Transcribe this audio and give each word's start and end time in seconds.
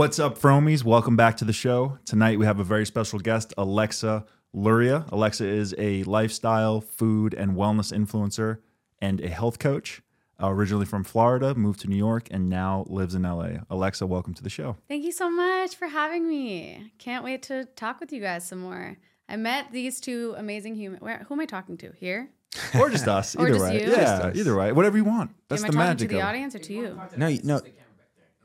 What's 0.00 0.18
up, 0.18 0.38
Fromies? 0.38 0.82
Welcome 0.82 1.14
back 1.14 1.36
to 1.36 1.44
the 1.44 1.52
show. 1.52 1.98
Tonight 2.06 2.38
we 2.38 2.46
have 2.46 2.58
a 2.58 2.64
very 2.64 2.86
special 2.86 3.18
guest, 3.18 3.52
Alexa 3.58 4.24
Luria. 4.54 5.04
Alexa 5.12 5.44
is 5.44 5.74
a 5.76 6.04
lifestyle, 6.04 6.80
food, 6.80 7.34
and 7.34 7.52
wellness 7.52 7.92
influencer 7.92 8.60
and 9.02 9.20
a 9.20 9.28
health 9.28 9.58
coach. 9.58 10.00
Uh, 10.42 10.48
originally 10.48 10.86
from 10.86 11.04
Florida, 11.04 11.54
moved 11.54 11.80
to 11.80 11.86
New 11.86 11.98
York, 11.98 12.28
and 12.30 12.48
now 12.48 12.86
lives 12.88 13.14
in 13.14 13.24
LA. 13.24 13.58
Alexa, 13.68 14.06
welcome 14.06 14.32
to 14.32 14.42
the 14.42 14.48
show. 14.48 14.78
Thank 14.88 15.04
you 15.04 15.12
so 15.12 15.30
much 15.30 15.76
for 15.76 15.88
having 15.88 16.26
me. 16.26 16.92
Can't 16.96 17.22
wait 17.22 17.42
to 17.42 17.66
talk 17.76 18.00
with 18.00 18.10
you 18.10 18.22
guys 18.22 18.48
some 18.48 18.60
more. 18.60 18.96
I 19.28 19.36
met 19.36 19.66
these 19.70 20.00
two 20.00 20.34
amazing 20.38 20.76
humans. 20.76 21.02
Who 21.28 21.34
am 21.34 21.40
I 21.40 21.44
talking 21.44 21.76
to? 21.76 21.92
Here? 21.92 22.30
Or 22.74 22.88
just 22.88 23.06
us. 23.06 23.36
Or 23.38 23.48
either 23.48 23.58
just 23.58 23.64
way. 23.70 23.84
you? 23.84 23.90
Yeah, 23.90 23.96
Just 23.96 24.22
us. 24.22 24.36
either 24.36 24.56
way. 24.56 24.72
Whatever 24.72 24.96
you 24.96 25.04
want. 25.04 25.32
That's 25.48 25.60
am 25.62 25.66
I 25.66 25.68
the 25.68 25.72
talking 25.74 25.88
magic 25.88 26.08
to 26.08 26.14
the 26.14 26.20
of 26.22 26.26
audience 26.26 26.54
or 26.54 26.58
to 26.58 26.72
you? 26.72 27.00
No, 27.18 27.28
no. 27.44 27.60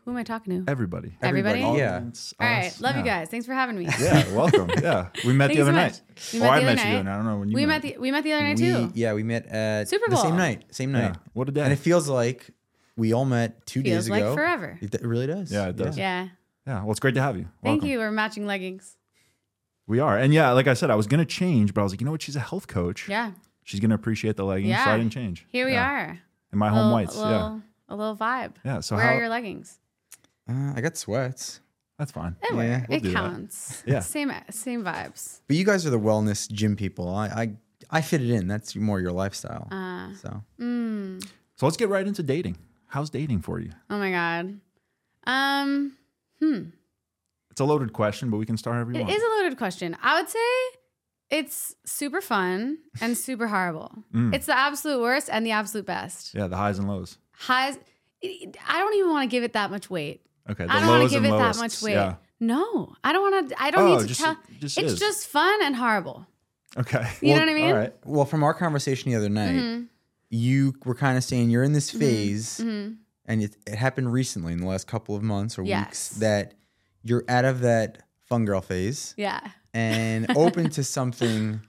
Who 0.05 0.11
am 0.11 0.17
I 0.17 0.23
talking 0.23 0.63
to? 0.63 0.69
Everybody. 0.71 1.17
Everybody? 1.21 1.61
Yeah. 1.61 1.65
Audience, 1.97 2.33
All 2.39 2.47
right, 2.47 2.67
us. 2.67 2.79
love 2.79 2.95
you 2.95 3.01
guys. 3.01 3.27
Thanks 3.29 3.47
for 3.47 3.53
having 3.55 3.75
me. 3.77 3.87
Yeah, 3.99 4.31
welcome. 4.35 4.69
Yeah, 4.81 5.07
we 5.25 5.33
met 5.33 5.47
the 5.47 5.53
you 5.55 5.57
so 5.57 5.63
other 5.63 5.71
night. 5.71 5.99
We 6.31 6.39
or 6.39 6.43
met 6.43 6.51
I 6.51 6.59
the 6.59 6.65
met 6.65 6.77
other 6.79 6.87
you. 6.87 6.93
night. 6.93 6.99
and 6.99 7.09
I 7.09 7.15
don't 7.15 7.25
know 7.25 7.37
when 7.39 7.49
you 7.49 7.55
We 7.55 7.65
met. 7.65 7.83
met 7.83 7.93
the 7.95 7.99
we 7.99 8.11
met 8.11 8.23
the 8.23 8.33
other 8.33 8.43
night 8.43 8.59
We, 8.59 8.65
too. 8.65 8.91
yeah, 8.93 9.13
we 9.13 9.23
met 9.23 9.47
at 9.47 9.89
Super 9.89 10.09
the 10.11 10.17
same 10.17 10.37
night. 10.37 10.65
Same 10.69 10.93
Yeah. 10.93 11.07
night. 11.09 11.17
What 11.33 11.49
a 11.49 11.51
day. 11.51 11.61
And 11.61 11.73
it 11.73 11.79
feels 11.79 12.07
like 12.07 12.51
we 12.95 13.13
all 13.13 13.25
met 13.25 13.65
two 13.65 13.81
Feels 13.81 14.03
days 14.05 14.09
like 14.11 14.21
ago. 14.21 14.35
forever. 14.35 14.77
It, 14.79 14.93
it 14.93 15.01
really 15.03 15.25
does. 15.25 15.51
Yeah, 15.51 15.69
it 15.69 15.75
does. 15.75 15.97
Yeah. 15.97 16.27
yeah, 16.67 16.81
well, 16.83 16.91
it's 16.91 16.99
great 16.99 17.15
to 17.15 17.21
have 17.21 17.35
you. 17.35 17.47
Thank 17.63 17.83
you. 17.83 17.97
We're 17.97 18.11
matching 18.11 18.45
leggings. 18.45 18.97
We 19.87 19.99
are. 19.99 20.17
And 20.19 20.33
yeah, 20.35 20.51
like 20.51 20.67
I 20.67 20.75
said, 20.75 20.91
I 20.91 20.95
was 20.95 21.07
going 21.07 21.19
to 21.19 21.25
change, 21.25 21.73
but 21.73 21.81
I 21.81 21.83
was 21.83 21.93
like, 21.93 21.99
you 22.01 22.05
know 22.05 22.11
what? 22.11 22.21
She's 22.21 22.35
a 22.35 22.39
health 22.39 22.67
coach. 22.67 23.09
Yeah. 23.09 23.31
She's 23.63 23.79
going 23.79 23.89
to 23.89 23.95
appreciate 23.95 24.35
the 24.37 24.45
leggings. 24.45 24.75
So 24.77 24.91
I 24.91 24.97
didn't 24.97 25.13
change. 25.13 25.45
Here 25.49 25.65
we 25.65 25.73
Yeah. 25.73 25.89
are. 25.89 26.19
In 26.53 26.59
my 26.59 26.67
A 26.67 26.71
home 26.71 26.91
whites. 26.91 27.15
A 27.15 27.19
yeah. 27.19 27.25
little, 27.31 27.61
a 27.89 27.95
little 27.95 28.15
vibe. 28.15 28.53
Yeah. 28.63 28.79
So 28.81 28.95
Where 28.95 29.05
how, 29.05 29.13
are 29.15 29.19
your 29.19 29.29
leggings? 29.29 29.79
Uh, 30.49 30.73
I 30.75 30.81
got 30.81 30.95
sweats. 30.97 31.59
that's 31.97 32.11
fine. 32.11 32.35
It, 32.43 32.53
Yeah, 32.55 32.85
we'll 32.87 32.97
it 32.97 33.03
do 33.03 33.09
that. 33.11 33.15
counts. 33.15 33.83
Yeah. 33.85 33.99
Same 34.01 34.31
same 34.51 34.83
vibes. 34.83 35.41
But 35.47 35.57
you 35.57 35.63
guys 35.65 35.85
are 35.85 35.89
the 35.89 35.99
wellness 35.99 36.49
gym 36.51 36.75
people. 36.75 37.07
I 37.09 37.27
I, 37.27 37.51
I 37.89 38.01
fit 38.01 38.21
it 38.21 38.29
in. 38.29 38.47
That's 38.47 38.75
more 38.75 38.99
your 38.99 39.11
lifestyle. 39.11 39.67
Uh, 39.71 40.13
so 40.15 40.43
mm, 40.59 41.23
So 41.55 41.65
let's 41.65 41.77
get 41.77 41.89
right 41.89 42.05
into 42.05 42.21
dating. 42.23 42.57
How's 42.87 43.09
dating 43.09 43.41
for 43.41 43.59
you? 43.59 43.71
oh 43.89 43.97
my 43.97 44.11
god. 44.11 44.59
Um. 45.27 45.93
Hmm. 46.39 46.61
It's 47.51 47.61
a 47.61 47.65
loaded 47.65 47.93
question, 47.93 48.29
but 48.29 48.37
we 48.37 48.45
can 48.45 48.57
start 48.57 48.75
however 48.75 48.91
you 48.91 48.99
It 48.99 49.03
want. 49.03 49.15
is 49.15 49.23
a 49.23 49.27
loaded 49.41 49.57
question. 49.57 49.95
I 50.03 50.19
would 50.19 50.27
say 50.29 50.39
it's 51.31 51.73
super 51.85 52.19
fun 52.21 52.79
and 53.01 53.17
super 53.27 53.47
horrible. 53.47 54.03
Mm. 54.13 54.35
It's 54.35 54.45
the 54.45 54.57
absolute 54.57 55.01
worst 55.01 55.29
and 55.31 55.45
the 55.45 55.51
absolute 55.51 55.85
best. 55.85 56.33
yeah, 56.35 56.47
the 56.47 56.57
highs 56.57 56.77
and 56.79 56.87
lows. 56.89 57.17
Highs. 57.31 57.77
I 58.23 58.79
don't 58.79 58.93
even 58.95 59.09
want 59.11 59.23
to 59.29 59.33
give 59.33 59.43
it 59.43 59.53
that 59.53 59.71
much 59.71 59.89
weight. 59.89 60.21
Okay. 60.49 60.65
The 60.65 60.71
I 60.73 60.79
don't 60.79 60.89
want 60.89 61.03
to 61.09 61.15
give 61.15 61.25
it 61.25 61.29
that 61.31 61.57
much 61.57 61.81
weight. 61.81 61.93
Yeah. 61.93 62.15
No, 62.39 62.93
I 63.03 63.13
don't 63.13 63.21
want 63.31 63.49
to. 63.49 63.61
I 63.61 63.71
don't 63.71 63.81
Oh, 63.87 63.95
need 63.95 64.01
to 64.01 64.07
just, 64.07 64.19
tell. 64.21 64.37
just 64.59 64.77
It's 64.77 64.93
is. 64.93 64.99
just 64.99 65.27
fun 65.27 65.59
and 65.63 65.75
horrible. 65.75 66.27
Okay. 66.77 67.07
You 67.21 67.33
know 67.33 67.39
what 67.39 67.49
I 67.49 67.53
mean? 67.53 67.65
All 67.71 67.73
right. 67.73 67.93
well, 68.05 68.25
from 68.25 68.43
our 68.43 68.53
conversation 68.53 69.09
the 69.11 69.17
other 69.17 69.29
night, 69.29 69.55
Mhm. 69.55 69.87
you 70.29 70.73
were 70.83 70.95
kind 70.95 71.17
of 71.17 71.23
saying 71.23 71.49
you're 71.49 71.63
in 71.63 71.71
this 71.73 71.89
phase, 71.89 72.59
Mhm. 72.61 72.97
and 73.25 73.41
it, 73.41 73.55
it 73.65 73.75
happened 73.75 74.11
recently 74.11 74.51
in 74.51 74.59
the 74.59 74.67
last 74.67 74.85
couple 74.85 75.15
of 75.15 75.23
months 75.23 75.57
or 75.57 75.63
Yes. 75.63 75.85
weeks 75.85 76.09
that 76.19 76.53
you're 77.03 77.23
out 77.29 77.45
of 77.45 77.61
that 77.61 78.03
fun 78.25 78.43
girl 78.43 78.59
phase 78.61 79.13
Yeah. 79.17 79.39
and 79.73 80.27
open 80.37 80.69
to 80.71 80.83
something, 80.83 81.61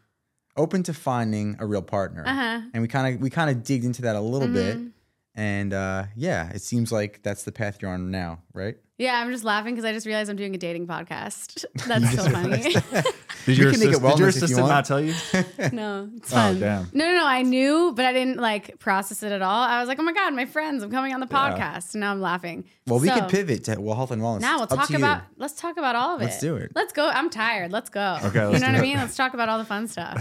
open 0.57 0.83
to 0.83 0.93
finding 0.93 1.55
a 1.61 1.67
real 1.67 1.83
partner. 1.83 2.25
Uh 2.27 2.35
huh. 2.35 2.61
and 2.75 2.83
we 2.83 2.89
kind 2.89 3.15
of 3.15 3.21
we 3.23 3.31
kind 3.31 3.49
of 3.51 3.63
digged 3.63 3.85
into 3.85 4.03
that 4.03 4.17
a 4.17 4.21
little 4.21 4.49
bit 4.49 4.77
Mhm. 4.77 4.91
And 5.37 5.73
uh 5.75 6.05
yeah 6.17 6.51
it 6.51 6.63
seems 6.63 6.91
like 6.91 7.23
that's 7.23 7.45
the 7.45 7.53
path 7.53 7.79
you're 7.83 7.91
on 7.91 8.11
now 8.11 8.41
right 8.55 8.77
Yeah, 8.99 9.21
I'm 9.21 9.31
just 9.31 9.45
laughing 9.45 9.75
because 9.75 9.85
I 9.85 9.93
just 9.93 10.07
realized 10.07 10.31
I'm 10.31 10.37
doing 10.37 10.55
a 10.55 10.59
dating 10.59 10.87
podcast. 10.87 11.67
That's 11.87 12.15
so 12.17 12.31
funny. 12.31 12.63
Did 13.45 13.59
your, 13.59 13.71
can 13.71 13.81
assist- 13.81 13.83
did 13.83 13.91
your 13.93 14.01
wellness 14.01 14.13
if 14.15 14.19
you 14.19 14.27
assistant 14.57 14.67
not 14.69 14.85
tell 14.87 15.01
you? 15.01 15.13
no, 15.73 16.09
it's 16.17 16.33
Oh, 16.33 16.55
damn. 16.59 16.89
No, 16.95 17.05
no, 17.05 17.13
no. 17.21 17.27
I 17.27 17.43
knew, 17.43 17.93
but 17.95 18.05
I 18.07 18.13
didn't 18.15 18.39
like 18.39 18.79
process 18.81 19.23
it 19.23 19.31
at 19.33 19.43
all. 19.43 19.63
I 19.63 19.79
was 19.81 19.87
like, 19.89 19.99
oh 20.01 20.03
my 20.03 20.15
God, 20.15 20.33
my 20.35 20.47
friends, 20.47 20.83
I'm 20.83 20.91
coming 20.91 21.13
on 21.15 21.21
the 21.21 21.29
Yeah. 21.31 21.37
podcast. 21.55 21.93
And 21.95 22.01
now 22.01 22.11
I'm 22.11 22.21
laughing. 22.23 22.65
well 22.87 22.99
we 22.99 23.09
So, 23.09 23.15
could 23.21 23.29
pivot 23.29 23.65
to 23.65 23.79
well 23.79 23.95
health 23.97 24.11
and 24.13 24.23
wellness 24.23 24.41
Now 24.41 24.55
we'll 24.57 24.63
Up 24.65 24.71
to 24.71 24.77
talk 24.77 24.91
you. 24.91 24.97
about, 24.97 25.23
let's 25.37 25.55
talk 25.61 25.77
about 25.77 25.95
all 25.95 26.17
of 26.17 26.23
it. 26.23 26.25
Let's 26.25 26.41
do 26.41 26.57
it. 26.57 26.73
Let's 26.75 26.95
go. 26.95 27.07
I'm 27.07 27.29
tired. 27.31 27.71
Let's 27.71 27.91
go. 27.91 28.17
Okay, 28.25 28.41
you 28.41 28.49
let's 28.49 28.63
know 28.63 28.69
do 28.69 28.73
what 28.73 28.79
I 28.79 28.81
mean? 28.81 28.97
Let's 28.97 29.15
talk 29.17 29.35
about 29.35 29.49
all 29.51 29.59
the 29.59 29.67
fun 29.67 29.87
stuff. 29.89 30.17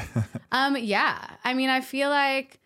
um, 0.52 0.76
yeah. 0.78 1.18
I 1.46 1.54
mean, 1.54 1.70
I 1.70 1.80
feel 1.82 2.10
like 2.10 2.60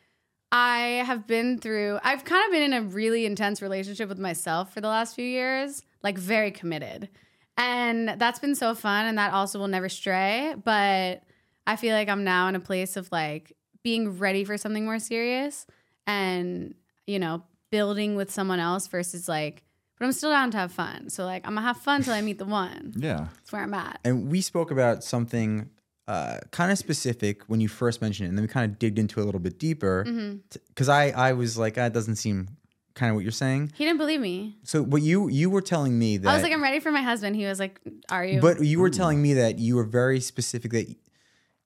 I 0.52 1.04
have 1.06 1.28
been 1.28 1.60
through, 1.60 2.00
I've 2.04 2.26
kind 2.26 2.44
of 2.46 2.52
been 2.52 2.64
in 2.64 2.74
a 2.74 2.82
really 2.82 3.26
intense 3.26 3.62
relationship 3.62 4.10
with 4.10 4.20
myself 4.20 4.74
for 4.74 4.82
the 4.82 4.88
last 4.88 5.16
few 5.16 5.26
years, 5.26 5.84
like 6.02 6.18
very 6.18 6.52
committed. 6.52 7.10
And 7.58 8.16
that's 8.18 8.40
been 8.40 8.56
so 8.56 8.74
fun. 8.74 9.06
And 9.06 9.18
that 9.18 9.34
also 9.34 9.60
will 9.60 9.68
never 9.68 9.90
stray. 9.90 10.56
But 10.64 11.24
I 11.68 11.76
feel 11.76 11.94
like 11.94 12.10
I'm 12.10 12.24
now 12.24 12.48
in 12.48 12.56
a 12.56 12.60
place 12.60 12.98
of 12.98 13.12
like 13.12 13.56
being 13.84 14.18
ready 14.18 14.44
for 14.44 14.58
something 14.58 14.86
more 14.86 15.00
serious 15.00 15.68
and, 16.08 16.74
you 17.06 17.20
know, 17.20 17.44
building 17.70 18.16
with 18.16 18.32
someone 18.32 18.60
else 18.60 18.88
versus 18.88 19.28
like, 19.28 19.64
but 20.00 20.06
I'm 20.06 20.12
still 20.14 20.32
down 20.32 20.52
to 20.52 20.58
have 20.58 20.72
fun. 20.72 21.10
So 21.10 21.26
like 21.26 21.46
I'm 21.46 21.54
gonna 21.54 21.68
have 21.68 21.78
fun 21.78 22.02
till 22.02 22.14
I 22.14 22.22
meet 22.22 22.40
the 22.40 22.46
one. 22.46 22.94
Yeah. 22.96 23.28
That's 23.36 23.52
where 23.52 23.62
I'm 23.62 23.74
at. 23.74 24.00
and 24.04 24.32
we 24.32 24.42
spoke 24.42 24.72
about 24.72 25.04
something 25.04 25.70
uh, 26.14 26.40
kind 26.52 26.72
of 26.72 26.78
specific 26.78 27.44
when 27.50 27.60
you 27.62 27.68
first 27.68 28.02
mentioned 28.02 28.26
it 28.26 28.30
and 28.30 28.38
then 28.38 28.44
we 28.44 28.48
kind 28.48 28.66
of 28.70 28.80
digged 28.80 28.98
into 28.98 29.20
it 29.20 29.24
a 29.24 29.26
little 29.26 29.40
bit 29.40 29.60
deeper 29.60 29.96
because 30.70 30.90
I, 30.90 31.10
I 31.12 31.34
was 31.34 31.56
like 31.58 31.76
that 31.76 31.94
doesn't 31.94 32.16
seem 32.16 32.38
kind 32.96 33.10
of 33.12 33.16
what 33.16 33.24
you're 33.24 33.32
saying 33.32 33.72
He 33.76 33.86
didn't 33.86 34.00
believe 34.00 34.20
me. 34.20 34.58
so 34.64 34.82
what 34.84 35.02
you 35.04 35.30
you 35.30 35.50
were 35.52 35.62
telling 35.62 35.94
me 35.98 36.18
that 36.18 36.28
I 36.30 36.34
was 36.34 36.44
like, 36.44 36.52
I'm 36.52 36.64
ready 36.64 36.80
for 36.80 36.92
my 36.92 37.04
husband. 37.04 37.36
He 37.36 37.46
was 37.46 37.60
like, 37.60 37.80
Are 38.10 38.26
you? 38.26 38.42
But 38.42 38.56
you 38.66 38.80
were 38.80 38.90
telling 38.90 39.22
me 39.22 39.36
that 39.36 39.60
you 39.60 39.76
were 39.76 39.84
very 40.02 40.20
specific 40.20 40.72
that 40.72 40.88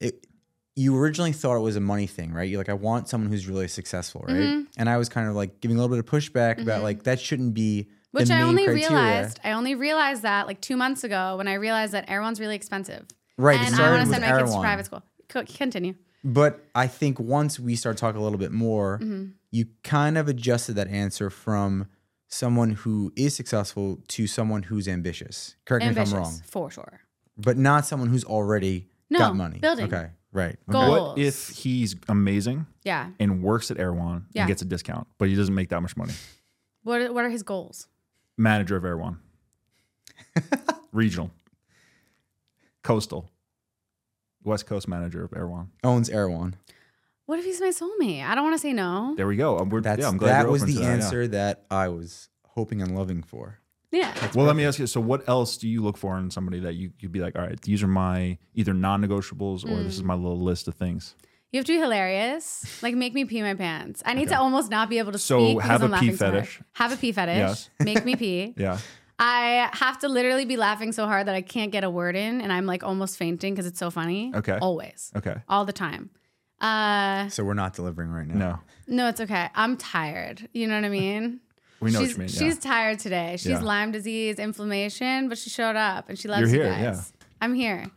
it, 0.01 0.27
you 0.75 0.95
originally 0.97 1.31
thought 1.31 1.55
it 1.55 1.61
was 1.61 1.75
a 1.75 1.79
money 1.93 2.07
thing, 2.07 2.33
right? 2.33 2.49
You're 2.49 2.59
like, 2.59 2.69
I 2.69 2.73
want 2.73 3.07
someone 3.07 3.31
who's 3.31 3.47
really 3.47 3.67
successful, 3.67 4.25
right? 4.27 4.35
Mhm. 4.35 4.67
And 4.77 4.89
I 4.89 4.97
was 4.97 5.07
kind 5.07 5.29
of 5.29 5.35
like 5.35 5.61
giving 5.61 5.77
a 5.77 5.79
little 5.81 5.95
bit 5.95 5.99
of 6.03 6.09
pushback 6.11 6.61
about 6.61 6.83
like 6.83 7.03
that 7.03 7.19
shouldn't 7.19 7.53
be 7.53 7.87
which 8.11 8.27
the 8.27 8.35
I 8.35 8.41
only 8.41 8.65
criteria. 8.65 8.89
realized. 8.89 9.39
I 9.43 9.51
only 9.53 9.75
realized 9.75 10.23
that 10.23 10.47
like 10.47 10.59
two 10.61 10.75
months 10.75 11.03
ago 11.05 11.37
when 11.37 11.47
I 11.47 11.53
realized 11.53 11.93
that 11.93 12.09
Erewhon's 12.09 12.39
really 12.39 12.55
expensive. 12.55 13.05
Right, 13.37 13.59
And 13.59 13.75
I 13.75 13.91
want 13.91 14.05
to 14.05 14.09
send 14.11 14.21
my 14.23 14.39
kids 14.39 14.53
to 14.53 14.59
private 14.59 14.85
school. 14.85 15.03
Co- 15.29 15.43
continue. 15.45 15.95
But 16.23 16.63
I 16.75 16.87
think 16.87 17.19
once 17.19 17.59
we 17.59 17.75
start 17.75 17.97
talking 17.97 18.19
a 18.19 18.23
little 18.23 18.37
bit 18.39 18.51
more, 18.51 18.99
Mm-hmm. 19.01 19.31
you 19.51 19.65
kind 19.83 20.17
of 20.17 20.27
adjusted 20.27 20.73
that 20.75 20.87
answer 20.87 21.29
from 21.29 21.87
someone 22.27 22.71
who 22.71 23.11
is 23.15 23.35
successful 23.35 23.99
to 24.07 24.25
someone 24.27 24.63
who's 24.63 24.87
ambitious. 24.87 25.55
Correct 25.65 25.83
Ambitious, 25.85 26.13
me 26.13 26.17
if 26.19 26.25
I'm 26.25 26.31
wrong, 26.31 26.41
for 26.45 26.71
sure. 26.71 27.01
but 27.37 27.57
not 27.57 27.85
someone 27.85 28.09
who's 28.09 28.23
already 28.23 28.87
No, 29.09 29.19
got 29.19 29.35
money. 29.35 29.59
building. 29.59 29.85
Okay, 29.85 30.09
right. 30.31 30.55
Okay. 30.69 30.71
Goal. 30.71 31.09
What 31.09 31.17
if 31.19 31.49
he's 31.49 31.95
amazing 32.07 32.65
Yeah. 32.83 33.09
and 33.19 33.43
works 33.43 33.69
at 33.71 33.77
Erewhon 33.79 34.25
Yeah. 34.31 34.43
and 34.43 34.47
gets 34.47 34.61
a 34.61 34.65
discount, 34.65 35.07
but 35.17 35.27
he 35.27 35.35
doesn't 35.35 35.53
make 35.53 35.69
that 35.69 35.81
much 35.81 35.95
money? 35.97 36.13
What 36.83 37.01
are, 37.01 37.13
What 37.13 37.25
are 37.25 37.29
his 37.29 37.43
goals? 37.43 37.87
Manager 38.37 38.75
of 38.77 38.85
Erewhon. 38.85 39.19
Regional. 40.91 41.31
Coastal. 42.83 43.29
West 44.43 44.65
Coast 44.67 44.87
manager 44.87 45.23
of 45.23 45.33
Erewhon. 45.33 45.71
Owns 45.83 46.09
Erewhon. 46.09 46.55
What 47.25 47.39
if 47.39 47.45
he's 47.45 47.61
my 47.61 47.69
soulmate? 47.69 48.23
I 48.25 48.35
don't 48.35 48.43
want 48.43 48.55
to 48.55 48.59
say 48.59 48.73
no. 48.73 49.13
There 49.15 49.25
we 49.27 49.37
go. 49.37 49.57
Um, 49.57 49.69
We're, 49.69 49.79
That's 49.81 50.01
yeah, 50.01 50.09
I'm 50.09 50.17
glad 50.17 50.33
that 50.33 50.41
you're 50.43 50.51
was 50.51 50.63
open 50.63 50.73
the 50.75 50.79
to 50.81 50.85
that, 50.85 50.89
yeah. 50.97 51.03
answer 51.05 51.27
that 51.29 51.63
I 51.71 51.87
was 51.87 52.27
hoping 52.45 52.81
and 52.81 52.95
loving 52.95 53.23
for. 53.23 53.59
Yeah. 53.91 54.13
Well, 54.35 54.45
let 54.45 54.55
me 54.57 54.65
ask 54.65 54.79
you. 54.79 54.87
So, 54.87 54.99
what 54.99 55.27
else 55.29 55.55
do 55.55 55.69
you 55.69 55.81
look 55.81 55.97
for 55.97 56.17
in 56.17 56.29
somebody 56.31 56.59
that 56.61 56.73
you 56.73 56.91
you'd 56.99 57.11
be 57.13 57.19
like, 57.21 57.37
all 57.37 57.43
right, 57.43 57.61
these 57.61 57.81
are 57.83 57.87
my 57.87 58.37
either 58.55 58.73
non-negotiables 58.73 59.63
or 59.63 59.81
this 59.83 59.95
is 59.95 60.01
Mm. 60.01 60.05
my 60.07 60.15
little 60.15 60.41
list 60.41 60.67
of 60.67 60.73
things. 60.75 61.15
You 61.51 61.59
have 61.59 61.65
to 61.67 61.73
be 61.73 61.79
hilarious. 61.79 62.81
Like 62.81 62.95
make 62.95 63.13
me 63.13 63.23
pee 63.25 63.41
my 63.43 63.53
pants. 63.53 64.01
I 64.05 64.15
need 64.15 64.27
to 64.29 64.37
almost 64.39 64.71
not 64.71 64.89
be 64.89 64.97
able 64.97 65.11
to 65.11 65.19
So 65.19 65.39
speak 65.39 65.57
because 65.57 65.69
have 65.69 65.83
I'm 65.83 65.93
a 65.93 65.99
pee 65.99 66.05
laughing 66.07 66.17
so 66.17 66.25
hard. 66.31 66.35
fetish. 66.47 66.61
Have 66.73 66.91
a 66.91 66.97
pee 66.97 67.11
fetish. 67.11 67.37
Yes. 67.37 67.69
Make 67.79 68.03
me 68.03 68.15
pee. 68.15 68.53
Yeah. 68.57 68.79
I 69.19 69.69
have 69.73 69.99
to 69.99 70.07
literally 70.09 70.45
be 70.45 70.57
laughing 70.57 70.91
so 70.91 71.05
hard 71.05 71.27
that 71.27 71.35
I 71.35 71.41
can't 71.41 71.71
get 71.71 71.83
a 71.83 71.89
word 71.89 72.15
in, 72.15 72.41
and 72.41 72.51
I'm 72.51 72.65
like 72.65 72.83
almost 72.83 73.17
fainting 73.17 73.53
because 73.53 73.65
it's 73.67 73.79
so 73.79 73.89
funny. 73.91 74.31
Okay. 74.35 74.57
Always. 74.61 75.11
Okay. 75.15 75.35
All 75.47 75.65
the 75.65 75.73
time. 75.73 76.09
Uh, 76.59 77.29
So 77.29 77.43
we're 77.43 77.53
not 77.53 77.73
delivering 77.73 78.09
right 78.09 78.27
now. 78.27 78.35
No, 78.87 78.95
no, 78.95 79.07
it's 79.09 79.21
okay. 79.21 79.49
I'm 79.53 79.77
tired. 79.77 80.47
You 80.53 80.67
know 80.67 80.75
what 80.75 80.85
I 80.85 80.89
mean? 80.89 81.39
we 81.79 81.91
know 81.91 81.99
she's, 81.99 82.09
what 82.09 82.11
you 82.11 82.17
mean. 82.19 82.29
Yeah. 82.29 82.39
She's 82.39 82.59
tired 82.59 82.99
today. 82.99 83.33
She's 83.37 83.51
Yeah. 83.51 83.59
Lyme 83.59 83.91
disease, 83.91 84.39
inflammation, 84.39 85.29
but 85.29 85.37
she 85.37 85.49
showed 85.49 85.75
up 85.75 86.09
and 86.09 86.17
she 86.17 86.27
loves 86.27 86.51
You're 86.51 86.63
you 86.63 86.71
here, 86.71 86.83
guys. 86.91 87.11
I'm 87.41 87.53
here. 87.53 87.87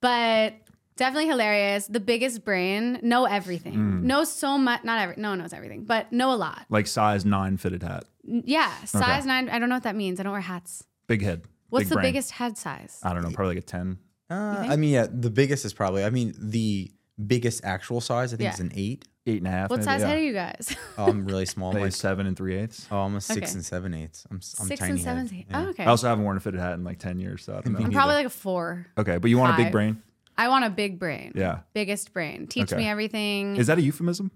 But 0.00 0.54
definitely 0.96 1.28
hilarious. 1.28 1.86
The 1.86 2.00
biggest 2.00 2.44
brain, 2.44 2.98
know 3.02 3.24
everything. 3.26 3.74
Mm. 3.74 4.02
Know 4.02 4.24
so 4.24 4.56
much. 4.58 4.82
Not 4.84 4.98
every. 5.00 5.16
No 5.18 5.30
one 5.30 5.38
knows 5.38 5.52
everything, 5.52 5.84
but 5.84 6.10
know 6.12 6.32
a 6.32 6.36
lot. 6.36 6.64
like 6.70 6.86
size 6.86 7.24
nine 7.24 7.56
fitted 7.58 7.82
hat, 7.82 8.04
N- 8.04 8.06
Yeah, 8.26 8.72
size 8.84 9.24
nine. 9.26 9.48
I 9.48 9.58
don't 9.58 9.68
know 9.68 9.76
what 9.76 9.84
that 9.84 9.96
means. 9.96 10.20
I 10.20 10.22
don't 10.24 10.32
wear 10.32 10.40
hats. 10.40 10.84
big 11.06 11.22
head. 11.22 11.42
What's 11.68 11.84
big 11.84 11.88
the 11.90 11.94
brain. 11.96 12.02
biggest 12.12 12.30
head 12.32 12.56
size? 12.58 12.98
I 13.02 13.12
don't 13.12 13.22
know. 13.22 13.30
Probably 13.30 13.54
like 13.56 13.64
a 13.64 13.66
ten. 13.66 13.98
Uh, 14.30 14.34
I 14.68 14.76
mean, 14.76 14.90
yeah, 14.92 15.06
the 15.10 15.30
biggest 15.30 15.64
is 15.64 15.72
probably. 15.72 16.04
I 16.04 16.10
mean, 16.10 16.34
the 16.38 16.90
biggest 17.24 17.64
actual 17.64 18.00
size 18.00 18.32
I 18.34 18.36
think 18.36 18.46
Yeah. 18.48 18.54
is 18.54 18.60
an 18.60 18.72
eight. 18.74 19.06
eight 19.28 19.38
and 19.38 19.46
a 19.46 19.50
half. 19.50 19.70
What 19.70 19.76
maybe, 19.80 19.84
size 19.84 20.00
yeah. 20.02 20.06
head 20.08 20.18
are 20.18 20.22
you 20.22 20.32
guys? 20.32 20.76
Oh, 20.98 21.06
I'm 21.06 21.24
really 21.24 21.46
small. 21.46 21.70
I'm 21.74 21.80
like, 21.80 21.92
seven 21.92 22.26
and 22.26 22.36
three 22.36 22.56
eighths. 22.56 22.86
oh, 22.92 22.98
I'm 22.98 23.16
a 23.16 23.20
six 23.20 23.38
Okay. 23.50 23.52
and 23.54 23.64
seven 23.64 23.94
eighths. 23.94 24.24
I'm, 24.30 24.36
s- 24.38 24.54
I'm 24.60 24.66
Six 24.66 24.80
tiny 24.80 24.90
and 24.92 25.00
head. 25.00 25.28
seven. 25.28 25.44
Yeah. 25.50 25.60
Oh, 25.64 25.68
okay. 25.70 25.84
I 25.84 25.86
also 25.86 26.08
haven't 26.08 26.24
worn 26.24 26.36
a 26.36 26.40
fitted 26.40 26.60
hat 26.60 26.74
in 26.74 26.84
like 26.84 26.98
ten 26.98 27.18
years, 27.18 27.44
so 27.44 27.52
I 27.54 27.60
don't 27.60 27.66
know. 27.72 27.78
I'm 27.78 27.82
neither. 27.84 27.92
probably 27.94 28.14
like 28.14 28.26
a 28.26 28.30
four. 28.30 28.86
Okay, 28.98 29.18
but 29.18 29.28
you 29.30 29.38
want 29.38 29.54
a 29.54 29.56
big 29.56 29.66
Five. 29.66 29.72
brain? 29.72 30.02
I 30.38 30.48
want 30.48 30.64
a 30.64 30.70
big 30.70 30.98
brain. 30.98 31.32
Yeah. 31.34 31.60
Biggest 31.72 32.12
brain. 32.12 32.46
Teach 32.46 32.72
Okay. 32.72 32.82
me 32.82 32.88
everything. 32.88 33.56
Is 33.56 33.68
that 33.68 33.78
a 33.78 33.82
euphemism? 33.82 34.30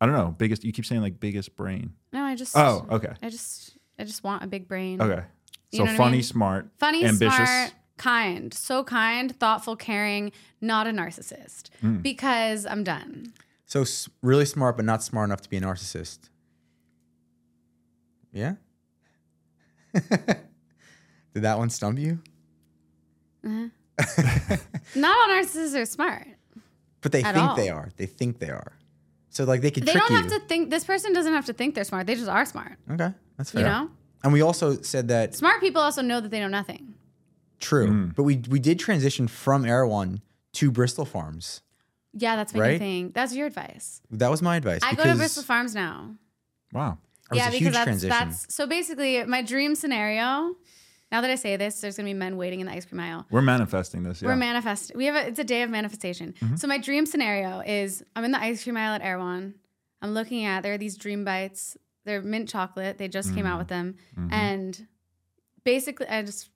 I 0.00 0.06
don't 0.06 0.14
know. 0.14 0.34
Biggest. 0.36 0.64
You 0.64 0.72
keep 0.72 0.84
saying 0.86 1.00
like 1.02 1.18
biggest 1.20 1.56
brain. 1.56 1.94
no, 2.12 2.22
I 2.22 2.34
just. 2.34 2.56
Oh, 2.56 2.86
okay, 2.90 3.12
I 3.22 3.28
just. 3.30 3.76
I 3.98 4.04
just 4.04 4.22
want 4.22 4.42
a 4.44 4.46
big 4.46 4.68
brain. 4.68 5.00
okay. 5.00 5.22
You 5.72 5.78
So 5.78 5.84
know 5.84 5.90
what 5.92 5.94
I 5.94 5.96
funny, 5.96 6.12
mean? 6.18 6.22
smart, 6.22 6.68
Funny, 6.78 7.04
ambitious. 7.04 7.36
smart, 7.48 7.74
kind, 7.96 8.52
so 8.54 8.84
kind, 8.84 9.34
thoughtful, 9.36 9.74
caring, 9.74 10.32
not 10.60 10.86
a 10.86 10.90
narcissist. 10.90 11.70
Mm. 11.82 12.02
Because 12.02 12.66
I'm 12.66 12.84
done. 12.84 13.32
So 13.64 13.80
s- 13.82 14.08
really 14.22 14.44
smart, 14.44 14.76
but 14.76 14.84
not 14.84 15.02
smart 15.02 15.28
enough 15.28 15.40
to 15.42 15.48
be 15.48 15.56
a 15.56 15.60
narcissist. 15.62 16.28
Yeah. 18.32 18.54
Did 19.94 21.42
that 21.42 21.58
one 21.58 21.70
stump 21.70 21.98
you? 21.98 22.20
Not 23.42 23.70
all 25.06 25.28
narcissists 25.28 25.74
are 25.80 25.84
smart. 25.86 26.26
But 27.00 27.12
they 27.12 27.22
think 27.22 27.36
all. 27.36 27.56
they 27.56 27.68
are. 27.70 27.90
They 27.96 28.06
think 28.06 28.38
they 28.40 28.50
are. 28.50 28.72
So 29.36 29.44
like 29.44 29.60
they 29.60 29.70
could 29.70 29.84
They 29.84 29.92
trick 29.92 30.02
don't 30.04 30.12
you. 30.12 30.22
have 30.22 30.30
to 30.32 30.40
think. 30.48 30.70
This 30.70 30.84
person 30.84 31.12
doesn't 31.12 31.34
have 31.38 31.44
to 31.46 31.52
think 31.52 31.74
they're 31.74 31.84
smart. 31.92 32.06
They 32.06 32.14
just 32.14 32.28
are 32.38 32.46
smart. 32.46 32.72
okay, 32.90 33.10
that's 33.36 33.50
fair. 33.50 33.60
You 33.62 33.68
know, 33.68 33.90
And 34.24 34.32
we 34.32 34.40
also 34.40 34.80
said 34.92 35.08
that 35.08 35.34
smart 35.34 35.60
people 35.60 35.82
also 35.82 36.00
know 36.00 36.20
that 36.22 36.30
they 36.30 36.40
know 36.40 36.48
nothing. 36.60 36.94
true, 37.60 37.88
Mm. 37.88 38.14
but 38.16 38.22
we 38.28 38.34
we 38.54 38.58
did 38.68 38.78
transition 38.78 39.28
from 39.28 39.64
Erewhon 39.66 40.22
to 40.58 40.70
Bristol 40.70 41.04
Farms. 41.04 41.60
Yeah, 42.24 42.34
that's 42.36 42.54
my 42.54 42.60
Right? 42.60 42.78
thing. 42.78 43.02
That's 43.16 43.34
your 43.34 43.46
advice. 43.52 44.00
That 44.10 44.30
was 44.30 44.40
my 44.40 44.56
advice. 44.56 44.80
I 44.82 44.94
go 44.94 45.04
to 45.04 45.14
Bristol 45.16 45.42
Farms 45.42 45.74
now. 45.74 46.14
Wow. 46.72 46.92
it 47.30 47.34
was 47.34 47.38
yeah, 47.38 47.48
a 47.48 47.50
because 47.50 47.58
huge 47.66 47.72
that's 47.74 47.84
transition. 47.84 48.08
that's 48.18 48.54
so 48.54 48.66
basically 48.66 49.12
my 49.26 49.42
dream 49.42 49.74
scenario. 49.74 50.28
Now 51.12 51.20
that 51.20 51.30
I 51.30 51.36
say 51.36 51.56
this, 51.56 51.80
there's 51.80 51.96
gonna 51.96 52.08
be 52.08 52.14
men 52.14 52.36
waiting 52.36 52.60
in 52.60 52.66
the 52.66 52.72
ice 52.72 52.84
cream 52.84 53.00
aisle. 53.00 53.26
We're 53.30 53.40
manifesting 53.42 54.02
this. 54.02 54.22
Yeah. 54.22 54.28
We're 54.28 54.36
manifesting. 54.36 54.96
We 54.96 55.06
have 55.06 55.14
a, 55.14 55.28
it's 55.28 55.38
a 55.38 55.44
day 55.44 55.62
of 55.62 55.70
manifestation. 55.70 56.34
Mm-hmm. 56.40 56.56
So 56.56 56.66
my 56.66 56.78
dream 56.78 57.06
scenario 57.06 57.60
is 57.60 58.04
I'm 58.16 58.24
in 58.24 58.32
the 58.32 58.40
ice 58.40 58.62
cream 58.64 58.76
aisle 58.76 58.94
at 58.94 59.02
Erewhon. 59.02 59.54
I'm 60.02 60.14
looking 60.14 60.44
at 60.44 60.62
there 60.62 60.74
are 60.74 60.78
these 60.78 60.96
dream 60.96 61.24
bites. 61.24 61.76
They're 62.04 62.22
mint 62.22 62.48
chocolate. 62.48 62.98
They 62.98 63.08
just 63.08 63.34
came 63.34 63.46
out 63.46 63.58
with 63.58 63.68
them, 63.68 63.96
Mm-hmm. 64.18 64.32
and 64.32 64.86
basically 65.64 66.06
I 66.08 66.22
just 66.22 66.50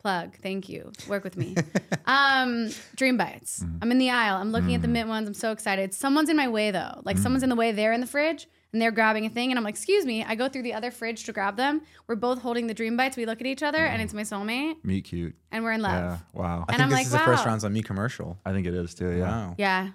plug. 0.00 0.36
Thank 0.42 0.68
you. 0.68 0.90
Work 1.08 1.22
with 1.24 1.36
me. 1.36 1.54
um, 2.06 2.70
dream 2.96 3.16
bites. 3.16 3.60
Mm-hmm. 3.60 3.78
I'm 3.82 3.92
in 3.92 3.98
the 3.98 4.10
aisle. 4.10 4.36
I'm 4.40 4.50
looking 4.52 4.74
at 4.74 4.82
the 4.82 4.88
mint 4.88 5.08
ones. 5.08 5.28
I'm 5.28 5.34
so 5.34 5.52
excited. 5.52 5.94
Someone's 5.94 6.28
in 6.28 6.36
my 6.36 6.48
way 6.48 6.70
though. 6.72 7.00
Like 7.04 7.16
Mm. 7.16 7.22
someone's 7.22 7.42
in 7.44 7.48
the 7.50 7.56
way. 7.56 7.70
They're 7.72 7.92
in 7.92 8.00
the 8.00 8.06
fridge. 8.06 8.48
And 8.72 8.80
they're 8.80 8.90
grabbing 8.90 9.26
a 9.26 9.28
thing, 9.28 9.50
and 9.50 9.58
I'm 9.58 9.64
like, 9.64 9.74
"Excuse 9.74 10.06
me." 10.06 10.24
I 10.24 10.34
go 10.34 10.48
through 10.48 10.62
the 10.62 10.72
other 10.72 10.90
fridge 10.90 11.24
to 11.24 11.32
grab 11.32 11.56
them. 11.56 11.82
We're 12.06 12.16
both 12.16 12.40
holding 12.40 12.68
the 12.68 12.74
dream 12.74 12.96
bites. 12.96 13.16
We 13.16 13.26
look 13.26 13.40
at 13.40 13.46
each 13.46 13.62
other, 13.62 13.84
and 13.84 14.00
mm. 14.00 14.04
it's 14.04 14.14
my 14.14 14.22
soulmate, 14.22 14.76
Meet 14.82 15.02
cute. 15.02 15.34
and 15.50 15.62
we're 15.62 15.72
in 15.72 15.82
love. 15.82 15.92
Yeah. 15.92 16.18
Wow. 16.32 16.44
I 16.46 16.56
and 16.56 16.66
think 16.68 16.80
I'm 16.80 16.88
this 16.88 16.96
like, 16.96 17.06
is 17.06 17.12
the 17.12 17.18
first 17.18 17.44
wow. 17.44 17.50
rounds 17.50 17.64
on 17.64 17.72
me 17.72 17.82
commercial. 17.82 18.38
I 18.46 18.52
think 18.52 18.66
it 18.66 18.74
is 18.74 18.94
too. 18.94 19.10
Yeah. 19.10 19.28
Wow. 19.28 19.54
Yeah. 19.58 19.90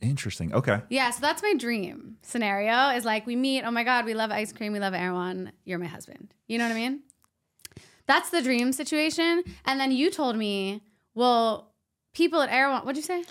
Interesting. 0.00 0.54
Okay. 0.54 0.80
Yeah, 0.90 1.10
so 1.10 1.20
that's 1.20 1.42
my 1.42 1.54
dream 1.54 2.18
scenario 2.22 2.90
is 2.90 3.04
like 3.04 3.26
we 3.26 3.34
meet, 3.34 3.64
oh 3.64 3.70
my 3.70 3.82
God, 3.82 4.04
we 4.04 4.14
love 4.14 4.30
ice 4.30 4.52
cream, 4.52 4.72
we 4.72 4.78
love 4.78 4.94
Erewhon, 4.94 5.50
you're 5.64 5.78
my 5.78 5.86
husband. 5.86 6.32
You 6.46 6.58
know 6.58 6.64
what 6.64 6.72
I 6.72 6.76
mean? 6.76 7.00
That's 8.06 8.30
the 8.30 8.40
dream 8.40 8.72
situation. 8.72 9.42
And 9.64 9.80
then 9.80 9.90
you 9.90 10.10
told 10.10 10.36
me, 10.36 10.82
well, 11.14 11.72
people 12.14 12.40
at 12.40 12.50
Erewhon, 12.50 12.82
what'd 12.82 12.96
you 12.96 13.02
say? 13.02 13.24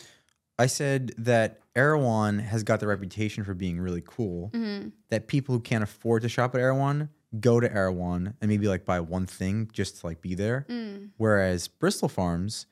I 0.60 0.66
said 0.68 1.14
that 1.20 1.60
Erewhon 1.76 2.40
has 2.40 2.64
got 2.64 2.80
the 2.80 2.88
reputation 2.88 3.44
for 3.44 3.54
being 3.54 3.80
really 3.80 4.02
cool. 4.06 4.50
Mm-hmm. 4.54 4.90
That 5.10 5.28
people 5.28 5.54
who 5.56 5.62
can't 5.62 5.84
afford 5.84 6.24
to 6.24 6.30
shop 6.30 6.56
at 6.56 6.62
Erewhon 6.62 7.10
go 7.40 7.60
to 7.60 7.72
Erewhon 7.72 8.34
and 8.42 8.50
maybe 8.50 8.68
like 8.68 8.86
buy 8.86 9.00
one 9.02 9.26
thing 9.28 9.70
just 9.74 10.00
to 10.00 10.08
like 10.08 10.22
be 10.22 10.34
there. 10.34 10.66
Mm. 10.70 11.10
Whereas 11.18 11.68
Bristol 11.68 12.08
Farms, 12.10 12.66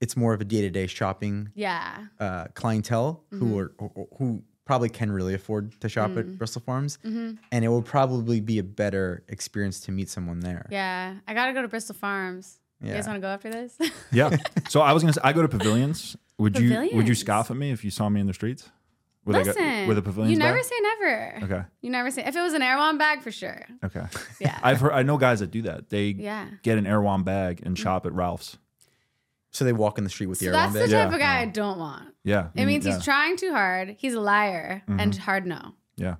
it's 0.00 0.16
more 0.16 0.32
of 0.32 0.40
a 0.40 0.44
day 0.44 0.62
to 0.62 0.70
day 0.70 0.86
shopping 0.86 1.50
Yeah. 1.54 2.06
uh, 2.20 2.44
clientele 2.54 3.24
Mm-hmm. 3.32 3.38
who 3.48 3.58
are 3.58 3.72
who- 3.78 4.08
who 4.18 4.42
probably 4.64 4.88
can 4.88 5.12
really 5.12 5.34
afford 5.34 5.78
to 5.80 5.88
shop 5.88 6.10
Mm. 6.12 6.18
at 6.18 6.38
Bristol 6.38 6.62
Farms, 6.64 6.98
Mm-hmm. 7.04 7.34
and 7.52 7.64
it 7.64 7.68
will 7.68 7.82
probably 7.82 8.40
be 8.40 8.58
a 8.58 8.64
better 8.64 9.22
experience 9.28 9.80
to 9.80 9.92
meet 9.92 10.08
someone 10.08 10.40
there. 10.40 10.66
Yeah. 10.70 11.16
I 11.28 11.34
gotta 11.34 11.52
go 11.52 11.62
to 11.62 11.68
Bristol 11.68 11.94
Farms. 11.96 12.60
You 12.80 12.92
guys 12.92 13.04
Yeah. 13.04 13.06
wanna 13.08 13.20
go 13.20 13.28
after 13.28 13.50
this? 13.50 13.76
Yeah. 14.12 14.36
so 14.68 14.80
I 14.80 14.92
was 14.92 15.02
gonna 15.02 15.12
say 15.12 15.20
I 15.24 15.32
go 15.32 15.42
to 15.42 15.48
pavilions. 15.48 16.16
Would 16.38 16.58
you 16.58 16.90
would 16.92 17.08
you 17.08 17.14
scoff 17.14 17.50
at 17.50 17.56
me 17.56 17.70
if 17.70 17.84
you 17.84 17.90
saw 17.90 18.08
me 18.08 18.20
in 18.20 18.26
the 18.26 18.34
streets? 18.34 18.70
With 19.24 19.34
Listen, 19.34 19.60
a, 19.60 19.86
with 19.88 19.98
a 19.98 20.02
pavilion 20.02 20.30
you 20.30 20.38
never 20.38 20.58
bag? 20.58 20.64
say 20.64 20.74
never. 20.80 21.38
Okay. 21.42 21.64
You 21.80 21.90
never 21.90 22.12
say, 22.12 22.24
if 22.24 22.36
it 22.36 22.40
was 22.40 22.54
an 22.54 22.62
Erewhon 22.62 22.96
bag, 22.96 23.22
for 23.22 23.32
sure. 23.32 23.66
Okay. 23.84 24.04
Yeah. 24.40 24.56
I've 24.62 24.80
heard 24.80 24.92
I 24.92 25.02
know 25.02 25.16
guys 25.18 25.40
that 25.40 25.50
do 25.50 25.62
that. 25.62 25.90
They 25.90 26.10
Yeah. 26.10 26.46
get 26.62 26.78
an 26.78 26.86
Erewhon 26.86 27.24
bag 27.24 27.60
and 27.64 27.76
mm. 27.76 27.82
shop 27.82 28.06
at 28.06 28.12
Ralph's. 28.12 28.56
So 29.50 29.64
they 29.64 29.72
walk 29.72 29.98
in 29.98 30.04
the 30.04 30.10
street 30.10 30.28
with 30.28 30.38
the 30.38 30.44
So 30.44 30.50
Erewhon 30.52 30.72
that's 30.72 30.74
the 30.74 30.80
bag. 30.80 30.90
Yeah. 30.90 31.04
type 31.06 31.14
of 31.14 31.18
guy 31.18 31.40
I 31.40 31.46
don't 31.46 31.78
want. 31.78 32.14
Yeah. 32.22 32.48
It 32.54 32.66
means 32.66 32.86
yeah. 32.86 32.94
he's 32.94 33.04
trying 33.04 33.36
too 33.36 33.50
hard. 33.50 33.96
He's 33.98 34.14
a 34.14 34.20
liar 34.20 34.84
mm-hmm. 34.88 35.00
and 35.00 35.16
hard 35.16 35.44
no. 35.44 35.74
Yeah. 35.96 36.16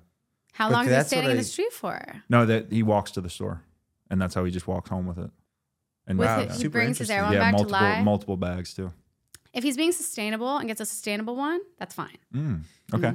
How 0.51 0.67
But 0.67 0.73
long 0.73 0.87
is 0.89 0.97
he 0.97 1.03
standing 1.03 1.27
what 1.27 1.31
in 1.31 1.37
the 1.37 1.43
street 1.43 1.71
for? 1.71 2.23
No, 2.27 2.45
that 2.45 2.73
he 2.73 2.83
walks 2.83 3.11
to 3.11 3.21
the 3.21 3.29
store, 3.29 3.61
and 4.09 4.19
that's 4.19 4.33
how 4.33 4.43
he 4.43 4.51
just 4.51 4.67
walks 4.67 4.89
home 4.89 5.05
with 5.05 5.19
it. 5.19 5.29
And 6.07 6.17
With 6.17 6.27
Wow, 6.27 6.39
it, 6.41 6.51
he 6.51 6.57
super 6.57 6.79
brings 6.79 6.97
his 6.97 7.09
interesting. 7.09 7.15
Erewhon 7.15 7.33
yeah, 7.33 7.39
back 7.39 7.51
multiple 7.53 7.77
to 7.77 7.83
lie. 7.83 8.01
multiple 8.01 8.37
bags 8.37 8.73
too. 8.73 8.91
If 9.57 9.63
he's 9.63 9.75
being 9.75 9.91
sustainable 9.91 10.57
and 10.57 10.67
gets 10.67 10.79
a 10.79 10.85
sustainable 10.85 11.35
one, 11.35 11.59
that's 11.79 11.93
fine. 11.93 12.17
Mm, 12.33 12.61
okay. 12.93 13.07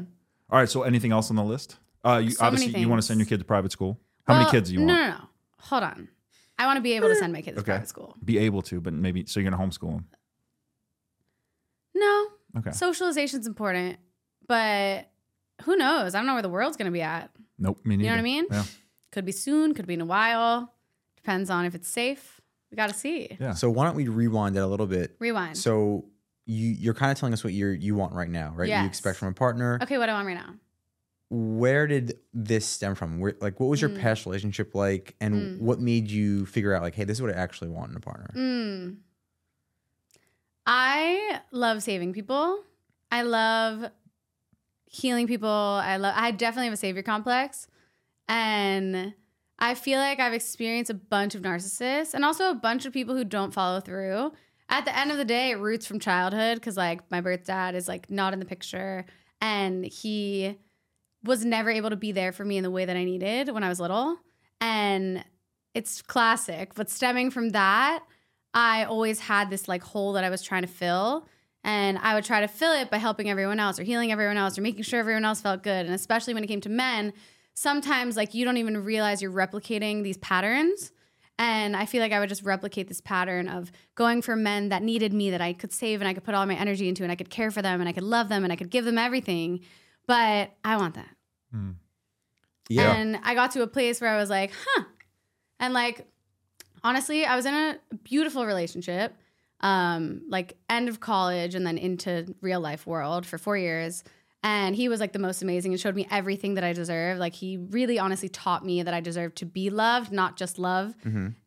All 0.51 0.59
right. 0.59 0.69
So 0.69 0.83
anything 0.83 1.13
else 1.13 1.31
on 1.31 1.37
the 1.37 1.45
list? 1.45 1.79
Uh, 2.05 2.21
you 2.23 2.33
So 2.33 2.43
many 2.45 2.55
obviously 2.57 2.81
you 2.81 2.89
want 2.89 3.01
to 3.01 3.07
send 3.07 3.21
your 3.21 3.27
kid 3.27 3.39
to 3.39 3.45
private 3.45 3.73
school. 3.73 4.01
How 4.27 4.39
many 4.39 4.51
kids 4.51 4.69
do 4.69 4.75
you 4.75 4.81
no, 4.81 4.93
want? 4.93 5.01
No, 5.01 5.11
no, 5.19 5.25
Hold 5.59 5.83
on. 5.85 6.09
I 6.59 6.67
want 6.67 6.77
to 6.77 6.83
be 6.83 6.93
able 6.93 7.09
to 7.09 7.17
send 7.17 7.33
my 7.33 7.41
kids 7.41 7.57
to 7.57 7.63
private 7.65 7.89
school. 7.89 8.17
Be 8.25 8.39
able 8.39 8.63
to, 8.63 8.81
but 8.81 8.93
maybe 8.93 9.25
so 9.27 9.41
you're 9.41 9.51
gonna 9.51 9.63
homeschool 9.63 9.93
them. 9.93 10.07
No, 11.95 12.27
Okay. 12.59 12.71
socialization's 12.71 13.47
important, 13.47 13.99
but 14.47 15.11
who 15.63 15.77
knows? 15.77 16.15
I 16.15 16.19
don't 16.19 16.27
know 16.27 16.35
where 16.35 16.43
the 16.43 16.49
world's 16.49 16.77
going 16.77 16.87
to 16.87 16.93
be 16.93 17.03
at. 17.03 17.31
nope. 17.59 17.79
Me 17.85 17.97
neither. 17.97 18.05
You 18.05 18.11
know 18.11 18.17
what 18.17 18.21
I 18.21 18.23
mean? 18.23 18.47
Yeah. 18.51 18.65
Could 19.13 19.25
be 19.25 19.33
soon, 19.33 19.75
could 19.75 19.87
be 19.87 19.95
in 19.95 20.01
a 20.01 20.07
while. 20.07 20.73
Depends 21.17 21.51
on 21.51 21.65
if 21.65 21.75
it's 21.75 21.89
safe. 21.89 22.41
We 22.71 22.77
got 22.77 22.89
to 22.89 22.95
see. 22.95 23.37
Yeah. 23.39 23.53
So 23.53 23.71
why 23.71 23.85
don't 23.85 23.95
we 23.95 24.09
rewind 24.09 24.57
it 24.57 24.61
a 24.61 24.67
little 24.67 24.87
bit? 24.87 25.15
Rewind. 25.19 25.57
So 25.59 26.07
you 26.47 26.69
you're 26.71 26.95
kind 26.95 27.13
of 27.13 27.19
telling 27.19 27.33
us 27.33 27.45
what 27.45 27.53
you 27.53 27.69
you 27.69 27.95
want 27.95 28.13
right 28.15 28.29
now, 28.31 28.53
right? 28.57 28.69
You 28.69 28.87
expect 28.87 29.19
from 29.19 29.29
a 29.29 29.33
partner. 29.33 29.79
okay, 29.83 29.99
what 29.99 30.07
do 30.07 30.13
I 30.13 30.15
want 30.15 30.27
right 30.27 30.35
now? 30.35 30.55
Where 31.31 31.87
did 31.87 32.19
this 32.35 32.67
stem 32.67 32.95
from? 32.95 33.19
Where, 33.19 33.35
like, 33.41 33.59
what 33.59 33.69
was 33.69 33.81
your 33.81 33.89
Mm. 33.91 34.01
past 34.01 34.27
relationship 34.27 34.75
like, 34.75 35.15
and 35.21 35.59
what 35.61 35.81
made 35.81 36.11
you 36.11 36.45
figure 36.45 36.75
out 36.75 36.83
like, 36.83 36.95
hey, 36.95 37.05
this 37.05 37.17
is 37.19 37.23
what 37.23 37.31
I 37.31 37.39
actually 37.39 37.71
want 37.71 37.91
in 37.91 37.97
a 37.97 38.01
partner? 38.01 38.31
Mm. 38.37 38.97
I 40.67 41.41
love 41.51 41.83
saving 41.83 42.13
people. 42.13 42.63
I 43.11 43.23
love 43.23 43.91
healing 44.87 45.27
people. 45.27 45.49
I 45.49 45.97
love 45.97 46.15
I 46.17 46.31
definitely 46.31 46.67
have 46.67 46.75
a 46.75 46.79
savior 46.79 47.03
complex. 47.03 47.67
And 48.29 49.15
I 49.59 49.75
feel 49.75 49.99
like 49.99 50.21
I've 50.21 50.33
experienced 50.35 50.91
a 50.91 50.95
bunch 50.95 51.35
of 51.35 51.43
narcissists 51.43 52.15
and 52.15 52.25
also 52.25 52.51
a 52.51 52.55
bunch 52.55 52.87
of 52.87 52.93
people 52.93 53.15
who 53.17 53.25
don't 53.25 53.53
follow 53.53 53.81
through. 53.81 54.33
At 54.73 54.87
the 54.87 54.99
end 54.99 55.13
of 55.13 55.19
the 55.19 55.25
day, 55.27 55.51
it 55.51 55.59
roots 55.59 55.87
from 55.87 56.01
childhood 56.01 56.57
because 56.57 56.79
like 56.79 57.09
my 57.11 57.21
birth 57.21 57.45
dad 57.45 57.75
is 57.75 57.87
like 57.87 58.11
not 58.11 58.33
in 58.33 58.39
the 58.39 58.47
picture 58.47 59.05
and 59.43 59.85
he 59.85 60.57
was 61.23 61.45
never 61.45 61.69
able 61.69 61.91
to 61.91 61.97
be 61.97 62.11
there 62.11 62.33
for 62.33 62.43
me 62.43 62.57
in 62.57 62.63
the 62.63 62.71
way 62.71 62.87
that 62.87 62.97
I 62.97 63.05
needed 63.05 63.51
when 63.51 63.63
I 63.63 63.69
was 63.69 63.79
little. 63.79 64.17
And 64.63 65.23
it's 65.75 66.01
classic, 66.01 66.75
but 66.75 66.89
stemming 66.89 67.31
from 67.31 67.51
that, 67.51 68.03
I 68.55 68.85
always 68.85 69.21
had 69.21 69.51
this 69.51 69.69
like 69.69 69.83
hole 69.83 70.15
that 70.15 70.25
I 70.25 70.31
was 70.31 70.43
trying 70.43 70.63
to 70.63 70.69
fill. 70.69 71.29
And 71.65 71.99
I 71.99 72.15
would 72.15 72.25
try 72.25 72.41
to 72.41 72.49
fill 72.49 72.73
it 72.73 72.91
by 72.91 72.97
helping 72.97 73.29
everyone 73.29 73.61
else 73.61 73.79
or 73.79 73.83
healing 73.83 74.11
everyone 74.11 74.39
else 74.39 74.57
or 74.57 74.63
making 74.63 74.85
sure 74.85 74.99
everyone 74.99 75.27
else 75.27 75.43
felt 75.43 75.63
good. 75.63 75.85
And 75.85 75.95
especially 75.95 76.33
when 76.33 76.45
it 76.45 76.49
came 76.49 76.63
to 76.63 76.71
men, 76.71 77.13
sometimes 77.53 78.17
like 78.17 78.33
you 78.33 78.47
don't 78.47 78.57
even 78.57 78.83
realize 78.83 79.21
you're 79.21 79.31
replicating 79.31 80.03
these 80.03 80.17
patterns. 80.17 80.93
And 81.43 81.75
I 81.77 81.87
feel 81.87 82.01
like 82.01 82.13
I 82.13 82.21
would 82.21 82.29
just 82.29 82.45
replicate 82.45 82.87
this 82.87 83.01
pattern 83.01 83.49
of 83.49 83.73
going 83.97 84.23
for 84.23 84.37
men 84.37 84.69
that 84.69 84.81
needed 84.81 85.13
me, 85.13 85.31
that 85.31 85.41
I 85.41 85.55
could 85.55 85.73
save 85.73 86.01
and 86.01 86.07
I 86.07 86.15
could 86.15 86.23
put 86.23 86.37
all 86.37 86.47
my 86.47 86.55
energy 86.55 86.89
into, 86.89 87.03
and 87.03 87.11
I 87.11 87.17
could 87.17 87.31
care 87.31 87.51
for 87.51 87.61
them 87.61 87.81
and 87.81 87.89
I 87.89 87.93
could 87.93 88.05
love 88.05 88.29
them 88.29 88.45
and 88.45 88.53
I 88.53 88.57
could 88.57 88.71
give 88.71 88.85
them 88.85 88.97
everything. 88.97 89.59
But 90.07 90.53
I 90.65 90.77
want 90.77 90.95
that. 90.95 91.09
Yeah. 92.69 92.93
And 92.95 93.19
I 93.25 93.35
got 93.35 93.51
to 93.53 93.63
a 93.63 93.67
place 93.67 94.01
where 94.01 94.11
I 94.11 94.19
was 94.19 94.31
like, 94.31 94.53
huh. 94.65 94.85
And 95.59 95.75
like, 95.75 96.07
honestly, 96.85 97.25
I 97.25 97.35
was 97.35 97.45
in 97.45 97.55
a 97.55 97.77
beautiful 98.05 98.47
relationship, 98.47 99.13
um, 99.63 100.23
like 100.29 100.57
end 100.71 100.89
of 100.89 101.01
college 101.01 101.57
and 101.57 101.67
then 101.67 101.77
into 101.77 102.37
real 102.41 102.61
life 102.61 102.87
world 102.87 103.27
for 103.27 103.37
four 103.37 103.57
years. 103.57 104.05
And 104.45 104.75
he 104.75 104.89
was 104.89 104.99
like 104.99 105.13
the 105.13 105.19
most 105.21 105.41
amazing 105.43 105.73
and 105.73 105.81
showed 105.81 105.95
me 105.95 106.07
everything 106.11 106.55
that 106.55 106.65
I 106.65 106.73
deserve. 106.73 107.19
Like 107.19 107.35
he 107.35 107.59
really 107.59 107.99
honestly 107.99 108.29
taught 108.29 108.65
me 108.67 108.83
that 108.83 108.93
I 108.93 109.01
deserve 109.01 109.35
to 109.37 109.47
be 109.47 109.71
loved, 109.71 110.11
not 110.13 110.37
just 110.37 110.59
love. 110.59 110.95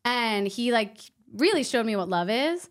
And 0.06 0.48
he 0.48 0.72
like 0.72 1.00
really 1.36 1.64
showed 1.64 1.86
me 1.86 1.96
what 1.98 2.08
love 2.08 2.30
is. 2.30 2.70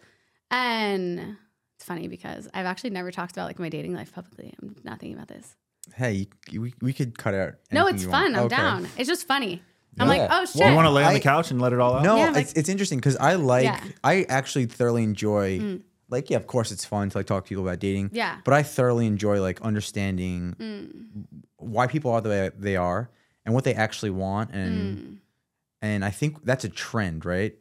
And 0.50 1.37
It's 1.76 1.85
funny 1.85 2.09
because 2.09 2.49
I've 2.54 2.66
actually 2.66 2.90
never 2.90 3.11
talked 3.11 3.33
about 3.33 3.47
like 3.47 3.59
my 3.59 3.69
dating 3.69 3.93
life 3.95 4.12
publicly. 4.14 4.54
I'm 4.62 4.76
not 4.85 4.99
thinking 5.00 5.16
about 5.16 5.28
this. 5.28 5.57
Hey, 5.95 6.28
we, 6.57 6.73
we 6.81 6.93
could 6.95 7.19
cut 7.19 7.35
out. 7.35 7.54
No, 7.71 7.87
it's 7.88 8.04
you 8.04 8.11
fun. 8.11 8.33
want. 8.33 8.37
I'm 8.37 8.43
Okay. 8.45 8.57
down. 8.57 8.88
It's 8.97 9.09
just 9.09 9.26
funny. 9.26 9.62
I'm 9.99 10.09
Yeah. 10.11 10.19
like, 10.23 10.28
oh 10.33 10.45
shit. 10.47 10.57
Well, 10.61 10.71
You 10.71 10.75
want 10.76 10.87
to 10.87 10.90
lay 10.90 11.04
on 11.04 11.12
the 11.12 11.19
I- 11.19 11.23
couch 11.23 11.50
and 11.50 11.61
let 11.61 11.73
it 11.75 11.81
all 11.81 11.95
out? 11.97 12.02
No, 12.02 12.16
Yeah, 12.16 12.28
it's, 12.28 12.37
like- 12.37 12.57
it's 12.57 12.69
interesting 12.71 12.99
because 12.99 13.16
I 13.16 13.35
like 13.35 13.64
Yeah. 13.64 13.78
Mm. 13.78 13.93
I 14.02 14.23
actually 14.31 14.66
thoroughly 14.66 15.02
enjoy 15.02 15.81
like 16.14 16.30
yeah, 16.30 16.37
of 16.38 16.47
course 16.47 16.73
it's 16.75 16.85
fun 16.85 17.11
to 17.11 17.18
like 17.18 17.26
talk 17.26 17.44
to 17.44 17.49
people 17.49 17.66
about 17.68 17.78
dating. 17.80 18.11
Yeah. 18.12 18.38
But 18.44 18.54
I 18.54 18.62
thoroughly 18.62 19.06
enjoy 19.06 19.40
like 19.49 19.61
understanding 19.62 20.54
Mm. 20.59 21.35
why 21.59 21.87
people 21.94 22.11
are 22.12 22.21
the 22.21 22.28
way 22.35 22.50
they 22.56 22.76
are 22.76 23.11
and 23.44 23.54
what 23.54 23.64
they 23.64 23.75
actually 23.75 24.11
want 24.11 24.50
and 24.52 24.75
Mm. 24.99 25.18
and 25.83 26.04
I 26.04 26.11
think 26.11 26.44
that's 26.44 26.64
a 26.64 26.68
trend, 26.71 27.25
right? 27.25 27.54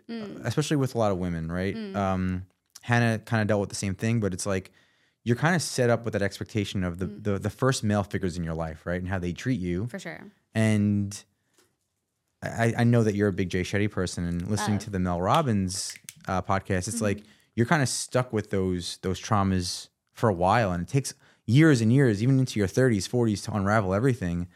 Especially 0.43 0.77
with 0.77 0.95
a 0.95 0.97
lot 0.97 1.11
of 1.11 1.17
women, 1.17 1.51
right? 1.51 1.75
Mm. 1.75 1.95
Um, 1.95 2.45
Hannah 2.81 3.19
kind 3.19 3.41
of 3.41 3.47
dealt 3.47 3.61
with 3.61 3.69
the 3.69 3.75
same 3.85 3.95
thing, 3.95 4.19
but 4.19 4.33
it's 4.33 4.45
like 4.45 4.71
you're 5.25 5.37
kind 5.45 5.55
of 5.55 5.61
set 5.61 5.89
up 5.89 6.03
with 6.05 6.11
that 6.13 6.21
expectation 6.21 6.83
of 6.83 6.99
the, 6.99 7.05
Mm. 7.07 7.23
the 7.23 7.39
the 7.39 7.49
first 7.49 7.83
male 7.83 8.03
figures 8.03 8.35
in 8.37 8.43
your 8.43 8.55
life, 8.65 8.85
right? 8.85 8.99
And 9.01 9.07
how 9.09 9.19
they 9.19 9.33
treat 9.33 9.59
you. 9.59 9.87
For 9.87 9.99
sure. 9.99 10.21
And 10.53 11.09
I, 12.41 12.73
I 12.79 12.83
know 12.83 13.03
that 13.03 13.15
you're 13.15 13.29
a 13.29 13.33
big 13.33 13.49
Jay 13.49 13.61
Shetty 13.63 13.89
person, 13.89 14.25
and 14.27 14.47
listening 14.49 14.77
to 14.79 14.89
the 14.89 14.99
Mel 14.99 15.21
Robbins 15.21 15.95
uh, 16.27 16.41
podcast, 16.41 16.87
it's 16.89 17.01
like 17.01 17.23
you're 17.55 17.65
kind 17.65 17.81
of 17.81 17.89
stuck 17.89 18.33
with 18.33 18.49
those 18.49 18.97
those 19.01 19.19
traumas 19.21 19.89
for 20.13 20.29
a 20.29 20.33
while, 20.33 20.71
and 20.71 20.83
it 20.83 20.87
takes 20.91 21.13
years 21.45 21.81
and 21.81 21.91
years, 21.91 22.21
even 22.23 22.39
into 22.39 22.59
your 22.59 22.67
30s, 22.67 23.07
40s, 23.09 23.43
to 23.45 23.53
unravel 23.53 23.93
everything. 23.93 24.47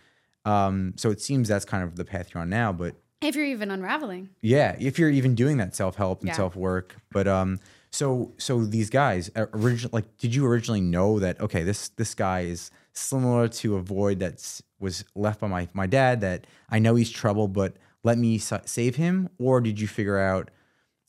Um, 0.46 0.94
so 0.96 1.10
it 1.12 1.20
seems 1.20 1.48
that's 1.50 1.66
kind 1.66 1.84
of 1.84 1.96
the 1.96 2.06
path 2.06 2.30
you're 2.34 2.42
on 2.42 2.50
now. 2.50 2.72
But 2.72 2.96
If 3.22 3.36
you're 3.36 3.46
even 3.46 3.72
unraveling. 3.72 4.30
yeah, 4.42 4.76
if 4.80 4.98
you're 4.98 5.10
even 5.10 5.36
doing 5.36 5.58
that 5.58 5.76
self 5.76 5.96
help 5.96 6.22
and 6.22 6.28
Yeah. 6.30 6.34
self 6.36 6.56
work, 6.56 6.96
but 7.12 7.28
um, 7.28 7.60
so 7.92 8.34
so 8.38 8.64
these 8.66 8.90
guys 8.90 9.30
originally, 9.36 9.92
like, 9.94 10.18
did 10.18 10.34
you 10.36 10.46
originally 10.46 10.82
know 10.82 11.20
that 11.20 11.40
okay, 11.42 11.64
this 11.64 11.90
this 11.90 12.14
guy 12.16 12.42
is 12.42 12.72
similar 12.94 13.48
to 13.48 13.76
a 13.76 13.82
void 13.82 14.20
that 14.20 14.62
was 14.80 15.04
left 15.16 15.40
by 15.42 15.48
my 15.48 15.68
my 15.74 15.88
dad 15.88 16.22
that 16.22 16.46
I 16.70 16.80
know 16.80 16.96
he's 16.96 17.10
trouble, 17.12 17.48
but 17.48 17.76
let 18.04 18.18
me 18.18 18.38
sa- 18.38 18.62
save 18.66 18.96
him, 18.96 19.30
or 19.40 19.60
did 19.62 19.80
you 19.80 19.88
figure 19.88 20.20
out 20.20 20.50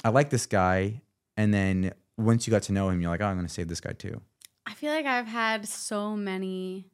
I 0.05 0.09
like 0.11 0.31
this 0.31 0.47
guy, 0.47 1.03
and 1.39 1.55
then 1.55 1.93
once 2.19 2.47
you 2.47 2.51
got 2.51 2.65
to 2.65 2.73
know 2.73 2.89
him, 2.89 3.01
you're 3.01 3.11
like, 3.11 3.23
oh, 3.23 3.27
I'm 3.27 3.37
gonna 3.37 3.49
save 3.49 3.69
this 3.69 3.81
guy 3.81 3.93
too. 3.93 4.21
I 4.67 4.75
feel 4.75 4.93
like 4.93 5.07
I've 5.07 5.29
had 5.29 5.67
so 5.67 6.17
many. 6.17 6.91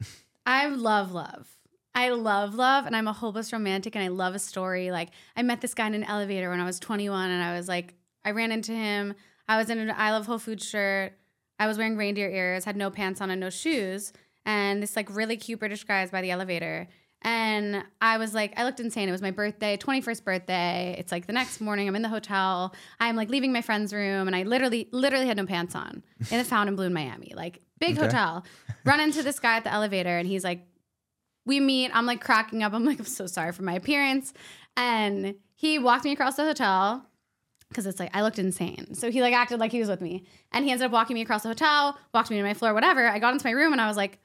I 0.46 0.68
love 0.68 1.12
love. 1.12 1.48
I 1.92 2.10
love 2.10 2.54
love, 2.54 2.86
and 2.86 2.94
I'm 2.94 3.08
a 3.08 3.12
hopeless 3.12 3.52
romantic, 3.52 3.96
and 3.96 4.04
I 4.04 4.08
love 4.08 4.36
a 4.36 4.38
story. 4.38 4.92
Like 4.92 5.10
I 5.36 5.42
met 5.42 5.60
this 5.60 5.74
guy 5.74 5.88
in 5.88 5.94
an 5.94 6.04
elevator 6.04 6.48
when 6.48 6.60
I 6.60 6.64
was 6.64 6.78
21, 6.78 7.28
and 7.28 7.42
I 7.42 7.56
was 7.56 7.66
like, 7.66 7.94
I 8.24 8.30
ran 8.30 8.52
into 8.52 8.72
him. 8.72 9.14
I 9.48 9.58
was 9.58 9.68
in 9.68 9.78
an 9.78 9.92
I 9.94 10.12
love 10.12 10.26
Whole 10.26 10.38
Foods 10.38 10.64
shirt. 10.64 11.14
I 11.58 11.66
was 11.66 11.76
wearing 11.76 11.96
reindeer 11.96 12.30
ears, 12.30 12.64
had 12.64 12.76
no 12.76 12.90
pants 12.90 13.20
on 13.20 13.30
and 13.30 13.40
no 13.40 13.50
shoes, 13.50 14.12
and 14.46 14.80
this 14.80 14.94
like 14.94 15.12
really 15.14 15.36
cute 15.36 15.58
British 15.58 15.82
guy 15.82 16.04
is 16.04 16.10
by 16.12 16.22
the 16.22 16.30
elevator. 16.30 16.86
And 17.22 17.84
I 18.00 18.16
was 18.16 18.32
like, 18.34 18.58
I 18.58 18.64
looked 18.64 18.80
insane. 18.80 19.08
It 19.08 19.12
was 19.12 19.20
my 19.20 19.30
birthday, 19.30 19.76
21st 19.76 20.24
birthday. 20.24 20.96
It's 20.98 21.12
like 21.12 21.26
the 21.26 21.34
next 21.34 21.60
morning, 21.60 21.86
I'm 21.86 21.94
in 21.96 22.02
the 22.02 22.08
hotel. 22.08 22.74
I'm 22.98 23.14
like 23.14 23.28
leaving 23.28 23.52
my 23.52 23.60
friend's 23.60 23.92
room, 23.92 24.26
and 24.26 24.34
I 24.34 24.42
literally, 24.44 24.88
literally 24.90 25.26
had 25.26 25.36
no 25.36 25.44
pants 25.44 25.74
on 25.74 26.02
in 26.30 26.38
the 26.38 26.44
Fontainebleau 26.44 26.86
in 26.86 26.94
Miami. 26.94 27.32
Like, 27.36 27.60
big 27.78 27.96
Okay. 27.98 28.06
hotel. 28.06 28.44
Run 28.84 29.00
into 29.00 29.22
this 29.22 29.38
guy 29.38 29.56
at 29.56 29.64
the 29.64 29.72
elevator, 29.72 30.16
and 30.16 30.26
he's 30.26 30.44
like, 30.44 30.66
we 31.44 31.60
meet. 31.60 31.90
I'm 31.94 32.06
like 32.06 32.22
cracking 32.22 32.62
up. 32.62 32.72
I'm 32.72 32.84
like, 32.84 32.98
I'm 32.98 33.04
so 33.04 33.26
sorry 33.26 33.52
for 33.52 33.62
my 33.62 33.74
appearance. 33.74 34.32
And 34.76 35.34
he 35.54 35.78
walked 35.78 36.04
me 36.04 36.12
across 36.12 36.36
the 36.36 36.44
hotel 36.44 37.04
because 37.68 37.86
it's 37.86 38.00
like 38.00 38.10
I 38.14 38.22
looked 38.22 38.38
insane. 38.38 38.94
So 38.94 39.10
he 39.10 39.20
like 39.20 39.34
acted 39.34 39.60
like 39.60 39.72
he 39.72 39.80
was 39.80 39.88
with 39.88 40.00
me, 40.00 40.24
and 40.52 40.64
he 40.64 40.70
ended 40.70 40.86
up 40.86 40.92
walking 40.92 41.14
me 41.14 41.20
across 41.20 41.42
the 41.42 41.48
hotel, 41.50 41.98
walked 42.14 42.30
me 42.30 42.38
to 42.38 42.42
my 42.42 42.54
floor, 42.54 42.72
whatever. 42.72 43.06
I 43.06 43.18
got 43.18 43.34
into 43.34 43.46
my 43.46 43.52
room 43.52 43.72
and 43.72 43.80
I 43.80 43.88
was 43.88 43.96
like, 43.98 44.18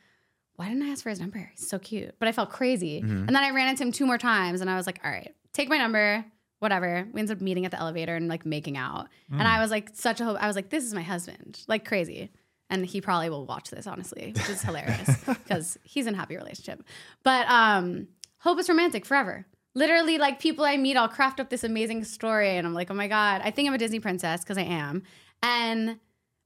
why 0.56 0.68
didn't 0.68 0.84
I 0.84 0.90
ask 0.90 1.04
for 1.04 1.10
his 1.10 1.20
number? 1.20 1.50
He's 1.56 1.68
so 1.68 1.80
cute, 1.80 2.16
but 2.20 2.28
I 2.28 2.32
felt 2.32 2.50
crazy. 2.50 3.00
And 3.00 3.30
then 3.30 3.36
I 3.44 3.50
ran 3.52 3.68
into 3.70 3.84
him 3.84 3.92
two 3.92 4.06
more 4.06 4.18
times, 4.18 4.62
and 4.62 4.70
I 4.70 4.76
was 4.76 4.86
like, 4.86 5.00
all 5.04 5.12
right, 5.12 5.34
take 5.54 5.70
my 5.70 5.78
number. 5.78 6.26
Whatever. 6.60 7.06
We 7.14 7.20
ended 7.20 7.38
up 7.38 7.42
meeting 7.42 7.66
at 7.66 7.72
the 7.72 7.80
elevator 7.80 8.16
and 8.16 8.28
like 8.30 8.46
making 8.46 8.78
out. 8.78 9.10
And 9.30 9.42
I 9.48 9.60
was 9.62 9.70
like, 9.70 9.90
such 9.94 10.22
a 10.22 10.26
hope. 10.26 10.38
I 10.42 10.48
was 10.48 10.56
like, 10.56 10.70
this 10.70 10.86
is 10.86 10.94
my 10.94 11.02
husband. 11.02 11.60
Like 11.68 11.86
crazy. 11.86 12.32
And 12.70 12.86
he 12.86 13.02
probably 13.02 13.30
will 13.30 13.46
watch 13.46 13.70
this, 13.70 13.86
honestly, 13.86 14.32
which 14.34 14.50
is 14.50 14.62
hilarious 14.62 15.24
because 15.28 15.78
he's 15.84 16.08
in 16.08 16.16
a 16.16 16.18
happy 16.18 16.36
relationship. 16.38 16.82
But 17.24 17.48
um, 17.50 18.08
hope 18.40 18.58
is 18.60 18.70
romantic 18.70 19.06
forever. 19.06 19.46
Literally, 19.76 20.18
like 20.18 20.40
people 20.40 20.64
I 20.66 20.78
meet, 20.78 20.96
I'll 20.96 21.10
craft 21.10 21.40
up 21.42 21.50
this 21.50 21.64
amazing 21.66 22.06
story, 22.06 22.56
and 22.58 22.66
I'm 22.66 22.74
like, 22.74 22.90
oh 22.90 22.96
my 22.96 23.10
god, 23.10 23.42
I 23.44 23.52
think 23.52 23.68
I'm 23.68 23.74
a 23.76 23.78
Disney 23.78 24.00
princess 24.00 24.42
because 24.42 24.58
I 24.58 24.64
am. 24.64 25.04
And 25.44 26.00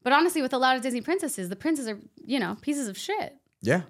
but 0.03 0.11
honestly, 0.11 0.41
with 0.41 0.53
a 0.53 0.57
lot 0.57 0.75
of 0.75 0.81
Disney 0.81 1.01
princesses, 1.01 1.47
the 1.49 1.55
princes 1.55 1.87
are 1.87 1.99
you 2.25 2.39
know 2.39 2.57
pieces 2.61 2.87
of 2.87 2.97
shit. 2.97 3.35
Yeah, 3.61 3.83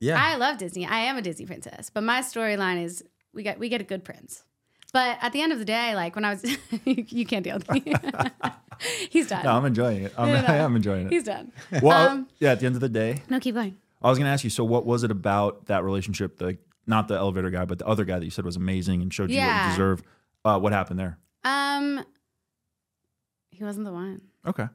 yeah. 0.00 0.22
I 0.22 0.36
love 0.36 0.58
Disney. 0.58 0.86
I 0.86 1.00
am 1.00 1.16
a 1.16 1.22
Disney 1.22 1.46
princess, 1.46 1.90
but 1.90 2.02
my 2.02 2.20
storyline 2.20 2.82
is 2.82 3.04
we 3.32 3.42
get 3.42 3.58
we 3.58 3.68
get 3.68 3.80
a 3.80 3.84
good 3.84 4.04
prince. 4.04 4.44
But 4.92 5.18
at 5.22 5.32
the 5.32 5.40
end 5.40 5.52
of 5.52 5.58
the 5.60 5.64
day, 5.64 5.94
like 5.94 6.16
when 6.16 6.24
I 6.24 6.30
was, 6.30 6.44
you, 6.44 6.56
you 7.08 7.24
can't 7.24 7.44
deal 7.44 7.58
with 7.58 7.70
me. 7.70 7.94
He's 9.10 9.28
done. 9.28 9.44
No, 9.44 9.52
I'm 9.52 9.64
enjoying 9.64 10.02
it. 10.04 10.14
I'm, 10.18 10.28
No, 10.28 10.34
no, 10.34 10.40
no. 10.40 10.46
I 10.54 10.56
am 10.56 10.74
enjoying 10.74 11.06
it. 11.06 11.12
He's 11.12 11.24
done. 11.24 11.52
well, 11.82 12.08
um, 12.08 12.28
yeah. 12.38 12.52
At 12.52 12.60
the 12.60 12.66
end 12.66 12.74
of 12.74 12.80
the 12.80 12.88
day, 12.88 13.22
No, 13.28 13.38
keep 13.38 13.54
going. 13.54 13.76
I 14.02 14.08
was 14.08 14.18
gonna 14.18 14.30
ask 14.30 14.42
you. 14.42 14.50
So, 14.50 14.64
what 14.64 14.86
was 14.86 15.04
it 15.04 15.10
about 15.10 15.66
that 15.66 15.84
relationship? 15.84 16.38
The 16.38 16.58
not 16.86 17.06
the 17.08 17.14
elevator 17.14 17.50
guy, 17.50 17.66
but 17.66 17.78
the 17.78 17.86
other 17.86 18.04
guy 18.04 18.18
that 18.18 18.24
you 18.24 18.30
said 18.30 18.44
was 18.44 18.56
amazing 18.56 19.02
and 19.02 19.12
showed 19.12 19.30
you 19.30 19.38
what 19.38 19.64
you 19.64 19.70
deserve. 19.70 20.02
Uh, 20.44 20.58
what 20.58 20.72
happened 20.72 20.98
there? 20.98 21.18
Um, 21.44 22.04
he 23.50 23.62
wasn't 23.62 23.84
the 23.84 23.92
one. 23.92 24.22
Okay. 24.46 24.66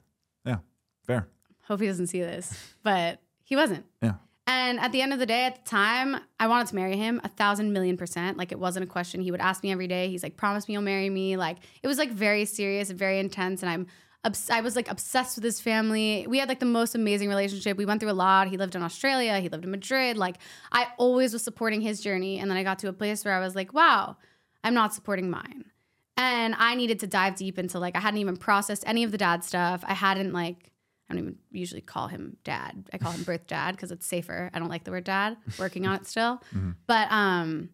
Yeah. 0.45 0.57
Fair. 1.05 1.27
Hope 1.63 1.81
he 1.81 1.87
doesn't 1.87 2.07
see 2.07 2.21
this, 2.21 2.55
but 2.83 3.19
he 3.43 3.55
wasn't. 3.55 3.85
Yeah. 4.01 4.13
And 4.47 4.79
at 4.79 4.91
the 4.91 5.01
end 5.01 5.11
of 5.11 5.17
the 5.17 5.25
day, 5.25 5.45
at 5.45 5.63
the 5.63 5.69
time, 5.69 6.17
I 6.39 6.47
wanted 6.47 6.67
to 6.67 6.75
marry 6.75 6.95
him 6.95 7.19
a 7.23 7.27
thousand 7.27 7.73
million 7.73 7.97
percent. 7.97 8.37
Like 8.37 8.51
it 8.51 8.59
wasn't 8.59 8.83
a 8.83 8.87
question. 8.87 9.21
He 9.21 9.31
would 9.31 9.41
ask 9.41 9.63
me 9.63 9.71
every 9.71 9.87
day. 9.87 10.09
He's 10.09 10.21
like, 10.21 10.37
"Promise 10.37 10.67
me 10.67 10.73
you'll 10.73 10.83
marry 10.83 11.09
me." 11.09 11.35
Like 11.35 11.57
it 11.81 11.87
was 11.87 11.97
like 11.97 12.11
very 12.11 12.45
serious 12.45 12.89
and 12.91 12.99
very 12.99 13.17
intense. 13.17 13.63
And 13.63 13.71
I'm, 13.71 13.87
obs- 14.23 14.51
I 14.51 14.61
was 14.61 14.75
like 14.75 14.89
obsessed 14.89 15.35
with 15.35 15.43
his 15.43 15.59
family. 15.59 16.27
We 16.29 16.37
had 16.37 16.47
like 16.47 16.59
the 16.59 16.67
most 16.67 16.93
amazing 16.93 17.27
relationship. 17.27 17.75
We 17.75 17.85
went 17.85 18.01
through 18.01 18.11
a 18.11 18.13
lot. 18.13 18.47
He 18.47 18.57
lived 18.57 18.75
in 18.75 18.83
Australia. 18.83 19.39
He 19.39 19.49
lived 19.49 19.65
in 19.65 19.71
Madrid. 19.71 20.15
Like 20.15 20.37
I 20.71 20.89
always 20.97 21.33
was 21.33 21.43
supporting 21.43 21.81
his 21.81 21.99
journey. 22.01 22.37
And 22.37 22.49
then 22.49 22.57
I 22.57 22.63
got 22.63 22.77
to 22.79 22.87
a 22.87 22.93
place 22.93 23.25
where 23.25 23.33
I 23.33 23.39
was 23.39 23.55
like, 23.55 23.73
"Wow, 23.73 24.17
I'm 24.63 24.75
not 24.75 24.93
supporting 24.93 25.31
mine." 25.31 25.71
And 26.17 26.53
I 26.57 26.75
needed 26.75 26.99
to 26.99 27.07
dive 27.07 27.35
deep 27.35 27.57
into 27.57 27.79
like 27.79 27.95
I 27.95 27.99
hadn't 27.99 28.19
even 28.19 28.37
processed 28.37 28.83
any 28.85 29.03
of 29.03 29.11
the 29.11 29.17
dad 29.17 29.43
stuff. 29.43 29.83
I 29.87 29.95
hadn't 29.95 30.33
like 30.33 30.71
I 31.09 31.13
don't 31.13 31.21
even 31.23 31.37
usually 31.51 31.81
call 31.81 32.07
him 32.07 32.37
dad. 32.43 32.89
I 32.91 32.97
call 32.97 33.11
him 33.11 33.23
birth 33.23 33.47
dad 33.47 33.75
because 33.75 33.91
it's 33.91 34.05
safer. 34.05 34.49
I 34.53 34.59
don't 34.59 34.69
like 34.69 34.83
the 34.83 34.91
word 34.91 35.03
dad. 35.03 35.37
Working 35.59 35.85
on 35.85 35.95
it 35.95 36.07
still. 36.07 36.41
But 36.87 37.11
um 37.11 37.69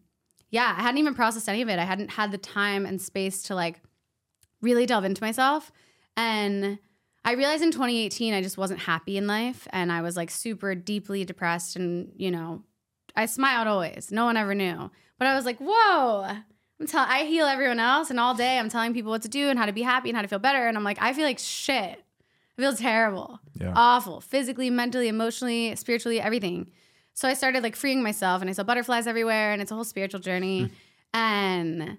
yeah, 0.50 0.74
I 0.76 0.82
hadn't 0.82 0.98
even 0.98 1.14
processed 1.14 1.48
any 1.48 1.62
of 1.62 1.68
it. 1.68 1.78
I 1.78 1.84
hadn't 1.84 2.10
had 2.10 2.30
the 2.30 2.38
time 2.38 2.84
and 2.84 3.00
space 3.00 3.44
to 3.44 3.54
like 3.54 3.80
really 4.60 4.84
delve 4.84 5.04
into 5.04 5.22
myself. 5.22 5.72
And 6.16 6.78
I 7.24 7.32
realized 7.32 7.62
in 7.62 7.70
2018 7.70 8.34
I 8.34 8.42
just 8.42 8.58
wasn't 8.58 8.80
happy 8.80 9.16
in 9.16 9.26
life 9.26 9.66
and 9.70 9.90
I 9.90 10.02
was 10.02 10.16
like 10.16 10.30
super 10.30 10.74
deeply 10.74 11.24
depressed 11.24 11.76
and 11.76 12.12
you 12.16 12.30
know, 12.30 12.62
I 13.16 13.26
smiled 13.26 13.66
always. 13.68 14.10
No 14.10 14.24
one 14.26 14.36
ever 14.36 14.54
knew. 14.54 14.90
But 15.18 15.28
I 15.28 15.34
was 15.36 15.44
like, 15.44 15.58
"Whoa, 15.58 16.36
I'm 16.82 16.88
tell 16.88 17.04
I 17.08 17.24
heal 17.26 17.46
everyone 17.46 17.78
else, 17.78 18.10
and 18.10 18.18
all 18.18 18.34
day 18.34 18.58
I'm 18.58 18.68
telling 18.68 18.92
people 18.92 19.10
what 19.10 19.22
to 19.22 19.28
do 19.28 19.48
and 19.48 19.58
how 19.58 19.66
to 19.66 19.72
be 19.72 19.82
happy 19.82 20.08
and 20.08 20.16
how 20.16 20.22
to 20.22 20.28
feel 20.28 20.40
better. 20.40 20.66
And 20.66 20.76
I'm 20.76 20.82
like, 20.82 20.98
I 21.00 21.12
feel 21.12 21.24
like 21.24 21.38
shit. 21.38 22.02
I 22.58 22.62
feel 22.62 22.74
terrible, 22.74 23.40
Yeah. 23.58 23.72
awful, 23.74 24.20
physically, 24.20 24.68
mentally, 24.70 25.08
emotionally, 25.08 25.74
spiritually, 25.76 26.20
everything. 26.20 26.70
So 27.14 27.28
I 27.28 27.34
started 27.34 27.62
like 27.62 27.76
freeing 27.76 28.02
myself, 28.02 28.40
and 28.40 28.48
I 28.50 28.52
saw 28.52 28.62
butterflies 28.62 29.06
everywhere, 29.06 29.52
and 29.52 29.60
it's 29.62 29.70
a 29.70 29.74
whole 29.74 29.84
spiritual 29.84 30.20
journey. 30.20 30.64
Hmm. 30.64 30.74
and 31.14 31.98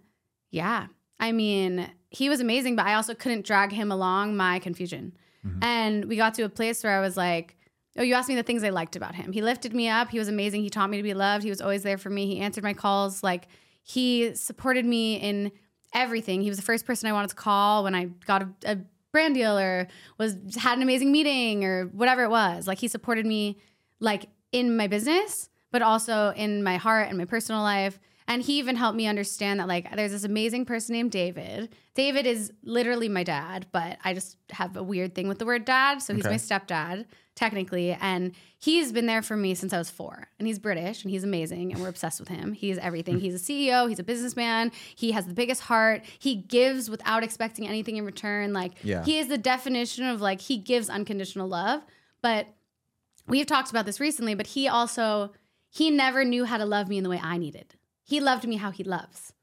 yeah, 0.51 0.87
I 1.19 1.31
mean, 1.31 1.89
he 2.09 2.29
was 2.29 2.39
amazing, 2.39 2.75
but 2.75 2.85
I 2.85 2.93
also 2.95 3.13
couldn't 3.15 3.45
drag 3.45 3.71
him 3.71 3.91
along 3.91 4.35
my 4.35 4.59
confusion. 4.59 5.13
Mm-hmm. 5.45 5.63
And 5.63 6.05
we 6.05 6.15
got 6.15 6.33
to 6.35 6.43
a 6.43 6.49
place 6.49 6.83
where 6.83 6.97
I 6.97 7.01
was 7.01 7.17
like, 7.17 7.55
Oh, 7.95 8.01
you 8.01 8.15
asked 8.15 8.27
me 8.29 8.33
the 8.35 8.41
things 8.43 8.63
I 8.63 8.69
liked 8.69 8.95
about 8.95 9.13
him. 9.13 9.31
He 9.31 9.43
lifted 9.43 9.71
me 9.73 9.87
up. 9.87 10.09
He 10.09 10.17
was 10.17 10.27
amazing. 10.27 10.63
He 10.63 10.69
taught 10.71 10.89
me 10.89 10.97
to 10.97 11.03
be 11.03 11.13
loved. 11.13 11.43
He 11.43 11.49
was 11.51 11.61
always 11.61 11.83
there 11.83 11.99
for 11.99 12.09
me. 12.09 12.25
He 12.25 12.39
answered 12.39 12.63
my 12.63 12.73
calls. 12.73 13.21
Like 13.21 13.47
he 13.83 14.33
supported 14.33 14.83
me 14.83 15.15
in 15.17 15.51
everything. 15.93 16.41
He 16.41 16.49
was 16.49 16.57
the 16.57 16.63
first 16.65 16.87
person 16.87 17.07
I 17.07 17.13
wanted 17.13 17.29
to 17.29 17.35
call 17.35 17.83
when 17.83 17.93
I 17.93 18.05
got 18.25 18.41
a, 18.41 18.49
a 18.65 18.77
brand 19.13 19.35
deal 19.35 19.57
or 19.57 19.87
was 20.17 20.35
had 20.57 20.77
an 20.77 20.81
amazing 20.83 21.11
meeting 21.11 21.63
or 21.63 21.85
whatever 21.85 22.23
it 22.23 22.29
was. 22.29 22.67
Like 22.67 22.79
he 22.79 22.89
supported 22.89 23.25
me 23.25 23.57
like 24.01 24.25
in 24.51 24.75
my 24.75 24.87
business, 24.87 25.49
but 25.71 25.81
also 25.81 26.33
in 26.35 26.63
my 26.63 26.75
heart 26.75 27.07
and 27.07 27.17
my 27.17 27.25
personal 27.25 27.61
life. 27.61 27.99
And 28.27 28.41
he 28.41 28.57
even 28.57 28.75
helped 28.75 28.97
me 28.97 29.05
understand 29.05 29.59
that 29.59 29.67
like 29.67 29.95
there's 29.95 30.11
this 30.11 30.23
amazing 30.23 30.65
person 30.65 30.93
named 30.93 31.11
David. 31.11 31.75
David 31.93 32.25
is 32.25 32.51
literally 32.63 33.07
my 33.07 33.23
dad, 33.23 33.67
but 33.71 33.97
I 34.03 34.13
just 34.13 34.37
have 34.51 34.75
a 34.75 34.83
weird 34.83 35.13
thing 35.13 35.27
with 35.27 35.39
the 35.39 35.45
word 35.45 35.63
dad. 35.65 36.01
So 36.01 36.15
he's 36.15 36.25
Okay. 36.25 36.33
my 36.33 36.37
stepdad, 36.39 37.05
technically. 37.35 37.91
And 37.93 38.33
he's 38.59 38.91
been 38.91 39.05
there 39.07 39.21
for 39.21 39.35
me 39.35 39.55
since 39.55 39.73
I 39.73 39.77
was 39.77 39.89
four. 39.89 40.27
And 40.37 40.47
he's 40.47 40.59
British 40.59 41.03
and 41.03 41.11
he's 41.11 41.23
amazing. 41.23 41.71
And 41.71 41.81
we're 41.81 41.89
obsessed 41.89 42.19
with 42.19 42.29
him. 42.29 42.53
He's 42.53 42.77
everything. 42.77 43.19
He's 43.19 43.35
a 43.35 43.39
CEO, 43.43 43.89
he's 43.89 43.99
a 43.99 44.03
businessman. 44.03 44.71
He 44.95 45.11
has 45.13 45.25
the 45.25 45.33
biggest 45.33 45.61
heart. 45.61 46.03
He 46.19 46.35
gives 46.35 46.89
without 46.89 47.23
expecting 47.23 47.67
anything 47.67 47.97
in 47.97 48.05
return. 48.05 48.53
Like 48.53 48.73
Yeah. 48.83 49.03
he 49.03 49.17
is 49.19 49.27
the 49.27 49.37
definition 49.37 50.05
of 50.05 50.21
like 50.21 50.41
he 50.41 50.57
gives 50.57 50.89
unconditional 50.89 51.47
love. 51.47 51.81
But 52.21 52.47
we've 53.27 53.47
talked 53.47 53.69
about 53.71 53.85
this 53.85 53.99
recently, 53.99 54.35
but 54.35 54.47
he 54.47 54.67
also 54.67 55.31
he 55.69 55.89
never 55.89 56.23
knew 56.23 56.45
how 56.45 56.57
to 56.57 56.65
love 56.65 56.87
me 56.87 56.97
in 56.97 57.03
the 57.03 57.09
way 57.09 57.19
I 57.21 57.37
needed. 57.37 57.73
He 58.03 58.19
loved 58.19 58.47
me 58.47 58.57
how 58.57 58.69
he 58.69 58.83
loves. 58.83 59.33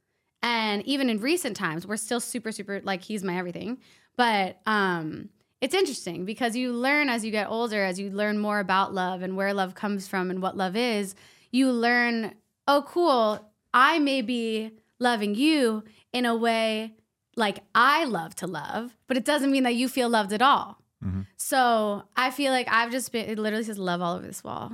And 0.43 0.87
even 0.87 1.11
in 1.11 1.19
recent 1.21 1.57
times, 1.57 1.87
we're 1.87 1.97
still 1.97 2.21
super, 2.21 2.53
super 2.53 2.81
like 2.85 3.03
he's 3.03 3.25
my 3.25 3.37
everything. 3.37 3.79
But 4.17 4.61
um 4.65 5.31
it's 5.61 5.75
interesting 5.75 6.25
because 6.25 6.57
you 6.57 6.73
learn 6.73 7.09
as 7.09 7.25
you 7.25 7.31
get 7.31 7.49
older, 7.49 7.83
as 7.85 7.99
you 7.99 8.11
learn 8.11 8.39
more 8.39 8.61
about 8.61 8.95
love 8.95 9.23
and 9.23 9.37
where 9.37 9.53
love 9.53 9.75
comes 9.75 10.09
from 10.09 10.31
and 10.31 10.41
what 10.43 10.57
love 10.57 10.77
is, 10.77 11.15
you 11.51 11.71
learn, 11.71 12.35
oh, 12.67 12.85
cool, 12.87 13.51
I 13.75 13.99
may 13.99 14.23
be 14.23 14.73
loving 14.99 15.35
you 15.35 15.85
in 16.13 16.25
a 16.27 16.35
way 16.37 16.95
like 17.37 17.61
I 17.75 18.05
love 18.05 18.35
to 18.37 18.47
love, 18.47 18.97
but 19.07 19.17
it 19.17 19.25
doesn't 19.25 19.51
mean 19.51 19.63
that 19.65 19.75
you 19.75 19.89
feel 19.89 20.09
loved 20.09 20.33
at 20.33 20.43
all. 20.43 20.79
Mm-hmm. 21.05 21.23
So 21.37 22.05
I 22.17 22.31
feel 22.31 22.53
like 22.53 22.69
I've 22.71 22.91
just 22.91 23.11
been, 23.13 23.29
it 23.29 23.39
literally 23.39 23.65
says 23.65 23.79
love 23.79 24.03
all 24.03 24.17
over 24.17 24.27
this 24.27 24.45
wall. 24.45 24.73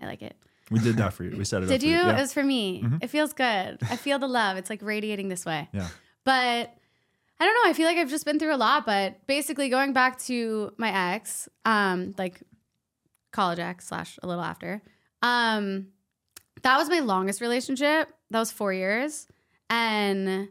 I 0.00 0.06
like 0.06 0.22
it. 0.22 0.36
We 0.70 0.80
did 0.80 0.96
that 0.96 1.12
for 1.12 1.24
you. 1.24 1.36
We 1.36 1.44
set 1.44 1.62
it 1.62 1.66
up 1.66 1.68
Did 1.70 1.82
for 1.82 1.86
you? 1.86 1.96
you. 1.96 2.08
It 2.08 2.16
was 2.20 2.32
for 2.32 2.42
me. 2.42 2.82
Mm-hmm. 2.82 2.96
It 3.00 3.08
feels 3.08 3.32
good. 3.32 3.78
I 3.82 3.96
feel 3.96 4.18
the 4.18 4.26
love. 4.40 4.56
It's 4.56 4.68
like 4.68 4.82
radiating 4.82 5.28
this 5.28 5.44
way. 5.46 5.68
yeah. 5.72 5.88
But 6.24 6.76
I 7.38 7.44
don't 7.44 7.54
know. 7.54 7.70
I 7.70 7.72
feel 7.74 7.86
like 7.86 7.98
I've 7.98 8.08
just 8.08 8.24
been 8.24 8.38
through 8.38 8.54
a 8.54 8.56
lot. 8.56 8.86
But 8.86 9.26
basically, 9.26 9.68
going 9.68 9.92
back 9.92 10.18
to 10.20 10.72
my 10.78 11.12
ex, 11.14 11.48
um, 11.64 12.14
like 12.16 12.42
college 13.32 13.58
ex 13.58 13.88
slash 13.88 14.18
a 14.22 14.26
little 14.26 14.42
after, 14.42 14.82
um, 15.22 15.88
that 16.62 16.78
was 16.78 16.88
my 16.88 17.00
longest 17.00 17.40
relationship. 17.40 18.08
That 18.30 18.38
was 18.38 18.50
four 18.50 18.72
years, 18.72 19.26
and 19.70 20.48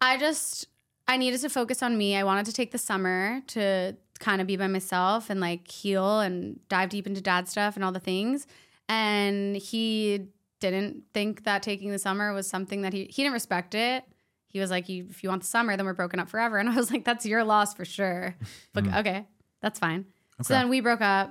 I 0.00 0.16
just 0.16 0.66
I 1.08 1.16
needed 1.16 1.40
to 1.40 1.48
focus 1.48 1.82
on 1.82 1.98
me. 1.98 2.16
I 2.16 2.24
wanted 2.24 2.46
to 2.46 2.52
take 2.52 2.70
the 2.70 2.78
summer 2.78 3.42
to 3.48 3.96
kind 4.20 4.40
of 4.40 4.46
be 4.46 4.56
by 4.56 4.68
myself 4.68 5.28
and 5.28 5.40
like 5.40 5.68
heal 5.68 6.20
and 6.20 6.60
dive 6.68 6.90
deep 6.90 7.06
into 7.06 7.20
dad 7.20 7.48
stuff 7.48 7.74
and 7.74 7.84
all 7.84 7.90
the 7.90 7.98
things. 7.98 8.46
And 8.88 9.56
he 9.56 10.28
didn't 10.60 11.04
think 11.14 11.44
that 11.44 11.62
taking 11.62 11.90
the 11.90 11.98
summer 11.98 12.32
was 12.32 12.46
something 12.46 12.82
that 12.82 12.92
he 12.92 13.04
he 13.04 13.22
didn't 13.22 13.32
respect 13.32 13.74
it. 13.74 14.04
He 14.50 14.60
was 14.60 14.70
like, 14.70 14.88
you, 14.88 15.06
"If 15.08 15.22
you 15.22 15.28
want 15.30 15.42
the 15.42 15.48
summer, 15.48 15.76
then 15.76 15.86
we're 15.86 15.94
broken 15.94 16.20
up 16.20 16.28
forever." 16.28 16.58
And 16.58 16.68
I 16.68 16.74
was 16.76 16.90
like, 16.92 17.04
"That's 17.04 17.24
your 17.24 17.42
loss 17.44 17.72
for 17.74 17.84
sure." 17.84 18.34
But 18.72 18.86
okay, 18.86 19.26
that's 19.62 19.78
fine. 19.78 20.06
So 20.42 20.54
then 20.54 20.68
we 20.68 20.80
broke 20.80 21.00
up, 21.00 21.30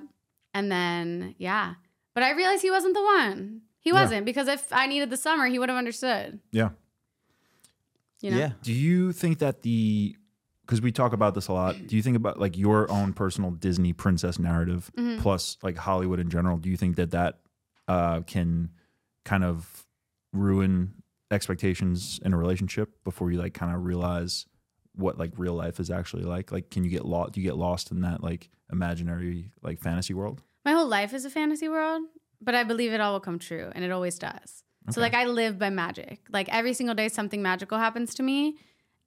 and 0.54 0.72
then 0.72 1.36
yeah. 1.38 1.76
But 2.14 2.24
I 2.24 2.32
realized 2.32 2.62
he 2.62 2.72
wasn't 2.72 2.96
the 2.96 3.04
one. 3.04 3.62
He 3.80 3.94
wasn't 3.94 4.26
because 4.26 4.48
if 4.48 4.72
I 4.74 4.88
needed 4.88 5.10
the 5.10 5.18
summer, 5.18 5.46
he 5.48 5.58
would 5.60 5.70
have 5.70 5.78
understood. 5.78 6.40
Yeah. 6.52 6.70
You 8.22 8.32
know? 8.32 8.38
Yeah. 8.38 8.52
Do 8.62 8.74
you 8.74 9.14
think 9.14 9.40
that 9.40 9.62
the 9.62 10.16
because 10.66 10.82
we 10.82 10.92
talk 10.92 11.14
about 11.14 11.34
this 11.34 11.48
a 11.48 11.54
lot, 11.54 11.76
do 11.88 11.96
you 11.96 12.02
think 12.04 12.16
about 12.16 12.40
like 12.40 12.56
your 12.58 12.92
own 12.92 13.14
personal 13.14 13.50
Disney 13.52 13.92
princess 13.94 14.38
narrative 14.38 14.92
Mm-hmm. 14.98 15.22
plus 15.22 15.58
like 15.64 15.78
Hollywood 15.78 16.20
in 16.20 16.30
general? 16.30 16.58
Do 16.58 16.70
you 16.70 16.78
think 16.78 16.96
that 16.98 17.12
that 17.12 17.40
uh, 17.88 18.22
can 18.22 18.70
kind 19.26 19.44
of 19.44 19.86
ruin 20.34 20.94
expectations 21.32 22.20
in 22.24 22.34
a 22.34 22.38
relationship 22.38 22.90
before 23.04 23.32
you 23.32 23.38
like 23.38 23.54
kind 23.54 23.76
of 23.76 23.86
realize 23.86 24.46
what 24.96 25.18
like 25.18 25.32
real 25.38 25.54
life 25.54 25.80
is 25.80 25.90
actually 25.90 26.24
like? 26.24 26.52
Like, 26.52 26.70
can 26.70 26.84
you 26.84 26.90
get 26.90 27.06
lost? 27.06 27.34
Do 27.34 27.42
you 27.42 27.48
get 27.48 27.58
lost 27.58 27.92
in 27.92 28.02
that 28.02 28.22
like 28.24 28.50
imaginary 28.72 29.52
like 29.62 29.80
fantasy 29.80 30.14
world? 30.14 30.42
My 30.66 30.72
whole 30.74 30.88
life 30.88 31.14
is 31.14 31.26
a 31.26 31.30
fantasy 31.30 31.70
world, 31.70 32.04
but 32.42 32.56
I 32.56 32.64
believe 32.64 32.92
it 32.92 33.02
all 33.02 33.14
will 33.14 33.20
come 33.20 33.40
true, 33.40 33.72
and 33.74 33.84
it 33.84 33.92
always 33.92 34.20
does. 34.20 34.64
So 34.92 35.02
like 35.02 35.14
I 35.14 35.26
live 35.26 35.60
by 35.60 35.70
magic. 35.70 36.22
Like 36.32 36.50
every 36.50 36.74
single 36.74 36.96
day, 36.96 37.10
something 37.10 37.42
magical 37.42 37.78
happens 37.78 38.16
to 38.16 38.24
me, 38.24 38.58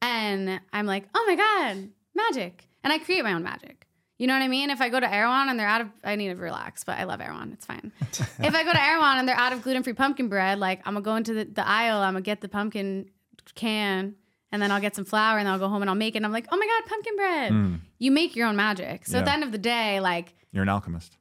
and 0.01 0.61
I'm 0.73 0.87
like, 0.87 1.09
oh 1.15 1.25
my 1.27 1.35
god, 1.35 1.89
magic! 2.15 2.69
And 2.85 2.93
I 2.93 2.99
create 2.99 3.25
my 3.25 3.33
own 3.33 3.43
magic. 3.43 3.87
You 4.23 4.29
know 4.29 4.35
what 4.35 4.43
I 4.45 4.49
mean? 4.49 4.71
If 4.71 4.81
I 4.81 4.89
go 4.89 5.01
to 5.01 5.13
Erewhon 5.13 5.49
and 5.49 5.59
they're 5.59 5.67
out 5.67 5.81
of, 5.81 5.89
I 6.05 6.15
need 6.15 6.29
to 6.29 6.37
relax, 6.37 6.85
but 6.85 6.97
I 6.97 7.03
love 7.03 7.21
Erewhon. 7.21 7.51
It's 7.53 7.67
fine. 7.67 7.91
if 8.01 8.55
I 8.55 8.63
go 8.63 8.73
to 8.73 8.81
Erewhon 8.81 9.19
and 9.19 9.27
they're 9.29 9.35
out 9.35 9.53
of 9.53 9.63
gluten 9.63 9.83
free 9.83 9.95
pumpkin 9.95 10.29
bread, 10.29 10.61
like 10.61 10.79
I'm 10.85 10.95
gonna 10.95 11.03
go 11.03 11.17
into 11.17 11.35
the, 11.35 11.45
the 11.45 11.67
aisle, 11.67 11.99
I'm 11.99 12.13
gonna 12.13 12.21
get 12.21 12.41
the 12.41 12.49
pumpkin 12.49 13.11
can, 13.57 14.15
and 14.53 14.63
then 14.63 14.71
I'll 14.71 14.81
get 14.81 14.95
some 14.95 15.05
flour, 15.05 15.39
and 15.39 15.47
then 15.49 15.53
I'll 15.53 15.59
go 15.59 15.69
home 15.69 15.83
and 15.83 15.91
I'll 15.91 15.97
make 15.97 16.15
it. 16.15 16.19
And 16.19 16.25
I'm 16.27 16.31
like, 16.31 16.47
oh 16.53 16.57
my 16.57 16.65
god, 16.65 16.89
pumpkin 16.89 17.17
bread! 17.17 17.51
Hmm. 17.51 17.75
You 17.99 18.13
make 18.13 18.37
your 18.37 18.47
own 18.47 18.55
magic. 18.55 19.07
So 19.07 19.19
at 19.19 19.25
the 19.25 19.33
end 19.33 19.43
of 19.43 19.51
the 19.51 19.59
day, 19.59 19.99
like, 19.99 20.37
You're 20.53 20.63
an 20.63 20.69
alchemist. 20.69 21.17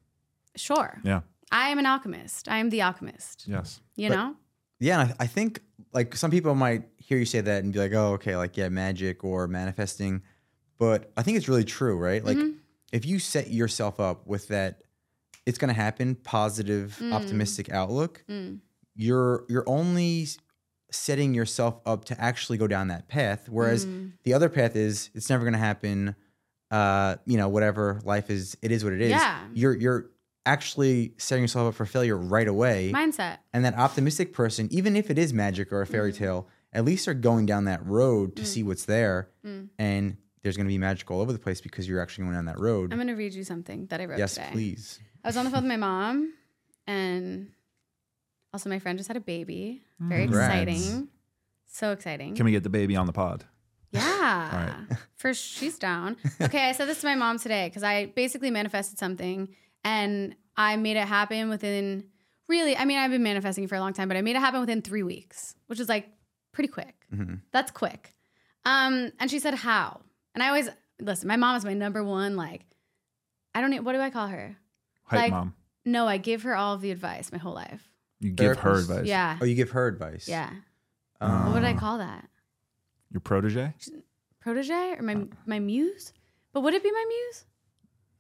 sure, 0.55 1.01
Yeah. 1.03 1.21
I 1.51 1.69
am 1.69 1.79
an 1.79 1.87
alchemist. 1.87 2.47
I 2.49 2.57
am 2.59 2.69
the 2.69 2.83
alchemist. 2.83 3.45
Yes. 3.47 3.79
You 3.95 4.09
But- 4.09 4.15
know? 4.15 4.35
Yeah, 4.79 5.01
and 5.01 5.09
I, 5.19 5.23
I 5.23 5.25
think 5.27 5.61
like 5.91 6.15
some 6.15 6.29
people 6.29 6.53
might 6.53 6.83
hear 6.97 7.17
you 7.17 7.25
say 7.25 7.41
that 7.41 7.63
and 7.63 7.73
be 7.73 7.79
like, 7.79 7.93
"Oh, 7.93 8.13
okay, 8.13 8.37
like 8.37 8.57
yeah, 8.57 8.69
magic 8.69 9.23
or 9.23 9.47
manifesting," 9.47 10.21
but 10.77 11.11
I 11.17 11.23
think 11.23 11.37
it's 11.37 11.47
really 11.49 11.63
true, 11.63 11.97
right? 11.97 12.23
Like 12.23 12.37
mm-hmm. 12.37 12.57
If 12.91 13.06
you 13.06 13.19
set 13.19 13.49
yourself 13.51 13.99
up 13.99 14.27
with 14.27 14.47
that, 14.49 14.82
it's 15.45 15.58
going 15.58 15.69
to 15.73 15.80
happen, 15.80 16.15
positive, 16.15 17.01
optimistic 17.12 17.71
outlook. 17.71 18.23
You're 18.95 19.45
you're 19.49 19.63
only 19.67 20.27
setting 20.91 21.34
yourself 21.34 21.80
up 21.86 22.04
to 22.06 22.21
actually 22.21 22.58
go 22.58 22.67
down 22.67 22.89
that 22.89 23.08
path, 23.08 23.47
whereas 23.49 23.88
the 24.23 24.34
other 24.34 24.49
path 24.49 24.75
is 24.75 25.10
it's 25.13 25.30
never 25.30 25.43
going 25.43 25.54
to 25.54 25.60
happen. 25.60 26.15
Uh, 26.69 27.17
you 27.25 27.38
know, 27.38 27.49
whatever 27.49 27.99
life 28.06 28.30
is, 28.30 28.58
it 28.62 28.71
is 28.71 28.84
what 28.84 28.93
it 28.93 29.01
is. 29.01 29.10
Yeah. 29.10 29.39
You're 29.54 29.75
you're 29.75 30.10
actually 30.45 31.13
setting 31.17 31.43
yourself 31.43 31.67
up 31.69 31.75
for 31.75 31.86
failure 31.86 32.17
right 32.17 32.47
away. 32.47 32.91
Mindset. 32.93 33.38
And 33.54 33.63
that 33.65 33.75
optimistic 33.77 34.34
person, 34.34 34.67
even 34.71 34.95
if 34.95 35.10
it 35.12 35.17
is 35.17 35.34
magic 35.34 35.71
or 35.71 35.82
a 35.82 35.86
Mm. 35.86 35.91
fairy 35.91 36.13
tale, 36.13 36.47
at 36.73 36.84
least 36.86 37.06
they're 37.06 37.13
going 37.13 37.45
down 37.45 37.65
that 37.65 37.86
road 37.86 38.36
to 38.38 38.45
see 38.45 38.63
what's 38.63 38.86
there. 38.86 39.30
Mm. 39.45 39.69
And 39.77 40.17
there's 40.43 40.58
going 40.58 40.65
to 40.65 40.71
be 40.71 40.77
magic 40.77 41.10
all 41.12 41.21
over 41.21 41.32
the 41.32 41.39
place 41.39 41.62
because 41.62 41.88
you're 41.88 42.01
actually 42.01 42.25
going 42.25 42.36
down 42.36 42.45
that 42.45 42.60
road. 42.60 42.91
I'm 42.91 42.97
going 42.97 43.08
to 43.08 43.13
read 43.13 43.34
you 43.34 43.43
something 43.43 43.86
that 43.88 44.01
I 44.01 44.06
wrote 44.06 44.19
yes, 44.19 44.36
today. 44.36 44.49
please. 44.51 44.99
I 45.23 45.27
was 45.27 45.38
on 45.38 45.45
the 45.45 45.51
phone 45.51 45.63
with 45.63 45.69
my 45.69 45.77
mom, 45.77 46.34
and 46.88 47.51
also 48.54 48.69
my 48.69 48.80
friend 48.80 48.97
just 48.97 49.08
had 49.08 49.17
a 49.17 49.21
baby. 49.21 49.82
Very 49.99 50.23
Congrats. 50.23 50.54
exciting. 50.54 51.08
So 51.67 51.91
exciting. 51.91 52.36
Can 52.36 52.45
we 52.45 52.51
get 52.51 52.63
the 52.63 52.69
baby 52.69 52.95
on 52.95 53.06
the 53.06 53.13
pod? 53.13 53.45
Yeah. 53.91 54.75
First, 55.15 55.43
she's 55.58 55.77
down. 55.77 56.17
Okay, 56.41 56.69
I 56.69 56.71
said 56.71 56.88
this 56.88 57.01
to 57.01 57.08
my 57.08 57.15
mom 57.15 57.38
today 57.39 57.67
because 57.67 57.84
I 57.84 58.08
basically 58.08 58.51
manifested 58.51 58.97
something 58.97 59.49
and 59.84 60.36
I 60.58 60.75
made 60.75 60.97
it 60.97 61.08
happen 61.08 61.49
within 61.49 62.06
really, 62.47 62.75
I 62.75 62.86
mean, 62.86 62.97
I've 62.97 63.12
been 63.12 63.23
manifesting 63.23 63.67
for 63.67 63.75
a 63.75 63.80
long 63.80 63.93
time, 63.93 64.08
but 64.08 64.17
I 64.17 64.21
made 64.21 64.36
it 64.36 64.39
happen 64.39 64.60
within 64.60 64.82
three 64.82 65.04
weeks, 65.04 65.56
which 65.67 65.80
is 65.80 65.88
like 65.88 66.10
pretty 66.51 66.67
quick. 66.67 66.95
That's 67.51 67.71
quick. 67.71 68.15
Um, 68.63 69.12
and 69.19 69.30
she 69.30 69.39
said, 69.39 69.54
How? 69.56 70.01
And 70.33 70.43
I 70.43 70.47
always 70.47 70.69
listen, 70.99 71.27
my 71.27 71.35
mom 71.35 71.55
is 71.55 71.65
my 71.65 71.73
number 71.73 72.03
one, 72.03 72.35
like, 72.35 72.61
I 73.53 73.61
don't 73.61 73.71
know, 73.71 73.81
what 73.81 73.93
do 73.93 73.99
I 73.99 74.09
call 74.09 74.27
her? 74.27 74.55
Hype 75.03 75.19
Like- 75.19 75.31
mom. 75.31 75.55
No, 75.83 76.07
I 76.07 76.17
give 76.17 76.43
her 76.43 76.55
all 76.55 76.75
of 76.75 76.81
the 76.81 76.91
advice 76.91 77.31
my 77.31 77.39
whole 77.39 77.55
life. 77.55 77.89
You 78.19 78.31
give 78.31 78.49
her 78.49 78.55
Therapist. 78.55 78.89
advice. 78.91 79.07
Yeah. 79.07 79.37
Oh, 79.41 79.45
you 79.45 79.55
give 79.55 79.71
her 79.71 79.87
advice. 79.87 80.27
Yeah. 80.27 80.51
Um, 81.19 81.45
What 81.47 81.53
would 81.55 81.63
I 81.63 81.73
call 81.73 81.97
that? 81.97 82.29
Your 83.11 83.19
protege? 83.21 83.73
Protege 84.39 84.95
or 84.97 85.01
my 85.01 85.25
my 85.45 85.59
muse? 85.59 86.13
But 86.53 86.61
would 86.61 86.73
it 86.75 86.83
be 86.83 86.91
my 86.91 87.05
muse? 87.07 87.45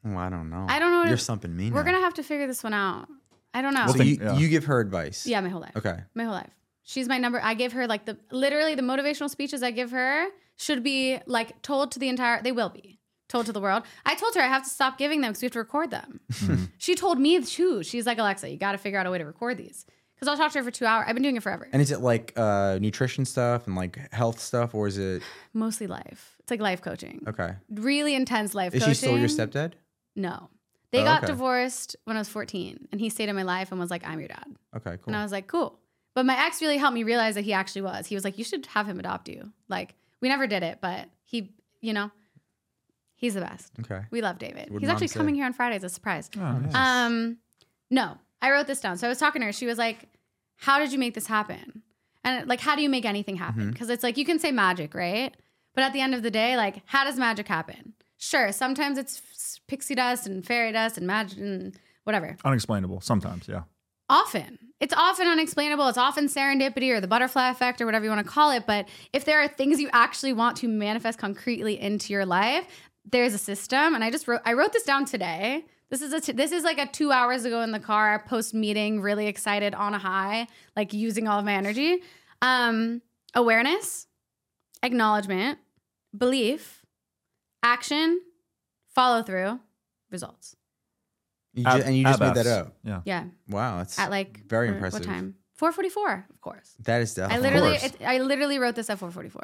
oh, 0.05 0.17
I 0.17 0.29
don't 0.29 0.49
know. 0.49 0.65
I 0.67 0.79
don't 0.79 0.91
know 0.91 0.99
what 0.99 1.07
You're 1.07 1.15
it- 1.15 1.19
something 1.19 1.55
mean. 1.55 1.71
We're 1.73 1.83
gonna 1.83 1.99
have 1.99 2.15
to 2.15 2.23
figure 2.23 2.47
this 2.47 2.63
one 2.63 2.73
out. 2.73 3.07
I 3.53 3.61
don't 3.61 3.73
know. 3.75 3.85
So 3.87 4.01
you, 4.01 4.17
yeah. 4.19 4.37
you 4.37 4.47
give 4.49 4.65
her 4.65 4.79
advice. 4.79 5.27
yeah, 5.27 5.39
my 5.41 5.49
whole 5.49 5.61
life. 5.61 5.75
Okay. 5.75 5.99
My 6.15 6.23
whole 6.23 6.33
life. 6.33 6.49
She's 6.83 7.07
my 7.07 7.17
number. 7.17 7.39
I 7.41 7.53
give 7.53 7.73
her 7.73 7.87
like 7.87 8.05
the 8.05 8.17
literally 8.31 8.75
the 8.75 8.81
motivational 8.81 9.29
speeches 9.29 9.61
I 9.63 9.71
give 9.71 9.91
her 9.91 10.27
should 10.57 10.83
be 10.83 11.19
like 11.25 11.61
told 11.61 11.91
to 11.93 11.99
the 11.99 12.09
entire. 12.09 12.41
They 12.41 12.51
will 12.51 12.69
be 12.69 12.99
told 13.29 13.45
to 13.45 13.51
the 13.51 13.61
world. 13.61 13.83
I 14.05 14.15
told 14.15 14.35
her 14.35 14.41
I 14.41 14.47
have 14.47 14.63
to 14.63 14.69
stop 14.69 14.97
giving 14.97 15.21
them 15.21 15.31
because 15.31 15.41
we 15.41 15.45
have 15.45 15.53
to 15.53 15.59
record 15.59 15.91
them. 15.91 16.19
she 16.77 16.95
told 16.95 17.19
me 17.19 17.39
too. 17.41 17.83
She's 17.83 18.05
like 18.05 18.17
Alexa, 18.17 18.49
you 18.49 18.57
got 18.57 18.73
to 18.73 18.77
figure 18.77 18.99
out 18.99 19.05
a 19.05 19.11
way 19.11 19.19
to 19.19 19.25
record 19.25 19.57
these 19.57 19.85
because 20.15 20.27
I'll 20.27 20.37
talk 20.37 20.51
to 20.53 20.59
her 20.59 20.63
for 20.63 20.71
two 20.71 20.85
hours. 20.85 21.05
I've 21.07 21.15
been 21.15 21.23
doing 21.23 21.35
it 21.37 21.43
forever. 21.43 21.67
And 21.71 21.81
is 21.81 21.91
it 21.91 22.01
like 22.01 22.33
uh, 22.35 22.77
nutrition 22.81 23.25
stuff 23.25 23.67
and 23.67 23.75
like 23.75 24.11
health 24.13 24.39
stuff, 24.39 24.75
or 24.75 24.87
is 24.87 24.97
it 24.97 25.23
Mostly 25.53 25.87
life. 25.87 26.35
It's 26.39 26.51
like 26.51 26.59
life 26.61 26.81
coaching. 26.81 27.21
okay? 27.27 27.53
Really 27.69 28.15
intense 28.15 28.53
life 28.53 28.73
Is 28.75 28.81
coaching. 28.81 28.93
she 28.93 28.97
still 28.97 29.17
your 29.17 29.27
stepdad? 29.29 29.73
No. 30.15 30.49
They 30.91 31.01
Oh, 31.01 31.05
got 31.05 31.23
okay. 31.23 31.27
divorced 31.31 31.95
when 32.03 32.17
I 32.17 32.19
was 32.19 32.27
14, 32.27 32.89
and 32.91 32.99
he 32.99 33.09
stayed 33.09 33.29
in 33.29 33.35
my 33.37 33.43
life 33.43 33.71
and 33.71 33.79
was 33.79 33.89
like, 33.89 34.05
I'm 34.05 34.19
your 34.19 34.27
dad. 34.27 34.43
Okay, 34.75 34.97
cool. 34.97 35.03
And 35.07 35.15
I 35.15 35.23
was 35.23 35.31
like, 35.31 35.47
cool. 35.47 35.79
But 36.13 36.25
my 36.25 36.45
ex 36.45 36.61
really 36.61 36.77
helped 36.77 36.93
me 36.93 37.03
realize 37.03 37.35
that 37.35 37.43
he 37.43 37.53
actually 37.53 37.83
was. 37.83 38.07
He 38.07 38.15
was 38.15 38.23
like, 38.23 38.37
you 38.37 38.43
should 38.43 38.65
have 38.67 38.85
him 38.87 38.99
adopt 38.99 39.29
you. 39.29 39.51
Like, 39.69 39.95
we 40.19 40.27
never 40.27 40.45
did 40.45 40.61
it, 40.63 40.79
but 40.81 41.07
he, 41.23 41.51
you 41.79 41.93
know, 41.93 42.11
he's 43.15 43.33
the 43.33 43.41
best. 43.41 43.71
okay. 43.79 44.01
We 44.11 44.21
love 44.21 44.37
David. 44.37 44.69
What'd 44.69 44.81
he's 44.81 44.89
actually 44.89 45.07
say? 45.07 45.17
coming 45.17 45.35
here 45.35 45.45
on 45.45 45.53
Friday 45.53 45.75
as 45.77 45.83
a 45.83 45.89
surprise. 45.89 46.29
Oh, 46.37 46.39
nice. 46.39 46.75
Um, 46.75 47.37
no, 47.89 48.17
I 48.41 48.51
wrote 48.51 48.67
this 48.67 48.81
down. 48.81 48.97
So 48.97 49.07
I 49.07 49.09
was 49.09 49.19
talking 49.19 49.41
to 49.41 49.45
her. 49.45 49.51
She 49.53 49.65
was 49.65 49.77
like, 49.77 50.09
"How 50.57 50.79
did 50.79 50.91
you 50.91 50.99
make 50.99 51.13
this 51.13 51.27
happen?" 51.27 51.81
And 52.23 52.47
like, 52.47 52.59
how 52.59 52.75
do 52.75 52.81
you 52.81 52.89
make 52.89 53.05
anything 53.05 53.35
happen? 53.35 53.71
Because 53.71 53.89
it's 53.89 54.03
like 54.03 54.15
you 54.17 54.25
can 54.25 54.37
say 54.37 54.51
magic, 54.51 54.93
right? 54.93 55.35
But 55.73 55.83
at 55.83 55.93
the 55.93 56.01
end 56.01 56.13
of 56.13 56.21
the 56.23 56.29
day, 56.31 56.55
like, 56.55 56.81
how 56.85 57.03
does 57.03 57.17
magic 57.17 57.47
happen? 57.47 57.93
Sure, 58.17 58.51
sometimes 58.51 58.97
it's 58.99 59.21
pixie 59.67 59.95
dust 59.95 60.27
and 60.27 60.45
fairy 60.45 60.71
dust 60.71 60.97
and 60.97 61.07
magic 61.07 61.39
and 61.39 61.79
whatever. 62.03 62.37
Unexplainable 62.45 63.01
sometimes, 63.01 63.47
yeah. 63.47 63.63
Often. 64.07 64.59
It's 64.81 64.95
often 64.95 65.27
unexplainable. 65.27 65.87
It's 65.87 65.97
often 65.97 66.25
serendipity 66.25 66.89
or 66.89 66.99
the 66.99 67.07
butterfly 67.07 67.49
effect 67.51 67.79
or 67.81 67.85
whatever 67.85 68.03
you 68.03 68.09
want 68.09 68.25
to 68.25 68.31
call 68.31 68.49
it. 68.49 68.65
But 68.65 68.89
if 69.13 69.25
there 69.25 69.39
are 69.41 69.47
things 69.47 69.79
you 69.79 69.89
actually 69.93 70.33
want 70.33 70.57
to 70.57 70.67
manifest 70.67 71.19
concretely 71.19 71.79
into 71.79 72.11
your 72.11 72.25
life, 72.25 72.65
there's 73.09 73.35
a 73.35 73.37
system. 73.37 73.93
And 73.93 74.03
I 74.03 74.09
just 74.09 74.27
wrote 74.27 74.41
I 74.43 74.53
wrote 74.53 74.73
this 74.73 74.83
down 74.83 75.05
today. 75.05 75.65
This 75.91 76.01
is 76.01 76.13
a 76.13 76.19
t- 76.19 76.31
this 76.31 76.51
is 76.51 76.63
like 76.63 76.79
a 76.79 76.87
2 76.87 77.11
hours 77.11 77.45
ago 77.45 77.61
in 77.61 77.71
the 77.71 77.79
car 77.79 78.23
post 78.27 78.55
meeting, 78.55 79.01
really 79.01 79.27
excited 79.27 79.75
on 79.75 79.93
a 79.93 79.99
high, 79.99 80.47
like 80.75 80.93
using 80.93 81.27
all 81.27 81.37
of 81.37 81.45
my 81.45 81.53
energy. 81.53 82.01
Um 82.41 83.03
awareness, 83.35 84.07
acknowledgement, 84.81 85.59
belief, 86.17 86.83
action, 87.61 88.19
follow 88.89 89.21
through, 89.21 89.59
results. 90.09 90.55
You 91.53 91.65
Ab- 91.65 91.77
ju- 91.81 91.83
and 91.85 91.97
you 91.97 92.03
just 92.05 92.19
made 92.19 92.35
that 92.35 92.47
up. 92.47 92.75
Yeah. 92.83 93.01
Yeah. 93.05 93.23
Wow, 93.49 93.77
that's 93.79 93.99
At 93.99 94.09
like 94.09 94.45
very 94.47 94.67
what- 94.67 94.75
impressive. 94.75 95.01
What 95.01 95.07
time? 95.07 95.35
4:44, 95.59 96.29
of 96.29 96.41
course. 96.41 96.75
That 96.83 97.01
is 97.01 97.17
I 97.19 97.27
definitely 97.27 97.49
literally, 97.49 97.77
course. 97.77 97.93
it, 97.93 98.01
I 98.05 98.17
literally 98.19 98.57
wrote 98.59 98.75
this 98.75 98.89
at 98.89 98.99
4:44. 98.99 99.41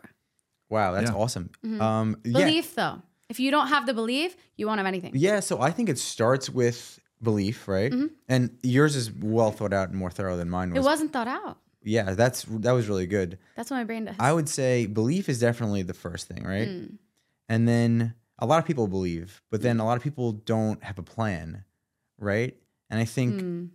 wow. 0.70 0.91
That's 0.93 1.12
Yeah. 1.12 1.17
awesome. 1.17 1.50
Mm-hmm. 1.65 1.82
Um, 1.82 2.17
yeah, 2.24 2.32
Belief, 2.46 2.74
though, 2.76 3.02
if 3.30 3.39
you 3.39 3.52
don't 3.52 3.67
have 3.67 3.86
the 3.86 3.93
belief, 3.93 4.36
you 4.56 4.65
won't 4.67 4.80
have 4.80 4.88
anything. 4.88 5.12
yeah. 5.15 5.39
So 5.41 5.62
I 5.62 5.72
think 5.72 5.89
it 5.89 5.98
starts 6.00 6.50
with 6.50 7.00
belief, 7.22 7.67
right? 7.67 7.91
Mm-hmm. 7.91 8.08
And 8.30 8.58
yours 8.63 8.96
is 8.96 9.12
well 9.12 9.52
thought 9.52 9.74
out 9.74 9.89
and 9.89 9.98
more 9.98 10.10
thorough 10.12 10.38
than 10.38 10.50
mine 10.50 10.70
was. 10.70 10.78
It 10.78 10.80
was. 10.80 10.86
wasn't 10.86 11.13
thought 11.13 11.28
out. 11.28 11.58
Yeah, 11.84 12.13
that's 12.15 12.43
that 12.50 12.72
was 12.72 12.88
really 12.89 13.08
good. 13.08 13.38
That's 13.56 13.70
what 13.72 13.78
my 13.78 13.84
brain 13.84 14.06
does. 14.06 14.15
I 14.20 14.34
would 14.34 14.50
say 14.50 14.88
belief 14.88 15.30
is 15.30 15.39
definitely 15.39 15.84
the 15.84 15.93
first 15.93 16.28
thing, 16.28 16.43
right? 16.43 16.67
Mm. 16.67 16.98
And 17.48 17.67
then 17.67 18.13
a 18.39 18.46
lot 18.46 18.60
of 18.60 18.65
people 18.65 18.88
believe, 18.88 19.41
but 19.52 19.62
then 19.62 19.80
a 19.80 19.86
lot 19.86 19.96
of 19.98 20.04
people 20.04 20.32
don't 20.34 20.84
have 20.84 20.98
a 21.00 21.04
plan, 21.04 21.63
right? 22.19 22.56
And 22.89 22.99
I 22.99 23.06
think 23.06 23.41
Mm. 23.41 23.69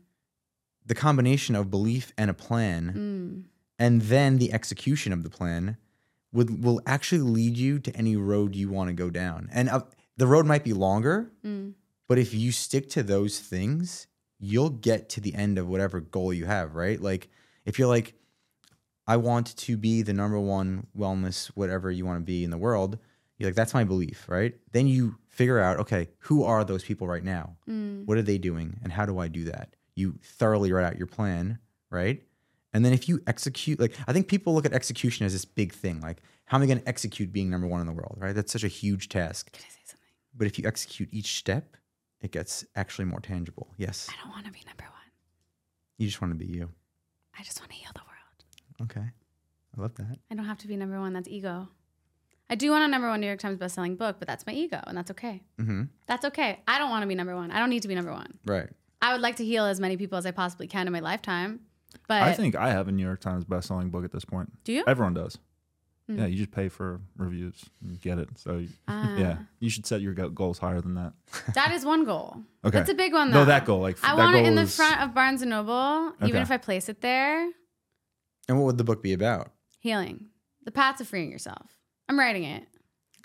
the 0.87 0.95
combination 0.95 1.55
of 1.55 1.71
belief 1.71 2.13
and 2.17 2.31
a 2.31 2.35
plan 2.35 2.93
Mm. 2.95 3.45
and 3.79 4.03
then 4.03 4.39
the 4.39 4.53
execution 4.53 5.13
of 5.13 5.23
the 5.23 5.31
plan 5.31 5.77
would 6.33 6.65
will 6.65 6.81
actually 6.87 7.21
lead 7.21 7.57
you 7.57 7.79
to 7.79 7.95
any 7.97 8.17
road 8.17 8.55
you 8.57 8.69
want 8.71 8.89
to 8.89 8.95
go 8.95 9.11
down. 9.11 9.49
And 9.53 9.69
uh, 9.69 9.83
the 10.17 10.27
road 10.27 10.47
might 10.47 10.65
be 10.65 10.73
longer, 10.73 11.31
Mm. 11.45 11.75
but 12.09 12.19
if 12.19 12.33
you 12.35 12.53
stick 12.53 12.89
to 12.91 13.03
those 13.03 13.39
things, 13.41 14.07
you'll 14.39 14.71
get 14.71 15.09
to 15.11 15.21
the 15.21 15.35
end 15.35 15.59
of 15.59 15.69
whatever 15.69 16.01
goal 16.01 16.33
you 16.33 16.47
have, 16.47 16.75
right? 16.75 17.01
Like 17.01 17.29
if 17.65 17.79
you're 17.79 17.89
like 17.89 18.15
I 19.07 19.17
want 19.17 19.57
to 19.57 19.77
be 19.77 20.03
the 20.03 20.13
number 20.13 20.39
one 20.39 20.87
wellness 20.97 21.49
whatever 21.49 21.91
you 21.91 22.07
want 22.07 22.19
to 22.21 22.25
be 22.25 22.45
in 22.45 22.51
the 22.51 22.59
world, 22.59 22.99
you're 23.43 23.51
like 23.51 23.57
that's 23.57 23.75
my 23.75 23.83
belief, 23.83 24.27
right? 24.29 24.55
Then 24.71 24.87
you 24.87 25.17
figure 25.27 25.59
out, 25.59 25.81
okay, 25.81 26.09
who 26.21 26.45
are 26.45 26.63
those 26.63 26.85
people 26.85 27.09
right 27.09 27.25
now? 27.25 27.57
Mm. 27.69 28.07
What 28.07 28.17
are 28.17 28.23
they 28.23 28.39
doing 28.39 28.79
and 28.85 28.93
how 28.93 29.05
do 29.05 29.19
I 29.19 29.27
do 29.27 29.45
that? 29.45 29.75
You 29.97 30.15
thoroughly 30.23 30.71
write 30.71 30.85
out 30.85 30.97
your 30.97 31.09
plan, 31.09 31.59
right? 31.91 32.23
And 32.73 32.85
then 32.85 32.93
if 32.93 33.09
you 33.09 33.21
execute, 33.27 33.81
like 33.81 33.97
I 34.07 34.13
think 34.13 34.29
people 34.29 34.55
look 34.55 34.65
at 34.65 34.73
execution 34.73 35.27
as 35.27 35.33
this 35.33 35.45
big 35.45 35.73
thing, 35.73 36.01
like 36.01 36.19
how 36.45 36.57
am 36.57 36.63
I 36.63 36.67
going 36.67 36.79
to 36.79 36.89
execute 36.89 37.33
being 37.33 37.51
number 37.51 37.67
one 37.67 37.81
in 37.81 37.87
the 37.89 37.93
world, 37.93 38.17
right? 38.21 38.33
That's 38.33 38.53
such 38.53 38.63
a 38.63 38.69
huge 38.69 39.09
task. 39.09 39.51
Can 39.51 39.65
I 39.67 39.71
say 39.71 39.81
something? 39.87 40.09
But 40.37 40.47
if 40.47 40.57
you 40.57 40.67
execute 40.69 41.09
each 41.11 41.37
step, 41.37 41.77
it 42.21 42.31
gets 42.31 42.65
actually 42.77 43.07
more 43.07 43.19
tangible. 43.21 43.75
Yes, 43.77 44.09
I 44.09 44.23
don't 44.23 44.31
want 44.31 44.47
to 44.47 44.53
be 44.53 44.61
number 44.65 44.85
one. 44.85 45.11
you 45.99 46.07
just 46.07 46.23
want 46.23 46.33
to 46.33 46.39
be 46.39 46.47
you. 46.47 46.71
I 47.37 47.43
just 47.43 47.61
want 47.61 47.73
to 47.73 47.77
heal 47.77 47.91
the 47.93 48.03
world. 48.03 48.89
Okay, 48.91 49.07
I 49.77 49.81
love 49.81 49.97
that. 49.97 50.19
I 50.31 50.35
don't 50.37 50.45
have 50.45 50.59
to 50.59 50.69
be 50.69 50.77
number 50.77 51.01
one. 51.01 51.13
That's 51.13 51.27
ego. 51.29 51.69
I 52.53 52.55
do 52.55 52.71
want 52.71 52.85
a 52.85 52.89
number 52.89 53.09
one 53.09 53.19
New 53.23 53.27
York 53.27 53.39
Times 53.41 53.57
bestselling 53.57 53.97
book, 53.97 54.17
but 54.19 54.29
that's 54.29 54.47
my 54.47 54.53
ego, 54.53 54.79
and 54.87 54.95
that's 54.95 55.11
okay. 55.13 55.41
Mm-hmm. 55.59 55.85
That's 56.07 56.27
okay. 56.27 56.61
I 56.69 56.79
don't 56.79 56.91
want 56.91 57.03
to 57.03 57.07
be 57.07 57.15
number 57.15 57.35
one. 57.35 57.51
I 57.51 57.59
don't 57.59 57.71
need 57.71 57.81
to 57.81 57.89
be 57.89 57.95
number 57.95 58.13
one. 58.13 58.39
Right. 58.45 58.69
I 59.01 59.13
would 59.13 59.23
like 59.23 59.37
to 59.37 59.45
heal 59.45 59.65
as 59.65 59.81
many 59.81 59.97
people 59.97 60.19
as 60.19 60.27
I 60.27 60.33
possibly 60.33 60.67
can 60.67 60.87
in 60.87 60.93
my 60.93 61.01
lifetime. 61.01 61.61
But 62.09 62.21
I 62.23 62.35
think 62.35 62.55
I 62.55 62.69
have 62.69 62.89
a 62.89 62.93
New 62.93 63.03
York 63.05 63.21
Times 63.21 63.45
best-selling 63.47 63.89
book 63.89 64.05
at 64.05 64.13
this 64.13 64.27
point. 64.27 64.53
do 64.65 64.73
you? 64.75 64.85
Everyone 64.87 65.15
does. 65.15 65.39
Hmm. 66.09 66.19
Yeah, 66.19 66.27
you 66.27 66.37
just 66.37 66.51
pay 66.51 66.69
for 66.69 67.01
reviews 67.17 67.65
and 67.83 67.99
get 67.99 68.19
it. 68.19 68.29
So 68.37 68.59
you- 68.59 68.69
Ah. 68.89 69.17
yeah, 69.17 69.37
you 69.59 69.71
should 69.71 69.87
set 69.87 70.03
your 70.03 70.13
goals 70.13 70.59
higher 70.59 70.83
than 70.83 70.95
that. 70.97 71.15
That 71.55 71.73
is 71.73 71.87
one 71.87 72.05
goal. 72.05 72.37
Okay. 72.67 72.77
That's 72.79 72.91
a 72.91 72.95
big 72.95 73.15
one, 73.15 73.31
though. 73.31 73.39
No, 73.41 73.45
that 73.47 73.65
goal. 73.65 73.81
Like 73.81 73.97
I 74.05 74.15
want 74.15 74.37
it 74.37 74.45
in 74.45 74.57
the 74.57 74.67
front 74.67 75.01
of 75.01 75.15
Barnes 75.15 75.41
and 75.41 75.49
Noble, 75.51 76.13
even 76.23 76.43
if 76.43 76.51
I 76.51 76.59
place 76.59 76.91
it 76.91 77.01
there. 77.01 77.49
And 78.49 78.59
what 78.59 78.67
would 78.67 78.79
the 78.79 78.85
book 78.85 79.03
be 79.03 79.13
about? 79.15 79.53
Healing, 79.79 80.27
the 80.65 80.71
path 80.71 80.97
to 80.99 81.05
freeing 81.07 81.31
yourself. 81.33 81.79
I'm 82.13 82.19
writing 82.19 82.45
it. 82.45 82.65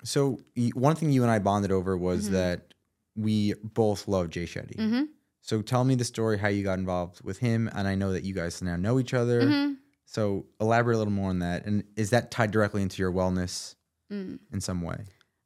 So 0.04 0.40
one 0.76 0.96
thing 0.96 1.12
you 1.12 1.24
and 1.24 1.32
I 1.32 1.40
bonded 1.40 1.72
over 1.72 1.98
was 1.98 2.26
Mm-hmm. 2.26 2.34
that 2.34 2.74
we 3.16 3.54
both 3.64 4.08
love 4.08 4.30
Jay 4.30 4.46
Shetty. 4.46 4.76
hmm 4.80 5.04
So 5.42 5.62
tell 5.62 5.84
me 5.84 5.96
the 5.96 6.06
story 6.06 6.38
how 6.38 6.48
you 6.48 6.64
got 6.64 6.80
involved 6.80 7.22
with 7.24 7.40
him, 7.40 7.70
and 7.76 7.88
I 7.88 7.96
know 7.96 8.14
that 8.14 8.24
you 8.24 8.34
guys 8.34 8.62
now 8.62 8.76
know 8.78 9.00
each 9.00 9.14
other. 9.14 9.50
hmm 9.52 9.74
So 10.06 10.46
elaborate 10.62 10.96
a 10.96 11.00
little 11.00 11.12
more 11.12 11.30
on 11.30 11.40
that, 11.40 11.66
and 11.66 11.84
is 11.98 12.12
that 12.12 12.32
tied 12.32 12.52
directly 12.52 12.82
into 12.82 13.02
your 13.02 13.12
wellness 13.12 13.76
Mm. 14.12 14.40
in 14.54 14.62
some 14.62 14.82
way? 14.82 15.00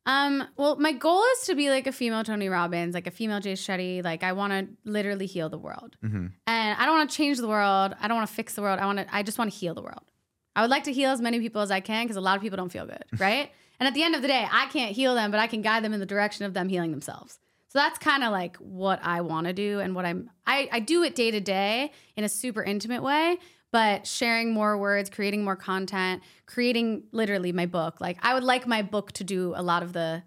Um, 0.05 0.43
well, 0.57 0.75
my 0.75 0.91
goal 0.93 1.23
is 1.33 1.45
to 1.47 1.55
be 1.55 1.69
like 1.71 1.87
a 1.87 1.91
female 1.91 2.23
Tony 2.23 2.47
Robbins, 2.49 2.93
like 2.93 3.07
a 3.07 3.11
female 3.11 3.39
Jay 3.39 3.53
Shetty. 3.53 4.03
Like 4.03 4.21
I 4.23 4.33
want 4.33 4.51
to 4.53 4.67
literally 4.83 5.25
heal 5.25 5.49
the 5.49 5.57
world, 5.57 5.95
Mm-hmm. 6.03 6.27
and 6.45 6.79
I 6.79 6.85
don't 6.85 6.95
want 6.97 7.09
to 7.09 7.15
change 7.17 7.37
the 7.39 7.47
world. 7.47 7.95
I 7.99 8.07
don't 8.07 8.17
want 8.17 8.27
to 8.29 8.33
fix 8.35 8.53
the 8.53 8.61
world. 8.61 8.79
I 8.79 8.85
want 8.85 8.99
to. 8.99 9.15
I 9.15 9.23
just 9.23 9.37
want 9.39 9.51
to 9.51 9.57
heal 9.57 9.73
the 9.73 9.81
world. 9.81 10.10
I 10.55 10.61
would 10.61 10.69
like 10.69 10.83
to 10.83 10.93
heal 10.93 11.11
as 11.11 11.21
many 11.21 11.39
people 11.39 11.61
as 11.61 11.71
I 11.71 11.79
can 11.79 12.05
because 12.05 12.17
a 12.17 12.21
lot 12.21 12.35
of 12.35 12.41
people 12.41 12.57
don't 12.57 12.71
feel 12.71 12.85
good, 12.85 13.03
right? 13.19 13.51
and 13.79 13.87
at 13.87 13.93
the 13.93 14.03
end 14.03 14.15
of 14.15 14.21
the 14.21 14.27
day, 14.27 14.47
I 14.51 14.67
can't 14.67 14.91
heal 14.95 15.15
them, 15.15 15.31
but 15.31 15.39
I 15.39 15.47
can 15.47 15.61
guide 15.61 15.83
them 15.83 15.93
in 15.93 15.99
the 15.99 16.05
direction 16.05 16.45
of 16.45 16.53
them 16.53 16.69
healing 16.69 16.91
themselves. 16.91 17.39
So 17.69 17.79
that's 17.79 17.97
kind 17.97 18.23
of 18.23 18.31
like 18.31 18.57
what 18.57 18.99
I 19.01 19.21
want 19.21 19.47
to 19.47 19.53
do, 19.53 19.79
and 19.79 19.95
what 19.95 20.05
I'm. 20.05 20.29
I 20.45 20.69
I 20.71 20.79
do 20.81 21.03
it 21.03 21.15
day 21.15 21.31
to 21.31 21.39
day 21.39 21.91
in 22.15 22.23
a 22.23 22.29
super 22.29 22.61
intimate 22.63 23.01
way, 23.01 23.37
but 23.71 24.05
sharing 24.05 24.53
more 24.53 24.77
words, 24.77 25.09
creating 25.09 25.43
more 25.43 25.55
content, 25.55 26.21
creating 26.45 27.03
literally 27.11 27.53
my 27.53 27.65
book. 27.65 28.01
Like 28.01 28.17
I 28.21 28.33
would 28.33 28.43
like 28.43 28.67
my 28.67 28.81
book 28.81 29.13
to 29.13 29.23
do 29.23 29.53
a 29.55 29.63
lot 29.63 29.83
of 29.83 29.93
the 29.93 30.23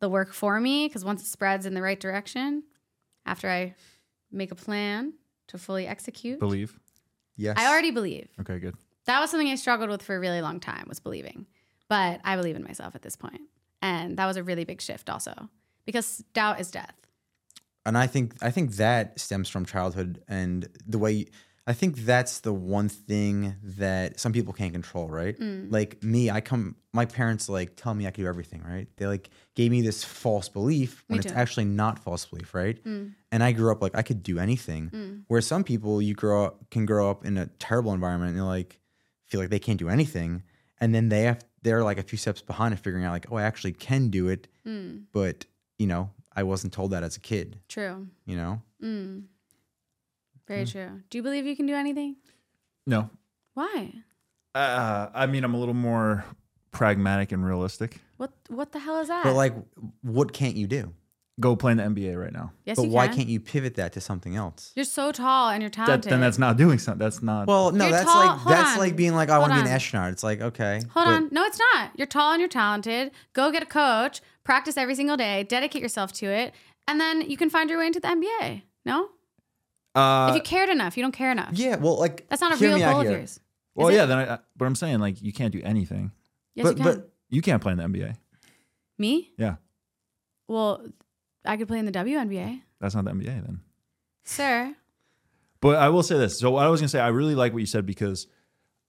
the 0.00 0.08
work 0.08 0.32
for 0.32 0.58
me 0.58 0.88
because 0.88 1.04
once 1.04 1.22
it 1.22 1.28
spreads 1.28 1.64
in 1.64 1.74
the 1.74 1.82
right 1.82 2.00
direction, 2.00 2.64
after 3.24 3.48
I 3.48 3.76
make 4.32 4.50
a 4.50 4.56
plan 4.56 5.12
to 5.48 5.58
fully 5.58 5.86
execute, 5.86 6.40
believe. 6.40 6.78
Yes. 7.36 7.56
I 7.58 7.68
already 7.70 7.92
believe. 7.92 8.28
Okay, 8.40 8.58
good. 8.58 8.74
That 9.06 9.20
was 9.20 9.30
something 9.30 9.48
I 9.48 9.56
struggled 9.56 9.90
with 9.90 10.02
for 10.02 10.16
a 10.16 10.20
really 10.20 10.40
long 10.40 10.60
time 10.60 10.84
was 10.88 11.00
believing. 11.00 11.46
But 11.88 12.20
I 12.24 12.36
believe 12.36 12.56
in 12.56 12.64
myself 12.64 12.94
at 12.94 13.02
this 13.02 13.16
point. 13.16 13.42
And 13.80 14.16
that 14.16 14.26
was 14.26 14.36
a 14.36 14.42
really 14.42 14.64
big 14.64 14.80
shift 14.80 15.10
also 15.10 15.48
because 15.84 16.18
doubt 16.32 16.60
is 16.60 16.70
death. 16.70 16.94
and 17.84 17.98
I 17.98 18.06
think 18.06 18.34
I 18.40 18.50
think 18.50 18.72
that 18.76 19.18
stems 19.18 19.48
from 19.48 19.64
childhood 19.66 20.22
and 20.28 20.68
the 20.86 20.98
way 20.98 21.26
I 21.64 21.74
think 21.74 21.98
that's 21.98 22.40
the 22.40 22.52
one 22.52 22.88
thing 22.88 23.54
that 23.62 24.18
some 24.18 24.32
people 24.32 24.52
can't 24.52 24.72
control, 24.72 25.08
right? 25.08 25.38
Mm. 25.38 25.70
Like 25.70 26.02
me, 26.02 26.28
I 26.28 26.40
come 26.40 26.74
my 26.92 27.06
parents 27.06 27.48
like 27.48 27.76
tell 27.76 27.94
me 27.94 28.06
I 28.06 28.10
can 28.10 28.24
do 28.24 28.28
everything, 28.28 28.62
right? 28.62 28.88
They 28.96 29.06
like 29.06 29.30
gave 29.54 29.70
me 29.70 29.80
this 29.80 30.02
false 30.02 30.48
belief 30.48 31.04
when 31.06 31.20
it's 31.20 31.32
actually 31.32 31.66
not 31.66 32.00
false 32.00 32.26
belief, 32.26 32.52
right? 32.52 32.82
Mm. 32.84 33.14
And 33.30 33.44
I 33.44 33.52
grew 33.52 33.70
up 33.70 33.80
like 33.80 33.96
I 33.96 34.02
could 34.02 34.22
do 34.22 34.38
anything. 34.38 34.90
Mm. 34.90 35.22
Where 35.28 35.40
some 35.40 35.62
people 35.62 36.02
you 36.02 36.14
grow 36.14 36.46
up 36.46 36.70
can 36.70 36.84
grow 36.84 37.10
up 37.10 37.24
in 37.24 37.38
a 37.38 37.46
terrible 37.46 37.92
environment 37.92 38.30
and 38.30 38.38
they're 38.38 38.44
like 38.44 38.80
feel 39.32 39.40
like 39.40 39.50
they 39.50 39.58
can't 39.58 39.78
do 39.78 39.88
anything. 39.88 40.42
And 40.80 40.94
then 40.94 41.08
they 41.08 41.22
have 41.22 41.38
they're 41.62 41.82
like 41.82 41.98
a 41.98 42.02
few 42.02 42.18
steps 42.18 42.42
behind 42.42 42.74
of 42.74 42.80
figuring 42.80 43.04
out 43.04 43.12
like, 43.12 43.26
oh, 43.30 43.36
I 43.36 43.42
actually 43.42 43.72
can 43.72 44.08
do 44.10 44.28
it, 44.28 44.46
Mm. 44.66 45.04
but 45.12 45.46
you 45.78 45.86
know, 45.86 46.10
I 46.36 46.42
wasn't 46.44 46.72
told 46.72 46.90
that 46.92 47.02
as 47.02 47.16
a 47.16 47.20
kid, 47.20 47.58
True. 47.68 48.08
you 48.26 48.36
know? 48.36 48.62
Mm. 48.82 49.24
Very 50.46 50.66
true. 50.66 51.00
Do 51.08 51.18
you 51.18 51.22
believe 51.22 51.46
you 51.46 51.56
can 51.56 51.66
do 51.66 51.74
anything? 51.74 52.16
No, 52.86 53.10
Why? 53.54 53.92
uh, 54.54 55.08
I 55.14 55.26
mean 55.26 55.44
I'm 55.44 55.54
a 55.54 55.58
little 55.58 55.74
more 55.74 56.24
pragmatic 56.72 57.32
and 57.32 57.44
realistic. 57.44 58.00
What 58.18 58.32
what 58.48 58.72
the 58.72 58.78
hell 58.80 59.00
is 59.00 59.08
that? 59.08 59.24
But 59.24 59.34
like, 59.34 59.54
what 60.02 60.32
can't 60.32 60.56
you 60.56 60.66
do? 60.66 60.92
Go 61.40 61.56
play 61.56 61.72
in 61.72 61.78
the 61.78 61.84
NBA 61.84 62.20
right 62.20 62.32
now. 62.32 62.52
yes, 62.66 62.76
but 62.76 62.82
you 62.84 62.90
why 62.90 63.08
can. 63.08 63.16
can't 63.16 63.28
you 63.28 63.40
pivot 63.40 63.76
that 63.76 63.94
to 63.94 64.00
something 64.02 64.36
else? 64.36 64.70
You're 64.76 64.84
so 64.84 65.12
tall 65.12 65.48
and 65.48 65.62
you're 65.62 65.70
That, 65.70 65.86
talented. 65.86 66.12
then 66.12 66.20
that's 66.20 66.38
not 66.38 66.58
doing 66.58 66.78
something. 66.78 66.98
That's 66.98 67.22
not. 67.22 67.46
Well, 67.48 67.72
no, 67.72 67.84
You're 67.86 67.92
that's 67.92 68.04
tall- 68.04 68.26
like 68.26 68.38
hold 68.38 68.54
that's 68.54 68.72
on. 68.72 68.78
like 68.78 68.96
being 68.96 69.14
like, 69.14 69.30
I 69.30 69.36
Hold 69.36 69.48
want 69.48 69.52
to 69.52 69.56
be 69.56 69.60
an 69.62 69.66
on. 69.68 69.72
astronaut. 69.74 70.12
It's 70.12 70.22
like, 70.22 70.42
okay, 70.42 70.82
Hold 70.92 71.06
but- 71.06 71.14
on. 71.14 71.28
No, 71.32 71.44
it's 71.44 71.58
not. 71.74 71.90
You're 71.96 72.06
tall 72.06 72.32
and 72.32 72.40
you're 72.40 72.48
talented. 72.50 73.12
Go 73.32 73.50
get 73.50 73.62
a 73.62 73.66
coach, 73.66 74.20
practice 74.44 74.76
every 74.76 74.94
single 74.94 75.16
day, 75.16 75.44
dedicate 75.44 75.80
yourself 75.80 76.12
to 76.14 76.26
it, 76.26 76.52
and 76.86 77.00
then 77.00 77.22
you 77.22 77.38
can 77.38 77.48
find 77.48 77.70
your 77.70 77.78
way 77.78 77.86
into 77.86 77.98
the 78.00 78.08
NBA. 78.08 78.62
No? 78.84 79.08
uh, 79.94 80.28
if 80.30 80.36
you 80.36 80.42
cared 80.42 80.68
enough, 80.68 80.96
you 80.98 81.02
don't 81.02 81.12
care 81.12 81.30
enough. 81.32 81.50
Yeah, 81.54 81.76
well, 81.76 81.98
like 81.98 82.26
That's 82.28 82.40
not 82.42 82.52
a 82.52 82.56
hear 82.56 82.68
real 82.68 82.78
me 82.78 82.82
out 82.84 82.92
goal 82.92 83.00
of 83.02 83.06
here. 83.08 83.18
yours. 83.18 83.40
well, 83.74 83.88
is 83.88 83.94
it? 83.94 83.98
yeah. 83.98 84.04
Then, 84.06 84.18
I, 84.18 84.38
but 84.56 84.66
I'm 84.66 84.74
saying 84.74 84.98
like 85.00 85.22
you 85.22 85.32
can't 85.32 85.52
do 85.52 85.60
anything. 85.64 86.12
Yes, 86.54 86.64
but 86.64 86.76
you 86.78 86.84
can. 86.84 86.94
but 86.96 87.10
You 87.30 87.40
can't 87.42 87.62
play 87.62 87.72
in 87.72 87.78
the 87.78 87.84
NBA. 87.84 88.16
Me? 88.98 89.32
Yeah, 89.38 89.56
Well, 90.48 90.82
I 91.44 91.56
could 91.56 91.68
play 91.68 91.78
in 91.78 91.86
the 91.86 91.92
WNBA. 91.92 92.62
that's 92.80 92.94
not 92.94 93.04
the 93.04 93.10
NBA 93.12 93.44
then. 93.44 93.60
Sir. 94.24 94.74
But 95.60 95.76
I 95.76 95.88
will 95.88 96.02
say 96.02 96.18
this. 96.18 96.38
So 96.38 96.50
what 96.50 96.64
I 96.64 96.68
was 96.68 96.80
gonna 96.80 96.88
say, 96.88 97.00
I 97.00 97.08
really 97.08 97.34
like 97.34 97.52
what 97.52 97.60
you 97.60 97.66
said 97.66 97.86
because 97.86 98.26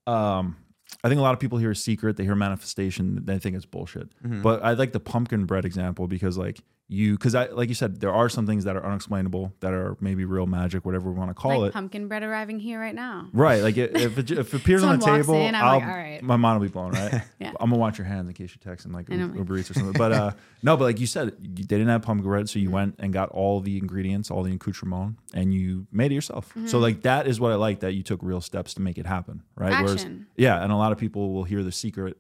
um, 0.08 0.58
I 1.04 1.10
think 1.10 1.20
a 1.20 1.22
lot 1.22 1.34
of 1.34 1.39
people 1.39 1.58
hear 1.58 1.74
secret, 1.74 2.18
they 2.18 2.24
hear 2.24 2.36
manifestation, 2.36 3.24
they 3.26 3.39
think 3.39 3.56
it's 3.56 3.66
bullshit. 3.66 4.10
Mm-hmm. 4.24 4.42
But 4.42 4.63
I 4.63 4.74
like 4.74 4.92
the 4.92 5.00
pumpkin 5.00 5.46
bread 5.46 5.66
example 5.66 6.08
because 6.08 6.38
like 6.38 6.60
you, 6.89 7.13
because 7.13 7.34
I 7.34 7.48
like 7.48 7.69
you 7.69 7.76
said, 7.76 8.02
there 8.02 8.13
are 8.13 8.30
some 8.30 8.46
things 8.46 8.65
that 8.65 8.76
are 8.76 8.86
unexplainable 8.86 9.54
that 9.62 9.74
are 9.74 9.98
maybe 10.00 10.26
real 10.26 10.46
magic, 10.46 10.86
whatever 10.86 11.10
we 11.10 11.17
want 11.17 11.30
to 11.30 11.34
call 11.34 11.60
like 11.62 11.69
it. 11.69 11.74
pumpkin 11.74 12.08
bread 12.08 12.24
arriving 12.24 12.60
here 12.60 12.80
right 12.80 12.93
now. 12.93 13.30
Right, 13.34 13.62
like 13.63 13.78
it, 13.78 13.96
if 13.96 14.17
it, 14.17 14.30
if 14.32 14.54
it 14.54 14.58
appears 14.62 14.84
on 14.84 15.00
the 15.00 15.06
table, 15.06 15.36
in, 15.36 15.56
I'll, 15.56 15.80
like, 15.80 15.88
right. 15.88 16.22
my 16.22 16.36
mind 16.36 16.60
will 16.60 16.67
be 16.67 16.72
blown. 16.72 16.91
Right, 16.91 17.22
Yeah. 17.39 17.52
I'm 17.60 17.69
gonna 17.69 17.78
watch 17.80 17.98
your 17.98 18.06
hands 18.06 18.28
in 18.28 18.34
case 18.34 18.52
you 18.52 18.58
text 18.63 18.88
texting 18.88 18.93
like 18.93 19.10
Uber 19.10 19.58
Eats 19.58 19.72
or 19.72 19.76
something. 19.76 19.93
But 19.93 20.12
uh, 20.12 20.32
no, 20.62 20.76
but 20.78 20.84
like 20.84 21.00
you 21.00 21.08
said, 21.08 21.34
you, 21.41 21.50
they 21.63 21.78
didn't 21.78 21.88
have 21.88 22.02
pumpkin 22.02 22.28
bread, 22.30 22.50
so 22.50 22.60
you 22.60 22.67
Mm-hmm. 22.67 22.74
went 22.76 22.96
and 23.00 23.13
got 23.13 23.30
all 23.30 23.60
the 23.62 23.78
ingredients, 23.78 24.30
all 24.32 24.43
the 24.43 24.54
accoutrement, 24.54 25.17
and 25.34 25.54
you 25.54 25.88
made 25.91 26.12
it 26.12 26.15
yourself. 26.15 26.50
Mm-hmm. 26.50 26.67
So 26.67 26.80
like 26.80 27.02
that 27.04 27.28
is 27.28 27.39
what 27.39 27.52
I 27.52 27.56
like 27.56 27.80
that 27.82 27.93
you 27.93 28.04
took 28.04 28.22
real 28.24 28.41
steps 28.41 28.74
to 28.76 28.82
make 28.82 28.98
it 28.98 29.06
happen. 29.06 29.43
Right, 29.56 29.72
Action. 29.74 30.28
yeah, 30.36 30.62
and 30.62 30.72
a 30.72 30.76
lot 30.76 30.91
of 30.91 30.98
people 30.98 31.34
will 31.34 31.43
hear 31.43 31.63
the 31.63 31.72
secret. 31.72 32.17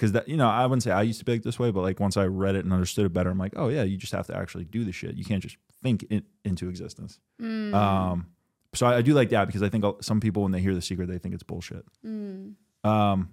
Because 0.00 0.12
that, 0.12 0.28
you 0.28 0.38
know, 0.38 0.48
I 0.48 0.64
wouldn't 0.64 0.82
say 0.82 0.90
I 0.92 1.02
used 1.02 1.18
to 1.18 1.26
be 1.26 1.32
like 1.32 1.42
this 1.42 1.58
way, 1.58 1.70
but 1.70 1.82
like 1.82 2.00
once 2.00 2.16
I 2.16 2.24
read 2.24 2.54
it 2.54 2.64
and 2.64 2.72
understood 2.72 3.04
it 3.04 3.12
better, 3.12 3.28
I'm 3.28 3.36
like, 3.36 3.52
oh 3.56 3.68
yeah, 3.68 3.82
you 3.82 3.98
just 3.98 4.12
have 4.14 4.26
to 4.28 4.34
actually 4.34 4.64
do 4.64 4.82
the 4.82 4.92
shit. 4.92 5.14
You 5.14 5.26
can't 5.26 5.42
just 5.42 5.58
think 5.82 6.06
it 6.08 6.24
into 6.42 6.70
existence. 6.70 7.20
Mm. 7.38 7.74
Um, 7.74 8.26
so 8.72 8.86
I, 8.86 8.96
I 8.96 9.02
do 9.02 9.12
like 9.12 9.28
that 9.28 9.46
because 9.46 9.62
I 9.62 9.68
think 9.68 9.84
some 10.00 10.18
people 10.18 10.42
when 10.42 10.52
they 10.52 10.60
hear 10.62 10.74
the 10.74 10.80
secret, 10.80 11.08
they 11.10 11.18
think 11.18 11.34
it's 11.34 11.42
bullshit. 11.42 11.84
Mm. 12.02 12.54
Um, 12.82 13.28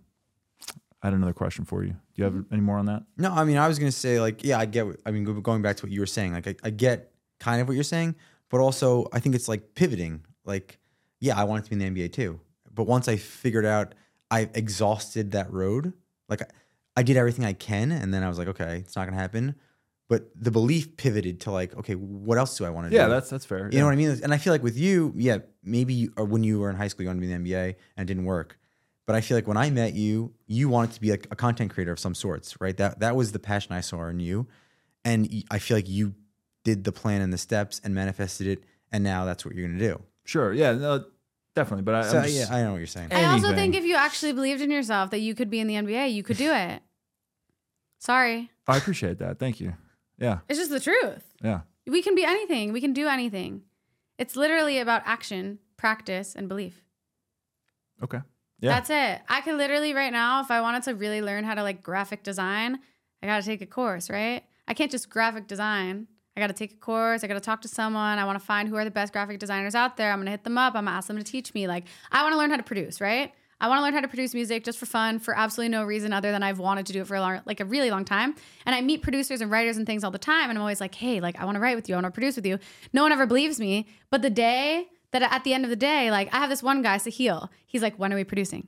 I 1.02 1.08
had 1.08 1.14
another 1.14 1.32
question 1.32 1.64
for 1.64 1.84
you. 1.86 1.92
Do 1.92 1.98
you 2.16 2.24
have 2.26 2.34
Mm-hmm. 2.34 2.54
any 2.54 2.62
more 2.62 2.78
on 2.78 2.88
that? 2.88 3.04
No, 3.18 3.32
I 3.32 3.46
mean, 3.46 3.56
I 3.56 3.70
was 3.70 3.80
gonna 3.80 3.90
say 3.94 4.20
like, 4.20 4.44
yeah, 4.44 4.60
I 4.60 4.66
get. 4.66 4.86
What, 4.88 4.98
I 5.06 5.12
mean, 5.12 5.24
going 5.24 5.62
back 5.62 5.78
to 5.78 5.86
what 5.86 5.92
you 5.94 6.02
were 6.02 6.06
saying, 6.06 6.34
like, 6.34 6.48
I, 6.48 6.56
I 6.66 6.70
get 6.72 7.14
kind 7.40 7.62
of 7.62 7.70
what 7.70 7.76
you're 7.76 7.84
saying, 7.86 8.16
but 8.50 8.60
also 8.60 9.08
I 9.14 9.22
think 9.22 9.36
it's 9.36 9.48
like 9.48 9.74
pivoting. 9.74 10.26
Like, 10.44 10.80
yeah, 11.22 11.40
I 11.40 11.46
wanted 11.46 11.64
to 11.64 11.70
be 11.70 11.82
in 11.82 11.94
the 11.94 12.02
NBA 12.08 12.12
too, 12.12 12.42
but 12.74 12.88
once 12.88 13.08
I 13.08 13.16
figured 13.16 13.66
out 13.66 13.96
I 14.30 14.50
exhausted 14.54 15.32
that 15.32 15.50
road, 15.54 15.94
like, 16.30 16.42
I, 16.42 16.46
I 16.98 17.04
did 17.04 17.18
everything 17.18 17.46
I 17.46 17.54
can, 17.54 17.92
and 17.92 18.13
then 18.13 18.24
I 18.24 18.30
was 18.30 18.38
like, 18.38 18.48
okay, 18.48 18.78
it's 18.78 18.96
not 18.96 19.06
gonna 19.06 19.18
happen. 19.18 19.56
But 20.10 20.30
the 20.36 20.52
belief 20.52 20.96
pivoted 20.96 21.42
to 21.42 21.52
like, 21.52 21.76
okay, 21.76 21.94
what 21.94 22.38
else 22.38 22.58
do 22.58 22.63
I 22.63 22.70
want 22.70 22.86
to 22.88 22.92
do? 22.92 22.96
Yeah, 22.96 23.08
that's 23.08 23.30
that's 23.30 23.46
fair. 23.46 23.70
You 23.72 23.80
know 23.80 23.86
what 23.86 23.92
I 23.92 23.98
mean? 23.98 24.18
And 24.24 24.34
I 24.34 24.38
feel 24.38 24.54
like 24.54 24.63
with 24.63 24.78
you, 24.78 25.13
yeah, 25.18 25.40
maybe 25.63 25.94
you, 25.94 26.13
or 26.16 26.24
when 26.24 26.44
you 26.44 26.60
were 26.60 26.70
in 26.70 26.78
high 26.78 26.88
school, 26.88 27.04
you 27.04 27.10
wanted 27.10 27.22
to 27.22 27.28
be 27.28 27.34
in 27.34 27.44
the 27.44 27.50
NBA 27.50 27.76
and 27.98 28.10
it 28.10 28.13
didn't 28.13 28.26
work. 28.26 28.58
But 29.06 29.16
I 29.16 29.22
feel 29.22 29.36
like 29.38 29.48
when 29.48 29.58
I 29.58 29.70
met 29.70 29.94
you, 29.94 30.34
you 30.48 30.70
wanted 30.70 30.94
to 30.94 31.02
be 31.02 31.12
like 31.12 31.28
a 31.30 31.36
content 31.36 31.72
creator 31.72 31.92
of 31.92 32.00
some 32.00 32.16
sorts, 32.16 32.60
right? 32.62 32.76
That 32.78 33.00
that 33.00 33.16
was 33.16 33.34
the 33.34 33.40
passion 33.40 33.74
I 33.74 33.82
saw 33.82 34.08
in 34.08 34.20
you, 34.20 34.48
and 35.04 35.44
I 35.52 35.60
feel 35.60 35.76
like 35.78 35.90
you 35.90 36.13
did 36.63 36.84
the 36.84 36.92
plan 36.92 37.22
and 37.22 37.32
the 37.32 37.38
steps 37.38 37.82
and 37.84 37.94
manifested 37.94 38.48
it, 38.48 38.63
and 38.92 39.04
now 39.04 39.26
that's 39.26 39.46
what 39.46 39.56
you're 39.56 39.68
gonna 39.68 39.80
do. 39.80 40.02
Sure. 40.24 40.54
Yeah. 40.54 40.74
No, 40.74 41.06
definitely. 41.58 41.84
But 41.84 41.96
I, 41.96 42.02
So 42.04 42.17
I'm 42.20 42.24
just, 42.24 42.36
yeah, 42.36 42.56
I 42.56 42.62
know 42.62 42.72
what 42.72 42.78
you're 42.78 42.88
saying. 42.88 43.12
I 43.12 43.26
also 43.26 43.48
anything. 43.48 43.74
think 43.74 43.76
if 43.76 43.84
you 43.84 43.96
actually 43.96 44.32
believed 44.32 44.62
in 44.62 44.72
yourself 44.72 45.10
that 45.12 45.20
you 45.20 45.36
could 45.36 45.50
be 45.50 45.60
in 45.60 45.67
the 45.67 45.74
NBA, 45.74 46.13
you 46.13 46.24
could 46.24 46.38
do 46.38 46.54
it. 46.54 46.82
Sorry. 48.00 48.52
I 48.67 48.78
appreciate 48.78 49.17
that. 49.20 49.39
Thank 49.39 49.60
you. 49.60 49.74
Yeah. 50.20 50.39
It's 50.48 50.60
just 50.60 50.72
the 50.72 50.80
truth. 50.80 51.24
Yeah. 51.43 51.62
We 51.88 52.02
can 52.02 52.15
be 52.15 52.24
anything. 52.24 52.74
We 52.74 52.82
can 52.82 52.93
do 52.93 53.08
anything. 53.08 53.63
It's 54.17 54.36
literally 54.36 54.80
about 54.80 55.02
action, 55.06 55.60
practice, 55.78 56.36
and 56.36 56.48
belief. 56.48 56.84
Okay. 58.04 58.20
Yeah. 58.60 58.72
That's 58.72 58.89
it. 58.89 59.22
I 59.28 59.41
could 59.41 59.56
literally 59.56 59.93
right 59.93 60.12
now, 60.13 60.41
if 60.41 60.52
I 60.52 60.62
wanted 60.62 60.84
to 60.84 60.96
really 60.96 61.22
learn 61.22 61.43
how 61.43 61.56
to 61.56 61.63
like 61.63 61.82
graphic 61.82 62.24
design, 62.24 62.80
I 63.22 63.28
got 63.28 63.41
to 63.41 63.46
take 63.46 63.62
a 63.62 63.65
course, 63.65 64.10
right? 64.10 64.43
I 64.67 64.74
can't 64.74 64.91
just 64.91 65.10
graphic 65.10 65.48
design. 65.48 66.08
I 66.38 66.39
got 66.39 66.47
to 66.47 66.54
take 66.54 66.71
a 66.71 66.76
course. 66.76 67.23
I 67.23 67.28
got 67.28 67.34
to 67.34 67.39
talk 67.39 67.63
to 67.63 67.67
someone. 67.67 68.19
I 68.19 68.23
want 68.23 68.39
to 68.39 68.45
find 68.45 68.69
who 68.69 68.76
are 68.76 68.86
the 68.86 68.91
best 68.91 69.12
graphic 69.12 69.39
designers 69.39 69.73
out 69.73 69.97
there. 69.97 70.12
I'm 70.12 70.19
going 70.19 70.28
to 70.28 70.32
hit 70.32 70.43
them 70.43 70.56
up. 70.56 70.76
I'm 70.76 70.86
going 70.86 70.93
to 70.93 70.97
ask 70.97 71.08
them 71.08 71.17
to 71.17 71.23
teach 71.23 71.52
me. 71.56 71.67
Like, 71.67 71.86
I 72.12 72.21
want 72.21 72.34
to 72.34 72.38
learn 72.38 72.52
how 72.52 72.58
to 72.58 72.63
produce, 72.63 73.02
right? 73.02 73.34
I 73.60 73.67
want 73.67 73.80
to 73.80 73.84
learn 73.84 73.95
how 73.95 74.02
to 74.02 74.08
produce 74.08 74.36
music 74.36 74.63
just 74.63 74.78
for 74.78 74.86
fun, 74.86 75.17
for 75.17 75.36
absolutely 75.36 75.71
no 75.71 75.84
reason 75.84 76.13
other 76.13 76.32
than 76.32 76.43
I've 76.43 76.60
wanted 76.60 76.86
to 76.86 76.93
do 76.93 77.02
it 77.02 77.08
for 77.08 77.15
a 77.15 77.21
long, 77.21 77.41
like 77.45 77.60
a 77.60 77.65
really 77.65 77.89
long 77.89 78.06
time. 78.06 78.36
And 78.67 78.76
I 78.76 78.82
meet 78.82 79.02
producers 79.02 79.41
and 79.41 79.50
writers 79.50 79.78
and 79.78 79.88
things 79.88 80.04
all 80.04 80.12
the 80.12 80.19
time, 80.19 80.52
and 80.52 80.60
I'm 80.60 80.62
always 80.62 80.80
like, 80.80 80.93
hey, 80.93 81.19
like 81.19 81.39
I 81.39 81.45
want 81.45 81.56
to 81.56 81.60
write 81.60 81.76
with 81.76 81.89
you, 81.89 81.95
I 81.95 81.97
want 81.97 82.06
to 82.06 82.12
produce 82.12 82.36
with 82.36 82.45
you. 82.45 82.60
No 82.93 83.02
one 83.02 83.12
ever 83.12 83.26
believes 83.26 83.60
me. 83.60 83.88
But 84.12 84.21
the 84.21 84.30
day 84.30 84.89
that 85.10 85.23
at 85.23 85.43
the 85.43 85.56
end 85.56 85.63
of 85.63 85.71
the 85.71 85.76
day, 85.76 86.12
like 86.12 86.32
I 86.32 86.38
have 86.38 86.52
this 86.52 86.62
one 86.62 86.84
guy, 86.84 86.97
Sahil. 86.97 87.50
He's 87.65 87.82
like, 87.82 87.97
when 87.97 88.13
are 88.13 88.15
we 88.15 88.23
producing? 88.23 88.67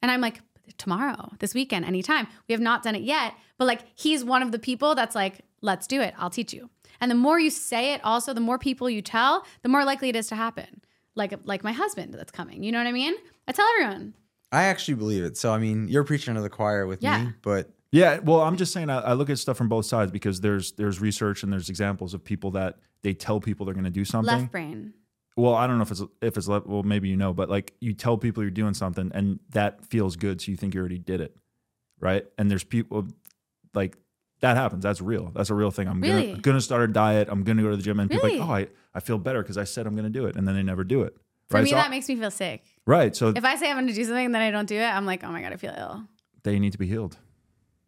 And 0.00 0.10
I'm 0.10 0.22
like, 0.22 0.40
tomorrow, 0.78 1.32
this 1.40 1.52
weekend, 1.52 1.84
anytime. 1.84 2.26
We 2.48 2.54
have 2.54 2.62
not 2.62 2.82
done 2.82 2.94
it 2.94 3.02
yet, 3.02 3.34
but 3.58 3.66
like 3.66 3.82
he's 3.94 4.24
one 4.24 4.40
of 4.40 4.52
the 4.52 4.58
people 4.58 4.94
that's 4.94 5.14
like, 5.14 5.40
let's 5.60 5.86
do 5.86 6.00
it. 6.00 6.14
I'll 6.16 6.30
teach 6.30 6.54
you. 6.54 6.70
And 7.00 7.10
the 7.10 7.14
more 7.16 7.38
you 7.40 7.50
say 7.50 7.94
it, 7.94 8.00
also 8.04 8.32
the 8.34 8.40
more 8.40 8.58
people 8.58 8.88
you 8.90 9.02
tell, 9.02 9.44
the 9.62 9.68
more 9.68 9.84
likely 9.84 10.08
it 10.08 10.16
is 10.16 10.26
to 10.28 10.34
happen. 10.36 10.82
Like 11.16 11.34
like 11.44 11.64
my 11.64 11.72
husband 11.72 12.14
that's 12.14 12.30
coming. 12.32 12.62
You 12.62 12.72
know 12.72 12.78
what 12.78 12.86
I 12.86 12.92
mean? 12.92 13.14
I 13.48 13.52
tell 13.52 13.66
everyone. 13.78 14.14
I 14.52 14.64
actually 14.64 14.94
believe 14.94 15.22
it. 15.24 15.36
So 15.36 15.52
I 15.52 15.58
mean, 15.58 15.88
you're 15.88 16.04
preaching 16.04 16.34
to 16.34 16.40
the 16.40 16.50
choir 16.50 16.86
with 16.86 17.02
Yeah. 17.02 17.24
me, 17.24 17.32
but 17.42 17.70
Yeah, 17.92 18.18
well, 18.20 18.40
I'm 18.40 18.56
just 18.56 18.72
saying 18.72 18.88
I, 18.90 19.00
I 19.00 19.12
look 19.14 19.30
at 19.30 19.38
stuff 19.38 19.56
from 19.56 19.68
both 19.68 19.86
sides 19.86 20.10
because 20.12 20.40
there's 20.40 20.72
there's 20.72 21.00
research 21.00 21.42
and 21.42 21.52
there's 21.52 21.68
examples 21.68 22.14
of 22.14 22.22
people 22.24 22.52
that 22.52 22.78
they 23.02 23.14
tell 23.14 23.40
people 23.40 23.64
they're 23.66 23.74
going 23.74 23.84
to 23.84 23.90
do 23.90 24.04
something. 24.04 24.38
Left 24.40 24.52
brain. 24.52 24.92
Well, 25.36 25.54
I 25.54 25.66
don't 25.66 25.78
know 25.78 25.82
if 25.82 25.90
it's 25.90 26.02
if 26.22 26.36
it's 26.36 26.48
left. 26.48 26.66
Well, 26.66 26.82
maybe 26.82 27.08
you 27.08 27.16
know, 27.16 27.32
but 27.32 27.48
like 27.48 27.72
you 27.80 27.94
tell 27.94 28.18
people 28.18 28.42
you're 28.42 28.50
doing 28.50 28.74
something 28.74 29.10
and 29.14 29.40
that 29.50 29.84
feels 29.86 30.16
good, 30.16 30.40
so 30.40 30.50
you 30.50 30.56
think 30.56 30.74
you 30.74 30.80
already 30.80 30.98
did 30.98 31.20
it, 31.20 31.34
right? 31.98 32.24
And 32.38 32.50
there's 32.50 32.64
people 32.64 33.06
like 33.74 33.96
that 34.40 34.56
happens. 34.56 34.82
That's 34.82 35.00
real. 35.00 35.30
That's 35.34 35.50
a 35.50 35.54
real 35.54 35.70
thing. 35.70 35.88
I'm 35.88 36.00
Really? 36.00 36.28
gonna 36.30 36.40
gonna 36.40 36.60
start 36.60 36.82
a 36.82 36.92
diet. 36.92 37.28
I'm 37.30 37.42
gonna 37.44 37.62
go 37.62 37.70
to 37.70 37.76
the 37.76 37.82
gym, 37.82 38.00
and 38.00 38.10
people 38.10 38.26
are 38.26 38.30
like, 38.30 38.40
oh, 38.40 38.52
I, 38.52 38.68
I 38.94 39.00
feel 39.00 39.18
better 39.18 39.42
because 39.42 39.58
I 39.58 39.64
said 39.64 39.86
I'm 39.86 39.94
gonna 39.96 40.10
do 40.10 40.26
it, 40.26 40.36
and 40.36 40.46
then 40.48 40.54
they 40.54 40.62
never 40.62 40.84
do 40.84 41.02
it. 41.02 41.14
For 41.48 41.56
right? 41.56 41.64
me, 41.64 41.70
So- 41.70 41.76
that 41.76 41.90
makes 41.90 42.08
me 42.08 42.16
feel 42.16 42.30
sick. 42.30 42.62
right. 42.86 43.14
So 43.16 43.28
If 43.28 43.44
I 43.44 43.56
say 43.56 43.68
I'm 43.70 43.76
going 43.76 43.88
to 43.88 43.92
do 43.92 44.04
something 44.04 44.26
and 44.26 44.32
then 44.34 44.40
I 44.42 44.52
don't 44.52 44.68
do 44.68 44.76
it, 44.76 44.84
I'm 44.86 45.04
like, 45.04 45.24
oh 45.24 45.32
my 45.32 45.42
god, 45.42 45.52
I 45.52 45.56
feel 45.56 45.74
ill. 45.76 46.04
they 46.44 46.58
need 46.60 46.70
to 46.72 46.78
be 46.78 46.86
healed. 46.86 47.16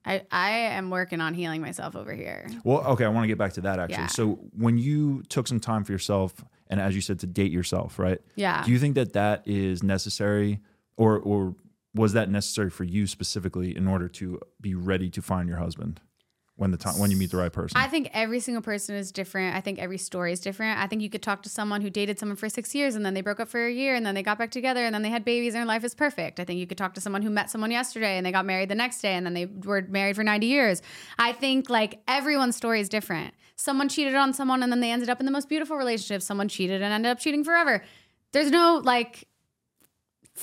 I 0.04 0.22
I 0.32 0.50
am 0.50 0.90
working 0.90 1.20
on 1.20 1.32
healing 1.34 1.60
myself 1.62 1.94
over 1.94 2.12
here. 2.12 2.48
Well, 2.64 2.84
okay, 2.88 3.04
I 3.04 3.08
want 3.08 3.22
to 3.24 3.28
get 3.28 3.38
back 3.38 3.52
to 3.54 3.60
that 3.62 3.78
actually. 3.78 3.94
Yeah. 4.02 4.06
So 4.08 4.40
when 4.56 4.78
you 4.78 5.22
took 5.28 5.46
some 5.46 5.60
time 5.60 5.84
for 5.84 5.92
yourself, 5.92 6.44
and 6.68 6.80
as 6.80 6.94
you 6.96 7.00
said, 7.00 7.20
to 7.20 7.26
date 7.28 7.52
yourself, 7.52 8.00
right? 8.00 8.18
Yeah. 8.34 8.64
Do 8.64 8.72
you 8.72 8.80
think 8.80 8.96
that 8.96 9.12
that 9.12 9.42
is 9.46 9.82
necessary, 9.84 10.58
or 10.96 11.20
or 11.20 11.54
was 11.94 12.14
that 12.14 12.28
necessary 12.30 12.68
for 12.70 12.82
you 12.82 13.06
specifically 13.06 13.76
in 13.76 13.86
order 13.86 14.08
to 14.08 14.40
be 14.60 14.74
ready 14.74 15.08
to 15.10 15.22
find 15.22 15.48
your 15.48 15.58
husband 15.58 16.00
when 16.56 16.70
the 16.70 16.76
time 16.76 16.98
when 16.98 17.10
you 17.10 17.16
meet 17.16 17.30
the 17.30 17.36
right 17.36 17.52
person? 17.52 17.76
I 17.76 17.88
think 17.88 18.10
every 18.12 18.40
single 18.40 18.62
person 18.62 18.94
is 18.94 19.10
different. 19.10 19.56
I 19.56 19.60
think 19.60 19.78
every 19.78 19.98
story 19.98 20.32
is 20.32 20.40
different. 20.40 20.78
I 20.78 20.86
think 20.86 21.02
you 21.02 21.08
could 21.08 21.22
talk 21.22 21.42
to 21.42 21.48
someone 21.48 21.80
who 21.80 21.90
dated 21.90 22.18
someone 22.18 22.36
for 22.36 22.48
six 22.48 22.74
years 22.74 22.94
and 22.94 23.04
then 23.04 23.14
they 23.14 23.20
broke 23.20 23.40
up 23.40 23.48
for 23.48 23.64
a 23.66 23.72
year 23.72 23.94
and 23.94 24.04
then 24.04 24.14
they 24.14 24.22
got 24.22 24.38
back 24.38 24.50
together 24.50 24.84
and 24.84 24.94
then 24.94 25.02
they 25.02 25.08
had 25.08 25.24
babies 25.24 25.54
and 25.54 25.60
their 25.60 25.66
life 25.66 25.84
is 25.84 25.94
perfect. 25.94 26.40
I 26.40 26.44
think 26.44 26.60
you 26.60 26.66
could 26.66 26.78
talk 26.78 26.94
to 26.94 27.00
someone 27.00 27.22
who 27.22 27.30
met 27.30 27.50
someone 27.50 27.70
yesterday 27.70 28.16
and 28.16 28.26
they 28.26 28.32
got 28.32 28.44
married 28.44 28.68
the 28.68 28.74
next 28.74 29.00
day 29.00 29.14
and 29.14 29.24
then 29.24 29.34
they 29.34 29.46
were 29.46 29.82
married 29.88 30.16
for 30.16 30.24
90 30.24 30.46
years. 30.46 30.82
I 31.18 31.32
think 31.32 31.70
like 31.70 32.00
everyone's 32.06 32.56
story 32.56 32.80
is 32.80 32.88
different. 32.88 33.34
Someone 33.56 33.88
cheated 33.88 34.14
on 34.14 34.34
someone 34.34 34.62
and 34.62 34.70
then 34.70 34.80
they 34.80 34.90
ended 34.90 35.08
up 35.08 35.20
in 35.20 35.26
the 35.26 35.32
most 35.32 35.48
beautiful 35.48 35.76
relationship. 35.76 36.22
Someone 36.22 36.48
cheated 36.48 36.82
and 36.82 36.92
ended 36.92 37.10
up 37.10 37.18
cheating 37.18 37.44
forever. 37.44 37.82
There's 38.32 38.50
no 38.50 38.80
like 38.82 39.26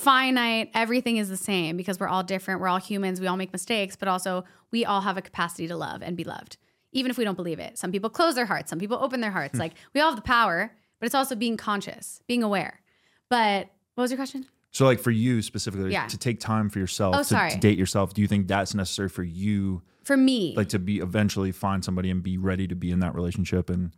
finite 0.00 0.70
everything 0.74 1.16
is 1.18 1.28
the 1.28 1.36
same 1.36 1.76
because 1.76 2.00
we're 2.00 2.08
all 2.08 2.22
different 2.22 2.60
we're 2.60 2.68
all 2.68 2.78
humans 2.78 3.20
we 3.20 3.26
all 3.26 3.36
make 3.36 3.52
mistakes 3.52 3.96
but 3.96 4.08
also 4.08 4.44
we 4.70 4.84
all 4.84 5.00
have 5.02 5.16
a 5.16 5.22
capacity 5.22 5.66
to 5.68 5.76
love 5.76 6.02
and 6.02 6.16
be 6.16 6.24
loved 6.24 6.56
even 6.92 7.08
if 7.10 7.16
we 7.16 7.22
don't 7.24 7.36
believe 7.36 7.60
it. 7.60 7.78
Some 7.78 7.92
people 7.92 8.10
close 8.10 8.34
their 8.34 8.46
hearts 8.46 8.70
some 8.70 8.78
people 8.78 8.98
open 9.00 9.20
their 9.20 9.30
hearts. 9.30 9.52
Hmm. 9.52 9.60
Like 9.60 9.74
we 9.94 10.00
all 10.00 10.10
have 10.10 10.16
the 10.16 10.22
power 10.22 10.72
but 10.98 11.06
it's 11.06 11.14
also 11.14 11.34
being 11.34 11.56
conscious 11.56 12.20
being 12.26 12.42
aware. 12.42 12.80
But 13.28 13.68
what 13.94 14.02
was 14.02 14.10
your 14.10 14.18
question? 14.18 14.46
So, 14.72 14.84
like 14.84 15.00
for 15.00 15.10
you 15.10 15.42
specifically, 15.42 15.92
Yeah. 15.92 16.06
to 16.06 16.16
take 16.18 16.38
time 16.40 16.70
for 16.70 16.78
yourself 16.78 17.16
Oh, 17.18 17.22
to, 17.24 17.50
to 17.50 17.58
date 17.58 17.76
yourself, 17.78 18.14
do 18.14 18.22
you 18.22 18.28
think 18.28 18.46
that's 18.46 18.72
necessary 18.74 19.08
for 19.08 19.24
you, 19.24 19.82
for 20.04 20.16
me. 20.16 20.54
Like 20.56 20.68
to 20.70 20.78
be 20.78 20.98
eventually 21.00 21.50
find 21.52 21.84
somebody 21.84 22.08
and 22.10 22.22
be 22.22 22.38
ready 22.38 22.68
to 22.68 22.76
be 22.76 22.90
in 22.92 23.00
that 23.00 23.14
relationship? 23.14 23.68
And 23.68 23.90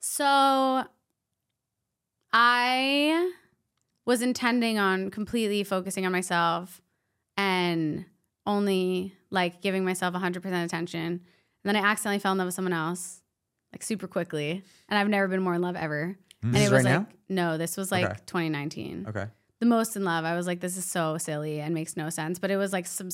So 0.00 0.84
I 2.32 3.32
was 4.06 4.22
intending 4.22 4.78
on 4.78 5.10
completely 5.10 5.64
focusing 5.64 6.06
on 6.06 6.12
myself 6.12 6.80
and 7.36 8.06
only 8.46 9.12
like 9.30 9.60
giving 9.60 9.84
myself 9.84 10.14
100% 10.14 10.64
attention. 10.64 11.02
And 11.02 11.20
then 11.64 11.76
I 11.76 11.80
accidentally 11.80 12.20
fell 12.20 12.32
in 12.32 12.38
love 12.38 12.46
with 12.46 12.54
someone 12.54 12.72
else 12.72 13.20
like 13.72 13.82
super 13.82 14.06
quickly. 14.06 14.62
And 14.88 14.98
I've 14.98 15.08
never 15.08 15.28
been 15.28 15.42
more 15.42 15.54
in 15.54 15.60
love 15.60 15.76
ever. 15.76 16.16
And 16.42 16.56
it 16.56 16.70
was 16.70 16.84
right 16.84 16.84
like, 16.84 16.92
now? 17.00 17.06
no, 17.28 17.58
this 17.58 17.76
was 17.76 17.90
like 17.90 18.04
Okay. 18.04 18.20
2019 18.26 19.06
okay. 19.08 19.26
the 19.58 19.66
most 19.66 19.96
in 19.96 20.04
love. 20.04 20.24
I 20.24 20.36
was 20.36 20.46
like, 20.46 20.60
this 20.60 20.76
is 20.76 20.84
so 20.84 21.18
silly 21.18 21.60
and 21.60 21.74
makes 21.74 21.96
no 21.96 22.08
sense. 22.08 22.38
But 22.38 22.52
it 22.52 22.56
was 22.56 22.72
like 22.72 22.86
some, 22.86 23.08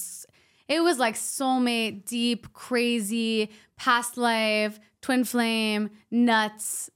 it 0.68 0.82
was 0.82 0.98
like 0.98 1.14
soulmate, 1.14 2.04
deep, 2.04 2.52
crazy, 2.52 3.50
past 3.76 4.18
life, 4.18 4.78
twin 5.00 5.24
flame, 5.24 5.90
nuts. 6.10 6.90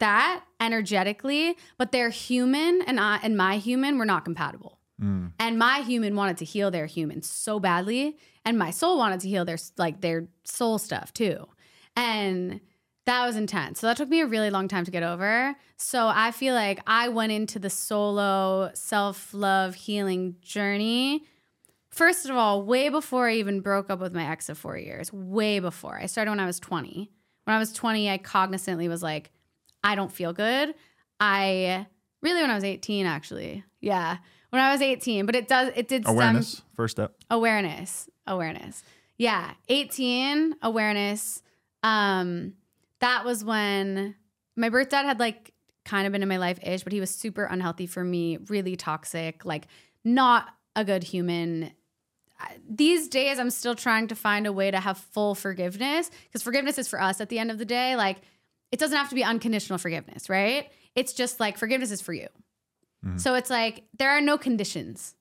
That 0.00 0.44
energetically, 0.60 1.56
but 1.78 1.92
their 1.92 2.10
human 2.10 2.82
and 2.86 2.98
I 2.98 3.20
and 3.22 3.36
my 3.36 3.58
human 3.58 3.98
were 3.98 4.04
not 4.04 4.24
compatible. 4.24 4.78
Mm. 5.00 5.32
And 5.38 5.58
my 5.58 5.80
human 5.80 6.14
wanted 6.16 6.36
to 6.38 6.44
heal 6.44 6.70
their 6.70 6.86
human 6.86 7.22
so 7.22 7.60
badly, 7.60 8.16
and 8.44 8.58
my 8.58 8.70
soul 8.70 8.98
wanted 8.98 9.20
to 9.20 9.28
heal 9.28 9.44
their 9.44 9.58
like 9.76 10.00
their 10.00 10.28
soul 10.44 10.78
stuff 10.78 11.12
too. 11.12 11.48
And 11.96 12.60
That 13.06 13.26
was 13.26 13.36
intense. 13.36 13.80
So 13.80 13.86
that 13.86 13.96
took 13.98 14.08
me 14.08 14.20
a 14.20 14.26
really 14.26 14.48
long 14.50 14.66
time 14.66 14.84
to 14.84 14.90
get 14.90 15.02
over. 15.02 15.54
So 15.76 16.06
I 16.06 16.30
feel 16.30 16.54
like 16.54 16.80
I 16.86 17.08
went 17.08 17.32
into 17.32 17.58
the 17.58 17.68
solo 17.70 18.70
self 18.74 19.34
love 19.34 19.74
healing 19.74 20.36
journey. 20.40 21.24
First 21.90 22.28
of 22.28 22.34
all, 22.36 22.62
way 22.62 22.88
before 22.88 23.28
I 23.28 23.34
even 23.34 23.60
broke 23.60 23.90
up 23.90 24.00
with 24.00 24.14
my 24.14 24.28
ex 24.28 24.48
of 24.48 24.58
four 24.58 24.76
years, 24.76 25.12
way 25.12 25.60
before. 25.60 25.98
I 26.00 26.06
started 26.06 26.30
when 26.30 26.40
I 26.40 26.46
was 26.46 26.58
20. 26.58 27.10
When 27.44 27.54
I 27.54 27.58
was 27.58 27.72
20, 27.72 28.10
I 28.10 28.18
cognizantly 28.18 28.88
was 28.88 29.02
like, 29.02 29.30
I 29.84 29.94
don't 29.94 30.10
feel 30.10 30.32
good. 30.32 30.74
I 31.20 31.86
really, 32.22 32.40
when 32.40 32.50
I 32.50 32.54
was 32.54 32.64
18, 32.64 33.06
actually. 33.06 33.62
Yeah. 33.80 34.16
When 34.50 34.60
I 34.62 34.72
was 34.72 34.80
18, 34.82 35.26
but 35.26 35.36
it 35.36 35.46
does, 35.46 35.70
it 35.76 35.86
did 35.88 36.02
stem- 36.04 36.14
Awareness, 36.16 36.62
first 36.74 36.92
step. 36.92 37.14
awareness 37.30 38.08
awareness 38.26 38.82
yeah 39.18 39.52
18 39.68 40.56
awareness 40.62 41.42
um 41.82 42.54
that 43.00 43.22
was 43.24 43.44
when 43.44 44.14
my 44.56 44.70
birth 44.70 44.88
dad 44.88 45.04
had 45.04 45.20
like 45.20 45.52
kind 45.84 46.06
of 46.06 46.12
been 46.12 46.22
in 46.22 46.28
my 46.28 46.38
life 46.38 46.58
ish 46.62 46.82
but 46.84 46.92
he 46.94 47.00
was 47.00 47.10
super 47.10 47.44
unhealthy 47.44 47.86
for 47.86 48.02
me 48.02 48.38
really 48.48 48.76
toxic 48.76 49.44
like 49.44 49.66
not 50.04 50.46
a 50.74 50.84
good 50.86 51.02
human 51.04 51.70
these 52.68 53.08
days 53.08 53.38
i'm 53.38 53.50
still 53.50 53.74
trying 53.74 54.08
to 54.08 54.14
find 54.14 54.46
a 54.46 54.52
way 54.52 54.70
to 54.70 54.80
have 54.80 54.96
full 54.96 55.34
forgiveness 55.34 56.10
because 56.26 56.42
forgiveness 56.42 56.78
is 56.78 56.88
for 56.88 57.00
us 57.00 57.20
at 57.20 57.28
the 57.28 57.38
end 57.38 57.50
of 57.50 57.58
the 57.58 57.64
day 57.66 57.96
like 57.96 58.18
it 58.74 58.78
doesn't 58.80 58.96
have 58.96 59.08
to 59.08 59.14
be 59.14 59.24
unconditional 59.24 59.78
forgiveness 59.78 60.28
right 60.28 60.70
it's 60.94 61.12
just 61.12 61.40
like 61.40 61.56
forgiveness 61.58 61.90
is 61.90 62.00
for 62.00 62.12
you 62.12 62.28
mm-hmm. 63.04 63.16
so 63.16 63.34
it's 63.34 63.50
like 63.50 63.84
there 63.98 64.10
are 64.10 64.20
no 64.20 64.36
conditions 64.36 65.14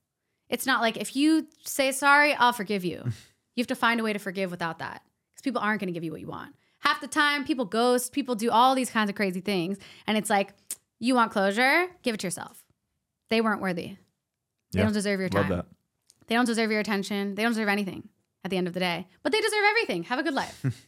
it's 0.54 0.68
not 0.68 0.82
like 0.82 0.98
if 0.98 1.16
you 1.16 1.48
say 1.63 1.92
sorry, 1.92 2.36
I'll 2.36 2.54
forgive 2.54 2.86
you. 2.86 3.04
you 3.56 3.62
have 3.62 3.68
to 3.68 3.76
find 3.76 4.00
a 4.00 4.04
way 4.04 4.13
to 4.13 4.20
forgive 4.20 4.52
without 4.52 4.78
that 4.80 5.02
because 5.32 5.42
people 5.42 5.60
aren't 5.60 5.80
going 5.80 5.88
to 5.88 5.94
give 5.94 6.04
you 6.04 6.12
what 6.12 6.22
you 6.22 6.28
want. 6.28 6.54
Half 6.80 7.02
the 7.02 7.08
time, 7.08 7.44
people 7.44 7.66
ghost, 7.66 8.12
people 8.12 8.36
do 8.36 8.52
all 8.52 8.76
these 8.76 8.92
kinds 8.92 9.10
of 9.10 9.16
crazy 9.16 9.42
things. 9.42 9.80
And 10.06 10.16
it's 10.16 10.30
like, 10.30 10.54
you 11.00 11.16
want 11.16 11.32
closure? 11.32 11.88
Give 12.04 12.13
it 12.13 12.20
to 12.20 12.28
yourself. 12.28 12.63
They 13.32 13.42
weren't 13.42 13.62
worthy. 13.62 13.98
They 14.74 14.80
Yeah, 14.80 14.84
don't 14.84 14.94
deserve 14.94 15.20
your 15.20 15.30
Love 15.30 15.48
time. 15.48 15.58
that. 15.58 15.66
They 16.28 16.36
don't 16.36 16.46
deserve 16.46 16.70
your 16.70 16.82
attention. 16.82 17.34
They 17.34 17.42
don't 17.42 17.54
deserve 17.54 17.70
anything 17.70 18.10
at 18.44 18.52
the 18.52 18.58
end 18.58 18.68
of 18.68 18.74
the 18.74 18.80
day. 18.80 19.08
But 19.24 19.32
they 19.32 19.42
deserve 19.42 19.63
everything. 19.70 20.04
Have 20.04 20.20
a 20.20 20.24
good 20.24 20.36
life. 20.36 20.63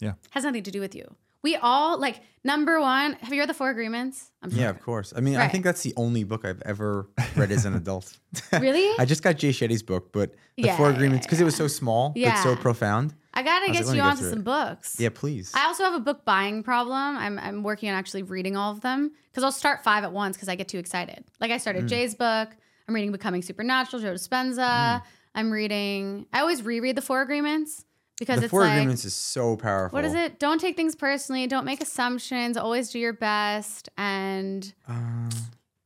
Yeah. 0.00 0.14
Has 0.30 0.42
nothing 0.42 0.64
to 0.64 0.72
do 0.72 0.80
with 0.80 0.96
you. 0.96 1.14
We 1.42 1.56
all, 1.56 1.98
like, 1.98 2.20
number 2.44 2.80
one, 2.80 3.14
have 3.14 3.32
you 3.32 3.40
read 3.40 3.48
The 3.48 3.54
Four 3.54 3.70
Agreements? 3.70 4.30
I'm 4.42 4.50
Yeah, 4.50 4.70
of 4.70 4.80
course. 4.80 5.12
I 5.16 5.20
mean, 5.20 5.36
I 5.36 5.48
think 5.48 5.64
that's 5.64 5.82
the 5.82 5.92
only 5.96 6.22
book 6.24 6.44
I've 6.44 6.62
ever 6.64 7.08
read 7.36 7.50
as 7.50 7.64
an 7.64 7.74
adult. 7.74 8.16
Really? 8.52 8.96
I 8.98 9.04
just 9.04 9.22
got 9.22 9.36
Jay 9.38 9.50
Shetty's 9.50 9.82
book, 9.82 10.12
but 10.12 10.34
the 10.56 10.68
Four 10.70 10.90
Agreements 10.90 11.26
because 11.26 11.40
it 11.40 11.44
was 11.44 11.56
so 11.56 11.66
small 11.66 12.14
but 12.16 12.36
so 12.38 12.54
profound. 12.56 13.14
I 13.34 13.42
got 13.42 13.60
to 13.60 13.68
was 13.70 13.78
like, 13.78 13.86
get 13.86 13.92
me 13.92 13.96
you 13.98 14.02
onto 14.04 14.22
some 14.28 14.40
it. 14.40 14.44
books. 14.44 14.96
Yeah, 15.00 15.08
please. 15.08 15.52
I 15.54 15.64
also 15.66 15.84
have 15.84 15.94
a 15.94 16.00
book 16.00 16.24
buying 16.26 16.62
problem. 16.62 17.16
I'm 17.16 17.38
I'm 17.38 17.62
working 17.62 17.88
on 17.88 17.94
actually 17.94 18.22
reading 18.24 18.56
all 18.56 18.72
of 18.72 18.82
them 18.82 19.10
because 19.30 19.42
I'll 19.42 19.50
start 19.52 19.82
five 19.82 20.04
at 20.04 20.12
once 20.12 20.36
because 20.36 20.48
I 20.50 20.54
get 20.54 20.68
too 20.68 20.78
excited. 20.78 21.24
Like 21.40 21.50
I 21.50 21.56
Mm. 21.56 21.60
started 21.60 21.88
Jay's 21.88 22.14
book. 22.14 22.50
I'm 22.86 22.94
reading 22.94 23.10
Becoming 23.10 23.40
Supernatural, 23.42 24.02
Joe 24.02 24.12
Dispenza. 24.12 24.58
Mm. 25.00 25.02
I'm 25.34 25.50
reading. 25.50 26.26
I 26.32 26.40
always 26.40 26.62
reread 26.62 26.94
the 26.94 27.02
Four 27.02 27.22
Agreements 27.22 27.84
because 28.18 28.38
the 28.38 28.44
it's 28.44 28.50
Four 28.50 28.60
like 28.62 28.72
Agreements 28.72 29.04
is 29.04 29.14
so 29.14 29.56
powerful. 29.56 29.96
what 29.96 30.04
is 30.04 30.14
it? 30.14 30.38
Don't 30.38 30.60
take 30.60 30.76
things 30.76 30.94
personally. 30.94 31.46
Don't 31.46 31.64
make 31.64 31.80
assumptions. 31.80 32.56
Always 32.56 32.90
do 32.90 32.98
your 32.98 33.12
best 33.12 33.88
and 33.96 34.72
Uh, 34.88 35.30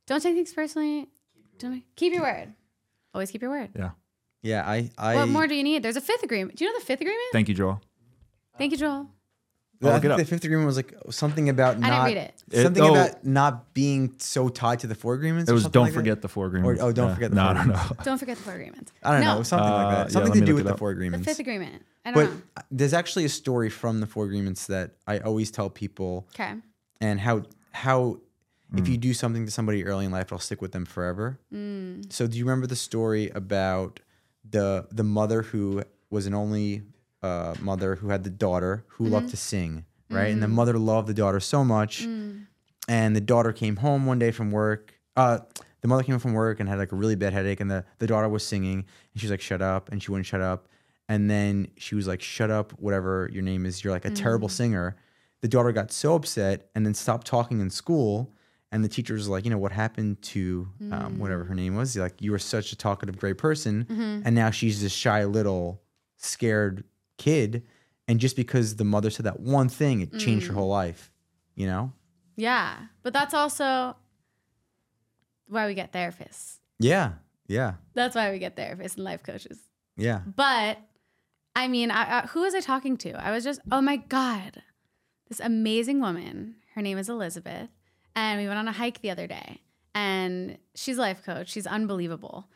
don't 0.07 0.23
take 0.23 0.35
things 0.35 0.53
personally. 0.53 1.09
Don't 1.59 1.73
make, 1.73 1.97
keep 1.97 2.12
your 2.12 2.23
word. 2.23 2.53
Always 3.15 3.31
keep 3.31 3.41
your 3.41 3.51
word. 3.51 3.71
Yeah. 3.75 3.91
yeah, 4.43 4.69
I. 4.69 4.91
I 4.99 5.17
what 5.17 5.29
more 5.29 5.47
do 5.47 5.55
you 5.55 5.62
need? 5.62 5.83
There's 5.83 5.97
a 5.97 6.01
fifth 6.03 6.23
agreement. 6.23 6.57
Do 6.59 6.65
you 6.65 6.73
know 6.73 6.79
the 6.79 6.85
fifth 6.85 7.01
agreement? 7.01 7.25
Thank 7.33 7.49
you, 7.49 7.55
Joel. 7.55 7.81
Thank 8.59 8.73
you, 8.73 8.79
Joel. 8.79 9.09
I'll 9.83 9.91
I 9.91 10.01
think 10.01 10.17
the 10.17 10.25
fifth 10.25 10.45
agreement 10.45 10.67
was 10.67 10.77
like 10.77 10.95
something 11.11 11.51
about 11.51 11.77
I 11.77 11.81
not. 11.81 11.89
didn't 11.91 12.05
read 12.05 12.17
it. 12.17 12.43
It- 12.51 12.62
Something 12.62 12.83
oh. 12.83 12.93
about 12.95 13.25
not 13.25 13.75
being 13.75 14.15
so 14.19 14.49
tied 14.49 14.81
to 14.81 14.87
the 14.87 14.95
four 14.95 15.12
agreements. 15.15 15.51
It 15.51 15.53
was 15.53 15.65
something 15.65 15.73
don't 15.79 15.83
like 15.85 15.93
that? 15.93 15.99
forget 15.99 16.23
the 16.23 16.29
four 16.29 16.47
agreements. 16.47 16.83
oh, 16.83 16.93
don't 16.93 17.09
Yeah. 17.09 17.15
forget 17.15 17.31
the 17.31 17.37
no, 17.37 17.45
four 17.45 17.55
no, 17.55 17.61
agreements. 17.61 17.91
no. 17.99 18.05
Don't 18.05 18.19
forget 18.19 18.37
the 18.39 18.43
four 18.43 18.53
agreements. 18.55 18.93
I 19.03 19.12
don't 19.12 19.21
no, 19.21 19.35
know, 19.37 19.43
something 19.43 19.69
Uh, 19.69 19.73
like 19.77 19.97
that. 19.97 20.12
Something 20.12 20.33
let 20.33 20.41
to 20.41 20.47
do 20.47 20.55
with 20.55 20.65
the 20.65 20.77
four 20.79 20.91
agreements. 20.91 21.27
The 21.27 21.31
fifth 21.31 21.41
agreement. 21.41 21.83
I 22.07 22.12
don't 22.12 22.25
But 22.25 22.31
know. 22.31 22.62
there's 22.71 22.95
actually 22.95 23.25
a 23.25 23.29
story 23.29 23.69
from 23.69 24.01
the 24.01 24.07
four 24.07 24.25
agreements 24.25 24.66
that 24.69 24.92
I 25.07 25.19
always 25.19 25.51
tell 25.51 25.69
people, 25.69 26.29
Okay. 26.35 26.55
and 27.01 27.21
how 27.21 27.42
how 27.73 28.21
Mm. 28.73 28.79
if 28.81 28.88
you 28.88 28.97
do 28.97 29.12
something 29.14 29.45
to 29.45 29.51
somebody 29.53 29.85
early 29.85 30.07
in 30.07 30.11
life, 30.11 30.27
it'll 30.27 30.38
stick 30.40 30.61
with 30.62 30.73
them 30.73 30.85
forever. 30.87 31.38
Mm. 31.53 32.11
So 32.12 32.27
do 32.27 32.37
you 32.38 32.45
remember 32.45 32.66
the 32.66 32.75
story 32.77 33.29
about 33.31 34.01
the 34.49 34.87
the 34.90 35.05
mother 35.05 35.42
who 35.42 35.83
was 36.11 36.27
an 36.27 36.35
only 36.35 36.83
uh, 37.23 37.55
mother 37.61 37.97
who 37.97 38.09
had 38.09 38.23
the 38.25 38.31
daughter 38.31 38.85
who 38.88 39.05
Mm-hmm. 39.05 39.12
loved 39.14 39.29
to 39.31 39.37
sing, 39.37 39.85
right? 40.11 40.33
And 40.33 40.42
the 40.42 40.49
mother 40.49 40.79
loved 40.79 41.09
the 41.09 41.14
daughter 41.14 41.40
so 41.40 41.64
much, 41.64 42.07
Mm. 42.07 42.47
and 42.88 43.16
the 43.16 43.21
daughter 43.21 43.53
came 43.53 43.77
home 43.77 44.07
one 44.07 44.19
day 44.19 44.31
from 44.31 44.51
work. 44.53 44.95
Uh, 45.16 45.38
the 45.81 45.88
mother 45.88 46.03
came 46.05 46.12
home 46.14 46.21
from 46.21 46.33
work 46.35 46.61
and 46.61 46.69
had 46.69 46.79
like 46.79 46.92
a 46.92 46.97
really 46.97 47.14
bad 47.16 47.33
headache, 47.33 47.61
and 47.61 47.71
the, 47.71 47.85
the 47.99 48.07
daughter 48.07 48.29
was 48.29 48.45
singing, 48.47 48.79
and 49.12 49.21
she 49.21 49.27
was 49.27 49.31
like, 49.33 49.40
"Shut 49.40 49.62
up," 49.62 49.90
and 49.90 50.03
she 50.03 50.11
wouldn't 50.11 50.27
shut 50.27 50.40
up. 50.40 50.69
And 51.09 51.31
then 51.31 51.69
she 51.77 51.95
was 51.95 52.07
like, 52.07 52.21
"Shut 52.21 52.51
up, 52.51 52.73
whatever 52.73 53.31
your 53.33 53.42
name 53.42 53.66
is. 53.66 53.83
You're 53.83 53.92
like 53.92 54.05
a 54.05 54.11
terrible 54.11 54.49
mm. 54.49 54.53
singer." 54.53 54.97
The 55.42 55.49
daughter 55.49 55.71
got 55.71 55.92
so 55.92 56.14
upset 56.14 56.71
and 56.75 56.85
then 56.85 56.95
stopped 56.95 57.27
talking 57.27 57.61
in 57.61 57.71
school. 57.71 58.33
And 58.73 58.85
the 58.85 58.88
teacher 58.88 59.14
was 59.14 59.29
like, 59.29 59.45
"You 59.45 59.51
know 59.51 59.59
what 59.59 59.73
happened 59.73 60.21
to 60.23 60.69
um, 60.90 61.19
whatever 61.19 61.45
her 61.45 61.55
mm. 61.55 61.59
name 61.59 61.77
was? 61.77 61.97
Like, 61.97 62.21
you 62.21 62.33
were 62.33 62.38
such 62.38 62.73
a 62.73 62.77
talkative, 62.77 63.19
great 63.19 63.38
person, 63.38 63.85
mm-hmm. 63.85 64.23
and 64.25 64.35
now 64.35 64.51
she's 64.51 64.83
this 64.83 64.92
shy 64.92 65.25
little, 65.25 65.83
scared 66.16 66.85
kid." 67.19 67.62
And 68.09 68.21
just 68.21 68.37
because 68.37 68.77
the 68.77 68.85
mother 68.85 69.11
said 69.11 69.27
that 69.27 69.40
one 69.40 69.69
thing, 69.69 70.01
it 70.01 70.16
changed 70.19 70.47
her 70.47 70.53
mm. 70.53 70.57
whole 70.57 70.69
life. 70.69 71.11
You 71.55 71.66
know? 71.66 71.92
Yeah. 72.37 72.77
But 73.03 73.12
that's 73.12 73.35
also 73.35 73.97
why 75.49 75.66
we 75.66 75.75
get 75.75 75.92
therapists. 75.92 76.59
Yeah, 76.79 77.12
yeah, 77.49 77.75
That's 77.95 78.14
why 78.14 78.31
we 78.33 78.38
get 78.38 78.57
therapists 78.57 78.97
and 78.97 79.05
life 79.05 79.23
coaches. 79.23 79.59
yeah. 79.97 80.21
But 80.27 80.79
I 81.57 81.69
mean, 81.69 81.90
I, 81.90 82.19
I, 82.19 82.27
who 82.27 82.42
was 82.42 82.55
I 82.55 82.61
talking 82.61 82.99
to? 82.99 83.12
I 83.12 83.31
was 83.31 83.42
just, 83.42 83.61
oh 83.73 83.81
my 83.81 83.97
God, 83.97 84.62
this 85.29 85.40
amazing 85.40 86.01
woman. 86.01 86.57
Her 86.75 86.83
name 86.83 86.99
is 86.99 87.09
Elizabeth. 87.09 87.71
And 88.14 88.38
we 88.38 88.47
went 88.47 88.59
on 88.59 88.69
a 88.69 88.73
hike 88.73 89.01
the 89.01 89.11
other 89.11 89.27
day. 89.27 89.62
And 89.95 90.59
she's 90.75 90.99
a 90.99 91.01
life 91.01 91.25
coach. 91.25 91.49
She's 91.49 91.66
unbelievable. 91.66 92.47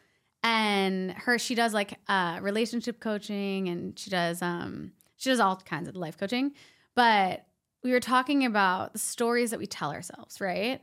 And 0.42 1.12
her, 1.12 1.38
she 1.38 1.54
does 1.54 1.72
like 1.72 1.98
uh, 2.08 2.40
relationship 2.42 3.00
coaching 3.00 3.68
and 3.68 3.98
she 3.98 4.10
does, 4.10 4.42
um, 4.42 4.92
she 5.16 5.30
does 5.30 5.40
all 5.40 5.56
kinds 5.56 5.88
of 5.88 5.96
life 5.96 6.18
coaching. 6.18 6.52
But 6.94 7.46
we 7.82 7.92
were 7.92 8.00
talking 8.00 8.44
about 8.44 8.92
the 8.92 8.98
stories 8.98 9.50
that 9.50 9.58
we 9.58 9.66
tell 9.66 9.92
ourselves, 9.92 10.42
right? 10.42 10.82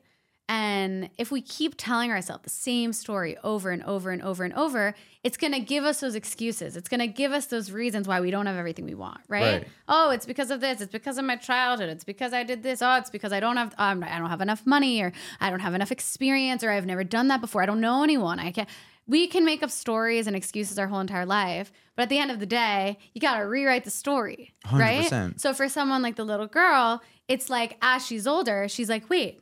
And 0.50 1.10
if 1.18 1.30
we 1.30 1.42
keep 1.42 1.76
telling 1.78 2.10
ourselves 2.10 2.44
the 2.44 2.50
same 2.50 2.94
story 2.94 3.38
over 3.44 3.70
and 3.72 3.84
over 3.84 4.12
and 4.12 4.22
over 4.22 4.46
and 4.46 4.54
over, 4.54 4.96
it's 5.22 5.36
going 5.36 5.52
to 5.52 5.60
give 5.60 5.84
us 5.84 6.00
those 6.00 6.16
excuses. 6.16 6.78
It's 6.78 6.88
going 6.88 7.02
to 7.02 7.08
give 7.08 7.34
us 7.34 7.48
those 7.48 7.70
reasons 7.70 8.08
why 8.08 8.22
we 8.22 8.32
don't 8.32 8.46
have 8.46 8.56
everything 8.56 8.86
we 8.86 8.96
want, 8.96 9.20
right? 9.28 9.42
Right. 9.62 9.68
Oh, 9.90 10.10
it's 10.12 10.26
because 10.26 10.50
of 10.50 10.62
this. 10.62 10.80
It's 10.80 10.92
because 10.92 11.18
of 11.18 11.26
my 11.26 11.36
childhood. 11.36 11.90
It's 11.90 12.06
because 12.06 12.32
I 12.32 12.44
did 12.44 12.64
this. 12.64 12.82
Oh, 12.82 12.96
it's 12.96 13.10
because 13.10 13.34
I 13.34 13.42
don't 13.42 13.58
have 13.58 13.76
um, 13.78 14.04
I 14.04 14.18
don't 14.18 14.30
have 14.30 14.40
enough 14.40 14.66
money 14.66 15.02
or 15.02 15.12
I 15.42 15.50
don't 15.50 15.60
have 15.60 15.74
enough 15.74 15.92
experience 15.92 16.64
or 16.64 16.72
I've 16.72 16.86
never 16.86 17.04
done 17.04 17.28
that 17.28 17.42
before. 17.42 17.62
I 17.62 17.66
don't 17.66 17.82
know 17.82 18.04
anyone. 18.04 18.40
I 18.40 18.52
can't 18.52 18.70
we 19.06 19.28
can 19.28 19.46
make 19.46 19.64
up 19.64 19.72
stories 19.72 20.28
and 20.28 20.36
excuses 20.36 20.78
our 20.78 20.88
whole 20.88 21.00
entire 21.00 21.26
life, 21.26 21.72
but 21.96 22.04
at 22.04 22.10
the 22.10 22.20
end 22.20 22.30
of 22.30 22.40
the 22.42 22.46
day, 22.46 22.98
you 23.14 23.22
got 23.22 23.38
to 23.38 23.44
rewrite 23.46 23.86
the 23.86 23.90
story, 23.90 24.54
right? 24.72 25.10
100%. 25.10 25.40
So 25.40 25.54
for 25.54 25.70
someone 25.70 26.02
like 26.02 26.18
the 26.18 26.26
little 26.26 26.48
girl, 26.48 27.02
it's 27.30 27.50
like 27.50 27.78
as 27.82 28.06
she's 28.06 28.28
older, 28.28 28.68
she's 28.68 28.90
like, 28.90 29.10
"Wait, 29.10 29.42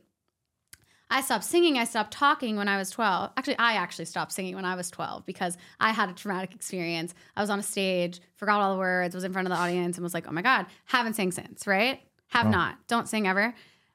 I 1.08 1.20
stopped 1.20 1.44
singing. 1.44 1.78
I 1.78 1.84
stopped 1.84 2.12
talking 2.12 2.56
when 2.56 2.68
I 2.68 2.78
was 2.78 2.90
12. 2.90 3.30
Actually, 3.36 3.58
I 3.58 3.74
actually 3.74 4.06
stopped 4.06 4.32
singing 4.32 4.56
when 4.56 4.64
I 4.64 4.74
was 4.74 4.90
12 4.90 5.24
because 5.24 5.56
I 5.78 5.92
had 5.92 6.08
a 6.08 6.12
traumatic 6.12 6.54
experience. 6.54 7.14
I 7.36 7.40
was 7.40 7.50
on 7.50 7.58
a 7.58 7.62
stage, 7.62 8.20
forgot 8.34 8.60
all 8.60 8.74
the 8.74 8.78
words, 8.80 9.14
was 9.14 9.24
in 9.24 9.32
front 9.32 9.46
of 9.46 9.50
the 9.50 9.58
audience, 9.58 9.96
and 9.96 10.02
was 10.02 10.14
like, 10.14 10.26
oh 10.28 10.32
my 10.32 10.42
God, 10.42 10.66
haven't 10.86 11.14
sang 11.14 11.30
since, 11.30 11.66
right? 11.66 12.00
Have 12.28 12.48
not. 12.48 12.76
Don't 12.88 13.08
sing 13.08 13.28
ever. 13.28 13.54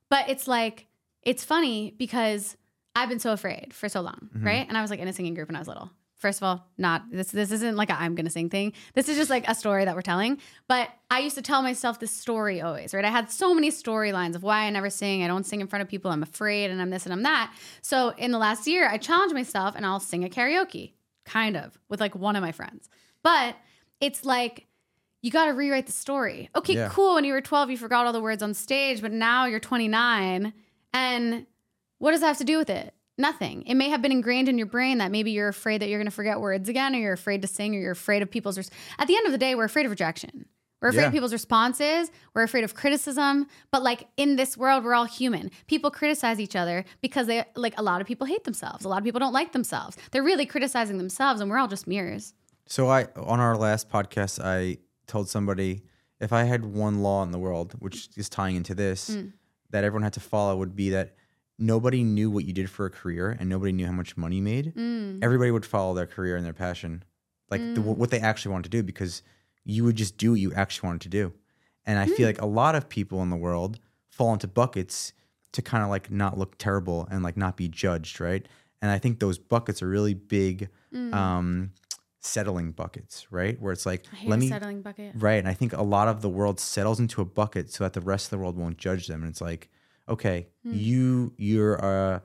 But 0.09 0.29
it's 0.29 0.47
like, 0.47 0.87
it's 1.21 1.43
funny 1.43 1.93
because 1.97 2.55
I've 2.95 3.09
been 3.09 3.19
so 3.19 3.33
afraid 3.33 3.73
for 3.73 3.89
so 3.89 4.01
long, 4.01 4.29
mm-hmm. 4.33 4.45
right? 4.45 4.65
And 4.67 4.77
I 4.77 4.81
was 4.81 4.89
like 4.89 4.99
in 4.99 5.07
a 5.07 5.13
singing 5.13 5.33
group 5.33 5.49
when 5.49 5.55
I 5.55 5.59
was 5.59 5.67
little. 5.67 5.91
First 6.21 6.39
of 6.39 6.43
all, 6.43 6.67
not 6.77 7.03
this. 7.11 7.31
This 7.31 7.51
isn't 7.51 7.75
like 7.75 7.89
a 7.89 7.99
I'm 7.99 8.13
gonna 8.13 8.29
sing 8.29 8.47
thing. 8.49 8.73
This 8.93 9.09
is 9.09 9.17
just 9.17 9.29
like 9.31 9.43
a 9.47 9.55
story 9.55 9.85
that 9.85 9.95
we're 9.95 10.03
telling. 10.03 10.37
But 10.67 10.89
I 11.09 11.19
used 11.19 11.35
to 11.35 11.41
tell 11.41 11.63
myself 11.63 11.99
this 11.99 12.11
story 12.15 12.61
always, 12.61 12.93
right? 12.93 13.03
I 13.03 13.09
had 13.09 13.31
so 13.31 13.55
many 13.55 13.71
storylines 13.71 14.35
of 14.35 14.43
why 14.43 14.65
I 14.65 14.69
never 14.69 14.91
sing. 14.91 15.23
I 15.23 15.27
don't 15.27 15.45
sing 15.47 15.61
in 15.61 15.67
front 15.67 15.81
of 15.81 15.89
people. 15.89 16.11
I'm 16.11 16.21
afraid, 16.21 16.69
and 16.69 16.79
I'm 16.79 16.91
this 16.91 17.05
and 17.05 17.11
I'm 17.11 17.23
that. 17.23 17.51
So 17.81 18.09
in 18.17 18.29
the 18.31 18.37
last 18.37 18.67
year, 18.67 18.87
I 18.87 18.97
challenged 18.97 19.33
myself, 19.33 19.75
and 19.75 19.83
I'll 19.85 19.99
sing 19.99 20.23
at 20.23 20.31
karaoke, 20.31 20.93
kind 21.25 21.57
of 21.57 21.77
with 21.89 21.99
like 21.99 22.13
one 22.15 22.35
of 22.35 22.41
my 22.43 22.51
friends. 22.51 22.87
But 23.23 23.55
it's 23.99 24.23
like 24.23 24.67
you 25.23 25.31
got 25.31 25.45
to 25.45 25.51
rewrite 25.53 25.87
the 25.87 25.91
story. 25.91 26.49
Okay, 26.55 26.75
Yeah. 26.75 26.89
cool. 26.89 27.15
When 27.15 27.23
you 27.25 27.33
were 27.33 27.41
12, 27.41 27.69
you 27.71 27.77
forgot 27.77 28.05
all 28.05 28.13
the 28.13 28.21
words 28.21 28.41
on 28.43 28.53
stage, 28.53 29.01
but 29.01 29.11
now 29.11 29.45
you're 29.45 29.59
29. 29.59 30.53
And 30.93 31.45
what 31.99 32.11
does 32.11 32.21
that 32.21 32.27
have 32.27 32.37
to 32.39 32.43
do 32.43 32.57
with 32.57 32.69
it? 32.69 32.93
Nothing. 33.21 33.61
It 33.67 33.75
may 33.75 33.89
have 33.89 34.01
been 34.01 34.11
ingrained 34.11 34.49
in 34.49 34.57
your 34.57 34.67
brain 34.67 34.97
that 34.97 35.11
maybe 35.11 35.31
you're 35.31 35.47
afraid 35.47 35.81
that 35.81 35.89
you're 35.89 35.99
going 35.99 36.07
to 36.07 36.11
forget 36.11 36.41
words 36.41 36.67
again, 36.67 36.95
or 36.95 36.99
you're 36.99 37.13
afraid 37.13 37.41
to 37.43 37.47
sing, 37.47 37.75
or 37.75 37.79
you're 37.79 37.91
afraid 37.91 38.21
of 38.21 38.29
people's. 38.31 38.57
Res- 38.57 38.71
At 38.97 39.07
the 39.07 39.15
end 39.15 39.25
of 39.27 39.31
the 39.31 39.37
day, 39.37 39.53
we're 39.55 39.63
afraid 39.65 39.85
of 39.85 39.91
rejection. 39.91 40.45
We're 40.81 40.89
afraid 40.89 41.01
Yeah. 41.03 41.07
of 41.07 41.13
people's 41.13 41.31
responses. 41.33 42.09
We're 42.33 42.41
afraid 42.41 42.63
of 42.63 42.73
criticism. 42.73 43.45
But 43.71 43.83
like 43.83 44.07
in 44.17 44.35
this 44.35 44.57
world, 44.57 44.83
we're 44.83 44.95
all 44.95 45.05
human. 45.05 45.51
People 45.67 45.91
criticize 45.91 46.39
each 46.39 46.55
other 46.55 46.83
because 47.01 47.27
they 47.27 47.45
like 47.55 47.75
a 47.77 47.83
lot 47.83 48.01
of 48.01 48.07
people 48.07 48.25
hate 48.25 48.43
themselves. 48.45 48.83
A 48.83 48.89
lot 48.89 48.97
of 48.97 49.03
people 49.03 49.19
don't 49.19 49.33
like 49.33 49.51
themselves. 49.51 49.95
They're 50.09 50.23
really 50.23 50.47
criticizing 50.47 50.97
themselves, 50.97 51.39
and 51.39 51.51
we're 51.51 51.59
all 51.59 51.67
just 51.67 51.85
mirrors. 51.85 52.33
So 52.65 52.87
I 52.89 53.05
on 53.15 53.39
our 53.39 53.55
last 53.55 53.89
podcast 53.89 54.43
I 54.43 54.77
told 55.05 55.29
somebody 55.29 55.83
if 56.19 56.33
I 56.33 56.43
had 56.45 56.65
one 56.65 57.03
law 57.03 57.21
in 57.21 57.29
the 57.29 57.37
world, 57.39 57.73
which 57.77 58.09
is 58.17 58.27
tying 58.29 58.55
into 58.55 58.73
this, 58.73 59.11
Mm. 59.11 59.33
that 59.69 59.83
everyone 59.83 60.01
had 60.03 60.13
to 60.13 60.19
follow 60.19 60.57
would 60.57 60.75
be 60.75 60.89
that 60.89 61.13
nobody 61.61 62.03
knew 62.03 62.29
what 62.29 62.43
you 62.45 62.53
did 62.53 62.69
for 62.69 62.85
a 62.85 62.89
career 62.89 63.37
and 63.39 63.47
nobody 63.47 63.71
knew 63.71 63.85
how 63.85 63.91
much 63.93 64.17
money 64.17 64.37
you 64.37 64.41
made. 64.41 64.73
Mm. 64.75 65.23
Everybody 65.23 65.51
would 65.51 65.65
follow 65.65 65.93
their 65.93 66.07
career 66.07 66.35
and 66.35 66.45
their 66.45 66.53
passion, 66.53 67.03
like 67.49 67.61
the, 67.75 67.81
what 67.81 68.09
they 68.09 68.19
actually 68.19 68.51
wanted 68.51 68.63
to 68.71 68.77
do, 68.77 68.83
because 68.83 69.21
you 69.63 69.83
would 69.83 69.95
just 69.95 70.17
do 70.17 70.31
what 70.31 70.39
you 70.39 70.51
actually 70.53 70.87
wanted 70.87 71.01
to 71.01 71.09
do. 71.09 71.33
And 71.85 71.99
I 71.99 72.07
Mm. 72.07 72.15
feel 72.15 72.27
like 72.27 72.41
a 72.41 72.45
lot 72.47 72.75
of 72.75 72.89
people 72.89 73.21
in 73.21 73.29
the 73.29 73.35
world 73.37 73.79
fall 74.09 74.33
into 74.33 74.47
buckets 74.47 75.13
to 75.53 75.61
kind 75.61 75.83
of 75.83 75.89
like 75.89 76.09
not 76.09 76.37
look 76.37 76.57
terrible 76.57 77.07
and 77.11 77.23
like 77.23 77.37
not 77.37 77.55
be 77.57 77.67
judged, 77.67 78.19
right? 78.19 78.45
And 78.81 78.89
I 78.89 78.97
think 78.97 79.19
those 79.19 79.37
buckets 79.37 79.81
are 79.83 79.87
really 79.87 80.13
big 80.15 80.69
um, 81.13 81.71
settling 82.19 82.71
buckets, 82.71 83.27
right? 83.31 83.59
Where 83.61 83.71
it's 83.73 83.85
like, 83.85 84.03
Mm. 84.03 84.13
I 84.13 84.15
hate 84.15 84.29
let 84.29 84.35
a 84.35 84.39
me 84.39 84.49
settling 84.49 84.81
bucket. 84.81 85.13
Right. 85.15 85.39
And 85.39 85.47
I 85.47 85.53
think 85.53 85.73
a 85.73 85.81
lot 85.83 86.07
of 86.07 86.21
the 86.21 86.29
world 86.29 86.59
settles 86.59 86.99
into 86.99 87.21
a 87.21 87.25
bucket 87.25 87.71
so 87.71 87.83
that 87.83 87.93
the 87.93 88.01
rest 88.01 88.25
of 88.27 88.29
the 88.31 88.37
world 88.39 88.57
won't 88.57 88.77
judge 88.77 89.07
them. 89.07 89.21
And 89.21 89.29
it's 89.29 89.41
like, 89.41 89.69
okay, 90.11 90.47
Hmm. 90.63 90.73
you 90.73 91.33
you're 91.37 91.75
a 91.75 92.21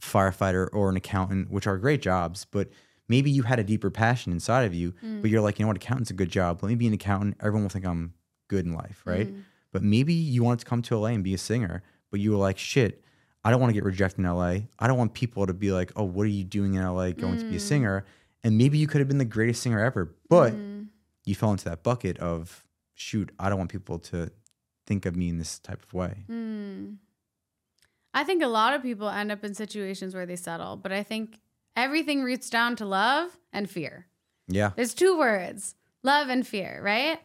firefighter 0.00 0.68
or 0.72 0.90
an 0.90 0.96
accountant, 0.96 1.50
which 1.50 1.66
are 1.66 1.76
great 1.78 2.00
jobs, 2.02 2.44
but 2.50 2.68
maybe 3.08 3.30
you 3.30 3.42
had 3.42 3.58
a 3.58 3.64
deeper 3.64 3.90
passion 3.90 4.32
inside 4.32 4.62
of 4.64 4.74
you, 4.74 4.92
Hmm. 5.00 5.20
but 5.20 5.30
you're 5.30 5.40
like, 5.40 5.58
you 5.58 5.64
know 5.64 5.68
what, 5.68 5.76
accountant's 5.76 6.10
a 6.10 6.14
good 6.14 6.30
job. 6.30 6.62
Let 6.62 6.68
me 6.68 6.74
be 6.76 6.86
an 6.86 6.92
accountant. 6.92 7.36
Everyone 7.40 7.62
will 7.62 7.70
think 7.70 7.86
I'm 7.86 8.12
good 8.48 8.64
in 8.66 8.74
life, 8.74 9.02
right? 9.04 9.28
Hmm. 9.28 9.40
But 9.72 9.82
maybe 9.82 10.12
you 10.14 10.42
wanted 10.44 10.60
to 10.60 10.66
come 10.66 10.82
to 10.82 10.96
LA 10.96 11.08
and 11.08 11.24
be 11.24 11.34
a 11.34 11.38
singer, 11.38 11.82
but 12.10 12.20
you 12.20 12.30
were 12.32 12.36
like, 12.38 12.58
shit, 12.58 13.02
I 13.44 13.50
don't 13.50 13.60
want 13.60 13.70
to 13.70 13.74
get 13.74 13.84
rejected 13.84 14.20
in 14.20 14.26
LA. 14.26 14.68
I 14.78 14.86
don't 14.86 14.98
want 14.98 15.14
people 15.14 15.46
to 15.46 15.54
be 15.54 15.72
like, 15.72 15.92
oh, 15.96 16.04
what 16.04 16.24
are 16.24 16.30
you 16.30 16.44
doing 16.44 16.74
in 16.74 16.82
LA 16.82 17.12
going 17.12 17.38
to 17.38 17.44
be 17.48 17.56
a 17.56 17.60
singer? 17.60 18.04
And 18.44 18.56
maybe 18.56 18.78
you 18.78 18.86
could 18.86 19.00
have 19.00 19.08
been 19.08 19.18
the 19.18 19.24
greatest 19.24 19.62
singer 19.62 19.80
ever, 19.82 20.14
but 20.28 20.54
you 21.24 21.34
fell 21.34 21.50
into 21.50 21.64
that 21.66 21.82
bucket 21.82 22.18
of, 22.18 22.64
shoot, 22.94 23.30
I 23.38 23.48
don't 23.48 23.58
want 23.58 23.70
people 23.70 23.98
to 24.00 24.30
think 24.86 25.06
of 25.06 25.16
me 25.16 25.28
in 25.28 25.38
this 25.38 25.58
type 25.58 25.82
of 25.82 25.92
way. 25.92 26.24
Mm. 26.30 26.96
I 28.14 28.24
think 28.24 28.42
a 28.42 28.48
lot 28.48 28.74
of 28.74 28.82
people 28.82 29.08
end 29.08 29.30
up 29.30 29.44
in 29.44 29.54
situations 29.54 30.14
where 30.14 30.26
they 30.26 30.36
settle, 30.36 30.76
but 30.76 30.92
I 30.92 31.02
think 31.02 31.38
everything 31.76 32.22
roots 32.22 32.50
down 32.50 32.76
to 32.76 32.86
love 32.86 33.36
and 33.52 33.68
fear. 33.68 34.06
Yeah. 34.48 34.70
There's 34.76 34.94
two 34.94 35.18
words 35.18 35.74
love 36.02 36.28
and 36.28 36.46
fear, 36.46 36.80
right? 36.82 37.20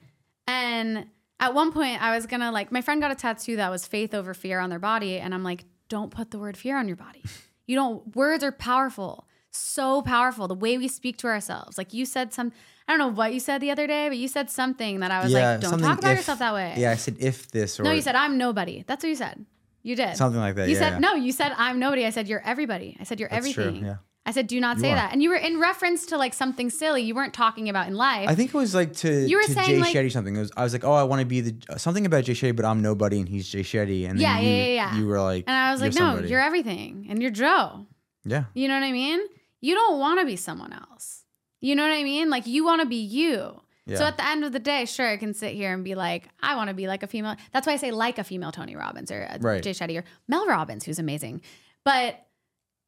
And 0.47 1.05
at 1.39 1.53
one 1.53 1.71
point, 1.71 2.01
I 2.01 2.15
was 2.15 2.25
gonna 2.25 2.51
like, 2.51 2.71
my 2.71 2.81
friend 2.81 3.01
got 3.01 3.11
a 3.11 3.15
tattoo 3.15 3.55
that 3.57 3.69
was 3.69 3.88
faith 3.88 4.13
over 4.13 4.34
fear 4.34 4.59
on 4.59 4.69
their 4.69 4.79
body. 4.79 5.19
And 5.19 5.34
I'm 5.34 5.43
like, 5.43 5.65
don't 5.89 6.11
put 6.11 6.31
the 6.31 6.39
word 6.39 6.57
fear 6.57 6.77
on 6.77 6.88
your 6.88 6.97
body. 6.97 7.23
You 7.65 7.77
don't, 7.77 8.13
words 8.13 8.43
are 8.43 8.51
powerful, 8.51 9.25
so 9.49 10.01
powerful. 10.01 10.49
The 10.49 10.53
way 10.53 10.77
we 10.77 10.89
speak 10.89 11.15
to 11.19 11.27
ourselves. 11.27 11.77
Like 11.77 11.93
you 11.93 12.05
said 12.05 12.34
some, 12.34 12.51
I 12.89 12.91
don't 12.91 12.99
know 12.99 13.07
what 13.07 13.34
you 13.34 13.39
said 13.39 13.61
the 13.61 13.71
other 13.71 13.88
day, 13.88 14.09
but 14.09 14.17
you 14.17 14.27
said 14.27 14.49
something 14.49 14.99
that 14.99 15.11
I 15.11 15.23
was 15.23 15.31
like, 15.31 15.61
don't 15.61 15.79
talk 15.79 15.99
about 15.99 16.11
if- 16.11 16.17
yourself 16.17 16.39
that 16.39 16.53
way. 16.53 16.73
Yeah, 16.75 16.91
I 16.91 16.95
said 16.95 17.15
if 17.21 17.49
this 17.51 17.79
or 17.79 17.84
No, 17.84 17.91
you 17.91 18.01
said, 18.01 18.15
I'm 18.15 18.38
nobody. 18.38 18.84
That's 18.86 19.01
what 19.01 19.09
you 19.09 19.15
said. 19.15 19.45
You 19.84 19.95
did. 19.95 20.15
something 20.17 20.39
like 20.39 20.55
that. 20.55 20.67
You 20.69 20.73
yeah, 20.75 20.79
said 20.79 20.89
yeah. 20.93 20.99
no. 20.99 21.13
You 21.15 21.31
said 21.31 21.53
I'm 21.57 21.77
nobody. 21.79 22.05
I 22.05 22.09
said 22.09 22.27
you're 22.27 22.41
everybody. 22.45 22.97
I 22.99 23.03
said 23.03 23.19
you're 23.19 23.29
That's 23.29 23.51
true, 23.51 23.63
everything. 23.65 23.86
yeah. 23.86 23.95
I 24.25 24.31
said 24.31 24.47
do 24.47 24.57
not 24.61 24.77
You 24.77 24.84
say 24.84 24.91
are. 24.91 24.95
that. 24.95 25.11
And 25.11 25.21
you 25.21 25.29
were 25.29 25.36
in 25.36 25.59
reference 25.59 26.05
to 26.07 26.17
like 26.17 26.34
something 26.34 26.69
silly. 26.69 27.01
You 27.01 27.13
weren't 27.13 27.34
talking 27.34 27.67
about 27.67 27.88
in 27.89 27.95
life. 27.95 28.29
I 28.29 28.36
think 28.36 28.51
it 28.53 28.57
was 28.57 28.73
like 28.73 28.93
to, 29.03 29.11
You 29.27 29.36
were 29.36 29.43
to 29.43 29.51
saying, 29.51 29.67
Jay 29.67 29.79
like- 29.79 29.93
Shetty 29.93 30.09
something. 30.13 30.34
It 30.36 30.39
was, 30.39 30.51
I 30.55 30.63
was 30.63 30.71
like, 30.71 30.86
oh, 30.86 30.93
I 30.93 31.03
want 31.03 31.19
to 31.19 31.25
be 31.25 31.41
the 31.41 31.55
uh, 31.69 31.77
something 31.77 32.05
about 32.05 32.23
Jay 32.23 32.31
Shetty, 32.34 32.55
but 32.55 32.63
I'm 32.63 32.81
nobody 32.81 33.19
and 33.19 33.27
he's 33.27 33.49
Jay 33.49 33.63
Shetty. 33.63 34.07
And 34.09 34.17
then 34.17 34.21
Yeah, 34.21 34.39
you, 34.39 34.49
yeah, 34.49 34.65
yeah, 34.65 34.97
you 34.97 35.07
were 35.07 35.19
like, 35.19 35.43
and 35.45 35.55
I 35.55 35.73
was 35.73 35.81
like, 35.81 35.91
no, 35.93 35.97
somebody. 36.11 36.29
you're 36.29 36.39
everything, 36.39 37.07
and 37.09 37.21
you're 37.21 37.31
Joe. 37.31 37.86
yeah, 38.23 38.45
You 38.53 38.69
know 38.69 38.75
what 38.75 38.84
I 38.86 38.93
mean? 38.93 39.19
You 39.59 39.75
don't 39.75 39.99
want 39.99 40.21
to 40.21 40.25
be 40.25 40.38
someone 40.38 40.71
else. 40.71 41.25
You 41.59 41.75
know 41.75 41.84
what 41.84 41.93
I 41.93 42.03
mean? 42.03 42.29
Like 42.29 42.47
you 42.47 42.63
want 42.63 42.81
to 42.81 42.88
be 42.88 42.95
you. 43.03 43.59
So 43.88 44.05
at 44.05 44.17
the 44.17 44.25
end 44.25 44.43
of 44.45 44.51
the 44.53 44.59
day, 44.59 44.86
sure, 44.86 45.07
I 45.09 45.17
can 45.17 45.34
sit 45.34 45.53
here 45.53 45.73
and 45.73 45.84
be 45.84 45.93
like, 45.95 46.29
I 46.41 46.55
want 46.55 46.69
to 46.69 46.73
be 46.73 46.88
like 46.88 47.03
a 47.03 47.07
female. 47.07 47.36
That's 47.51 47.67
why 47.67 47.73
I 47.73 47.75
say 47.77 47.91
like 47.91 48.17
a 48.17 48.23
female 48.23 48.51
Tony 48.51 48.75
Robbins 48.75 49.11
or 49.11 49.21
a 49.23 49.38
Right. 49.39 49.61
Jay 49.61 49.71
Shetty 49.71 49.99
or 49.99 50.05
Mel 50.27 50.47
Robbins, 50.47 50.86
who's 50.86 50.99
amazing. 50.99 51.41
But 51.84 52.25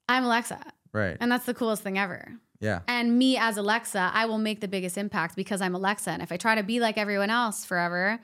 I'm 0.07 0.23
Alexa, 0.23 0.59
right, 0.93 1.17
and 1.19 1.29
that's 1.31 1.45
the 1.45 1.53
coolest 1.53 1.81
thing 1.83 1.97
ever. 1.97 2.31
yeah, 2.61 2.79
And 2.87 3.17
me 3.19 3.37
as 3.37 3.57
Alexa, 3.57 4.11
I 4.13 4.25
will 4.27 4.37
make 4.37 4.61
the 4.61 4.67
biggest 4.69 4.97
impact 4.97 5.35
because 5.35 5.61
I'm 5.61 5.75
Alexa. 5.75 6.11
And 6.11 6.21
if 6.21 6.31
I 6.31 6.37
try 6.37 6.55
to 6.55 6.63
be 6.63 6.79
like 6.79 6.97
everyone 6.97 7.29
else 7.29 7.65
forever, 7.65 8.19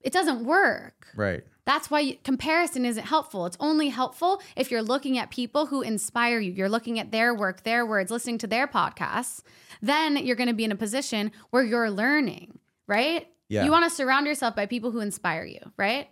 it 0.00 0.12
doesn't 0.12 0.44
work. 0.44 1.08
right, 1.16 1.44
That's 1.66 1.90
why 1.90 2.18
comparison 2.24 2.86
isn't 2.86 3.04
helpful. 3.04 3.44
It's 3.44 3.56
only 3.60 3.88
helpful 3.88 4.40
if 4.56 4.70
you're 4.70 4.82
looking 4.82 5.18
at 5.18 5.30
people 5.30 5.66
who 5.66 5.82
inspire 5.82 6.38
you. 6.38 6.52
You're 6.52 6.68
looking 6.68 6.98
at 7.00 7.10
their 7.10 7.34
work, 7.34 7.64
their 7.64 7.84
words, 7.84 8.10
listening 8.10 8.38
to 8.38 8.46
their 8.46 8.66
podcasts. 8.68 9.42
Then 9.82 10.16
you're 10.16 10.36
going 10.36 10.48
to 10.48 10.54
be 10.54 10.64
in 10.64 10.70
a 10.72 10.76
position 10.76 11.32
where 11.50 11.64
you're 11.64 11.90
learning, 11.90 12.58
right? 12.86 13.26
Yeah. 13.48 13.64
You 13.64 13.70
want 13.72 13.84
to 13.84 13.90
surround 13.90 14.26
yourself 14.26 14.54
by 14.56 14.66
people 14.66 14.92
who 14.92 15.00
inspire 15.00 15.44
you, 15.44 15.58
right? 15.76 16.08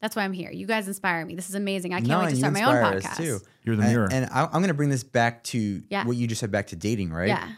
That's 0.00 0.14
why 0.16 0.24
I'm 0.24 0.32
here. 0.32 0.50
You 0.50 0.66
guys 0.66 0.88
inspire 0.88 1.24
me. 1.24 1.34
This 1.36 1.48
is 1.48 1.54
amazing. 1.54 1.94
I 1.94 1.98
can't 1.98 2.08
No, 2.08 2.20
wait 2.20 2.30
to 2.30 2.36
start 2.36 2.52
my 2.52 2.62
own 2.64 2.74
podcast. 3.00 3.16
too. 3.16 3.38
You're 3.62 3.76
the 3.76 3.82
And- 3.84 3.92
mirror. 3.92 4.08
And, 4.12 4.26
I, 4.30 4.44
I'm 4.44 4.50
going 4.60 4.68
to 4.68 4.74
bring 4.74 4.90
this 4.90 5.04
back 5.04 5.42
to 5.44 5.82
Yeah. 5.88 6.04
what 6.04 6.16
you 6.16 6.26
just 6.26 6.40
said 6.40 6.50
back 6.50 6.66
to 6.68 6.76
dating, 6.76 7.12
right? 7.12 7.28
Yeah. 7.28 7.48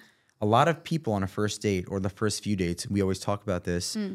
A 0.41 0.47
lot 0.47 0.69
of 0.69 0.85
people 0.85 1.15
on 1.15 1.23
a 1.23 1.27
first 1.27 1.63
date 1.63 1.87
or 1.89 1.99
the 1.99 2.09
first 2.11 2.45
few 2.45 2.55
dates, 2.57 2.89
we 2.89 3.01
always 3.03 3.19
talk 3.19 3.43
about 3.43 3.65
this, 3.65 3.95
Hmm. 3.95 4.15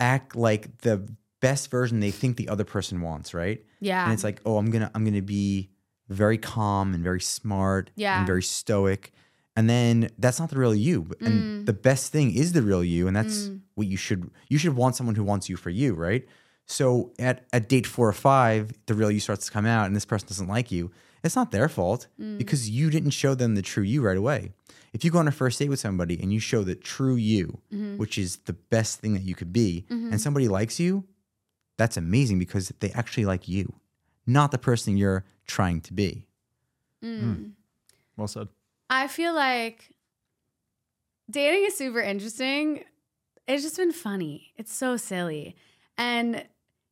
act 0.00 0.36
like 0.36 0.78
the 0.78 1.08
best 1.40 1.70
version 1.70 2.00
they 2.00 2.10
think 2.10 2.36
the 2.36 2.48
other 2.48 2.64
person 2.64 3.00
wants, 3.00 3.32
right? 3.34 3.64
Yeah. 3.80 4.04
And 4.04 4.12
it's 4.12 4.24
like, 4.24 4.40
oh, 4.44 4.56
I'm 4.58 4.70
gonna 4.70 4.90
I'm 4.94 5.04
gonna 5.04 5.22
be 5.22 5.70
very 6.08 6.38
calm 6.38 6.94
and 6.94 7.02
very 7.04 7.20
smart 7.20 7.90
Yeah. 7.96 8.18
and 8.18 8.26
very 8.26 8.42
stoic. 8.42 9.12
And 9.56 9.68
then 9.68 10.08
that's 10.18 10.38
not 10.38 10.50
the 10.50 10.58
real 10.58 10.74
you. 10.74 11.02
Mm. 11.04 11.26
And 11.26 11.66
the 11.66 11.72
best 11.72 12.12
thing 12.12 12.32
is 12.34 12.52
the 12.52 12.62
real 12.62 12.84
you. 12.84 13.08
And 13.08 13.16
that's 13.16 13.50
what 13.74 13.86
you 13.88 13.96
should 13.96 14.30
you 14.48 14.58
should 14.58 14.76
want 14.76 14.96
someone 14.96 15.16
who 15.16 15.24
wants 15.24 15.48
you 15.48 15.56
for 15.56 15.70
you, 15.70 15.94
right? 15.94 16.24
So 16.66 17.12
at, 17.18 17.46
at 17.52 17.68
date 17.68 17.86
four 17.86 18.08
or 18.08 18.12
five, 18.12 18.72
the 18.86 18.94
real 18.94 19.10
you 19.10 19.20
starts 19.20 19.46
to 19.46 19.52
come 19.52 19.66
out 19.66 19.86
and 19.86 19.96
this 19.96 20.04
person 20.04 20.28
doesn't 20.28 20.48
like 20.48 20.70
you. 20.70 20.90
It's 21.24 21.34
not 21.34 21.50
their 21.50 21.68
fault 21.68 22.06
Mm. 22.20 22.38
because 22.38 22.70
you 22.70 22.90
didn't 22.90 23.10
show 23.10 23.34
them 23.34 23.54
the 23.54 23.62
true 23.62 23.82
you 23.82 24.02
right 24.02 24.16
away. 24.16 24.52
If 24.92 25.04
you 25.04 25.10
go 25.10 25.18
on 25.18 25.28
a 25.28 25.32
first 25.32 25.58
date 25.58 25.68
with 25.68 25.80
somebody 25.80 26.18
and 26.22 26.32
you 26.32 26.40
show 26.40 26.62
the 26.62 26.74
true 26.74 27.16
you, 27.16 27.58
Mm-hmm. 27.72 27.96
which 27.98 28.16
is 28.18 28.36
the 28.46 28.52
best 28.52 29.00
thing 29.00 29.12
that 29.14 29.22
you 29.22 29.34
could 29.34 29.52
be, 29.52 29.84
and 29.90 30.20
somebody 30.20 30.46
likes 30.48 30.78
you, 30.78 31.04
that's 31.78 31.96
amazing 31.96 32.38
because 32.38 32.70
they 32.80 32.90
actually 32.90 33.24
like 33.24 33.48
you, 33.48 33.72
not 34.26 34.50
the 34.50 34.58
person 34.58 34.98
you're 34.98 35.24
trying 35.46 35.80
to 35.82 35.94
be. 35.94 36.26
Hmm. 37.02 37.20
Hmm. 37.20 37.44
well 38.16 38.28
said. 38.28 38.48
I 38.90 39.06
feel 39.06 39.34
like 39.34 39.94
dating 41.30 41.64
is 41.66 41.76
super 41.76 42.00
interesting. 42.00 42.84
It's 43.46 43.62
just 43.62 43.76
been 43.76 43.92
funny. 43.92 44.52
It's 44.56 44.74
so 44.74 44.96
silly. 44.96 45.56
And 45.96 46.44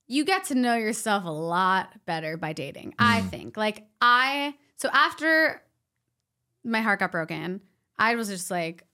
you 0.06 0.24
get 0.24 0.44
to 0.44 0.54
know 0.54 0.76
yourself 0.76 1.24
a 1.24 1.30
lot 1.30 1.92
better 2.06 2.36
by 2.36 2.52
dating, 2.52 2.94
I 2.98 3.20
hmm. 3.20 3.28
think. 3.28 3.56
Like, 3.56 3.86
I, 4.00 4.54
so 4.76 4.88
after 4.92 5.62
my 6.64 6.80
heart 6.80 7.00
got 7.00 7.10
broken, 7.10 7.60
I 7.98 8.14
was 8.14 8.28
just 8.28 8.50
like, 8.50 8.84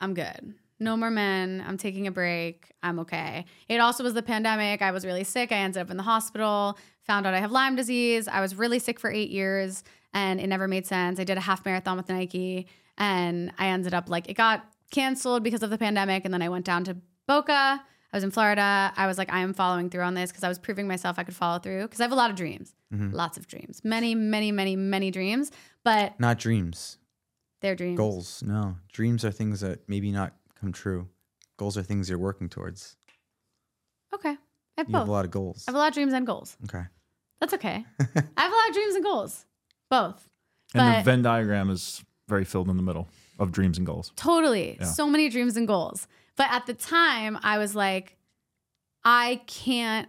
I'm 0.00 0.14
good. 0.14 0.54
No 0.80 0.96
more 0.96 1.10
men. 1.10 1.64
I'm 1.66 1.76
taking 1.76 2.06
a 2.06 2.10
break. 2.10 2.72
I'm 2.82 2.98
okay. 3.00 3.44
It 3.68 3.78
also 3.78 4.02
was 4.02 4.14
the 4.14 4.22
pandemic. 4.22 4.82
I 4.82 4.90
was 4.90 5.04
really 5.06 5.24
sick. 5.24 5.52
I 5.52 5.56
ended 5.56 5.80
up 5.80 5.90
in 5.90 5.96
the 5.96 6.02
hospital, 6.02 6.78
found 7.02 7.26
out 7.26 7.34
I 7.34 7.40
have 7.40 7.52
Lyme 7.52 7.76
disease. 7.76 8.26
I 8.28 8.40
was 8.40 8.56
really 8.56 8.78
sick 8.78 8.98
for 8.98 9.10
eight 9.10 9.30
years 9.30 9.84
and 10.12 10.40
it 10.40 10.46
never 10.48 10.66
made 10.68 10.86
sense. 10.86 11.20
I 11.20 11.24
did 11.24 11.38
a 11.38 11.42
half 11.42 11.64
marathon 11.64 11.96
with 11.96 12.08
Nike 12.08 12.66
and 12.98 13.52
I 13.58 13.68
ended 13.68 13.94
up 13.94 14.08
like, 14.08 14.28
it 14.28 14.34
got 14.34 14.64
canceled 14.90 15.42
because 15.42 15.62
of 15.62 15.70
the 15.70 15.78
pandemic. 15.78 16.24
And 16.24 16.34
then 16.34 16.42
I 16.42 16.48
went 16.48 16.64
down 16.64 16.84
to 16.84 16.96
Boca. 17.26 17.52
I 18.14 18.16
was 18.16 18.22
in 18.22 18.30
Florida. 18.30 18.92
I 18.96 19.06
was 19.06 19.18
like, 19.18 19.32
I 19.32 19.40
am 19.40 19.54
following 19.54 19.90
through 19.90 20.02
on 20.02 20.14
this 20.14 20.30
because 20.30 20.44
I 20.44 20.48
was 20.48 20.58
proving 20.58 20.86
myself 20.86 21.18
I 21.18 21.24
could 21.24 21.34
follow 21.34 21.58
through 21.58 21.82
because 21.82 22.00
I 22.00 22.04
have 22.04 22.12
a 22.12 22.16
lot 22.16 22.30
of 22.30 22.36
dreams, 22.36 22.72
mm-hmm. 22.92 23.12
lots 23.12 23.36
of 23.36 23.48
dreams, 23.48 23.80
many, 23.82 24.14
many, 24.14 24.52
many, 24.52 24.76
many 24.76 25.10
dreams, 25.10 25.50
but 25.82 26.18
Not 26.20 26.38
dreams, 26.38 26.98
they're 27.60 27.74
dreams. 27.74 27.96
goals. 27.96 28.42
No, 28.46 28.76
dreams 28.92 29.24
are 29.24 29.32
things 29.32 29.62
that 29.62 29.88
maybe 29.88 30.12
not 30.12 30.32
come 30.64 30.72
true. 30.72 31.08
Goals 31.56 31.76
are 31.78 31.82
things 31.82 32.08
you're 32.08 32.18
working 32.18 32.48
towards. 32.48 32.96
Okay. 34.14 34.30
I 34.30 34.36
have 34.78 34.88
You 34.88 34.92
both. 34.92 35.00
have 35.02 35.08
a 35.08 35.12
lot 35.12 35.24
of 35.24 35.30
goals. 35.30 35.64
I 35.66 35.70
have 35.70 35.76
a 35.76 35.78
lot 35.78 35.88
of 35.88 35.94
dreams 35.94 36.12
and 36.12 36.26
goals. 36.26 36.56
Okay. 36.64 36.82
That's 37.40 37.54
okay. 37.54 37.84
I 38.00 38.40
have 38.42 38.52
a 38.52 38.56
lot 38.56 38.68
of 38.68 38.74
dreams 38.74 38.94
and 38.94 39.04
goals. 39.04 39.44
Both. 39.90 40.28
And 40.74 40.80
But- 40.82 40.98
the 40.98 41.04
Venn 41.04 41.22
diagram 41.22 41.70
is 41.70 42.02
very 42.28 42.44
filled 42.44 42.68
in 42.70 42.76
the 42.76 42.82
middle 42.82 43.08
of 43.38 43.52
dreams 43.52 43.76
and 43.78 43.86
goals. 43.86 44.12
Totally. 44.16 44.76
Yeah. 44.80 44.86
So 44.86 45.06
many 45.08 45.28
dreams 45.28 45.56
and 45.56 45.66
goals. 45.68 46.08
But 46.36 46.48
at 46.50 46.66
the 46.66 46.74
time, 46.74 47.38
I 47.42 47.58
was 47.58 47.74
like, 47.76 48.16
I 49.04 49.42
can't, 49.46 50.08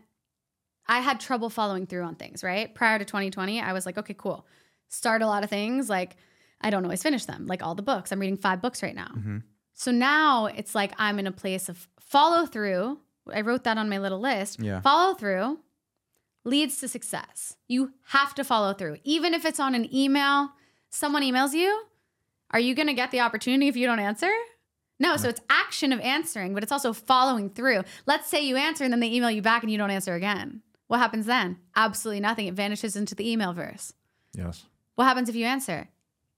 I 0.88 1.00
had 1.02 1.20
trouble 1.20 1.50
following 1.50 1.86
through 1.86 2.04
on 2.04 2.16
things, 2.16 2.44
right? 2.44 2.74
Prior 2.74 2.98
to 2.98 3.06
2020, 3.06 3.60
I 3.62 3.74
was 3.74 3.86
like, 3.86 3.98
okay, 3.98 4.16
cool. 4.18 4.48
Start 4.88 5.22
a 5.22 5.28
lot 5.28 5.44
of 5.44 5.50
things. 5.50 5.90
Like, 5.90 6.16
I 6.62 6.70
don't 6.70 6.84
always 6.86 7.04
finish 7.04 7.26
them, 7.26 7.46
like 7.48 7.62
all 7.62 7.76
the 7.76 7.82
books. 7.84 8.12
I'm 8.12 8.20
reading 8.20 8.38
five 8.38 8.62
books 8.62 8.82
right 8.82 8.96
now. 8.96 9.10
Mm-hmm. 9.16 9.38
So 9.76 9.92
now 9.92 10.48
it's 10.48 10.74
like 10.74 10.94
I'm 10.98 11.20
in 11.20 11.28
a 11.28 11.32
place 11.32 11.70
of 11.70 11.88
follow 12.00 12.48
through 12.48 13.00
I 13.34 13.42
wrote 13.42 13.64
that 13.64 13.78
on 13.78 13.90
my 13.90 13.98
little 13.98 14.20
list. 14.20 14.60
Yeah. 14.60 14.82
Follow 14.82 15.14
through 15.14 15.60
leads 16.44 16.80
to 16.80 16.88
success. 16.88 17.58
You 17.68 17.94
have 18.10 18.36
to 18.36 18.44
follow 18.44 18.74
through. 18.74 18.98
Even 19.04 19.34
if 19.34 19.46
it's 19.46 19.60
on 19.60 19.74
an 19.74 19.94
email, 19.94 20.52
someone 20.90 21.24
emails 21.24 21.54
you, 21.54 21.86
are 22.52 22.60
you 22.60 22.76
going 22.76 22.88
to 22.88 22.94
get 22.94 23.12
the 23.12 23.22
opportunity 23.22 23.68
if 23.68 23.76
you 23.76 23.88
don't 23.88 24.00
answer? 24.00 24.32
No, 25.00 25.18
so 25.18 25.28
it's 25.28 25.42
action 25.50 25.92
of 25.92 26.00
answering, 26.00 26.54
but 26.54 26.64
it's 26.64 26.72
also 26.72 26.94
following 26.94 27.50
through. 27.50 27.84
Let's 28.06 28.30
say 28.30 28.42
you 28.42 28.56
answer 28.56 28.84
and 28.84 28.94
then 28.94 29.00
they 29.00 29.12
email 29.12 29.32
you 29.32 29.42
back 29.42 29.64
and 29.64 29.72
you 29.72 29.78
don't 29.78 29.92
answer 29.92 30.14
again. 30.14 30.62
What 30.88 31.00
happens 31.00 31.26
then? 31.26 31.58
Absolutely 31.76 32.22
nothing. 32.22 32.48
It 32.48 32.54
vanishes 32.54 32.96
into 32.96 33.16
the 33.16 33.30
email 33.30 33.52
verse. 33.52 33.92
Yes. 34.34 34.66
What 34.94 35.06
happens 35.06 35.28
if 35.28 35.36
you 35.36 35.46
answer? 35.46 35.90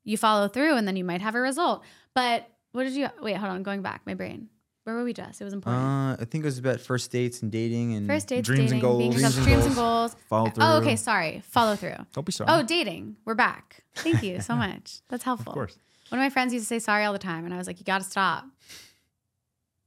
You 0.03 0.17
follow 0.17 0.47
through 0.47 0.75
and 0.77 0.87
then 0.87 0.95
you 0.95 1.03
might 1.03 1.21
have 1.21 1.35
a 1.35 1.41
result. 1.41 1.83
But 2.15 2.49
what 2.71 2.83
did 2.83 2.93
you 2.93 3.07
wait, 3.21 3.35
hold 3.37 3.51
on, 3.51 3.63
going 3.63 3.81
back, 3.81 4.01
my 4.05 4.13
brain. 4.13 4.49
Where 4.83 4.95
were 4.95 5.03
we 5.03 5.11
just? 5.11 5.41
It 5.41 5.43
was 5.43 5.51
important. 5.53 5.83
Uh, 5.83 6.13
I 6.21 6.25
think 6.25 6.43
it 6.43 6.47
was 6.47 6.59
about 6.59 6.79
first 6.79 7.11
dates 7.11 7.41
and 7.41 7.51
dating 7.51 7.93
and 7.95 8.07
First 8.07 8.27
dates, 8.29 8.45
dreams 8.47 8.71
and 8.71 8.81
dating, 8.81 8.97
being 8.97 9.11
goals. 9.11 9.21
yourself, 9.21 9.33
Dreams 9.33 9.47
and 9.47 9.53
dreams 9.53 9.65
and 9.65 9.75
goals. 9.75 10.15
Follow 10.29 10.49
through. 10.49 10.63
Oh, 10.63 10.77
okay, 10.77 10.95
sorry. 10.95 11.41
Follow 11.45 11.75
through. 11.75 11.95
Don't 12.13 12.25
be 12.25 12.31
sorry. 12.31 12.49
Oh, 12.49 12.63
dating. 12.63 13.17
We're 13.25 13.35
back. 13.35 13.83
Thank 13.95 14.23
you 14.23 14.39
so 14.39 14.55
much. 14.65 15.01
That's 15.09 15.23
helpful. 15.25 15.51
of 15.51 15.55
course. 15.55 15.77
One 16.07 16.19
of 16.19 16.23
my 16.23 16.29
friends 16.29 16.53
used 16.53 16.63
to 16.63 16.67
say 16.69 16.79
sorry 16.79 17.03
all 17.03 17.11
the 17.11 17.19
time, 17.19 17.43
and 17.43 17.53
I 17.53 17.57
was 17.57 17.67
like, 17.67 17.79
you 17.79 17.83
got 17.83 17.97
to 17.97 18.05
stop. 18.05 18.45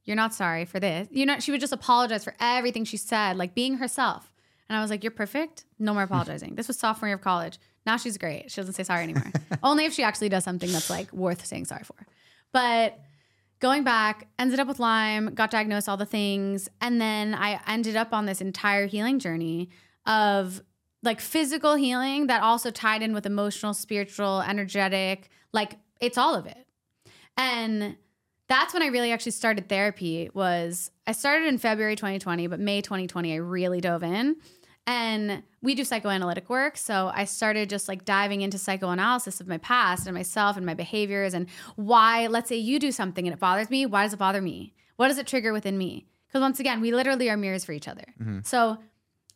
You're 0.04 0.16
not 0.16 0.34
sorry 0.34 0.64
for 0.66 0.78
this. 0.80 1.08
You 1.10 1.24
know, 1.24 1.38
she 1.38 1.50
would 1.50 1.60
just 1.60 1.72
apologize 1.72 2.24
for 2.24 2.34
everything 2.40 2.84
she 2.84 2.96
said, 2.98 3.36
like 3.38 3.54
being 3.54 3.76
herself. 3.78 4.30
And 4.68 4.76
I 4.76 4.82
was 4.82 4.90
like, 4.90 5.02
you're 5.02 5.10
perfect. 5.10 5.64
No 5.78 5.94
more 5.94 6.02
apologizing. 6.02 6.56
this 6.56 6.68
was 6.68 6.78
sophomore 6.78 7.08
year 7.08 7.16
of 7.16 7.22
college. 7.22 7.58
Now 7.86 7.96
she's 7.96 8.18
great. 8.18 8.50
She 8.50 8.60
doesn't 8.60 8.74
say 8.74 8.82
sorry 8.82 9.04
anymore. 9.04 9.32
Only 9.62 9.86
if 9.86 9.94
she 9.94 10.02
actually 10.02 10.28
does 10.28 10.44
something 10.44 10.70
that's 10.70 10.90
like 10.90 11.10
worth 11.12 11.44
saying 11.46 11.64
sorry 11.64 11.84
for. 11.84 11.94
But 12.52 12.98
going 13.60 13.84
back, 13.84 14.28
ended 14.38 14.58
up 14.58 14.66
with 14.66 14.78
Lyme, 14.78 15.34
got 15.34 15.50
diagnosed, 15.50 15.88
all 15.88 15.96
the 15.96 16.06
things. 16.06 16.68
And 16.80 17.00
then 17.00 17.34
I 17.34 17.60
ended 17.66 17.96
up 17.96 18.12
on 18.12 18.26
this 18.26 18.40
entire 18.40 18.86
healing 18.86 19.18
journey 19.18 19.70
of 20.06 20.62
like 21.02 21.20
physical 21.20 21.74
healing 21.76 22.26
that 22.26 22.42
also 22.42 22.70
tied 22.70 23.02
in 23.02 23.12
with 23.12 23.26
emotional, 23.26 23.74
spiritual, 23.74 24.42
energetic, 24.42 25.30
like 25.52 25.76
it's 26.00 26.18
all 26.18 26.34
of 26.34 26.46
it. 26.46 26.66
And 27.36 27.96
that's 28.48 28.74
when 28.74 28.82
I 28.82 28.86
really 28.86 29.12
actually 29.12 29.32
started 29.32 29.68
therapy 29.68 30.28
was 30.34 30.90
I 31.06 31.12
started 31.12 31.46
in 31.46 31.58
February 31.58 31.96
2020, 31.96 32.48
but 32.48 32.60
May 32.60 32.82
2020 32.82 33.32
I 33.32 33.36
really 33.36 33.80
dove 33.80 34.02
in. 34.02 34.36
And 34.86 35.42
we 35.62 35.74
do 35.74 35.84
psychoanalytic 35.84 36.48
work. 36.48 36.76
So 36.76 37.12
I 37.14 37.24
started 37.24 37.70
just 37.70 37.86
like 37.86 38.04
diving 38.04 38.40
into 38.40 38.58
psychoanalysis 38.58 39.40
of 39.40 39.46
my 39.46 39.58
past 39.58 40.06
and 40.06 40.14
myself 40.14 40.56
and 40.56 40.66
my 40.66 40.74
behaviors 40.74 41.34
and 41.34 41.46
why, 41.76 42.26
let's 42.26 42.48
say 42.48 42.56
you 42.56 42.78
do 42.78 42.90
something 42.90 43.26
and 43.26 43.34
it 43.34 43.38
bothers 43.38 43.70
me. 43.70 43.86
Why 43.86 44.02
does 44.04 44.14
it 44.14 44.18
bother 44.18 44.40
me? 44.40 44.74
What 44.96 45.08
does 45.08 45.18
it 45.18 45.26
trigger 45.26 45.52
within 45.52 45.78
me? 45.78 46.06
Because 46.26 46.40
once 46.40 46.60
again, 46.60 46.80
we 46.80 46.92
literally 46.92 47.28
are 47.30 47.36
mirrors 47.36 47.64
for 47.64 47.72
each 47.72 47.88
other. 47.88 48.04
Mm-hmm. 48.20 48.40
So 48.44 48.78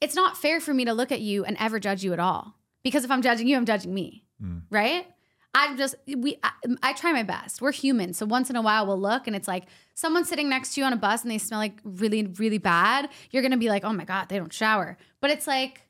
it's 0.00 0.14
not 0.14 0.36
fair 0.36 0.60
for 0.60 0.74
me 0.74 0.84
to 0.86 0.92
look 0.92 1.12
at 1.12 1.20
you 1.20 1.44
and 1.44 1.56
ever 1.60 1.78
judge 1.78 2.02
you 2.04 2.12
at 2.12 2.20
all. 2.20 2.54
Because 2.82 3.04
if 3.04 3.10
I'm 3.10 3.22
judging 3.22 3.46
you, 3.46 3.56
I'm 3.56 3.66
judging 3.66 3.92
me. 3.94 4.24
Mm. 4.42 4.62
Right? 4.70 5.06
I'm 5.54 5.76
just 5.76 5.94
we 6.06 6.36
I, 6.42 6.50
I 6.82 6.92
try 6.94 7.12
my 7.12 7.22
best. 7.22 7.62
We're 7.62 7.72
human. 7.72 8.12
So 8.12 8.26
once 8.26 8.50
in 8.50 8.56
a 8.56 8.62
while 8.62 8.86
we'll 8.86 9.00
look 9.00 9.26
and 9.26 9.36
it's 9.36 9.46
like 9.48 9.64
someone 9.94 10.24
sitting 10.24 10.48
next 10.48 10.74
to 10.74 10.80
you 10.80 10.86
on 10.86 10.92
a 10.92 10.96
bus 10.96 11.22
and 11.22 11.30
they 11.30 11.38
smell 11.38 11.60
like 11.60 11.78
really 11.84 12.24
really 12.26 12.58
bad, 12.58 13.08
you're 13.30 13.42
going 13.42 13.52
to 13.52 13.56
be 13.58 13.68
like, 13.68 13.84
"Oh 13.84 13.92
my 13.92 14.04
god, 14.04 14.28
they 14.28 14.36
don't 14.38 14.52
shower." 14.52 14.98
But 15.20 15.30
it's 15.30 15.46
like 15.46 15.82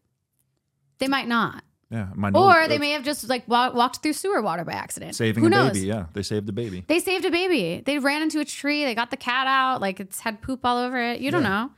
they 0.98 1.08
might 1.08 1.28
not. 1.28 1.64
Yeah. 1.90 2.08
My 2.14 2.30
Or 2.30 2.66
they 2.66 2.78
may 2.78 2.90
have 2.90 3.04
just 3.04 3.28
like 3.28 3.46
wa- 3.46 3.70
walked 3.72 4.02
through 4.02 4.14
sewer 4.14 4.42
water 4.42 4.64
by 4.64 4.72
accident. 4.72 5.14
saving 5.14 5.42
Who 5.42 5.46
a 5.46 5.50
knows? 5.50 5.72
baby. 5.74 5.86
Yeah. 5.86 6.06
They 6.12 6.22
saved 6.22 6.48
a 6.48 6.52
baby. 6.52 6.84
They 6.86 6.98
saved 6.98 7.24
a 7.24 7.30
baby. 7.30 7.82
They 7.86 7.98
ran 7.98 8.20
into 8.22 8.40
a 8.40 8.44
tree. 8.44 8.84
They 8.84 8.94
got 8.94 9.10
the 9.10 9.16
cat 9.16 9.46
out. 9.46 9.80
Like 9.80 10.00
it's 10.00 10.20
had 10.20 10.42
poop 10.42 10.60
all 10.64 10.76
over 10.78 11.00
it. 11.00 11.20
You 11.20 11.30
don't 11.30 11.42
know. 11.44 11.70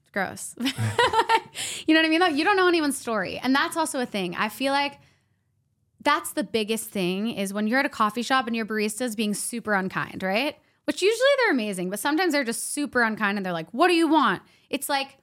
It's 0.00 0.10
gross. 0.10 0.54
you 1.86 1.94
know 1.94 2.00
what 2.00 2.06
I 2.06 2.08
mean? 2.08 2.20
Though 2.20 2.26
you 2.26 2.44
don't 2.44 2.56
know 2.56 2.68
anyone's 2.68 2.98
story, 2.98 3.38
and 3.38 3.54
that's 3.54 3.76
also 3.76 3.98
a 4.00 4.06
thing. 4.06 4.34
I 4.36 4.48
feel 4.48 4.72
like 4.72 4.98
that's 6.06 6.32
the 6.34 6.44
biggest 6.44 6.88
thing 6.88 7.32
is 7.32 7.52
when 7.52 7.66
you're 7.66 7.80
at 7.80 7.84
a 7.84 7.88
coffee 7.90 8.22
shop 8.22 8.46
and 8.46 8.54
your 8.54 8.64
barista's 8.64 9.16
being 9.16 9.34
super 9.34 9.74
unkind, 9.74 10.22
right? 10.22 10.56
Which 10.84 11.02
usually 11.02 11.28
they're 11.38 11.50
amazing, 11.50 11.90
but 11.90 11.98
sometimes 11.98 12.32
they're 12.32 12.44
just 12.44 12.72
super 12.72 13.02
unkind 13.02 13.36
and 13.36 13.44
they're 13.44 13.52
like, 13.52 13.68
"What 13.72 13.88
do 13.88 13.94
you 13.94 14.06
want?" 14.06 14.40
It's 14.70 14.88
like 14.88 15.18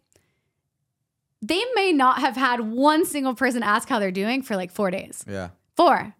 they 1.42 1.64
may 1.74 1.94
not 1.94 2.20
have 2.20 2.36
had 2.36 2.60
one 2.60 3.06
single 3.06 3.34
person 3.34 3.64
ask 3.64 3.88
how 3.88 4.00
they're 4.00 4.12
doing 4.12 4.42
for 4.42 4.58
like 4.58 4.72
four 4.72 4.92
days. 4.92 5.24
yeah. 5.28 5.50
Four. 5.78 6.16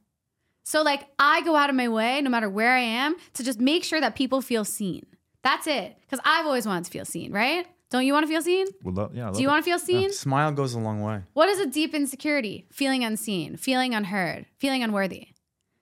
So 0.64 0.82
like 0.82 1.08
I 1.20 1.42
go 1.42 1.58
out 1.58 1.70
of 1.70 1.76
my 1.76 1.90
way, 1.90 2.22
no 2.22 2.30
matter 2.30 2.50
where 2.50 2.74
I 2.74 2.80
am, 2.80 3.16
to 3.34 3.44
just 3.44 3.60
make 3.60 3.84
sure 3.84 4.00
that 4.00 4.16
people 4.16 4.42
feel 4.42 4.64
seen. 4.64 5.06
That's 5.44 5.68
it. 5.68 5.98
Because 6.02 6.22
I've 6.24 6.46
always 6.46 6.66
wanted 6.66 6.86
to 6.86 6.92
feel 6.92 7.06
seen, 7.06 7.34
right? 7.34 7.68
Don't 7.94 8.08
you 8.08 8.14
want 8.14 8.24
to 8.24 8.28
feel 8.28 8.42
seen? 8.42 8.66
Would 8.82 8.96
love, 8.96 9.16
yeah. 9.16 9.30
I 9.30 9.32
Do 9.34 9.40
you 9.40 9.46
love 9.48 9.54
want 9.54 9.66
to 9.66 9.70
feel 9.70 9.78
seen? 9.78 10.12
Smile 10.12 10.52
goes 10.52 10.74
a 10.74 10.80
long 10.80 11.04
way. 11.04 11.22
What 11.34 11.48
is 11.48 11.60
a 11.60 11.68
deep 11.68 11.94
insecurity? 11.94 12.66
Feeling 12.72 13.04
unseen, 13.04 13.56
feeling 13.56 13.94
unheard, 13.94 14.48
feeling 14.58 14.82
unworthy. 14.82 15.28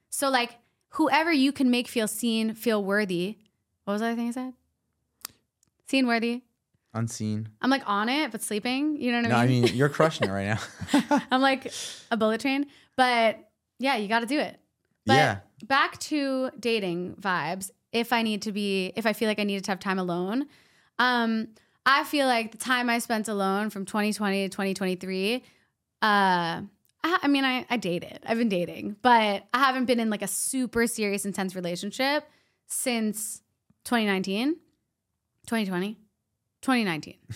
So 0.09 0.30
like 0.30 0.57
whoever 0.89 1.32
you 1.32 1.53
can 1.53 1.72
make 1.72 1.88
feel 1.88 2.09
seen, 2.09 2.53
feel 2.53 2.84
worthy. 2.84 3.38
What 3.86 3.93
was 3.93 4.01
the 4.01 4.07
other 4.07 4.18
thing 4.18 4.28
I 4.28 4.32
said? 4.32 4.53
Seen 5.88 6.05
worthy. 6.05 6.41
Unseen. 6.93 7.47
I'm 7.62 7.70
like 7.70 7.84
on 7.86 8.09
it, 8.09 8.30
but 8.34 8.41
sleeping. 8.41 8.97
You 8.97 9.14
know 9.14 9.20
what 9.20 9.28
I 9.28 9.30
mean? 9.30 9.32
No, 9.32 9.38
I 9.38 9.43
I 9.43 9.47
mean? 9.47 9.64
mean 9.64 9.76
you're 9.76 9.88
crushing 9.97 10.28
it 10.28 10.32
right 10.34 10.47
now. 10.47 11.22
I'm 11.32 11.41
like 11.41 11.72
a 12.12 12.18
bullet 12.18 12.41
train. 12.41 12.66
But 12.97 13.39
yeah, 13.80 13.95
you 13.95 14.09
got 14.09 14.20
to 14.20 14.26
do 14.26 14.38
it. 14.38 14.59
But 15.05 15.14
yeah. 15.14 15.38
back 15.66 15.97
to 15.99 16.51
dating 16.59 17.16
vibes. 17.22 17.72
If 17.93 18.12
I 18.12 18.22
need 18.22 18.41
to 18.41 18.51
be, 18.51 18.91
if 18.97 19.05
I 19.05 19.14
feel 19.14 19.30
like 19.30 19.39
I 19.39 19.45
needed 19.45 19.64
to 19.64 19.72
have 19.72 19.80
time 19.80 19.97
alone, 19.97 20.47
um, 20.99 21.47
I 21.86 22.04
feel 22.04 22.28
like 22.28 22.52
the 22.52 22.58
time 22.58 22.90
I 22.90 23.00
spent 23.00 23.28
alone 23.28 23.70
from 23.70 23.86
2020 23.86 24.44
to 24.44 24.50
2023, 24.50 25.36
uh, 25.36 25.42
I, 26.02 26.64
I 27.04 27.28
mean, 27.28 27.44
I, 27.44 27.66
I 27.70 27.78
dated. 27.78 28.20
I've 28.26 28.38
been 28.38 28.50
dating, 28.50 28.98
but 29.02 29.46
I 29.54 29.60
haven't 29.60 29.86
been 29.86 30.00
in 30.00 30.10
like 30.10 30.22
a 30.22 30.28
super 30.28 30.86
serious, 30.88 31.26
intense 31.26 31.56
relationship 31.56 32.24
since 32.68 33.42
2019, 33.86 34.54
2020, 35.48 35.98
2019. 36.62 37.16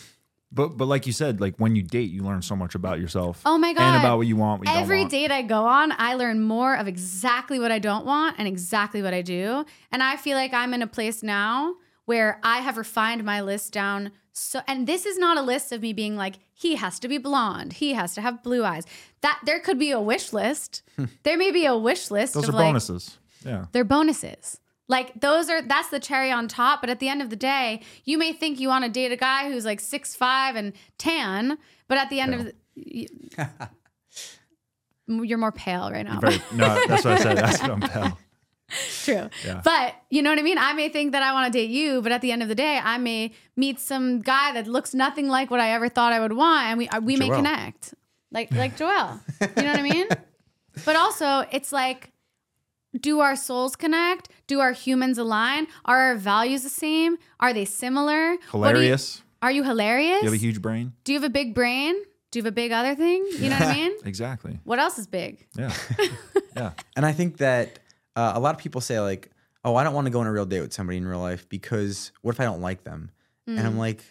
But 0.55 0.77
but 0.77 0.85
like 0.85 1.05
you 1.05 1.11
said, 1.11 1.41
like 1.41 1.57
when 1.57 1.75
you 1.75 1.83
date, 1.83 2.09
you 2.09 2.23
learn 2.23 2.41
so 2.41 2.55
much 2.55 2.75
about 2.75 2.99
yourself. 2.99 3.41
Oh 3.45 3.57
my 3.57 3.73
God. 3.73 3.81
And 3.81 3.97
about 4.01 4.17
what 4.17 4.25
you 4.25 4.37
want, 4.37 4.61
what 4.61 4.69
you 4.69 4.73
Every 4.73 4.99
don't 4.99 5.03
want. 5.03 5.11
date 5.11 5.31
I 5.31 5.41
go 5.41 5.65
on, 5.65 5.91
I 5.97 6.13
learn 6.13 6.41
more 6.41 6.75
of 6.75 6.87
exactly 6.87 7.59
what 7.59 7.73
I 7.73 7.79
don't 7.79 8.05
want 8.05 8.37
and 8.39 8.47
exactly 8.47 9.01
what 9.01 9.13
I 9.13 9.21
do. 9.21 9.65
And 9.91 10.01
I 10.01 10.15
feel 10.15 10.37
like 10.37 10.53
I'm 10.53 10.73
in 10.73 10.81
a 10.81 10.87
place 10.87 11.21
now 11.21 11.75
where 12.05 12.39
I 12.41 12.59
have 12.59 12.77
refined 12.77 13.25
my 13.25 13.41
list 13.41 13.73
down. 13.73 14.13
So, 14.37 14.59
and 14.67 14.85
this 14.85 15.05
is 15.05 15.17
not 15.17 15.37
a 15.37 15.41
list 15.41 15.71
of 15.71 15.81
me 15.81 15.93
being 15.93 16.17
like, 16.17 16.35
he 16.53 16.75
has 16.75 16.99
to 16.99 17.07
be 17.07 17.17
blonde, 17.17 17.73
he 17.73 17.93
has 17.93 18.13
to 18.15 18.21
have 18.21 18.43
blue 18.43 18.65
eyes. 18.65 18.83
That 19.21 19.39
there 19.45 19.61
could 19.61 19.79
be 19.79 19.91
a 19.91 19.99
wish 19.99 20.33
list. 20.33 20.83
Hmm. 20.97 21.05
there 21.23 21.37
may 21.37 21.51
be 21.51 21.65
a 21.65 21.77
wish 21.77 22.11
list 22.11 22.33
Those 22.33 22.49
are 22.49 22.51
like, 22.51 22.65
bonuses. 22.65 23.17
Yeah. 23.45 23.67
they're 23.71 23.85
bonuses. 23.85 24.59
Like 24.89 25.19
those 25.19 25.49
are 25.49 25.61
that's 25.61 25.87
the 25.87 26.01
cherry 26.01 26.31
on 26.31 26.49
top. 26.49 26.81
But 26.81 26.89
at 26.89 26.99
the 26.99 27.07
end 27.07 27.21
of 27.21 27.29
the 27.29 27.37
day, 27.37 27.81
you 28.03 28.17
may 28.17 28.33
think 28.33 28.59
you 28.59 28.67
want 28.67 28.83
to 28.83 28.91
date 28.91 29.11
a 29.11 29.15
guy 29.15 29.49
who's 29.49 29.63
like 29.65 29.79
six 29.79 30.15
five 30.15 30.55
and 30.57 30.73
tan, 30.97 31.57
but 31.87 31.97
at 31.97 32.09
the 32.09 32.19
end 32.19 32.33
of 32.33 32.43
the, 32.43 32.53
you, 32.75 33.07
you're 35.25 35.37
more 35.37 35.53
pale 35.53 35.89
right 35.91 36.05
now. 36.05 36.19
Very, 36.19 36.41
no, 36.53 36.77
that's 36.87 37.05
what 37.05 37.13
I 37.13 37.19
said. 37.19 37.37
That's 37.37 37.61
what 37.61 37.71
I'm 37.71 37.81
pale. 37.81 38.17
True. 39.03 39.29
Yeah. 39.45 39.61
But 39.63 39.95
you 40.09 40.21
know 40.21 40.29
what 40.31 40.39
I 40.39 40.41
mean? 40.41 40.57
I 40.57 40.73
may 40.73 40.89
think 40.89 41.11
that 41.11 41.21
I 41.23 41.33
want 41.33 41.51
to 41.51 41.57
date 41.59 41.69
you, 41.69 42.01
but 42.01 42.11
at 42.11 42.21
the 42.21 42.31
end 42.31 42.41
of 42.41 42.49
the 42.49 42.55
day, 42.55 42.79
I 42.83 42.97
may 42.97 43.31
meet 43.55 43.79
some 43.79 44.21
guy 44.21 44.51
that 44.53 44.67
looks 44.67 44.93
nothing 44.93 45.27
like 45.27 45.51
what 45.51 45.59
I 45.59 45.71
ever 45.71 45.87
thought 45.89 46.13
I 46.13 46.19
would 46.19 46.33
want, 46.33 46.65
and 46.67 46.77
we 46.77 46.87
uh, 46.89 46.99
we 46.99 47.15
may 47.17 47.29
connect. 47.29 47.93
Like 48.31 48.51
like 48.51 48.75
Joelle. 48.77 49.19
You 49.57 49.63
know 49.63 49.71
what 49.71 49.79
I 49.79 49.83
mean? 49.83 50.07
But 50.83 50.97
also, 50.97 51.45
it's 51.53 51.71
like, 51.71 52.11
do 52.99 53.21
our 53.21 53.37
souls 53.37 53.77
connect? 53.77 54.27
Do 54.47 54.59
our 54.59 54.73
humans 54.73 55.17
align? 55.17 55.67
Are 55.85 55.97
our 56.09 56.15
values 56.15 56.63
the 56.63 56.69
same? 56.69 57.17
Are 57.39 57.53
they 57.53 57.63
similar? 57.63 58.35
Do 58.35 58.41
you- 58.43 58.49
Hilarious. 58.51 59.21
are 59.41 59.51
you 59.51 59.63
hilarious? 59.63 60.21
You 60.21 60.27
have 60.27 60.33
a 60.33 60.37
huge 60.47 60.61
brain. 60.61 60.91
do 61.05 61.13
you 61.13 61.19
have 61.19 61.23
a 61.29 61.31
big 61.31 61.53
brain? 61.55 61.95
Do 62.31 62.39
you 62.39 62.43
have 62.43 62.51
a 62.51 62.55
big 62.55 62.73
other 62.73 62.93
thing? 62.93 63.25
You 63.39 63.49
know 63.49 63.57
what 63.57 63.69
I 63.69 63.73
mean? 63.81 63.93
Exactly. 64.03 64.59
What 64.65 64.79
else 64.79 64.97
is 64.99 65.07
big? 65.07 65.47
Yeah. 65.57 65.73
yeah. 66.57 66.71
And 66.97 67.05
I 67.05 67.13
think 67.13 67.37
that 67.37 67.79
uh, 68.15 68.33
a 68.35 68.39
lot 68.39 68.55
of 68.55 68.61
people 68.61 68.81
say 68.81 68.99
like, 68.99 69.31
"Oh, 69.63 69.75
I 69.75 69.83
don't 69.83 69.93
want 69.93 70.05
to 70.07 70.11
go 70.11 70.19
on 70.19 70.27
a 70.27 70.31
real 70.31 70.45
date 70.45 70.61
with 70.61 70.73
somebody 70.73 70.97
in 70.97 71.07
real 71.07 71.19
life 71.19 71.47
because 71.49 72.11
what 72.21 72.33
if 72.35 72.39
I 72.39 72.45
don't 72.45 72.61
like 72.61 72.83
them?" 72.83 73.11
And 73.47 73.59
Mm. 73.59 73.65
I'm 73.65 73.77
like, 73.77 74.03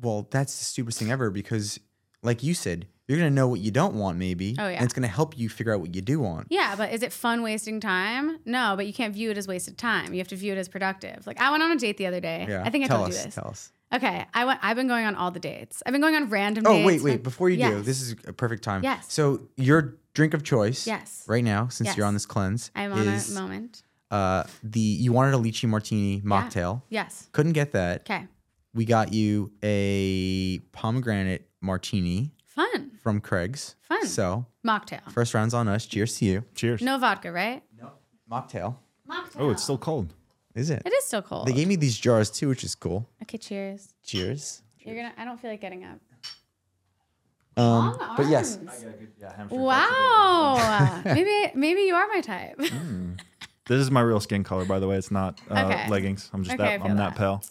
"Well, 0.00 0.26
that's 0.30 0.58
the 0.58 0.64
stupidest 0.64 0.98
thing 0.98 1.10
ever 1.10 1.30
because, 1.30 1.78
like 2.22 2.42
you 2.42 2.52
said, 2.54 2.86
you're 3.08 3.18
gonna 3.18 3.30
know 3.30 3.46
what 3.46 3.60
you 3.60 3.70
don't 3.70 3.94
want 3.94 4.18
maybe, 4.18 4.56
Oh, 4.58 4.66
yeah. 4.66 4.74
and 4.76 4.84
it's 4.84 4.92
gonna 4.92 5.06
help 5.06 5.38
you 5.38 5.48
figure 5.48 5.72
out 5.72 5.80
what 5.80 5.94
you 5.94 6.02
do 6.02 6.18
want." 6.20 6.48
Yeah, 6.50 6.74
but 6.76 6.92
is 6.92 7.02
it 7.02 7.12
fun 7.12 7.42
wasting 7.42 7.78
time? 7.80 8.38
No, 8.44 8.74
but 8.76 8.86
you 8.86 8.92
can't 8.92 9.14
view 9.14 9.30
it 9.30 9.38
as 9.38 9.46
wasted 9.46 9.78
time. 9.78 10.12
You 10.12 10.18
have 10.18 10.28
to 10.28 10.36
view 10.36 10.52
it 10.52 10.58
as 10.58 10.68
productive. 10.68 11.26
Like 11.26 11.40
I 11.40 11.50
went 11.50 11.62
on 11.62 11.70
a 11.72 11.76
date 11.76 11.96
the 11.98 12.06
other 12.06 12.20
day. 12.20 12.46
Yeah. 12.48 12.62
I 12.64 12.70
think 12.70 12.84
I 12.84 12.88
tell 12.88 12.98
told 12.98 13.10
us, 13.10 13.18
you 13.18 13.24
this. 13.24 13.34
Tell 13.36 13.48
us. 13.48 13.72
Okay, 13.92 14.26
I 14.34 14.44
went. 14.44 14.60
I've 14.62 14.76
been 14.76 14.88
going 14.88 15.04
on 15.06 15.14
all 15.14 15.30
the 15.30 15.38
dates. 15.40 15.82
I've 15.86 15.92
been 15.92 16.00
going 16.00 16.16
on 16.16 16.28
random 16.28 16.64
Oh 16.66 16.72
dates. 16.72 16.86
wait, 16.86 17.02
wait! 17.02 17.12
from- 17.14 17.22
Before 17.22 17.48
you 17.48 17.56
do, 17.56 17.80
this 17.82 18.02
is 18.02 18.16
a 18.26 18.32
perfect 18.32 18.64
time. 18.64 18.82
Yes. 18.82 19.12
So 19.12 19.42
your 19.56 19.96
drink 20.14 20.34
of 20.34 20.42
choice, 20.42 20.86
Yes. 20.86 21.22
right 21.28 21.44
now, 21.44 21.68
since 21.68 21.86
Yes. 21.88 21.96
you're 21.96 22.06
on 22.06 22.14
this 22.14 22.26
cleanse, 22.26 22.70
I'm 22.74 22.92
on 22.92 23.06
is 23.06 23.30
a 23.36 23.40
moment. 23.40 23.82
uh, 24.10 24.42
the 24.62 24.80
you 24.80 25.12
wanted 25.12 25.34
a 25.34 25.38
lychee 25.38 25.68
martini 25.68 26.20
mocktail. 26.22 26.82
Yes. 26.88 27.28
Couldn't 27.32 27.52
get 27.52 27.72
that. 27.72 28.00
Okay. 28.02 28.26
we 28.74 28.84
got 28.84 29.12
you 29.14 29.50
a 29.62 30.58
pomegranate 30.72 31.48
martini 31.62 32.32
Fun. 32.44 32.90
from 33.02 33.20
Craig's. 33.20 33.74
Fun. 33.82 34.04
So 34.06 34.46
Mocktail. 34.66 35.10
first 35.12 35.32
round's 35.32 35.54
on 35.54 35.66
us. 35.68 35.86
Cheers 35.86 36.18
to 36.18 36.24
you. 36.26 36.44
Cheers. 36.54 36.82
No 36.82 36.98
vodka, 36.98 37.32
right? 37.32 37.62
No 37.80 37.92
mocktail. 38.30 38.76
Mocktail. 39.08 39.36
Oh, 39.38 39.50
it's 39.50 39.62
still 39.62 39.78
cold. 39.78 40.12
Is 40.56 40.70
it? 40.70 40.82
It 40.84 40.92
is 40.92 41.04
still 41.04 41.22
cold. 41.22 41.46
They 41.46 41.52
gave 41.52 41.68
me 41.68 41.76
these 41.76 41.96
jars 41.98 42.30
too, 42.30 42.48
which 42.48 42.64
is 42.64 42.74
cool. 42.74 43.08
okay, 43.22 43.38
cheers. 43.38 43.92
Cheers. 44.04 44.62
You're 44.80 44.96
gonna. 44.96 45.12
I 45.18 45.24
don't 45.24 45.38
feel 45.40 45.50
like 45.50 45.60
getting 45.60 45.84
up. 45.84 45.98
Um, 47.58 47.64
Long 47.98 48.14
but 48.16 48.26
yes, 48.28 48.58
arms. 49.38 49.50
Wow. 49.50 51.00
maybe 51.04 51.52
maybe 51.54 51.82
you 51.82 51.94
are 51.94 52.06
my 52.08 52.20
type. 52.20 52.58
This 52.58 53.80
is 53.80 53.90
my 53.90 54.00
real 54.00 54.20
skin 54.20 54.44
color, 54.44 54.64
by 54.64 54.78
the 54.78 54.86
way. 54.86 54.96
It's 54.96 55.10
not 55.10 55.40
uh, 55.50 55.64
Okay. 55.64 55.88
leggings. 55.88 56.30
I'm 56.32 56.44
just 56.44 56.54
Okay, 56.54 56.62
I 56.74 56.78
that. 56.78 56.82
feel 56.82 56.90
I'm 56.90 56.96
that, 56.98 57.16
that. 57.16 57.18
pale. 57.18 57.42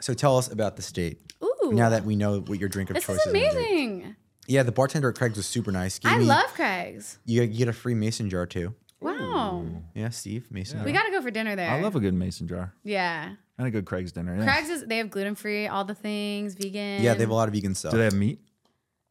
so 0.00 0.14
tell 0.14 0.38
us 0.38 0.50
about 0.50 0.76
this 0.76 0.90
date. 0.92 1.20
Ooh. 1.44 1.72
Now 1.72 1.90
that 1.90 2.04
we 2.04 2.16
know 2.16 2.40
what 2.40 2.58
your 2.58 2.68
drink 2.68 2.90
of 2.90 2.94
this 2.94 3.04
choice 3.04 3.16
is 3.18 3.22
is. 3.22 3.26
on 3.26 3.32
the 3.32 3.38
date. 3.40 3.50
amazing. 3.52 4.16
Yeah, 4.48 4.62
the 4.64 4.72
bartender 4.72 5.08
at 5.08 5.14
Craig's 5.16 5.36
was 5.36 5.46
super 5.46 5.70
nice. 5.70 5.98
Gave 5.98 6.12
I 6.12 6.18
me- 6.18 6.24
love 6.24 6.52
Craig's. 6.54 7.18
You, 7.24 7.42
you 7.42 7.58
get 7.58 7.68
a 7.68 7.72
free 7.72 7.94
mason 7.94 8.28
jar 8.30 8.46
too. 8.46 8.74
Wow. 9.02 9.64
Yeah, 9.94 10.08
Steve 10.10 10.50
Mason. 10.50 10.82
We 10.84 10.92
gotta 10.92 11.10
go 11.10 11.20
for 11.22 11.30
dinner 11.30 11.56
there. 11.56 11.70
I 11.70 11.80
love 11.80 11.96
a 11.96 12.00
good 12.00 12.14
mason 12.14 12.46
jar 12.48 12.72
Yeah. 12.84 13.34
and 13.58 13.66
a 13.66 13.70
good 13.70 13.84
Craig's 13.84 14.12
dinner. 14.12 14.36
Yeah. 14.36 14.44
Craig's 14.44 14.68
is 14.70 14.86
they 14.86 14.98
have 14.98 15.10
gluten 15.10 15.34
free, 15.34 15.66
all 15.66 15.84
the 15.84 15.94
things, 15.94 16.54
vegan. 16.54 17.02
Yeah, 17.02 17.14
they 17.14 17.20
have 17.20 17.30
a 17.30 17.34
lot 17.34 17.48
of 17.48 17.54
vegan 17.54 17.74
stuff. 17.74 17.92
Do 17.92 17.98
they 17.98 18.04
have 18.04 18.14
meat? 18.14 18.40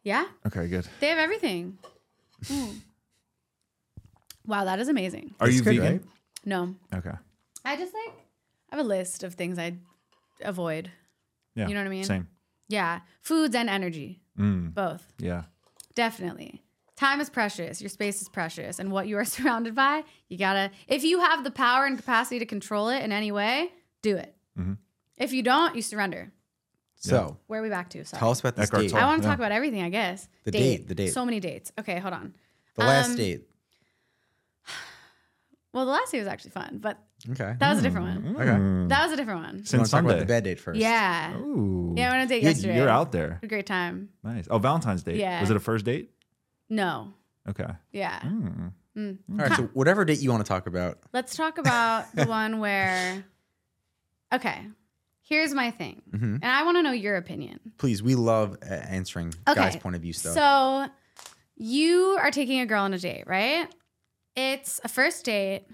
Yeah, 0.04 0.26
Okay, 0.48 0.68
good. 0.68 0.88
they 1.00 1.08
have 1.10 1.20
everything. 1.20 1.78
Mm. 2.46 2.80
Wow, 4.46 4.66
that 4.66 4.80
is 4.80 4.88
amazing. 4.90 5.36
Are 5.40 5.48
It's 5.48 5.58
you 5.58 5.64
good, 5.64 5.76
vegan? 5.78 6.08
No, 6.46 6.76
Okay. 6.94 7.12
I 7.64 7.76
just 7.78 7.94
like 7.94 8.14
I 8.72 8.76
have 8.78 8.86
a 8.86 8.88
list 8.88 9.24
of 9.24 9.36
things 9.36 9.60
I 9.60 9.76
avoid. 10.44 10.90
Yeah. 11.56 11.68
You 11.68 11.74
know 11.76 11.82
what 11.82 11.88
I 11.88 11.92
mean? 11.92 12.04
Same. 12.06 12.28
Yeah, 12.68 13.02
foods 13.22 13.54
and 13.56 13.70
energy, 13.70 14.22
Mm, 14.40 14.74
both 14.74 15.14
yeah. 15.20 15.44
definitely. 15.94 16.64
Time 17.02 17.20
is 17.20 17.32
precious. 17.32 17.82
Your 17.82 17.90
space 17.90 18.22
is 18.22 18.30
precious, 18.30 18.78
and 18.78 18.92
what 18.92 19.08
you 19.08 19.18
are 19.18 19.26
surrounded 19.36 19.74
by, 19.74 20.04
you 20.30 20.38
gotta. 20.38 20.70
If 20.88 21.04
you 21.04 21.20
have 21.20 21.44
the 21.44 21.50
power 21.50 21.86
and 21.86 21.98
capacity 21.98 22.38
to 22.38 22.46
control 22.46 22.90
it 22.90 23.02
in 23.04 23.12
any 23.12 23.32
way, 23.32 23.72
do 24.04 24.18
it. 24.18 24.36
Mhm. 24.56 24.78
If 25.18 25.34
you 25.34 25.42
don't, 25.42 25.76
you 25.76 25.82
surrender. 25.82 26.32
So 26.98 27.38
Where 27.48 27.60
are 27.60 27.64
we 27.64 27.70
back 27.70 27.90
to? 27.90 28.06
Sorry. 28.06 28.20
tell 28.20 28.30
us 28.30 28.40
about 28.42 28.56
this 28.56 28.68
Eckhart 28.70 28.84
date. 28.84 28.92
Tolle. 28.92 29.00
I 29.02 29.06
want 29.06 29.24
to 29.24 29.26
Yeah. 29.28 29.32
talk 29.32 29.40
about 29.40 29.52
everything, 29.52 29.82
I 29.82 29.90
guess. 29.90 30.30
The 30.44 30.52
date, 30.52 30.88
the 30.88 30.94
date. 30.94 31.08
So 31.12 31.26
many 31.26 31.40
dates. 31.40 31.72
Okay, 31.80 31.98
hold 31.98 32.14
on. 32.14 32.36
The 32.76 32.84
last 32.84 33.10
Um, 33.10 33.16
date. 33.16 33.48
Well, 35.74 35.86
the 35.86 35.92
last 35.92 36.12
date 36.12 36.20
was 36.20 36.28
actually 36.28 36.52
fun, 36.52 36.78
but 36.82 37.00
Okay. 37.32 37.56
that 37.58 37.70
was 37.72 37.80
a 37.80 37.82
different 37.82 38.08
one. 38.24 38.36
Okay. 38.36 38.46
Mm. 38.52 38.90
That 38.90 39.04
was 39.06 39.14
a 39.14 39.16
different 39.16 39.40
one. 39.42 39.50
You 39.54 39.58
want 39.60 39.68
Since 39.68 39.88
to 39.90 39.92
talk 39.92 40.02
about 40.02 40.10
Sunday. 40.12 40.20
the 40.20 40.26
bed 40.28 40.44
date 40.44 40.60
first? 40.60 40.80
Yeah. 40.80 41.36
Ooh. 41.38 41.96
Yeah, 41.98 42.10
I 42.10 42.10
went 42.12 42.20
on 42.22 42.26
a 42.26 42.30
date 42.30 42.44
You- 42.44 42.50
yesterday. 42.50 42.76
You're 42.78 42.90
out 42.90 43.12
there. 43.12 43.34
Had 43.36 43.44
a 43.44 43.48
great 43.48 43.66
time. 43.66 44.10
Nice. 44.24 44.48
Oh, 44.52 44.60
Valentine's 44.60 45.02
Day. 45.02 45.18
Yeah. 45.18 45.40
Was 45.42 45.50
it 45.50 45.56
a 45.56 45.60
first 45.62 45.86
date? 45.86 46.12
No. 46.72 47.14
Okay. 47.50 47.68
Yeah. 47.92 48.20
Mm. 48.22 48.72
Mm. 48.98 49.18
All 49.32 49.36
right. 49.38 49.54
So 49.58 49.64
whatever 49.74 50.06
date 50.06 50.20
you 50.22 50.32
want 50.32 50.44
to 50.44 50.48
talk 50.50 50.66
about. 50.68 50.98
Let's 51.14 51.36
talk 51.36 51.58
about 51.60 52.06
the 52.16 52.26
one 52.28 52.60
where. 52.60 53.24
Okay. 54.34 54.62
Here's 55.24 55.54
my 55.54 55.72
thing. 55.72 56.02
Mhm. 56.12 56.36
And 56.42 56.46
I 56.46 56.64
want 56.64 56.78
to 56.78 56.82
know 56.84 56.92
your 56.92 57.16
opinion. 57.18 57.60
Please, 57.78 58.02
we 58.02 58.16
love 58.16 58.58
uh, 58.64 58.74
answering 58.74 59.34
Okay. 59.48 59.60
guys' 59.60 59.76
point 59.78 59.96
of 59.96 60.02
view 60.02 60.14
stuff. 60.14 60.34
So 60.34 60.88
you 61.56 62.18
are 62.20 62.32
taking 62.32 62.60
a 62.62 62.66
girl 62.66 62.84
on 62.84 62.94
a 62.94 62.98
date, 63.00 63.26
right? 63.28 63.68
It's 64.36 64.80
a 64.84 64.88
first 64.90 65.26
date. 65.26 65.66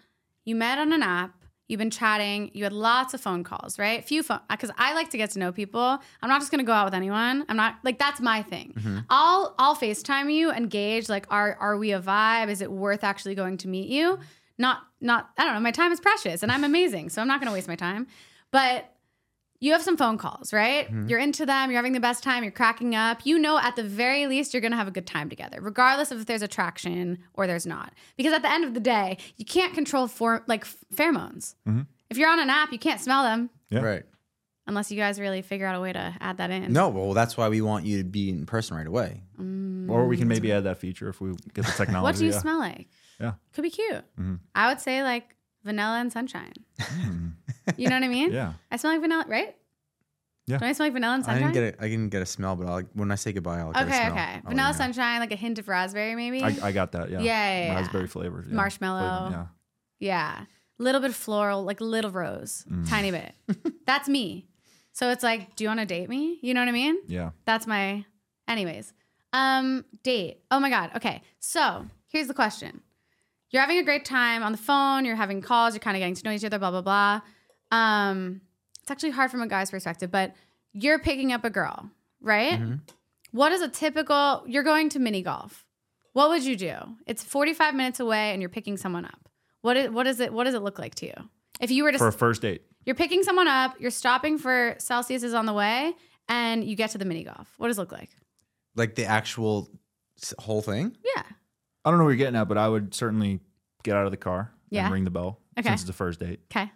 You 0.45 0.56
met 0.56 0.78
on 0.80 0.93
an 0.93 1.04
app. 1.04 1.36
You've 1.68 1.80
been 1.80 1.91
chatting. 1.91 2.51
You 2.53 2.63
had 2.63 2.72
lots 2.72 3.13
of 3.13 3.20
phone 3.20 3.43
calls, 3.43 3.78
right? 3.78 4.03
Few 4.03 4.24
phone 4.24 4.39
because 4.49 4.72
I 4.78 4.93
like 4.93 5.09
to 5.09 5.18
get 5.18 5.32
to 5.32 5.39
know 5.39 5.51
people. 5.51 5.99
I'm 6.22 6.30
not 6.30 6.39
just 6.39 6.49
gonna 6.49 6.63
go 6.63 6.72
out 6.72 6.86
with 6.86 6.93
anyone. 6.93 7.45
I'm 7.49 7.57
not 7.57 7.76
like 7.84 7.99
that's 7.99 8.22
my 8.22 8.41
thing. 8.41 8.74
Mm-hmm. 8.78 8.99
I'll 9.09 9.53
I'll 9.59 9.76
FaceTime 9.76 10.32
you 10.34 10.49
and 10.49 10.70
gauge 10.70 11.09
like 11.09 11.26
are 11.30 11.57
are 11.59 11.78
we 11.78 11.91
a 11.91 11.99
vibe? 11.99 12.49
Is 12.49 12.61
it 12.61 12.72
worth 12.72 13.03
actually 13.03 13.36
going 13.36 13.57
to 13.57 13.68
meet 13.68 13.89
you? 13.89 14.20
Not 14.57 14.84
not 15.01 15.30
I 15.38 15.43
don't 15.43 15.55
know. 15.55 15.59
My 15.59 15.72
time 15.72 15.91
is 15.91 15.99
precious 15.99 16.41
and 16.41 16.51
I'm 16.51 16.63
amazing, 16.63 17.09
so 17.09 17.22
I'm 17.22 17.28
not 17.28 17.41
gonna 17.41 17.53
waste 17.53 17.68
my 17.68 17.76
time. 17.76 18.07
But 18.51 18.89
you 19.60 19.72
have 19.72 19.82
some 19.82 19.97
phone 19.97 20.18
calls, 20.18 20.53
right? 20.53 20.86
Mm-hmm. 20.86 21.08
You're 21.08 21.20
into 21.20 21.45
them, 21.45 21.72
you're 21.72 21.78
having 21.80 21.93
the 21.93 21.99
best 21.99 22.24
time, 22.24 22.43
you're 22.43 22.51
cracking 22.51 22.93
up. 22.95 23.26
You 23.26 23.39
know, 23.39 23.58
at 23.58 23.76
the 23.76 23.84
very 23.84 24.28
least, 24.28 24.53
you're 24.53 24.62
gonna 24.62 24.76
have 24.76 24.88
a 24.88 24.91
good 24.91 25.08
time 25.08 25.30
together, 25.30 25.60
regardless 25.62 26.12
of 26.12 26.20
if 26.20 26.26
there's 26.28 26.41
attraction 26.41 27.20
or 27.34 27.47
there's 27.47 27.66
not. 27.66 27.93
Because 28.18 28.34
at 28.34 28.41
the 28.43 28.51
end 28.51 28.66
of 28.66 28.74
the 28.74 28.80
day, 28.80 29.18
you 29.38 29.45
can't 29.45 29.74
control 29.74 30.08
for 30.08 30.43
like 30.47 30.62
f- 30.62 30.78
pheromones. 30.93 31.55
Mm-hmm. 31.68 31.82
If 32.10 32.18
you're 32.18 32.30
on 32.30 32.39
an 32.39 32.49
app, 32.49 32.72
you 32.72 32.80
can't 32.80 33.01
smell 33.01 33.24
them 33.24 33.49
Yeah. 33.70 33.82
Right. 33.82 34.03
unless 34.68 34.91
you 34.91 34.97
guys 34.97 35.20
really 35.20 35.41
figure 35.41 35.66
out 35.66 35.76
a 35.76 35.80
way 35.82 35.91
to 35.93 36.16
add 36.22 36.38
that 36.38 36.51
in. 36.51 36.72
No, 36.74 36.89
well, 36.89 37.14
that's 37.14 37.36
why 37.38 37.49
we 37.49 37.62
want 37.62 37.86
you 37.86 37.97
to 37.99 38.03
be 38.03 38.30
in 38.30 38.45
person 38.45 38.78
right 38.78 38.86
away. 38.88 39.24
Mm. 39.39 39.89
Or 39.89 40.05
we 40.08 40.18
can 40.18 40.28
maybe 40.28 40.51
add 40.51 40.66
that 40.66 40.78
feature 40.78 41.08
if 41.10 41.20
we 41.22 41.32
get 41.53 41.66
the 41.66 41.72
technology. 41.78 42.03
What 42.03 42.16
do 42.18 42.26
you 42.26 42.32
yeah. 42.32 42.39
smell 42.39 42.60
like? 42.60 42.88
Yeah. 43.20 43.34
Could 43.53 43.62
be 43.64 43.70
cute. 43.72 44.03
Mhm. 44.20 44.39
I 44.53 44.68
would 44.70 44.80
say 44.82 45.01
like 45.03 45.36
vanilla 45.68 45.99
and 45.99 46.11
sunshine. 46.11 46.53
you 47.78 47.88
know 47.89 47.95
what 47.95 48.03
I 48.03 48.07
mean? 48.07 48.32
Yeah. 48.34 48.53
I 48.72 48.78
smell 48.78 48.93
like 48.93 49.01
vanilla, 49.01 49.26
right? 49.28 49.55
Yeah. 50.47 50.57
Do 50.59 50.65
I 50.65 50.72
smell 50.74 50.88
like 50.88 50.93
vanilla 50.93 51.15
and 51.15 51.26
sunshine? 51.26 51.43
I 51.43 51.45
sunshine? 51.47 51.61
didn't 51.63 51.76
get 51.76 51.80
a, 51.82 51.86
I 51.86 51.89
didn't 51.89 52.09
get 52.09 52.22
a 52.22 52.26
smell, 52.26 52.55
but 52.55 52.68
I'll, 52.68 52.82
when 52.93 53.11
I 53.11 53.15
say 53.15 53.34
goodbye, 53.34 53.59
I'll 53.59 53.74
get 53.74 53.84
a 53.84 53.86
okay, 53.86 53.97
smell. 53.97 54.11
okay. 54.13 54.34
I'll 54.43 54.49
Vanilla 54.49 54.74
sunshine, 54.74 55.20
like 55.20 55.32
a 55.34 55.36
hint 55.36 55.59
of 55.59 55.68
raspberry, 55.68 56.15
maybe. 56.15 56.41
I, 56.41 56.55
I 56.63 56.72
got 56.72 56.93
that. 56.93 57.09
Yeah. 57.11 57.20
Yeah, 57.20 57.24
yeah, 57.59 57.65
yeah. 57.65 57.76
Raspberry 57.76 58.07
flavor. 58.07 58.43
yeah. 58.47 58.55
Marshmallow. 58.55 59.28
Flavor, 59.30 59.49
Yeah. 59.99 60.45
Little 60.80 61.01
bit 61.01 61.13
floral, 61.13 61.63
like 61.63 61.82
a 61.82 61.84
little 61.84 62.11
rose, 62.11 62.63
Mm. 62.72 62.88
tiny 62.89 63.11
bit. 63.11 63.34
That's 63.86 64.07
me. 64.07 64.47
So 64.93 65.09
it's 65.11 65.24
like, 65.24 65.55
do 65.55 65.63
you 65.63 65.70
want 65.70 65.80
to 65.82 65.86
date 65.86 66.07
me? 66.09 66.39
You 66.41 66.53
know 66.53 66.61
what 66.61 66.70
I 66.70 66.72
mean? 66.72 66.97
Yeah. 67.07 67.20
Yeah. 67.20 67.30
That's 67.45 67.68
my 67.68 68.05
anyways. 68.47 68.93
Um 69.34 69.84
date. 70.03 70.43
Oh 70.49 70.59
my 70.59 70.70
god. 70.70 70.91
Okay. 70.95 71.22
So, 71.39 71.86
here's 72.07 72.28
the 72.28 72.34
question. 72.34 72.82
You're 73.52 73.62
having 73.62 73.78
a 73.78 73.84
great 73.84 74.06
time 74.06 74.43
on 74.43 74.52
the 74.52 74.58
phone, 74.58 75.06
you're 75.06 75.16
having 75.16 75.41
calls, 75.41 75.74
you're 75.74 75.80
kind 75.80 75.95
of 75.95 76.02
getting 76.02 76.16
to 76.16 76.24
know 76.26 76.32
each 76.32 76.43
other, 76.43 76.60
blah 76.60 76.72
blah 76.72 76.82
blah. 76.82 77.22
Um 77.72 78.41
it's 78.82 78.91
actually 78.91 79.12
hard 79.12 79.32
from 79.32 79.41
a 79.41 79.48
guy's 79.48 79.72
perspective, 79.72 80.12
but 80.12 80.34
you're 80.74 81.00
picking 81.00 81.32
up 81.34 81.43
a 81.43 81.50
girl, 81.50 81.89
right? 82.22 82.54
Mm-hmm. 82.60 82.76
What 83.32 83.52
is 83.52 83.62
a 83.62 83.68
typical 83.70 84.43
you're 84.48 84.64
going 84.64 84.89
to 84.89 85.00
mini 85.00 85.22
golf. 85.22 85.66
What 86.14 86.30
would 86.30 86.43
you 86.43 86.56
do? 86.56 86.76
It's 87.06 87.24
45 87.24 87.76
minutes 87.76 88.00
away 88.00 88.32
and 88.32 88.41
you're 88.41 88.50
picking 88.50 88.76
someone 88.78 89.06
up. 89.06 89.30
What 89.62 89.78
is, 89.78 89.89
what 89.91 90.08
is 90.08 90.20
it 90.20 90.34
what 90.34 90.45
does 90.45 90.54
it 90.56 90.62
look 90.62 90.80
like 90.80 90.95
to 90.95 91.06
you? 91.08 91.14
If 91.60 91.72
you 91.72 91.84
were 91.84 91.91
to 91.91 91.98
For 91.98 92.08
a 92.08 92.12
first 92.14 92.41
date. 92.41 92.62
you're 92.86 92.95
picking 92.95 93.24
someone 93.24 93.48
up, 93.48 93.76
you're 93.80 93.91
stopping 93.91 94.38
for 94.38 94.76
Celsius 94.78 95.24
is 95.24 95.34
on 95.34 95.45
the 95.45 95.54
way, 95.54 95.93
and 96.30 96.64
you 96.64 96.76
get 96.76 96.91
to 96.91 96.98
the 96.98 97.06
mini 97.06 97.24
golf. 97.24 97.52
What 97.58 97.68
does 97.68 97.78
it 97.78 97.82
look 97.82 97.91
like? 97.91 98.10
Like 98.76 98.95
the 98.95 99.06
actual 99.06 99.70
whole 100.39 100.62
thing? 100.62 100.95
Yeah. 101.16 101.24
I 101.88 101.91
don't 101.91 101.99
know 101.99 102.05
where 102.05 102.13
you're 102.13 102.17
getting 102.17 102.35
at, 102.35 102.47
but 102.49 102.57
I 102.57 102.67
would 102.67 102.93
certainly 102.93 103.39
get 103.83 103.95
out 103.95 104.05
of 104.05 104.11
the 104.11 104.17
car 104.17 104.51
Yeah. 104.69 104.85
and 104.85 104.93
ring 104.93 105.03
the 105.05 105.09
bell 105.11 105.39
Okay. 105.57 105.69
since 105.69 105.81
it's 105.81 105.89
a 105.89 105.93
first 105.93 106.19
date. 106.19 106.41
Okay. 106.51 106.69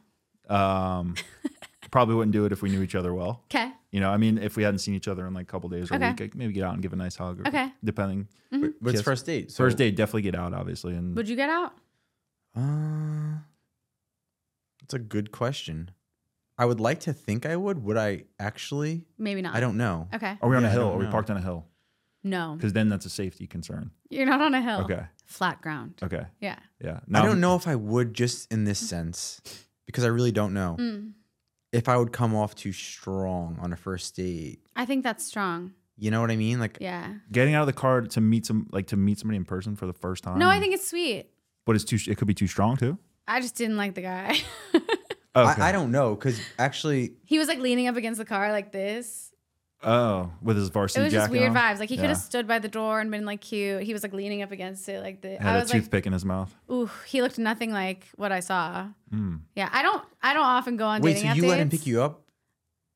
Um, 0.49 1.15
probably 1.91 2.15
wouldn't 2.15 2.31
do 2.31 2.45
it 2.45 2.51
if 2.53 2.61
we 2.61 2.69
knew 2.69 2.81
each 2.81 2.95
other 2.95 3.13
well. 3.13 3.43
Okay. 3.53 3.71
You 3.91 3.99
know, 3.99 4.09
I 4.09 4.15
mean, 4.17 4.37
if 4.37 4.55
we 4.55 4.63
hadn't 4.63 4.79
seen 4.79 4.93
each 4.95 5.09
other 5.09 5.27
in 5.27 5.33
like 5.33 5.43
a 5.43 5.51
couple 5.51 5.67
days 5.69 5.91
or 5.91 5.95
Okay. 5.95 6.05
a 6.07 6.09
week, 6.11 6.21
I'd 6.21 6.35
maybe 6.35 6.53
get 6.53 6.63
out 6.63 6.73
and 6.73 6.81
give 6.81 6.93
a 6.93 6.95
nice 6.95 7.17
hug. 7.17 7.41
Or 7.41 7.47
Okay. 7.49 7.71
Depending. 7.83 8.27
But 8.51 8.61
it's 8.83 8.93
Yes. 8.95 9.01
first 9.01 9.25
date. 9.25 9.51
So, 9.51 9.63
First 9.65 9.77
date, 9.77 9.95
definitely 9.97 10.21
get 10.23 10.35
out, 10.35 10.53
obviously. 10.53 10.95
And 10.95 11.15
Would 11.17 11.27
you 11.27 11.35
get 11.35 11.49
out? 11.49 11.73
Uh, 12.55 13.39
that's 14.81 14.93
a 14.93 14.99
good 14.99 15.31
question. 15.31 15.91
I 16.57 16.65
would 16.65 16.79
like 16.79 16.99
to 17.01 17.13
think 17.13 17.45
I 17.45 17.55
would. 17.55 17.83
Would 17.83 17.97
I 17.97 18.23
actually? 18.39 19.05
Maybe 19.17 19.41
not. 19.41 19.55
I 19.55 19.59
don't 19.59 19.77
know. 19.77 20.07
Okay. 20.13 20.37
are 20.41 20.49
we 20.49 20.55
on 20.55 20.63
Yeah, 20.63 20.67
a 20.69 20.71
I 20.71 20.73
hill? 20.73 20.81
don't 20.83 20.95
Are 20.95 20.99
we 20.99 21.05
know. 21.05 21.11
parked 21.11 21.29
on 21.29 21.37
a 21.37 21.41
hill? 21.41 21.65
No. 22.23 22.53
Because 22.55 22.73
then 22.73 22.89
that's 22.89 23.05
a 23.05 23.09
safety 23.09 23.47
concern. 23.47 23.91
You're 24.09 24.25
not 24.25 24.41
on 24.41 24.53
a 24.53 24.61
hill. 24.61 24.81
Okay. 24.81 25.03
Flat 25.25 25.61
ground. 25.61 25.95
Okay. 26.03 26.25
Yeah. 26.39 26.57
Yeah. 26.83 26.99
I 27.13 27.21
don't 27.25 27.39
know 27.41 27.55
if 27.55 27.67
I 27.67 27.75
would 27.75 28.13
just 28.13 28.51
in 28.51 28.63
this 28.65 28.79
sense 28.79 29.41
because 29.85 30.03
I 30.03 30.07
really 30.07 30.31
don't 30.31 30.53
know 30.53 30.75
Mm. 30.79 31.13
if 31.71 31.87
I 31.89 31.97
would 31.97 32.11
come 32.11 32.35
off 32.35 32.53
too 32.55 32.71
strong 32.73 33.57
on 33.61 33.73
a 33.73 33.75
first 33.77 34.15
date. 34.15 34.59
I 34.75 34.85
think 34.85 35.03
that's 35.03 35.25
strong. 35.25 35.73
You 35.97 36.11
know 36.11 36.21
what 36.21 36.31
I 36.31 36.35
mean? 36.35 36.59
Like, 36.59 36.77
Yeah. 36.81 37.13
Getting 37.31 37.53
out 37.55 37.61
of 37.61 37.67
the 37.67 37.73
car 37.73 38.01
to 38.01 38.21
meet 38.21 38.45
some, 38.45 38.67
like 38.71 38.87
to 38.87 38.97
meet 38.97 39.19
somebody 39.19 39.37
in 39.37 39.45
person 39.45 39.75
for 39.75 39.85
the 39.87 39.93
first 39.93 40.23
time. 40.23 40.37
No, 40.39 40.49
I 40.49 40.59
think 40.59 40.73
it's 40.73 40.87
sweet. 40.87 41.27
But 41.65 41.75
it's 41.75 41.85
too. 41.85 41.97
It 42.09 42.17
could 42.17 42.27
be 42.27 42.33
too 42.33 42.47
strong 42.47 42.75
too. 42.77 42.97
I 43.27 43.39
just 43.39 43.55
didn't 43.55 43.77
like 43.77 43.93
the 43.95 44.01
guy. 44.01 44.37
Okay. 44.73 44.81
I, 45.35 45.69
I 45.69 45.71
don't 45.71 45.91
know 45.91 46.15
because 46.15 46.41
actually, 46.59 47.13
he 47.23 47.37
was 47.39 47.47
like 47.47 47.59
leaning 47.59 47.87
up 47.87 47.95
against 47.95 48.17
the 48.17 48.25
car 48.25 48.51
like 48.51 48.71
this. 48.71 49.30
Oh, 49.83 50.31
with 50.41 50.57
his 50.57 50.69
varsity. 50.69 51.01
It 51.01 51.03
varsity 51.03 51.17
was 51.17 51.23
just 51.23 51.31
weird 51.31 51.49
on? 51.49 51.55
vibes. 51.55 51.79
Like 51.79 51.89
he 51.89 51.97
could 51.97 52.09
have 52.09 52.17
stood 52.17 52.47
by 52.47 52.59
the 52.59 52.67
door 52.67 52.99
and 52.99 53.09
been 53.11 53.25
like 53.25 53.41
cute. 53.41 53.83
He 53.83 53.93
was 53.93 54.03
like 54.03 54.13
leaning 54.13 54.41
up 54.41 54.51
against 54.51 54.87
it 54.89 55.01
like 55.01 55.21
this. 55.21 55.39
Had 55.41 55.55
I 55.55 55.57
a 55.57 55.61
was 55.61 55.73
like, 55.73 55.81
toothpick 55.83 56.05
in 56.05 56.13
his 56.13 56.25
mouth. 56.25 56.53
ooh, 56.71 56.89
he 57.07 57.21
looked 57.21 57.37
nothing 57.39 57.71
like 57.71 58.05
what 58.15 58.31
I 58.31 58.39
saw. 58.41 58.87
Mm. 59.13 59.41
Yeah, 59.55 59.69
I 59.71 59.81
don't. 59.81 60.03
I 60.21 60.33
don't 60.33 60.43
often 60.45 60.77
go 60.77 60.85
on 60.85 61.01
wait, 61.01 61.13
dating 61.13 61.23
so 61.23 61.29
app 61.31 61.37
you 61.37 61.47
let 61.47 61.59
him 61.59 61.69
pick 61.69 61.85
you 61.87 62.01
up 62.01 62.21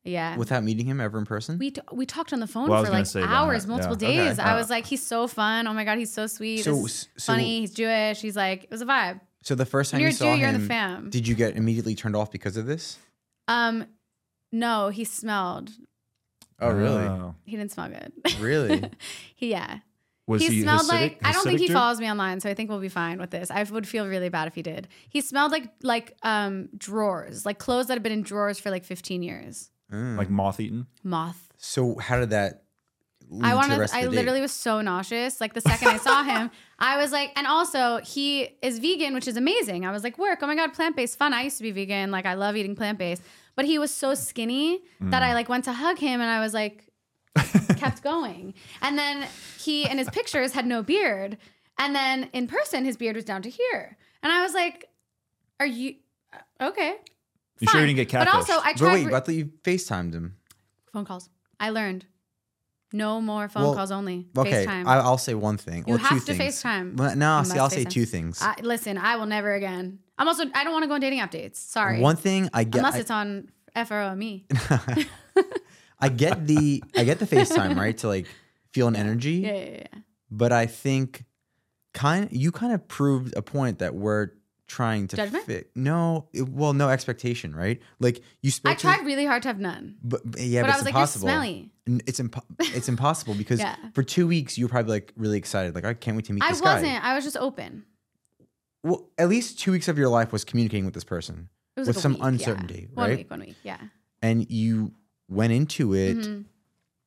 Yeah. 0.04 0.36
without 0.36 0.62
meeting 0.64 0.86
him 0.86 1.00
ever 1.00 1.18
in 1.18 1.24
person? 1.26 1.58
we 1.58 1.72
t- 1.72 1.80
we 1.92 2.06
talked 2.06 2.32
on 2.32 2.40
the 2.40 2.46
phone 2.46 2.68
Well, 2.70 2.84
for 2.84 2.90
like 2.90 3.06
say 3.06 3.20
that, 3.20 3.28
hours, 3.28 3.66
multiple 3.66 3.96
yeah. 4.00 4.08
days. 4.28 4.38
Okay. 4.38 4.48
I 4.48 4.54
Uh, 4.54 4.58
was 4.58 4.70
like, 4.70 4.86
he's 4.86 5.04
so 5.06 5.26
fun. 5.26 5.66
Oh 5.66 5.72
my 5.74 5.84
god, 5.84 5.98
he's 5.98 6.12
so 6.12 6.26
sweet. 6.26 6.62
So- 6.64 6.82
This 6.82 6.84
is 7.02 7.08
so- 7.24 7.32
funny. 7.32 7.60
He's 7.60 7.72
Jewish. 7.74 8.20
He's 8.20 8.36
like, 8.36 8.64
it 8.64 8.70
was 8.70 8.80
a 8.82 8.86
vibe. 8.86 9.20
so 9.42 9.54
the 9.54 9.66
first 9.66 9.90
time 9.90 9.98
When 9.98 10.02
you're 10.02 10.10
you 10.10 10.14
a 10.14 10.18
saw 10.18 10.34
Jew, 10.34 10.40
you're 10.40 10.48
in 10.50 10.60
the 10.60 10.66
fam. 10.66 11.10
did 11.10 11.26
you 11.28 11.34
get 11.34 11.56
immediately 11.56 11.94
turned 11.94 12.14
off 12.16 12.30
because 12.30 12.56
of 12.56 12.66
this? 12.66 12.98
Um, 13.48 13.86
No, 14.52 14.88
he 14.90 15.04
smelled. 15.04 15.70
Oh, 16.60 16.70
really? 16.70 17.04
Oh. 17.04 17.34
He 17.44 17.56
didn't 17.56 17.72
smell 17.72 17.88
good. 17.88 18.12
Really? 18.40 18.90
he, 19.34 19.50
yeah. 19.50 19.78
was 20.26 20.40
he, 20.42 20.48
he, 20.48 20.62
smelled 20.62 20.82
Hasidic- 20.82 20.88
like 20.90 21.18
I 21.22 21.32
don't 21.32 21.44
think 21.44 21.60
he 21.60 21.66
Jew? 21.68 21.72
follows 21.74 22.00
me 22.00 22.10
online, 22.10 22.40
so 22.40 22.48
I 22.48 22.54
think 22.54 22.70
we'll 22.70 22.80
be 22.80 22.88
fine 22.88 23.18
with 23.18 23.30
this. 23.30 23.50
I 23.50 23.62
would 23.62 23.86
feel 23.86 24.06
really 24.06 24.28
bad 24.30 24.48
if 24.48 24.54
he 24.54 24.62
did. 24.62 24.88
He 25.08 25.20
smelled 25.20 25.52
like 25.52 25.68
like 25.82 26.16
um 26.22 26.68
drawers, 26.76 27.44
like 27.44 27.58
clothes 27.58 27.88
that 27.88 27.94
have 27.94 28.02
been 28.02 28.12
in 28.12 28.22
drawers 28.22 28.58
for 28.58 28.70
like 28.70 28.84
15 28.84 29.22
years. 29.22 29.70
Mm. 29.92 30.16
like 30.18 30.28
moth 30.30 30.58
eaten. 30.58 30.86
Moth. 31.04 31.52
so 31.58 31.96
how 31.98 32.18
did 32.18 32.30
that? 32.30 32.62
Lead 33.28 33.44
I 33.44 33.48
to 33.48 33.50
the 33.50 33.56
wanted. 33.56 33.78
rest 33.78 33.92
of 33.94 33.98
I 33.98 34.02
the 34.04 34.10
date? 34.10 34.16
literally 34.16 34.40
was 34.40 34.52
so 34.52 34.80
nauseous. 34.80 35.40
Like 35.40 35.52
the 35.52 35.60
second 35.60 35.88
I 35.88 35.96
saw 35.98 36.22
him, 36.22 36.50
I 36.78 36.96
was 36.96 37.10
like, 37.12 37.32
and 37.36 37.46
also 37.46 37.98
he 37.98 38.48
is 38.62 38.78
vegan, 38.78 39.14
which 39.14 39.26
is 39.28 39.36
amazing. 39.36 39.84
I 39.84 39.90
was 39.92 40.02
like, 40.04 40.16
work. 40.16 40.38
Oh 40.42 40.46
my 40.46 40.54
god, 40.54 40.72
plant 40.74 40.94
based, 40.96 41.18
fun. 41.18 41.32
I 41.32 41.42
used 41.42 41.56
to 41.58 41.62
be 41.64 41.70
vegan. 41.72 42.10
Like 42.12 42.24
I 42.26 42.34
love 42.34 42.56
eating 42.56 42.74
plant 42.76 42.98
based, 42.98 43.22
but 43.56 43.64
he 43.64 43.78
was 43.78 43.92
so 43.92 44.14
skinny 44.14 44.80
that 45.00 45.22
Mm. 45.22 45.26
I 45.26 45.34
like 45.34 45.48
went 45.48 45.64
to 45.64 45.72
hug 45.72 45.98
him, 45.98 46.20
and 46.20 46.30
I 46.30 46.40
was 46.40 46.54
like, 46.54 46.88
kept 47.76 48.02
going. 48.02 48.54
And 48.82 48.96
then 48.98 49.26
he 49.58 49.88
in 49.88 49.98
his 49.98 50.08
pictures 50.10 50.52
had 50.52 50.66
no 50.66 50.82
beard, 50.82 51.36
and 51.78 51.94
then 51.94 52.30
in 52.32 52.46
person 52.46 52.84
his 52.84 52.96
beard 52.96 53.16
was 53.16 53.24
down 53.24 53.42
to 53.42 53.50
here, 53.50 53.96
and 54.22 54.32
I 54.32 54.42
was 54.42 54.54
like, 54.54 54.88
are 55.60 55.66
you 55.66 55.96
uh, 56.60 56.68
okay? 56.68 56.94
You 57.60 57.68
sure 57.68 57.80
you 57.80 57.86
didn't 57.94 58.08
get 58.08 58.18
But 58.24 58.28
also, 58.34 58.52
I 58.54 58.72
But 58.72 58.76
tried 58.78 58.92
wait, 58.92 59.06
re- 59.06 59.14
I 59.14 59.20
thought 59.20 59.34
you 59.34 59.46
FaceTimed 59.64 60.12
him. 60.12 60.36
phone 60.92 61.06
calls. 61.06 61.30
I 61.58 61.70
learned 61.70 62.04
no 62.92 63.20
more 63.22 63.48
phone 63.48 63.62
Well, 63.62 63.74
calls 63.74 63.90
only. 63.90 64.26
Okay, 64.36 64.66
FaceTime. 64.66 64.86
I, 64.86 64.98
I'll 64.98 65.16
say 65.18 65.32
one 65.34 65.56
thing. 65.56 65.84
You 65.86 65.94
or 65.94 65.98
two 65.98 66.04
have 66.04 66.24
to 66.26 66.34
things. 66.34 66.62
FaceTime. 66.62 66.96
Well, 66.98 67.16
No, 67.16 67.38
You 67.38 67.44
see, 67.44 67.48
must 67.48 67.60
I'll 67.60 67.70
say 67.70 67.84
FaceTime. 67.86 67.90
two 67.90 68.04
things. 68.04 68.42
I, 68.42 68.54
listen, 68.62 68.98
I 68.98 69.16
will 69.16 69.26
never 69.26 69.54
again. 69.54 70.00
I'm 70.18 70.28
also 70.28 70.44
I 70.54 70.64
don't 70.64 70.72
want 70.72 70.82
to 70.84 70.88
go 70.88 70.94
on 70.94 71.00
dating 71.00 71.20
app 71.20 71.30
dates. 71.30 71.60
Sorry. 71.60 72.00
One 72.00 72.16
thing 72.16 72.48
I 72.52 72.64
get, 72.64 72.78
Unless 72.78 72.94
I, 72.96 72.98
it's 73.00 73.10
on 73.10 73.48
FRO 73.86 74.14
me. 74.14 74.46
I 75.98 76.08
get 76.10 76.46
the, 76.46 76.82
I 76.96 77.04
get 77.04 77.18
the 77.18 77.26
FaceTime 77.26 77.76
right 77.76 77.96
to 77.98 78.08
like 78.08 78.26
feel 78.72 78.86
an 78.88 78.96
energy, 78.96 79.34
Yeah, 79.36 79.52
yeah, 79.54 79.64
yeah. 79.70 80.00
but 80.30 80.52
I 80.52 80.66
think 80.66 81.24
kind, 81.94 82.28
you 82.30 82.52
kind 82.52 82.72
of 82.74 82.86
proved 82.86 83.34
a 83.36 83.40
point 83.42 83.78
that 83.78 83.94
we're 83.94 84.30
trying 84.66 85.08
to 85.08 85.16
Judgment? 85.16 85.44
fit. 85.46 85.70
No, 85.74 86.28
it- 86.34 86.48
well, 86.48 86.72
no 86.74 86.90
expectation, 86.90 87.54
right? 87.54 87.80
Like 87.98 88.20
you 88.42 88.50
spoke. 88.50 88.72
I 88.72 88.74
to- 88.74 88.80
tried 88.82 89.06
really 89.06 89.24
hard 89.24 89.42
to 89.44 89.48
have 89.48 89.58
none. 89.58 89.96
but, 90.02 90.20
but- 90.30 90.40
yeah, 90.40 90.62
but 90.62 90.66
but, 90.66 90.70
I 90.70 90.74
it's 90.74 90.78
was 90.80 90.84
like, 90.84 90.94
impossible. 90.94 91.28
you're 91.28 91.36
smelly. 91.36 91.70
It's 92.06 92.20
impo- 92.20 92.44
it's 92.76 92.88
impossible 92.90 93.34
because 93.34 93.60
Yeah. 93.66 93.76
for 93.94 94.02
two 94.02 94.26
weeks 94.26 94.58
you 94.58 94.66
were 94.66 94.68
probably 94.70 94.92
like 94.92 95.12
really 95.16 95.38
excited, 95.38 95.74
like 95.74 95.84
I 95.86 95.94
can't 95.94 96.16
wait 96.16 96.26
to 96.26 96.32
meet 96.34 96.42
I 96.44 96.50
this 96.50 96.60
guy. 96.60 96.72
I 96.72 96.74
wasn't. 96.74 97.04
I 97.04 97.14
was 97.14 97.24
just 97.24 97.36
open. 97.38 97.84
Well, 98.86 99.08
at 99.18 99.28
least 99.28 99.58
two 99.58 99.72
weeks 99.72 99.88
of 99.88 99.98
your 99.98 100.08
life 100.08 100.32
was 100.32 100.44
communicating 100.44 100.84
with 100.84 100.94
this 100.94 101.04
person, 101.04 101.48
It 101.76 101.80
was 101.80 101.88
With 101.88 101.96
like 101.96 102.02
some 102.02 102.12
week, 102.12 102.20
yeah. 102.22 102.28
uncertainty, 102.28 102.88
One 102.94 103.08
right? 103.10 103.18
week, 103.18 103.30
one 103.30 103.40
week, 103.40 103.56
yeah. 103.62 103.78
and 104.22 104.50
you 104.50 104.92
went 105.28 105.52
into 105.52 105.92
it 105.94 106.16
Mhm. 106.18 106.44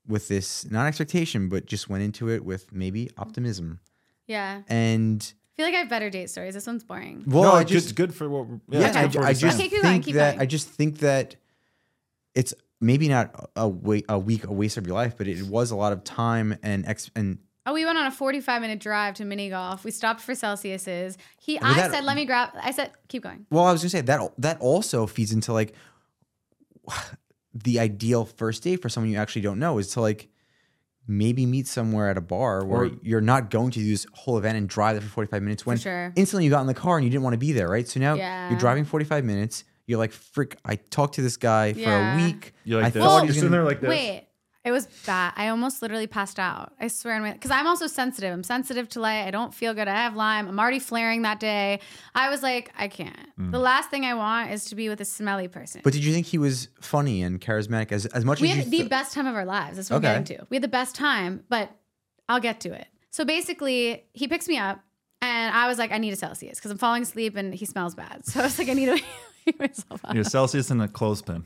with 0.08 0.28
this 0.28 0.70
not 0.70 0.86
expectation, 0.88 1.50
but 1.50 1.66
just 1.66 1.90
went 1.90 2.04
into 2.04 2.30
it 2.30 2.44
with 2.46 2.72
maybe 2.72 3.10
optimism. 3.18 3.80
Yeah. 4.28 4.62
And 4.68 5.34
I 5.34 5.56
feel 5.56 5.66
like 5.66 5.76
I 5.76 5.80
have 5.80 5.90
better 5.90 6.10
date 6.10 6.30
stories. 6.30 6.54
This 6.54 6.68
one's 6.68 6.84
boring. 6.84 7.24
well, 7.26 7.44
no, 7.44 7.52
I 7.54 7.62
it's 7.62 7.72
just 7.72 7.86
just 7.88 7.96
good 7.96 8.14
for 8.14 8.30
what. 8.30 8.48
we're- 8.48 8.60
yeah, 8.70 8.80
that's 8.80 8.98
I, 8.98 9.02
good 9.04 9.14
for 9.14 9.20
what 9.22 9.28
I 9.30 9.34
just. 9.34 9.58
Okay, 9.60 9.70
keep 9.70 9.82
going, 9.82 9.94
think 9.94 10.06
keep 10.06 10.16
that 10.16 10.32
going. 10.34 10.42
I 10.42 10.46
just 10.46 10.68
think 10.70 11.00
that 11.00 11.36
it's 12.36 12.54
maybe 12.80 13.08
not 13.08 13.50
a 13.56 13.68
wait 13.68 14.06
a 14.08 14.20
week 14.20 14.44
a 14.46 14.52
waste 14.54 14.78
of 14.78 14.86
your 14.86 14.96
life, 14.96 15.16
but 15.18 15.28
it 15.28 15.42
was 15.48 15.72
a 15.72 15.76
lot 15.76 15.94
of 15.94 16.04
time 16.04 16.58
and 16.62 16.86
ex 16.86 17.10
and 17.16 17.40
Oh, 17.70 17.74
we 17.74 17.86
went 17.86 17.98
on 18.00 18.08
a 18.08 18.12
45 18.12 18.62
minute 18.62 18.80
drive 18.80 19.14
to 19.16 19.26
mini 19.26 19.50
golf. 19.50 19.84
We 19.84 19.92
stopped 19.92 20.22
for 20.22 20.34
Celsius's. 20.34 21.18
He, 21.40 21.60
But 21.60 21.68
I 21.68 21.74
that- 21.76 21.92
said, 21.92 22.04
let 22.04 22.16
me 22.16 22.26
grab. 22.26 22.50
I 22.62 22.72
said, 22.72 22.92
keep 23.08 23.22
going. 23.24 23.46
Well, 23.52 23.66
I 23.66 23.72
was 23.72 23.82
gonna 23.82 23.90
say 23.92 24.02
that 24.02 24.32
that 24.40 24.60
also 24.60 25.06
feeds 25.06 25.32
into 25.32 25.54
like 25.54 25.74
the 27.54 27.80
ideal 27.80 28.26
first 28.26 28.64
date 28.64 28.82
for 28.82 28.90
someone 28.90 29.12
you 29.12 29.18
actually 29.18 29.42
don't 29.42 29.60
know 29.60 29.78
is 29.78 29.90
to 29.90 30.02
like 30.02 30.30
maybe 31.08 31.46
meet 31.46 31.68
somewhere 31.68 32.10
at 32.10 32.18
a 32.18 32.22
bar 32.22 32.64
where 32.66 32.84
Or- 32.86 32.92
you're 33.02 33.22
not 33.22 33.50
going 33.50 33.72
to 33.72 33.80
do 33.80 33.90
this 33.90 34.06
whole 34.14 34.38
event 34.38 34.58
and 34.58 34.70
drive 34.70 34.96
there 34.96 35.02
for 35.02 35.10
45 35.10 35.42
minutes 35.44 35.66
when 35.66 35.78
sure. 35.78 36.14
instantly 36.16 36.46
you 36.46 36.52
got 36.52 36.62
in 36.62 36.68
the 36.68 36.74
car 36.76 36.98
and 36.98 37.04
you 37.04 37.10
didn't 37.10 37.24
want 37.24 37.34
to 37.34 37.40
be 37.40 37.52
there, 37.52 37.68
right? 37.68 37.88
So 37.88 38.00
now 38.00 38.14
Yeah. 38.16 38.50
you're 38.50 38.60
driving 38.60 38.86
45 38.86 39.26
minutes. 39.26 39.64
You're 39.88 39.98
like, 39.98 40.12
frick, 40.12 40.58
I 40.64 40.76
talked 40.76 41.16
to 41.16 41.24
this 41.24 41.36
guy 41.36 41.74
for 41.74 41.90
a 41.90 42.16
week. 42.18 42.54
You're 42.64 42.80
like 42.80 42.88
I 42.88 42.90
this. 42.92 43.04
thought 43.04 43.16
You're 43.16 43.22
he 43.24 43.28
was 43.28 43.36
sitting 43.38 43.50
gonna- 43.50 43.62
there 43.64 43.66
like 43.66 43.82
this. 43.82 43.90
Wait, 43.90 44.28
it 44.66 44.72
was 44.72 44.88
bad. 45.06 45.34
I 45.38 45.48
almost 45.48 45.82
literally 45.82 46.08
passed 46.08 46.38
out. 46.38 46.74
I 46.80 46.90
swear, 46.90 47.22
because 47.34 47.50
I'm 47.52 47.66
also 47.66 47.88
sensitive. 47.88 48.34
I'm 48.34 48.44
sensitive 48.44 48.90
to 48.90 49.00
light. 49.00 49.24
I 49.26 49.32
don't 49.32 49.54
feel 49.54 49.74
good. 49.74 49.88
I 49.88 49.96
have 49.96 50.16
Lyme. 50.16 50.48
I'm 50.50 50.60
already 50.60 50.80
flaring 50.80 51.22
that 51.22 51.40
day. 51.40 51.80
I 52.14 52.30
was 52.30 52.44
like, 52.44 52.72
I 52.78 52.90
can't. 52.90 53.16
Mm. 53.40 53.52
The 53.52 53.60
last 53.60 53.90
thing 53.90 54.04
I 54.06 54.16
want 54.16 54.52
is 54.52 54.66
to 54.66 54.76
be 54.76 54.90
with 54.90 55.00
a 55.00 55.06
smelly 55.06 55.48
person. 55.48 55.80
But 55.84 55.94
did 55.94 56.04
you 56.04 56.12
think 56.14 56.26
he 56.26 56.38
was 56.38 56.68
funny 56.82 57.24
and 57.24 57.40
charismatic 57.40 57.92
as, 57.94 58.06
as 58.08 58.26
much 58.26 58.42
we 58.42 58.50
as 58.50 58.58
you 58.58 58.64
had 58.64 58.72
the 58.72 58.78
th- 58.80 58.90
best 58.90 59.14
time 59.14 59.28
of 59.28 59.36
our 59.36 59.46
lives. 59.46 59.78
That's 59.78 59.90
what 59.90 59.98
Okay. 59.98 60.08
I'm 60.10 60.24
getting 60.24 60.38
to. 60.40 60.48
We 60.50 60.56
had 60.58 60.64
the 60.64 60.68
best 60.68 60.94
time, 60.94 61.44
but 61.48 61.72
I'll 62.28 62.42
get 62.42 62.60
to 62.62 62.74
it. 62.74 62.88
So 63.12 63.24
basically, 63.26 64.04
he 64.14 64.28
picks 64.28 64.48
me 64.48 64.58
up, 64.58 64.82
and 65.22 65.56
I 65.56 65.68
was 65.68 65.78
like, 65.78 65.92
I 65.92 65.98
need 65.98 66.12
a 66.14 66.16
Celsius 66.16 66.58
because 66.60 66.72
I'm 66.72 66.78
falling 66.78 67.04
asleep 67.04 67.36
and 67.36 67.54
he 67.54 67.66
smells 67.66 67.96
bad. 67.96 68.22
So 68.26 68.42
I 68.42 68.44
was 68.44 68.60
like, 68.60 68.70
I 68.70 68.74
need 68.74 68.86
to 68.86 69.02
wake 69.48 69.60
myself 69.60 70.04
up. 70.06 70.14
You're 70.16 70.24
Celsius 70.26 70.70
and 70.70 70.82
a 70.82 70.88
clothespin. 70.88 71.44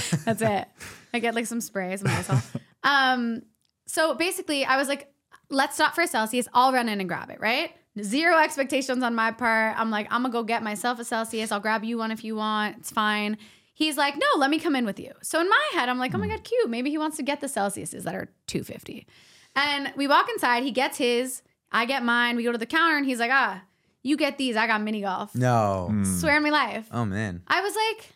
That's 0.24 0.42
it. 0.42 0.68
I 1.14 1.18
get 1.18 1.34
like 1.34 1.46
some 1.46 1.60
spray, 1.60 1.96
some 1.96 2.08
myself. 2.08 2.56
Um, 2.82 3.42
so 3.86 4.14
basically, 4.14 4.64
I 4.64 4.76
was 4.76 4.88
like, 4.88 5.12
let's 5.50 5.74
stop 5.74 5.94
for 5.94 6.02
a 6.02 6.06
Celsius. 6.06 6.48
I'll 6.54 6.72
run 6.72 6.88
in 6.88 7.00
and 7.00 7.08
grab 7.08 7.30
it, 7.30 7.40
right? 7.40 7.70
Zero 8.00 8.38
expectations 8.38 9.02
on 9.02 9.14
my 9.14 9.32
part. 9.32 9.78
I'm 9.78 9.90
like, 9.90 10.06
I'm 10.10 10.22
gonna 10.22 10.32
go 10.32 10.42
get 10.42 10.62
myself 10.62 10.98
a 10.98 11.04
Celsius. 11.04 11.52
I'll 11.52 11.60
grab 11.60 11.84
you 11.84 11.98
one 11.98 12.10
if 12.10 12.24
you 12.24 12.36
want. 12.36 12.78
It's 12.78 12.90
fine. 12.90 13.36
He's 13.74 13.96
like, 13.96 14.16
no, 14.16 14.26
let 14.38 14.50
me 14.50 14.58
come 14.58 14.76
in 14.76 14.84
with 14.84 14.98
you. 14.98 15.12
So 15.22 15.40
in 15.40 15.48
my 15.48 15.70
head, 15.72 15.88
I'm 15.88 15.98
like, 15.98 16.14
oh 16.14 16.18
my 16.18 16.28
god, 16.28 16.44
cute. 16.44 16.70
Maybe 16.70 16.90
he 16.90 16.98
wants 16.98 17.16
to 17.18 17.22
get 17.22 17.40
the 17.40 17.46
Celsiuses 17.46 18.04
that 18.04 18.14
are 18.14 18.28
250. 18.46 19.06
And 19.54 19.92
we 19.96 20.06
walk 20.06 20.28
inside. 20.30 20.62
He 20.62 20.70
gets 20.70 20.98
his. 20.98 21.42
I 21.70 21.84
get 21.84 22.02
mine. 22.02 22.36
We 22.36 22.44
go 22.44 22.52
to 22.52 22.58
the 22.58 22.66
counter, 22.66 22.96
and 22.96 23.06
he's 23.06 23.18
like, 23.18 23.30
ah, 23.32 23.62
you 24.02 24.16
get 24.16 24.38
these. 24.38 24.56
I 24.56 24.66
got 24.66 24.82
mini 24.82 25.02
golf. 25.02 25.34
No. 25.34 25.86
Hmm. 25.90 26.04
Swear 26.04 26.36
on 26.36 26.42
my 26.42 26.50
life. 26.50 26.88
Oh 26.92 27.04
man. 27.04 27.42
I 27.46 27.60
was 27.60 27.74
like, 27.74 28.11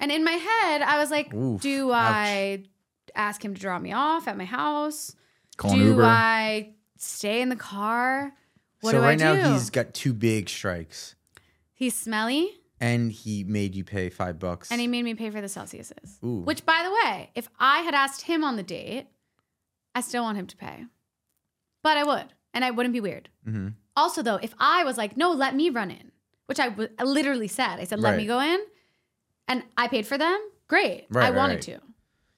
and 0.00 0.10
in 0.12 0.24
my 0.24 0.32
head, 0.32 0.82
I 0.82 0.98
was 0.98 1.10
like, 1.10 1.32
Oof, 1.34 1.60
do 1.60 1.92
ouch. 1.92 1.96
I 2.14 2.62
ask 3.14 3.44
him 3.44 3.54
to 3.54 3.60
drop 3.60 3.80
me 3.82 3.92
off 3.92 4.28
at 4.28 4.36
my 4.36 4.44
house? 4.44 5.14
Call 5.56 5.72
an 5.72 5.78
do 5.78 5.84
Uber. 5.86 6.04
I 6.04 6.74
stay 6.98 7.40
in 7.40 7.48
the 7.48 7.56
car? 7.56 8.32
What 8.80 8.90
so 8.92 8.98
do 8.98 9.02
right 9.02 9.20
I 9.20 9.34
do? 9.34 9.40
now 9.42 9.52
he's 9.54 9.70
got 9.70 9.94
two 9.94 10.12
big 10.12 10.48
strikes. 10.48 11.14
He's 11.72 11.94
smelly, 11.94 12.50
And 12.80 13.10
he 13.12 13.42
made 13.44 13.74
you 13.74 13.84
pay 13.84 14.08
five 14.10 14.38
bucks. 14.38 14.70
and 14.70 14.80
he 14.80 14.86
made 14.86 15.02
me 15.02 15.14
pay 15.14 15.30
for 15.30 15.40
the 15.40 15.46
Celsiuses. 15.46 16.22
Ooh. 16.24 16.40
Which, 16.40 16.64
by 16.66 16.82
the 16.84 16.90
way, 17.10 17.30
if 17.34 17.48
I 17.58 17.80
had 17.80 17.94
asked 17.94 18.22
him 18.22 18.44
on 18.44 18.56
the 18.56 18.62
date, 18.62 19.06
I 19.94 20.00
still 20.02 20.22
want 20.24 20.36
him 20.38 20.46
to 20.46 20.56
pay, 20.56 20.84
but 21.82 21.96
I 21.96 22.04
would, 22.04 22.26
and 22.52 22.64
I 22.64 22.70
wouldn't 22.70 22.92
be 22.92 23.00
weird. 23.00 23.30
Mhm. 23.48 23.74
Also, 23.96 24.22
though, 24.22 24.36
if 24.36 24.54
I 24.58 24.84
was 24.84 24.98
like, 24.98 25.16
no, 25.16 25.32
let 25.32 25.54
me 25.54 25.70
run 25.70 25.90
in, 25.90 26.12
which 26.46 26.60
I 26.60 26.68
w- 26.68 26.90
I 26.98 27.04
literally 27.04 27.48
said, 27.48 27.78
I 27.80 27.84
said, 27.84 27.98
let 28.00 28.16
me 28.18 28.26
go 28.26 28.40
in, 28.40 28.60
and 29.48 29.62
I 29.76 29.88
paid 29.88 30.06
for 30.06 30.18
them, 30.18 30.38
great. 30.68 31.06
Right, 31.10 31.26
I 31.26 31.30
right, 31.30 31.36
wanted 31.36 31.54
right. 31.54 31.62
to. 31.62 31.80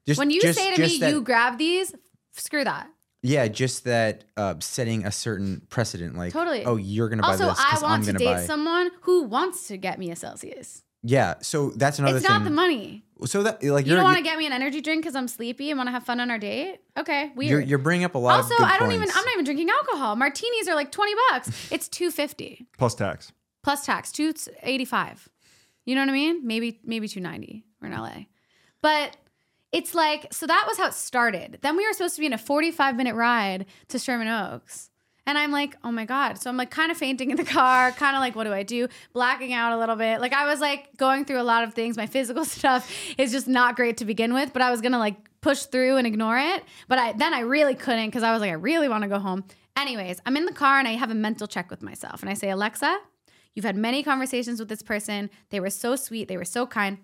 Just, 0.07 0.19
When 0.19 0.31
you 0.31 0.41
just- 0.41 0.59
say 0.59 0.75
to 0.75 0.81
me, 0.81 0.99
that- 0.99 1.11
you 1.11 1.21
grab 1.21 1.59
these, 1.59 1.95
screw 2.33 2.65
that. 2.65 2.89
Yeah, 3.21 3.49
just 3.49 3.83
that 3.85 4.25
uh, 4.37 4.55
setting 4.61 5.05
a 5.05 5.11
certain 5.11 5.63
precedent, 5.71 6.17
like 6.17 6.33
Totally. 6.33 6.65
oh, 6.65 6.77
you're 6.77 7.09
gonna 7.09 7.23
buy 7.23 7.33
Also, 7.33 7.49
this 7.49 7.59
I 7.59 7.65
because 7.71 7.83
I'm 7.83 7.91
want 7.91 8.05
to 8.05 8.13
gonna 8.13 8.19
date 8.21 8.35
buy. 8.43 8.47
someone 8.47 8.91
who 9.03 9.25
wants 9.25 9.67
to 9.69 9.77
get 9.77 9.99
me 9.99 10.13
a 10.13 10.17
Celsius. 10.17 10.85
yeah, 11.03 11.35
so 11.43 11.71
that's 11.71 11.99
another 11.99 12.19
it's 12.19 12.27
thing. 12.27 12.33
not 12.33 12.45
the 12.45 12.51
money. 12.51 13.03
so 13.25 13.43
that 13.43 13.61
like 13.65 13.87
You 13.87 13.97
don't 13.97 14.05
want 14.05 14.19
to 14.19 14.23
get 14.23 14.39
me 14.39 14.47
an 14.47 14.53
energy 14.53 14.81
drink 14.81 15.03
because 15.03 15.17
I'm 15.17 15.27
sleepy 15.27 15.71
and 15.73 15.79
want 15.79 15.89
to 15.89 15.93
have 15.93 16.05
fun 16.05 16.21
on 16.21 16.31
our 16.31 16.39
date? 16.39 16.79
Okay, 16.97 17.33
weird. 17.35 17.51
you're, 17.51 17.61
you're 17.61 17.79
bringing 17.79 18.05
up 18.05 18.15
a 18.15 18.19
lot 18.19 18.37
also, 18.37 18.55
of 18.55 18.59
good 18.61 18.69
I 18.69 18.79
don't 18.79 18.93
even. 18.93 19.09
I'm 19.11 19.25
not 19.25 19.33
even 19.33 19.45
drinking 19.45 19.69
alcohol. 19.69 20.15
Martinis 20.15 20.69
are 20.69 20.77
like 20.77 20.93
twenty 20.93 21.15
bucks. 21.33 21.51
It's 21.73 21.89
two 21.89 22.13
fifty 22.13 22.69
plus 22.79 22.95
tax. 22.95 23.33
plus 23.65 23.85
tax, 23.85 24.13
two 24.13 24.33
eighty 24.63 24.85
five. 24.85 25.29
You 25.89 25.95
know 25.95 26.03
what 26.03 26.11
I 26.11 26.13
mean? 26.13 26.47
Maybe 26.47 26.81
maybe 26.85 27.09
two 27.09 27.21
ninety. 27.21 27.65
We're 27.81 27.89
in 27.89 27.97
LA, 27.97 28.27
but 28.83 29.17
it's 29.73 29.95
like 29.95 30.31
so 30.35 30.47
that 30.47 30.67
was 30.69 30.77
how 30.77 30.89
it 30.89 30.93
started. 30.93 31.61
Then 31.63 31.79
we 31.79 31.87
were 31.87 31.95
supposed 31.95 32.15
to 32.17 32.21
be 32.21 32.27
in 32.27 32.35
a 32.35 32.39
forty 32.39 32.71
five 32.71 32.95
minute 32.95 33.15
ride 33.15 33.65
to 33.89 33.99
Sherman 33.99 34.29
Oaks. 34.29 34.91
And 35.25 35.39
I'm 35.39 35.51
like, 35.51 35.77
oh 35.83 35.91
my 35.91 36.05
God. 36.05 36.35
So 36.35 36.51
I'm 36.51 36.59
like 36.59 36.71
kind 36.71 36.91
of 36.91 36.99
fainting 36.99 37.31
in 37.31 37.39
the 37.39 37.45
car, 37.45 37.91
kind 37.97 38.15
of 38.15 38.21
like, 38.21 38.37
what 38.37 38.45
do 38.45 38.53
I 38.53 38.65
do? 38.65 38.89
Blacking 39.15 39.55
out 39.55 39.73
a 39.73 39.79
little 39.79 39.97
bit. 39.97 40.21
Like 40.21 40.35
I 40.35 40.45
was 40.45 40.61
like 40.61 40.95
going 40.99 41.25
through 41.25 41.41
a 41.41 41.43
lot 41.43 41.65
of 41.65 41.73
things. 41.73 41.97
My 41.97 42.07
physical 42.07 42.45
stuff 42.59 42.95
is 43.17 43.33
just 43.33 43.49
not 43.49 43.75
great 43.75 43.97
to 43.97 44.05
begin 44.05 44.35
with, 44.35 44.53
but 44.53 44.61
I 44.61 44.71
was 44.71 44.83
gonna 44.83 44.99
like 44.99 45.17
push 45.41 45.63
through 45.63 45.97
and 45.97 46.07
ignore 46.07 46.37
it. 46.37 46.65
But 46.87 46.99
I 46.99 47.13
then 47.13 47.33
I 47.33 47.41
really 47.41 47.75
couldn't 47.75 48.09
because 48.09 48.23
I 48.23 48.33
was 48.33 48.43
like, 48.43 48.51
I 48.51 48.61
really 48.61 48.91
want 48.91 49.05
to 49.05 49.09
go 49.09 49.19
home. 49.19 49.45
Anyways, 49.75 50.21
I'm 50.27 50.37
in 50.37 50.45
the 50.45 50.53
car 50.53 50.79
and 50.79 50.87
I 50.87 50.97
have 50.97 51.11
a 51.11 51.15
mental 51.15 51.47
check 51.47 51.71
with 51.71 51.83
myself. 51.83 52.21
And 52.21 52.29
I 52.29 52.35
say, 52.35 52.51
Alexa, 52.51 52.99
you've 53.59 53.65
had 53.65 53.77
many 53.77 54.05
conversations 54.05 54.61
with 54.61 54.69
this 54.69 54.83
person. 54.83 55.31
They 55.51 55.59
were 55.59 55.69
so 55.69 55.97
sweet, 55.97 56.29
they 56.29 56.37
were 56.37 56.45
so 56.45 56.65
kind. 56.65 56.99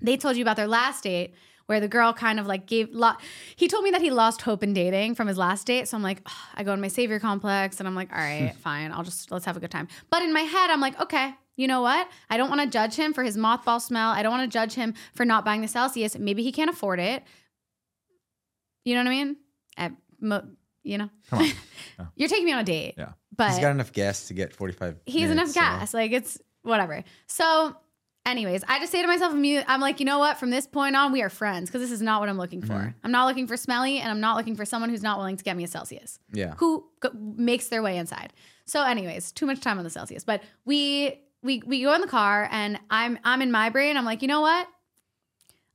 They 0.00 0.16
told 0.16 0.34
you 0.36 0.42
about 0.42 0.56
their 0.56 0.66
last 0.66 1.04
date 1.04 1.34
where 1.66 1.78
the 1.78 1.86
girl 1.86 2.12
kind 2.12 2.40
of 2.40 2.46
like 2.48 2.66
gave 2.66 2.90
lo- 2.90 3.12
he 3.54 3.68
told 3.68 3.84
me 3.84 3.92
that 3.92 4.02
he 4.02 4.10
lost 4.10 4.42
hope 4.42 4.64
in 4.64 4.72
dating 4.74 5.14
from 5.14 5.28
his 5.28 5.38
last 5.38 5.66
date 5.66 5.88
so 5.88 5.96
i'm 5.96 6.02
like 6.02 6.20
ugh, 6.26 6.32
i 6.56 6.62
go 6.62 6.74
in 6.74 6.80
my 6.80 6.88
savior 6.88 7.18
complex 7.18 7.78
and 7.78 7.88
i'm 7.88 7.94
like 7.94 8.12
all 8.12 8.18
right 8.18 8.52
fine 8.62 8.92
i'll 8.92 9.02
just 9.02 9.30
let's 9.30 9.46
have 9.46 9.56
a 9.56 9.60
good 9.60 9.70
time 9.70 9.88
but 10.10 10.20
in 10.22 10.30
my 10.30 10.42
head 10.42 10.68
i'm 10.68 10.80
like 10.80 11.00
okay 11.00 11.32
you 11.56 11.68
know 11.68 11.82
what? 11.82 12.08
I 12.28 12.36
don't 12.36 12.48
want 12.48 12.62
to 12.62 12.66
judge 12.66 12.96
him 12.96 13.12
for 13.14 13.22
his 13.22 13.36
mothball 13.36 13.80
smell. 13.80 14.10
I 14.10 14.24
don't 14.24 14.32
want 14.32 14.50
to 14.50 14.52
judge 14.52 14.74
him 14.74 14.92
for 15.14 15.24
not 15.24 15.44
buying 15.44 15.60
the 15.60 15.68
Celsius. 15.68 16.18
Maybe 16.18 16.42
he 16.42 16.50
can't 16.50 16.68
afford 16.68 16.98
it. 16.98 17.22
You 18.84 18.94
know 18.94 19.02
what 19.02 19.06
I 19.06 19.10
mean? 19.10 19.36
Mo- 20.20 20.48
you 20.82 20.98
know, 20.98 21.10
Come 21.30 21.38
on. 21.40 21.44
Yeah. 21.98 22.06
you're 22.16 22.28
taking 22.28 22.44
me 22.46 22.52
on 22.52 22.58
a 22.58 22.64
date. 22.64 22.94
Yeah. 22.98 23.12
But 23.36 23.50
He's 23.50 23.58
got 23.60 23.70
enough 23.70 23.92
gas 23.92 24.28
to 24.28 24.34
get 24.34 24.52
45 24.52 24.96
he's 25.06 25.28
minutes, 25.28 25.32
enough 25.32 25.48
so- 25.48 25.60
gas. 25.60 25.94
Like 25.94 26.12
it's 26.12 26.38
whatever. 26.62 27.02
So, 27.26 27.76
anyways, 28.26 28.64
I 28.68 28.78
just 28.78 28.90
say 28.92 29.02
to 29.02 29.08
myself, 29.08 29.32
I'm 29.34 29.80
like, 29.80 30.00
you 30.00 30.06
know 30.06 30.18
what? 30.18 30.38
From 30.38 30.50
this 30.50 30.66
point 30.66 30.96
on, 30.96 31.12
we 31.12 31.22
are 31.22 31.28
friends 31.28 31.68
because 31.68 31.82
this 31.82 31.90
is 31.92 32.00
not 32.02 32.20
what 32.20 32.28
I'm 32.28 32.38
looking 32.38 32.62
for. 32.62 32.72
Mhm. 32.72 32.94
I'm 33.04 33.10
not 33.10 33.26
looking 33.26 33.46
for 33.46 33.56
smelly, 33.56 33.98
and 34.00 34.10
I'm 34.10 34.20
not 34.20 34.36
looking 34.36 34.56
for 34.56 34.64
someone 34.64 34.88
who's 34.90 35.02
not 35.02 35.18
willing 35.18 35.36
to 35.36 35.44
get 35.44 35.56
me 35.56 35.64
a 35.64 35.68
Celsius 35.68 36.18
Yeah. 36.32 36.54
who 36.58 36.86
go- 37.00 37.10
makes 37.14 37.68
their 37.68 37.82
way 37.82 37.98
inside. 37.98 38.32
So, 38.66 38.82
anyways, 38.82 39.30
too 39.32 39.44
much 39.46 39.60
time 39.60 39.76
on 39.78 39.84
the 39.84 39.90
Celsius. 39.90 40.24
But 40.24 40.42
we 40.64 41.20
we 41.42 41.62
we 41.66 41.82
go 41.82 41.92
in 41.94 42.00
the 42.00 42.06
car, 42.06 42.48
and 42.50 42.78
I'm 42.90 43.18
I'm 43.24 43.42
in 43.42 43.52
my 43.52 43.68
brain. 43.68 43.96
I'm 43.98 44.06
like, 44.06 44.22
you 44.22 44.28
know 44.28 44.40
what? 44.40 44.66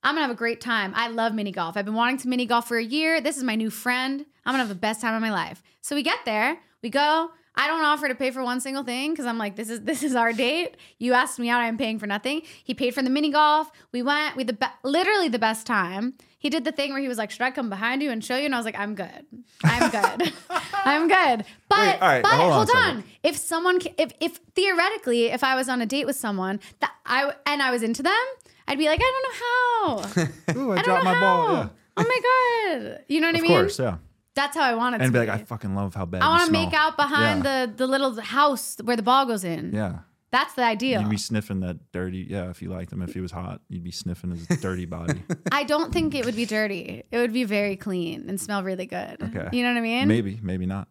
I'm 0.01 0.16
gonna 0.16 0.22
have 0.22 0.32
a 0.32 0.36
great 0.36 0.62
time. 0.62 0.93
I 0.95 1.10
love 1.10 1.34
mini 1.36 1.51
golf. 1.51 1.76
I've 1.78 1.86
been 1.86 1.93
wanting 1.93 2.18
to 2.20 2.28
mini 2.30 2.45
golf 2.47 2.68
for 2.68 2.78
a 2.78 2.84
year. 2.84 3.20
This 3.22 3.38
is 3.38 3.43
my 3.43 3.55
new 3.55 3.70
friend. 3.70 4.26
I'm 4.45 4.53
gonna 4.53 4.60
have 4.60 4.70
the 4.70 4.76
best 4.76 5.01
time 5.01 5.14
of 5.14 5.22
my 5.22 5.32
life. 5.32 5.62
So 5.82 5.95
we 5.95 6.01
get 6.03 6.20
there, 6.26 6.57
we 6.82 6.89
go. 6.89 7.30
I 7.60 7.68
don't 7.68 7.84
offer 7.84 8.07
to 8.07 8.16
pay 8.16 8.32
for 8.32 8.41
one 8.41 8.62
single 8.62 8.84
thing 8.84 9.12
because 9.12 9.26
I'm 9.26 9.38
like, 9.38 9.57
this 9.57 9.70
is 9.70 9.82
this 9.82 10.01
is 10.01 10.16
our 10.16 10.32
date. 10.32 10.78
You 10.97 11.12
asked 11.12 11.39
me 11.39 11.49
out, 11.49 11.60
I'm 11.60 11.78
paying 11.78 11.99
for 11.99 12.07
nothing. 12.07 12.41
He 12.64 12.74
paid 12.74 12.95
for 12.95 13.01
the 13.01 13.10
mini 13.10 13.30
golf. 13.32 13.70
We 13.91 14.01
went. 14.01 14.38
We 14.38 14.45
the 14.45 14.53
be- 14.53 14.66
literally 14.84 15.28
the 15.28 15.39
best 15.39 15.68
time. 15.68 16.14
He 16.38 16.49
did 16.49 16.64
the 16.64 16.72
thing 16.72 16.93
where 16.93 17.01
he 17.01 17.10
was 17.10 17.18
like, 17.18 17.32
"Should 17.32 17.41
I 17.41 17.51
come 17.51 17.70
behind 17.70 18.01
you 18.01 18.12
and 18.12 18.24
show 18.24 18.38
you?" 18.38 18.45
And 18.45 18.55
I 18.55 18.57
was 18.57 18.66
like, 18.66 18.80
"I'm 18.80 18.95
good. 18.95 19.26
I'm 19.62 19.91
good. 19.91 20.34
I'm 20.74 21.10
good." 21.10 21.45
But 21.68 21.80
Wait, 21.80 21.99
right, 22.01 22.24
but 22.24 22.32
hold 22.32 22.51
on 22.53 22.68
hold 22.68 22.70
on. 22.78 23.03
If 23.24 23.36
someone, 23.36 23.80
if 23.97 24.14
if 24.22 24.39
theoretically, 24.55 25.26
if 25.26 25.43
I 25.43 25.55
was 25.55 25.68
on 25.68 25.82
a 25.82 25.86
date 25.86 26.05
with 26.05 26.16
someone 26.16 26.62
that 26.80 26.93
I 27.05 27.34
and 27.45 27.62
I 27.62 27.72
was 27.72 27.84
into 27.84 28.01
them, 28.01 28.26
I'd 28.70 28.78
be 28.78 28.86
like, 28.88 29.01
I 29.03 29.12
don't 29.12 29.26
know 29.28 30.16
how. 30.55 30.62
Ooh, 30.62 30.72
I, 30.72 30.78
I 30.78 30.82
dropped 30.82 31.03
my 31.03 31.14
how. 31.14 31.20
ball. 31.20 31.53
Yeah. 31.55 31.70
Oh 31.97 32.03
my 32.07 32.80
god. 32.80 33.03
You 33.10 33.20
know 33.20 33.28
what 33.28 33.36
I 33.36 33.41
mean? 33.41 33.51
Of 33.51 33.57
course, 33.57 33.80
yeah. 33.80 33.97
That's 34.36 34.55
how 34.55 34.63
I 34.63 34.75
want 34.75 34.95
it 34.95 35.01
And 35.01 35.11
to 35.13 35.19
be 35.19 35.25
be. 35.25 35.30
like, 35.32 35.41
I 35.41 35.43
fucking 35.43 35.75
love 35.75 35.95
how 35.95 36.05
bad 36.05 36.21
I 36.21 36.30
want 36.30 36.45
to 36.45 36.51
make 36.51 36.73
out 36.73 36.95
behind 36.97 37.43
Yeah. 37.43 37.65
the 37.65 37.73
the 37.73 37.88
little 37.88 38.19
house 38.21 38.77
where 38.84 38.95
the 38.95 39.03
ball 39.03 39.25
goes 39.25 39.43
in. 39.43 39.73
Yeah. 39.73 39.99
That's 40.32 40.53
the 40.53 40.63
ideal. 40.63 41.01
You'd 41.01 41.09
be 41.09 41.17
sniffing 41.17 41.61
that 41.61 41.91
dirty. 41.91 42.27
Yeah, 42.30 42.51
if 42.51 42.61
you 42.61 42.69
liked 42.69 42.91
him, 42.93 43.01
if 43.01 43.15
he 43.15 43.19
was 43.19 43.32
hot, 43.32 43.61
you'd 43.67 43.84
be 43.84 43.89
sniffing 43.91 44.30
his 44.30 44.45
dirty 44.61 44.86
body. 44.86 45.23
I 45.51 45.63
don't 45.63 45.91
think 45.91 46.13
it 46.13 46.23
would 46.23 46.36
be 46.36 46.45
dirty. 46.45 47.03
It 47.11 47.17
would 47.17 47.34
be 47.34 47.45
very 47.45 47.75
clean 47.75 48.30
and 48.30 48.39
smell 48.39 48.61
really 48.61 48.86
good. 48.86 49.17
Okay. 49.23 49.49
You 49.51 49.63
know 49.63 49.69
what 49.73 49.80
I 49.80 49.82
mean? 49.82 50.07
maybe, 50.07 50.39
maybe 50.43 50.67
not. 50.67 50.88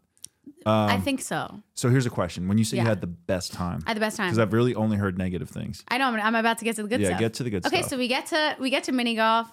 I 0.66 0.94
um, 0.94 1.02
think 1.02 1.20
so. 1.22 1.62
So 1.74 1.88
here's 1.88 2.04
a 2.04 2.10
question: 2.10 2.48
When 2.48 2.58
you 2.58 2.64
say 2.64 2.78
you 2.78 2.82
had 2.82 3.00
the 3.00 3.06
best 3.06 3.52
time, 3.52 3.80
I 3.86 3.90
had 3.90 3.96
the 3.96 4.00
best 4.00 4.16
time. 4.16 4.26
because 4.28 4.40
I've 4.40 4.52
really 4.52 4.74
only 4.74 4.96
heard 4.96 5.16
negative 5.16 5.48
things. 5.48 5.84
I 5.86 5.98
know. 5.98 6.08
I'm, 6.08 6.16
I'm 6.20 6.34
about 6.34 6.58
to 6.58 6.64
get 6.64 6.74
to 6.76 6.82
the 6.82 6.88
good 6.88 7.00
Yeah, 7.00 7.08
stuff. 7.10 7.20
get 7.20 7.34
to 7.34 7.42
the 7.44 7.50
good 7.50 7.62
stuff. 7.62 7.72
okay, 7.72 7.82
stuff. 7.82 7.90
so 7.92 7.96
we 7.98 8.08
get 8.08 8.26
to 8.26 8.56
we 8.58 8.70
get 8.70 8.84
to 8.84 8.92
mini 8.92 9.14
golf. 9.14 9.48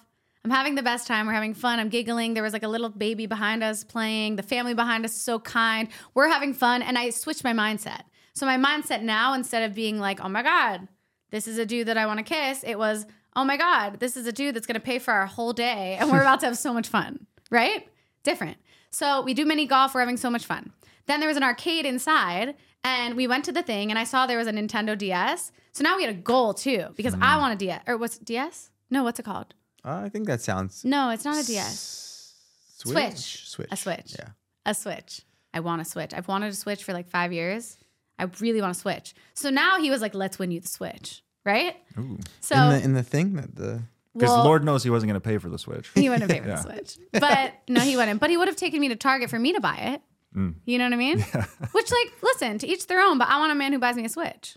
I'm 0.46 0.52
having 0.52 0.76
the 0.76 0.82
best 0.84 1.08
time. 1.08 1.26
We're 1.26 1.32
having 1.32 1.54
fun. 1.54 1.80
I'm 1.80 1.88
giggling. 1.88 2.34
There 2.34 2.42
was 2.44 2.52
like 2.52 2.62
a 2.62 2.68
little 2.68 2.88
baby 2.88 3.26
behind 3.26 3.64
us 3.64 3.82
playing. 3.82 4.36
The 4.36 4.44
family 4.44 4.74
behind 4.74 5.04
us 5.04 5.12
is 5.16 5.20
so 5.20 5.40
kind. 5.40 5.88
We're 6.14 6.28
having 6.28 6.54
fun, 6.54 6.82
and 6.82 6.96
I 6.96 7.10
switched 7.10 7.42
my 7.42 7.52
mindset. 7.52 8.02
So 8.32 8.46
my 8.46 8.56
mindset 8.56 9.02
now, 9.02 9.34
instead 9.34 9.68
of 9.68 9.74
being 9.74 9.98
like, 9.98 10.20
"Oh 10.24 10.28
my 10.28 10.44
god, 10.44 10.86
this 11.32 11.48
is 11.48 11.58
a 11.58 11.66
dude 11.66 11.88
that 11.88 11.98
I 11.98 12.06
want 12.06 12.18
to 12.18 12.22
kiss," 12.22 12.62
it 12.62 12.78
was, 12.78 13.06
"Oh 13.34 13.42
my 13.42 13.56
god, 13.56 13.98
this 13.98 14.16
is 14.16 14.28
a 14.28 14.32
dude 14.32 14.54
that's 14.54 14.68
going 14.68 14.74
to 14.74 14.80
pay 14.80 15.00
for 15.00 15.12
our 15.12 15.26
whole 15.26 15.52
day, 15.52 15.96
and 15.98 16.12
we're 16.12 16.20
about 16.20 16.38
to 16.40 16.46
have 16.46 16.56
so 16.56 16.72
much 16.72 16.86
fun." 16.86 17.26
Right? 17.50 17.88
Different. 18.22 18.56
So 18.90 19.22
we 19.22 19.34
do 19.34 19.44
mini 19.46 19.66
golf. 19.66 19.94
We're 19.96 20.00
having 20.00 20.16
so 20.16 20.30
much 20.30 20.46
fun. 20.46 20.70
Then 21.06 21.18
there 21.18 21.28
was 21.28 21.36
an 21.36 21.42
arcade 21.42 21.86
inside, 21.86 22.54
and 22.84 23.16
we 23.16 23.26
went 23.26 23.44
to 23.46 23.52
the 23.52 23.64
thing, 23.64 23.90
and 23.90 23.98
I 23.98 24.04
saw 24.04 24.26
there 24.26 24.38
was 24.38 24.46
a 24.46 24.52
Nintendo 24.52 24.96
DS. 24.96 25.50
So 25.72 25.82
now 25.82 25.96
we 25.96 26.04
had 26.04 26.14
a 26.14 26.18
goal 26.18 26.54
too, 26.54 26.90
because 26.94 27.16
Mm. 27.16 27.22
I 27.24 27.36
want 27.38 27.52
a 27.54 27.56
DS. 27.56 27.82
Or 27.88 27.96
what's 27.96 28.16
DS? 28.18 28.70
No, 28.90 29.02
what's 29.02 29.18
it 29.18 29.24
called? 29.24 29.54
Uh, 29.86 30.02
I 30.04 30.08
think 30.08 30.26
that 30.26 30.40
sounds. 30.42 30.84
No, 30.84 31.10
it's 31.10 31.24
not 31.24 31.42
a 31.42 31.46
DS. 31.46 32.34
Switch. 32.78 32.92
Switch. 33.14 33.48
Switch. 33.48 33.68
A 33.70 33.76
Switch. 33.76 34.16
Yeah. 34.18 34.28
A 34.66 34.74
Switch. 34.74 35.22
I 35.54 35.60
want 35.60 35.80
a 35.80 35.84
Switch. 35.84 36.12
I've 36.12 36.28
wanted 36.28 36.50
a 36.52 36.54
Switch 36.56 36.82
for 36.84 36.92
like 36.92 37.08
five 37.08 37.32
years. 37.32 37.78
I 38.18 38.24
really 38.40 38.60
want 38.60 38.76
a 38.76 38.78
Switch. 38.78 39.14
So 39.34 39.50
now 39.50 39.78
he 39.78 39.90
was 39.90 40.00
like, 40.02 40.14
let's 40.14 40.38
win 40.38 40.50
you 40.50 40.60
the 40.60 40.68
Switch. 40.68 41.22
Right? 41.44 41.76
Ooh, 41.98 42.18
So 42.40 42.56
in 42.56 42.70
the 42.70 42.84
in 42.84 42.92
the 42.94 43.02
thing 43.04 43.34
that 43.34 43.54
the 43.54 43.82
because 44.12 44.30
well, 44.30 44.44
Lord 44.44 44.64
knows 44.64 44.82
he 44.82 44.90
wasn't 44.90 45.10
going 45.10 45.20
to 45.20 45.24
pay 45.24 45.38
for 45.38 45.48
the 45.50 45.58
Switch. 45.58 45.90
he 45.94 46.08
wouldn't 46.08 46.30
pay 46.30 46.40
for 46.40 46.48
Yeah. 46.48 46.56
the 46.56 46.62
Switch. 46.62 46.98
But 47.12 47.52
no, 47.68 47.80
he 47.82 47.96
wouldn't. 47.96 48.18
But 48.18 48.30
he 48.30 48.36
would 48.36 48.48
have 48.48 48.56
taken 48.56 48.80
me 48.80 48.88
to 48.88 48.96
Target 48.96 49.28
for 49.30 49.38
me 49.38 49.52
to 49.52 49.60
buy 49.60 49.76
it. 49.76 50.02
Mm. 50.34 50.54
You 50.64 50.78
know 50.78 50.84
what 50.84 50.94
I 50.94 50.96
mean? 50.96 51.18
Yeah. 51.34 51.44
Which, 51.72 51.90
like, 51.92 52.12
listen, 52.22 52.58
to 52.58 52.66
each 52.66 52.86
their 52.88 53.00
own, 53.00 53.18
but 53.18 53.28
I 53.28 53.38
want 53.38 53.52
a 53.52 53.54
man 53.54 53.72
who 53.72 53.78
buys 53.78 53.94
me 53.96 54.04
a 54.04 54.08
Switch 54.08 54.56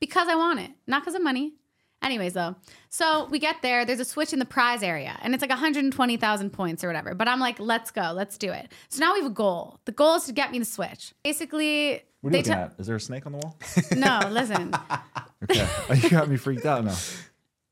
because 0.00 0.28
I 0.28 0.34
want 0.34 0.60
it, 0.60 0.70
not 0.86 1.02
because 1.02 1.14
of 1.14 1.22
money. 1.22 1.54
Anyways, 2.00 2.32
though, 2.32 2.54
so 2.90 3.26
we 3.26 3.38
get 3.40 3.56
there. 3.60 3.84
There's 3.84 3.98
a 4.00 4.04
Switch 4.04 4.32
in 4.32 4.38
the 4.38 4.44
prize 4.44 4.82
area, 4.84 5.18
and 5.20 5.34
it's 5.34 5.40
like 5.42 5.50
120,000 5.50 6.50
points 6.52 6.84
or 6.84 6.86
whatever. 6.86 7.12
But 7.14 7.26
I'm 7.28 7.40
like, 7.40 7.58
let's 7.58 7.90
go, 7.90 8.12
let's 8.14 8.38
do 8.38 8.52
it. 8.52 8.70
So 8.88 9.00
now 9.00 9.14
we 9.14 9.20
have 9.22 9.30
a 9.30 9.34
goal. 9.34 9.80
The 9.84 9.92
goal 9.92 10.14
is 10.14 10.24
to 10.24 10.32
get 10.32 10.52
me 10.52 10.58
the 10.60 10.64
Switch. 10.64 11.12
Basically, 11.24 12.02
What 12.20 12.32
are 12.32 12.36
you 12.36 12.42
looking 12.42 12.52
tell 12.52 12.62
at? 12.64 12.74
Is 12.78 12.86
there 12.86 12.96
a 12.96 13.00
snake 13.00 13.26
on 13.26 13.32
the 13.32 13.38
wall? 13.38 13.56
no, 13.96 14.28
listen, 14.30 14.72
Okay, 15.50 15.68
Oh, 15.90 15.94
you 15.94 16.08
got 16.10 16.28
me 16.28 16.36
freaked 16.36 16.66
out 16.66 16.84
now. 16.84 16.96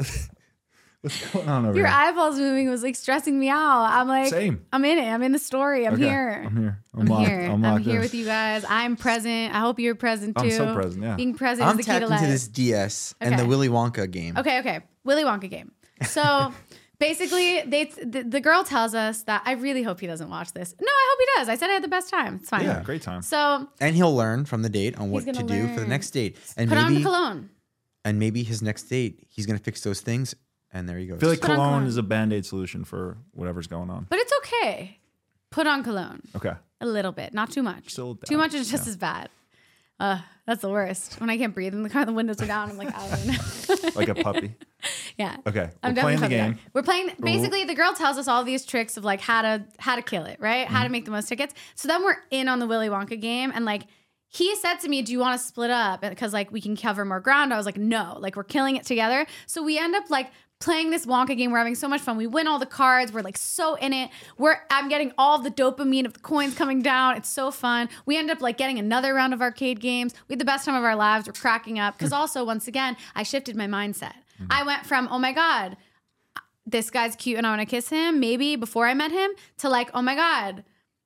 What's 1.02 1.30
going 1.32 1.48
on 1.48 1.66
over 1.66 1.76
your 1.78 1.86
here? 1.86 1.94
eyeballs 1.96 2.38
moving 2.38 2.68
was 2.68 2.82
like 2.82 2.96
stressing 2.96 3.38
me 3.38 3.48
out. 3.48 3.84
I'm 3.84 4.08
like, 4.08 4.28
Same. 4.30 4.64
I'm 4.72 4.84
in 4.84 4.98
it. 4.98 5.06
I'm 5.08 5.22
in 5.22 5.32
the 5.32 5.38
story. 5.38 5.86
I'm 5.86 5.94
Okay, 5.94 6.02
here. 6.04 6.42
I'm 6.46 6.56
here. 6.56 6.82
I'm, 6.94 7.00
I'm 7.02 7.06
locked. 7.06 7.28
here. 7.28 7.40
I'm 7.42 7.50
I'm, 7.52 7.62
locked 7.62 7.84
here 7.84 7.94
in. 7.96 8.00
with 8.00 8.14
you 8.14 8.24
guys. 8.24 8.64
I'm 8.68 8.96
present. 8.96 9.54
I 9.54 9.60
hope 9.60 9.78
you're 9.78 9.94
present 9.94 10.36
too. 10.36 10.44
I'm 10.46 10.50
so 10.50 10.74
present, 10.74 11.04
yeah. 11.04 11.14
Being 11.16 11.34
present 11.34 11.68
I'm 11.68 11.78
is 11.78 11.86
the 11.86 11.92
key 11.92 11.98
tapped 11.98 12.06
to 12.08 12.12
into 12.12 12.22
life. 12.22 12.30
this 12.32 12.48
DS 12.48 13.14
and 13.20 13.34
the 13.34 13.42
Okay. 13.42 13.46
Willy 13.48 13.68
Wonka 13.68 14.10
game. 14.10 14.36
Okay, 14.36 14.58
okay. 14.60 14.80
Willy 15.04 15.22
Wonka 15.22 15.48
game. 15.48 15.70
So 16.08 16.52
basically, 16.98 17.62
they 17.62 17.84
the, 17.84 18.22
the 18.22 18.40
girl 18.40 18.64
tells 18.64 18.94
us 18.94 19.22
that 19.24 19.42
I 19.44 19.52
really 19.52 19.82
hope 19.84 20.00
he 20.00 20.06
doesn't 20.08 20.28
watch 20.30 20.52
this. 20.54 20.74
No, 20.80 20.88
I 20.88 21.08
hope 21.10 21.18
he 21.20 21.40
does. 21.40 21.48
I 21.50 21.56
said 21.56 21.70
I 21.70 21.74
had 21.74 21.84
the 21.84 21.88
best 21.88 22.10
time. 22.10 22.36
It's 22.40 22.48
fine. 22.48 22.64
Yeah, 22.64 22.82
great 22.82 23.02
time. 23.02 23.22
So 23.22 23.68
And 23.80 23.94
he'll 23.94 24.14
learn 24.16 24.44
from 24.44 24.62
the 24.62 24.70
date 24.70 24.98
on 24.98 25.10
what 25.10 25.24
to 25.24 25.32
gonna 25.32 25.46
do 25.46 25.68
for 25.68 25.74
the 25.74 25.80
learn. 25.82 25.88
next 25.90 26.10
date. 26.10 26.36
And 26.56 26.68
put 26.68 26.78
on 26.78 26.84
maybe 26.92 27.04
the 27.04 27.08
cologne. 27.08 27.50
and 28.04 28.18
maybe 28.18 28.42
his 28.42 28.60
next 28.62 28.84
date, 28.84 29.24
he's 29.28 29.46
gonna 29.46 29.58
fix 29.58 29.82
those 29.82 30.00
things 30.00 30.34
and 30.72 30.88
there 30.88 30.98
you 30.98 31.08
go. 31.08 31.14
I 31.16 31.18
feel 31.18 31.28
like 31.28 31.40
Put 31.40 31.50
on 31.50 31.56
cologne 31.56 31.70
cologne. 31.72 31.86
is 31.88 31.96
a 31.96 32.02
band 32.02 32.32
aid 32.32 32.44
solution 32.46 32.84
for 32.84 33.18
whatever's 33.32 33.66
going 33.66 33.90
on. 33.90 34.06
But 34.10 34.18
it's 34.20 34.32
okay. 34.38 34.98
Put 35.50 35.66
on 35.66 35.82
cologne 35.84 36.22
Okay. 36.34 36.52
a 36.80 36.86
little 36.86 37.12
bit, 37.12 37.32
not 37.32 37.50
too 37.50 37.62
much. 37.62 37.90
Still 37.90 38.16
too 38.16 38.34
down. 38.34 38.38
much 38.38 38.54
is 38.54 38.70
just 38.70 38.84
Yeah. 38.86 38.90
as 38.90 38.96
bad. 38.96 39.28
Uh, 39.98 40.18
that's 40.46 40.60
the 40.60 40.68
worst. 40.68 41.18
When 41.20 41.30
I 41.30 41.38
can't 41.38 41.54
breathe 41.54 41.72
in 41.72 41.82
the 41.82 41.88
car, 41.88 42.04
the 42.04 42.12
windows 42.12 42.42
are 42.42 42.46
down. 42.46 42.68
I'm 42.68 42.76
like, 42.76 42.92
out. 42.94 43.96
Like 43.96 44.08
a 44.08 44.14
puppy. 44.14 44.54
yeah. 45.16 45.38
Okay. 45.46 45.70
I'm 45.82 45.94
We're 45.94 46.02
playing 46.02 46.20
the 46.20 46.28
definitely 46.28 46.28
game. 46.28 46.44
coming. 46.44 46.58
We're 46.74 46.82
playing. 46.82 47.10
Basically, 47.18 47.64
the 47.64 47.74
girl 47.74 47.94
tells 47.94 48.18
us 48.18 48.28
all 48.28 48.44
these 48.44 48.66
tricks 48.66 48.98
of 48.98 49.04
like 49.04 49.22
how 49.22 49.40
to 49.40 49.64
how 49.78 49.96
to 49.96 50.02
kill 50.02 50.24
it, 50.26 50.38
right? 50.38 50.66
Mm-hmm. 50.66 50.74
How 50.74 50.82
to 50.82 50.90
make 50.90 51.06
the 51.06 51.10
most 51.12 51.28
tickets. 51.30 51.54
So 51.76 51.88
then 51.88 52.04
we're 52.04 52.16
in 52.30 52.48
on 52.48 52.58
the 52.58 52.66
Willy 52.66 52.88
Wonka 52.88 53.18
game, 53.18 53.50
and 53.54 53.64
like 53.64 53.84
he 54.28 54.54
said 54.56 54.74
to 54.80 54.88
me, 54.90 55.00
"Do 55.00 55.12
you 55.12 55.18
want 55.18 55.40
to 55.40 55.46
split 55.46 55.70
up 55.70 56.02
because 56.02 56.34
like 56.34 56.52
we 56.52 56.60
can 56.60 56.76
cover 56.76 57.06
more 57.06 57.20
ground?" 57.20 57.54
I 57.54 57.56
was 57.56 57.64
like, 57.64 57.78
"No, 57.78 58.18
like 58.20 58.36
we're 58.36 58.44
killing 58.44 58.76
it 58.76 58.84
together." 58.84 59.26
So 59.46 59.62
we 59.62 59.78
end 59.78 59.94
up 59.94 60.10
like 60.10 60.30
playing 60.58 60.90
this 60.90 61.06
Wonka 61.06 61.36
game. 61.36 61.50
We're 61.50 61.58
having 61.58 61.74
so 61.74 61.88
much 61.88 62.00
fun. 62.00 62.16
We 62.16 62.26
win 62.26 62.46
all 62.46 62.58
the 62.58 62.66
cards. 62.66 63.12
We're 63.12 63.22
like 63.22 63.36
so 63.36 63.74
in 63.74 63.92
it. 63.92 64.10
We're 64.38 64.56
I'm 64.70 64.88
getting 64.88 65.12
all 65.18 65.38
the 65.38 65.50
dopamine 65.50 66.06
of 66.06 66.14
the 66.14 66.20
coins 66.20 66.54
coming 66.54 66.82
down. 66.82 67.16
It's 67.16 67.28
so 67.28 67.50
fun. 67.50 67.88
We 68.06 68.16
end 68.16 68.30
up 68.30 68.40
like 68.40 68.56
getting 68.56 68.78
another 68.78 69.14
round 69.14 69.34
of 69.34 69.42
arcade 69.42 69.80
games. 69.80 70.14
We 70.28 70.32
had 70.32 70.40
the 70.40 70.44
best 70.44 70.64
time 70.64 70.74
of 70.74 70.84
our 70.84 70.96
lives. 70.96 71.26
We're 71.26 71.34
cracking 71.34 71.78
up 71.78 71.98
because 71.98 72.12
also 72.12 72.44
once 72.44 72.68
again 72.68 72.96
I 73.14 73.22
shifted 73.22 73.56
my 73.56 73.66
mindset. 73.66 74.14
Mm-hmm. 74.40 74.46
I 74.50 74.62
went 74.62 74.86
from 74.86 75.08
oh 75.10 75.18
my 75.18 75.32
god 75.32 75.76
this 76.66 76.90
guy's 76.90 77.14
cute 77.16 77.38
and 77.38 77.46
I 77.46 77.50
want 77.50 77.60
to 77.60 77.66
kiss 77.66 77.88
him, 77.88 78.18
maybe 78.18 78.56
before 78.56 78.86
I 78.86 78.94
met 78.94 79.12
him, 79.12 79.30
to 79.58 79.68
like, 79.68 79.88
oh 79.94 80.02
my 80.02 80.16
God, 80.16 80.64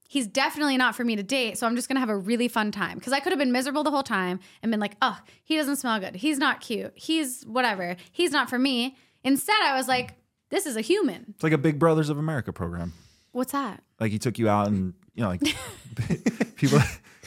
he's 0.08 0.26
definitely 0.26 0.76
not 0.76 0.96
for 0.96 1.04
me 1.04 1.14
to 1.16 1.22
date. 1.22 1.58
So 1.58 1.66
I'm 1.66 1.76
just 1.76 1.86
gonna 1.86 2.00
have 2.00 2.08
a 2.08 2.16
really 2.16 2.48
fun 2.48 2.72
time. 2.72 2.98
Cause 2.98 3.12
I 3.12 3.20
could 3.20 3.30
have 3.30 3.38
been 3.38 3.52
miserable 3.52 3.84
the 3.84 3.90
whole 3.90 4.02
time 4.02 4.40
and 4.62 4.70
been 4.70 4.80
like, 4.80 4.96
oh, 5.02 5.18
he 5.44 5.56
doesn't 5.56 5.76
smell 5.76 6.00
good. 6.00 6.16
He's 6.16 6.38
not 6.38 6.60
cute. 6.60 6.92
He's 6.94 7.44
whatever. 7.44 7.96
He's 8.10 8.32
not 8.32 8.48
for 8.48 8.58
me. 8.58 8.96
Instead, 9.24 9.60
I 9.62 9.76
was 9.76 9.88
like, 9.88 10.14
this 10.50 10.66
is 10.66 10.76
a 10.76 10.80
human. 10.80 11.26
It's 11.34 11.42
like 11.42 11.52
a 11.52 11.58
Big 11.58 11.78
Brothers 11.78 12.08
of 12.08 12.18
America 12.18 12.52
program. 12.52 12.92
What's 13.32 13.52
that? 13.52 13.82
Like 13.98 14.12
he 14.12 14.18
took 14.18 14.38
you 14.38 14.48
out 14.48 14.68
and 14.68 14.94
you 15.14 15.22
know, 15.22 15.28
like 15.28 15.42
people, 16.56 16.78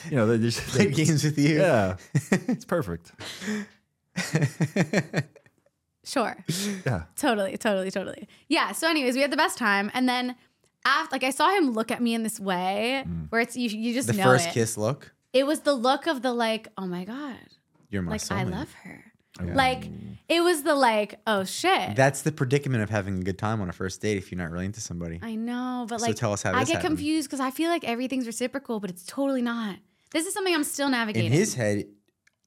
you 0.10 0.18
know, 0.18 0.28
they 0.28 0.38
just 0.38 0.60
Play 0.60 0.91
games 0.91 1.24
with 1.24 1.38
you. 1.38 1.60
Yeah, 1.60 1.98
it's 2.32 2.66
perfect. 2.66 3.12
Sure. 6.06 6.36
Yeah. 6.86 7.04
totally, 7.16 7.58
totally, 7.58 7.89
totally. 7.89 8.28
Yeah. 8.50 8.74
So, 8.74 8.89
anyways, 8.89 9.16
we 9.16 9.22
had 9.22 9.32
the 9.32 9.38
best 9.38 9.58
time. 9.58 9.89
And 9.94 10.08
then 10.08 10.36
after, 10.86 11.14
like, 11.14 11.24
I 11.24 11.30
saw 11.30 11.50
him 11.56 11.72
look 11.72 11.91
at 11.91 12.02
me 12.02 12.14
in 12.14 12.24
this 12.24 12.39
way 12.39 13.06
mm. 13.08 13.32
where 13.32 13.39
it's, 13.39 13.56
you, 13.56 13.70
you 13.70 13.94
just 13.94 14.08
The 14.08 14.14
know 14.14 14.24
first 14.24 14.50
it. 14.50 14.54
kiss 14.54 14.78
look. 14.78 15.14
It 15.32 15.48
was 15.48 15.62
the 15.62 15.74
look 15.74 16.06
of 16.08 16.22
the 16.22 16.34
like, 16.34 16.68
oh 16.78 16.86
my 16.86 17.06
God. 17.06 17.38
You're 17.89 18.02
my 18.02 18.12
like 18.12 18.32
I 18.32 18.44
love 18.44 18.72
her. 18.84 19.12
Yeah. 19.44 19.54
Like 19.56 19.90
it 20.30 20.42
was 20.42 20.64
the 20.64 20.76
like, 20.76 21.20
oh 21.28 21.44
shit. 21.44 21.96
That's 21.96 22.22
the 22.22 22.32
predicament 22.32 22.84
of 22.84 22.90
having 22.90 23.20
a 23.20 23.24
good 23.24 23.38
time 23.38 23.62
on 23.62 23.70
a 23.70 23.74
first 23.74 24.02
date 24.02 24.18
if 24.18 24.32
you're 24.32 24.38
not 24.40 24.52
really 24.52 24.66
into 24.66 24.82
somebody. 24.82 25.20
I 25.22 25.36
know, 25.36 25.86
but 25.90 26.00
So 26.02 26.08
like 26.08 26.16
tell 26.16 26.34
us 26.34 26.44
how 26.44 26.52
I 26.54 26.60
get 26.66 26.76
happened. 26.76 26.98
confused 26.98 27.30
because 27.30 27.40
I 27.40 27.52
feel 27.52 27.70
like 27.70 27.84
everything's 27.84 28.28
reciprocal, 28.28 28.80
but 28.80 28.90
it's 28.90 29.04
totally 29.06 29.42
not. 29.42 29.78
This 30.12 30.28
is 30.28 30.34
something 30.34 30.54
I'm 30.54 30.64
still 30.64 30.90
navigating. 30.90 31.32
In 31.32 31.38
his 31.38 31.56
head, 31.56 31.86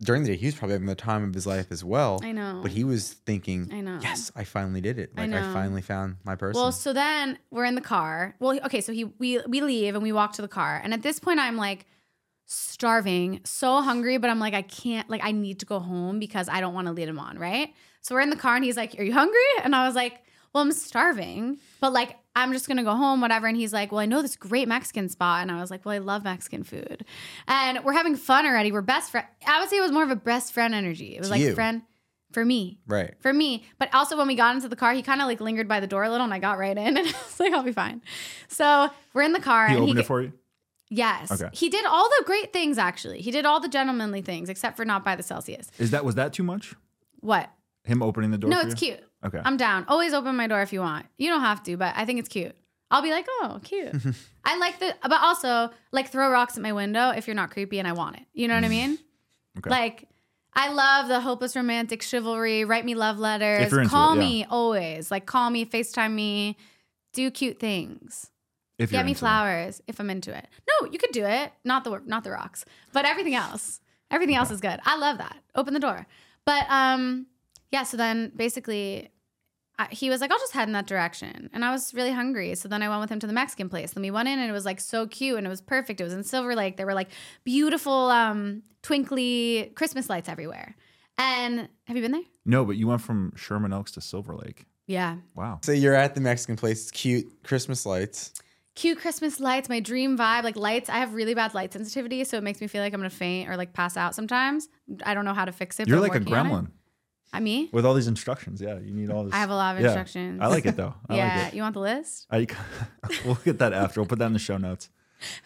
during 0.01 0.23
the 0.23 0.29
day, 0.31 0.37
he 0.37 0.47
was 0.47 0.55
probably 0.55 0.75
having 0.75 0.87
the 0.87 0.95
time 0.95 1.25
of 1.25 1.35
his 1.35 1.47
life 1.47 1.67
as 1.71 1.83
well. 1.83 2.21
I 2.23 2.31
know. 2.33 2.61
But 2.63 2.71
he 2.71 2.85
was 2.85 3.15
thinking, 3.15 3.69
I 3.73 3.81
know. 3.81 3.99
yes, 4.03 4.31
I 4.37 4.45
finally 4.45 4.81
did 4.81 4.99
it. 4.99 5.11
I 5.17 5.23
Like 5.27 5.33
I, 5.35 5.41
know. 5.47 5.53
finally 5.53 5.83
found 5.83 6.17
my 6.23 6.37
person. 6.37 6.61
Well, 6.61 6.71
so 6.71 6.93
then 6.93 7.39
we're 7.51 7.65
in 7.65 7.75
the 7.75 7.81
car. 7.81 8.37
Well, 8.39 8.61
okay, 8.67 8.81
so 8.81 8.93
he 8.93 9.05
we 9.05 9.41
we 9.49 9.61
leave 9.63 9.95
and 9.95 10.03
we 10.03 10.13
walk 10.13 10.35
to 10.35 10.43
the 10.43 10.49
car. 10.49 10.81
And 10.85 10.95
at 10.95 11.03
this 11.03 11.19
point 11.19 11.41
I'm 11.41 11.57
like 11.57 11.87
starving, 12.47 13.41
so 13.45 13.81
hungry, 13.83 14.19
but 14.19 14.31
I'm 14.31 14.39
like 14.39 14.55
I 14.55 14.63
can't 14.63 15.09
like 15.11 15.23
I 15.25 15.33
need 15.33 15.61
to 15.61 15.67
go 15.67 15.79
home 15.79 16.19
because 16.19 16.49
I 16.49 16.61
don't 16.61 16.75
want 16.75 16.87
to 16.87 16.93
lead 16.93 17.09
him 17.09 17.19
on, 17.19 17.39
right? 17.39 17.75
So 18.01 18.15
we're 18.15 18.21
in 18.23 18.31
the 18.31 18.37
car 18.37 18.55
and 18.57 18.65
he's 18.65 18.77
like, 18.77 18.99
"Are 18.99 19.03
you 19.03 19.13
hungry?" 19.13 19.39
And 19.65 19.75
I 19.75 19.87
was 19.87 19.95
like, 19.97 20.23
"Well, 20.55 20.63
I'm 20.63 20.73
starving, 20.73 21.59
but 21.81 21.93
like 21.93 22.17
I'm 22.37 22.53
just 22.53 22.67
going 22.69 22.77
to 22.77 22.85
go 22.85 22.95
home 22.95 23.21
whatever." 23.21 23.47
And 23.49 23.57
he's 23.57 23.73
like, 23.73 23.91
"Well, 23.91 23.99
I 24.01 24.07
know 24.07 24.23
this 24.23 24.37
great 24.37 24.69
Mexican 24.69 25.09
spot." 25.09 25.43
And 25.43 25.51
I 25.51 25.61
was 25.61 25.71
like, 25.71 25.85
"Well, 25.85 25.95
I 25.95 25.99
love 25.99 26.23
Mexican 26.25 26.63
food." 26.63 27.05
And 27.49 27.83
we're 27.85 27.93
having 27.95 28.15
fun 28.17 28.47
already. 28.47 28.71
We're 28.73 28.81
best 28.83 29.11
friend. 29.11 29.27
I 29.47 29.61
would 29.61 29.69
say 29.69 29.77
it 29.79 29.83
was 29.83 29.93
more 29.93 30.05
of 30.05 30.11
a 30.11 30.17
best 30.17 30.53
friend 30.53 30.75
energy. 30.75 31.17
It 31.17 31.19
was 31.19 31.29
To 31.29 31.33
like 31.35 31.41
you. 31.43 31.55
friend 31.55 31.83
for 32.33 32.45
me 32.45 32.79
right. 32.87 33.15
for 33.21 33.33
me. 33.33 33.65
But 33.79 33.93
also 33.95 34.17
when 34.17 34.27
we 34.29 34.35
got 34.37 34.55
into 34.55 34.69
the 34.69 34.77
car, 34.77 34.93
he 34.93 35.03
kind 35.03 35.21
of 35.21 35.27
like 35.27 35.41
lingered 35.41 35.67
by 35.69 35.81
the 35.81 35.87
door 35.87 36.05
a 36.05 36.11
little, 36.11 36.25
and 36.25 36.35
I 36.35 36.39
got 36.39 36.59
right 36.59 36.77
in, 36.77 36.87
and 36.97 36.99
I 36.99 37.03
was 37.03 37.41
like, 37.41 37.53
"I'll 37.53 37.63
be 37.65 37.73
fine." 37.73 38.03
So 38.49 38.89
we're 39.15 39.23
in 39.23 39.33
the 39.33 39.41
car, 39.41 39.67
He 39.69 39.75
and 39.75 39.83
opened 39.83 39.99
he 39.99 40.03
it 40.05 40.07
for 40.07 40.23
you. 40.23 40.33
Yes, 40.91 41.31
Okay. 41.31 41.49
he 41.53 41.69
did 41.69 41.85
all 41.85 42.09
the 42.09 42.25
great 42.27 42.53
things. 42.53 42.79
Actually, 42.79 43.21
he 43.21 43.31
did 43.31 43.45
all 43.47 43.61
the 43.61 43.69
gentlemanly 43.69 44.23
things, 44.23 44.49
except 44.49 44.77
for 44.77 44.85
not 44.85 45.05
by 45.05 45.17
the 45.17 45.23
Celsius. 45.23 45.69
Is 45.79 45.91
that 45.91 46.05
was 46.05 46.15
that 46.17 46.33
too 46.33 46.43
much? 46.43 46.75
What? 47.21 47.51
Him 47.85 48.03
opening 48.03 48.31
the 48.31 48.39
door? 48.39 48.51
No, 48.51 48.61
it's 48.61 48.81
you? 48.83 48.95
cute. 48.95 49.01
Okay. 49.25 49.41
I'm 49.45 49.57
down. 49.57 49.85
Always 49.89 50.13
open 50.13 50.37
my 50.37 50.47
door 50.47 50.63
if 50.63 50.73
you 50.73 50.81
want. 50.81 51.07
You 51.19 51.31
don't 51.31 51.41
have 51.41 51.63
to, 51.65 51.77
but 51.77 51.95
I 51.97 52.05
think 52.05 52.19
it's 52.19 52.29
cute. 52.29 52.55
I'll 52.91 53.03
be 53.03 53.11
like, 53.11 53.27
"Oh, 53.29 53.61
cute." 53.65 53.93
I 54.45 54.59
like 54.59 54.79
the, 54.79 54.95
but 55.03 55.21
also 55.21 55.71
like 55.93 56.11
throw 56.11 56.31
rocks 56.31 56.57
at 56.57 56.63
my 56.63 56.73
window 56.73 57.11
if 57.11 57.27
you're 57.27 57.35
not 57.35 57.51
creepy 57.51 57.79
and 57.79 57.89
I 57.89 57.93
want 57.93 58.17
it. 58.17 58.23
You 58.33 58.47
know 58.49 58.55
what 58.55 58.65
I 58.65 58.69
mean? 58.69 58.99
Okay. 59.59 59.71
Like, 59.71 60.07
I 60.53 60.71
love 60.71 61.09
the 61.09 61.19
hopeless 61.19 61.57
romantic 61.57 62.03
chivalry. 62.03 62.67
Write 62.67 62.85
me 62.85 62.95
love 62.95 63.19
letters. 63.19 63.65
If 63.65 63.71
you're 63.73 63.81
into 63.81 63.91
call 63.91 64.13
it, 64.13 64.17
yeah. 64.17 64.21
me 64.29 64.47
always. 64.51 65.11
Like, 65.11 65.25
call 65.25 65.49
me, 65.49 65.65
FaceTime 65.65 66.13
me, 66.13 66.59
do 67.15 67.31
cute 67.31 67.59
things. 67.59 68.31
If 68.79 68.91
Get 68.91 69.05
me 69.05 69.11
into 69.13 69.19
it. 69.19 69.21
flowers 69.21 69.83
if 69.87 69.99
I'm 70.01 70.11
into 70.11 70.37
it. 70.37 70.47
No, 70.69 70.91
you 70.91 70.99
could 70.99 71.13
do 71.13 71.25
it. 71.25 71.53
Not 71.65 71.85
the 71.85 72.01
not 72.07 72.25
the 72.25 72.31
rocks, 72.31 72.65
but 72.93 73.05
everything 73.05 73.35
else. 73.35 73.81
Everything 74.11 74.37
else 74.37 74.51
is 74.51 74.61
good. 74.61 74.79
I 74.85 74.97
love 74.99 75.19
that. 75.19 75.37
Open 75.55 75.75
the 75.75 75.81
door. 75.81 76.07
But 76.45 76.65
um, 76.69 77.27
yeah. 77.73 77.83
So 77.83 77.97
then 77.97 78.31
basically, 78.37 79.11
I, 79.79 79.87
he 79.91 80.09
was 80.11 80.21
like, 80.21 80.31
"I'll 80.31 80.39
just 80.39 80.53
head 80.53 80.69
in 80.69 80.73
that 80.75 80.87
direction," 80.87 81.51
and 81.53 81.65
I 81.65 81.73
was 81.73 81.93
really 81.93 82.13
hungry. 82.13 82.55
So 82.55 82.69
then 82.69 82.83
I 82.83 82.89
went 82.89 83.01
with 83.01 83.11
him 83.11 83.19
to 83.21 83.27
the 83.27 83.33
Mexican 83.33 83.69
place. 83.69 83.93
Then 83.93 84.03
we 84.03 84.11
went 84.13 84.29
in, 84.29 84.39
and 84.39 84.49
it 84.49 84.53
was 84.53 84.65
like 84.65 84.79
so 84.81 85.07
cute, 85.07 85.39
and 85.39 85.47
it 85.47 85.51
was 85.51 85.61
perfect. 85.61 86.01
It 86.01 86.05
was 86.05 86.13
in 86.13 86.23
Silver 86.23 86.55
Lake. 86.55 86.77
There 86.77 86.87
were 86.87 86.95
like 86.95 87.09
beautiful, 87.45 88.11
um, 88.11 88.63
twinkly 88.83 89.73
Christmas 89.75 90.09
lights 90.09 90.29
everywhere. 90.29 90.77
And 91.19 91.69
have 91.85 91.97
you 91.97 92.03
been 92.03 92.13
there? 92.13 92.23
No, 92.45 92.65
but 92.65 92.77
you 92.77 92.87
went 92.87 93.01
from 93.01 93.33
Sherman 93.37 93.73
Oaks 93.73 93.91
to 93.93 94.01
Silver 94.01 94.35
Lake. 94.37 94.67
Yeah. 94.87 95.17
Wow. 95.35 95.59
So 95.63 95.73
you're 95.73 95.95
at 95.95 96.15
the 96.15 96.21
Mexican 96.21 96.57
place. 96.57 96.83
It's 96.83 96.91
cute. 96.91 97.43
Christmas 97.43 97.85
lights. 97.87 98.33
Cute 98.77 98.99
Christmas 99.01 99.41
lights, 99.41 99.69
my 99.69 99.81
dream 99.81 100.17
vibe, 100.17 100.45
like 100.45 100.55
lights. 100.57 100.89
I 100.89 100.99
have 100.99 101.13
really 101.15 101.35
bad 101.35 101.53
light 101.55 101.73
sensitivity, 101.73 102.23
so 102.23 102.37
it 102.37 102.45
makes 102.45 102.61
me 102.61 102.69
feel 102.69 102.83
like 102.83 102.95
I'm 102.95 103.01
gonna 103.01 103.11
faint 103.11 103.49
or 103.49 103.57
like 103.57 103.73
pass 103.73 103.97
out 103.97 104.15
sometimes. 104.15 104.69
I 105.05 105.15
don't 105.15 105.25
know 105.25 105.35
how 105.35 105.45
to 105.45 105.53
fix 105.53 105.81
it. 105.81 105.89
You're 105.89 105.99
like 106.01 106.15
a 106.15 106.21
gremlin 106.21 106.69
I 107.33 107.41
me? 107.41 107.69
with 107.73 107.85
all 107.85 107.95
these 107.95 108.07
instructions. 108.07 108.61
Yeah, 108.61 108.79
you 108.79 108.93
need 108.95 109.11
all 109.11 109.25
this. 109.25 109.35
I 109.35 109.39
have 109.39 109.51
a 109.51 109.57
lot 109.57 109.75
of 109.75 109.81
Yeah. 109.83 109.89
instructions. 109.89 110.41
I 110.41 110.47
like 110.47 110.65
it 110.67 110.77
though. 110.77 110.95
I 111.09 111.17
yeah, 111.17 111.37
like 111.39 111.49
it. 111.49 111.57
you 111.57 111.63
want 111.63 111.75
the 111.75 111.81
list? 111.81 112.27
I, 112.31 112.47
we'll 113.25 113.35
get 113.45 113.59
that 113.59 113.73
after. 113.73 114.01
We'll 114.01 114.07
put 114.07 114.21
that 114.21 114.27
in 114.27 114.33
the 114.35 114.39
show 114.39 114.57
notes. 114.59 114.89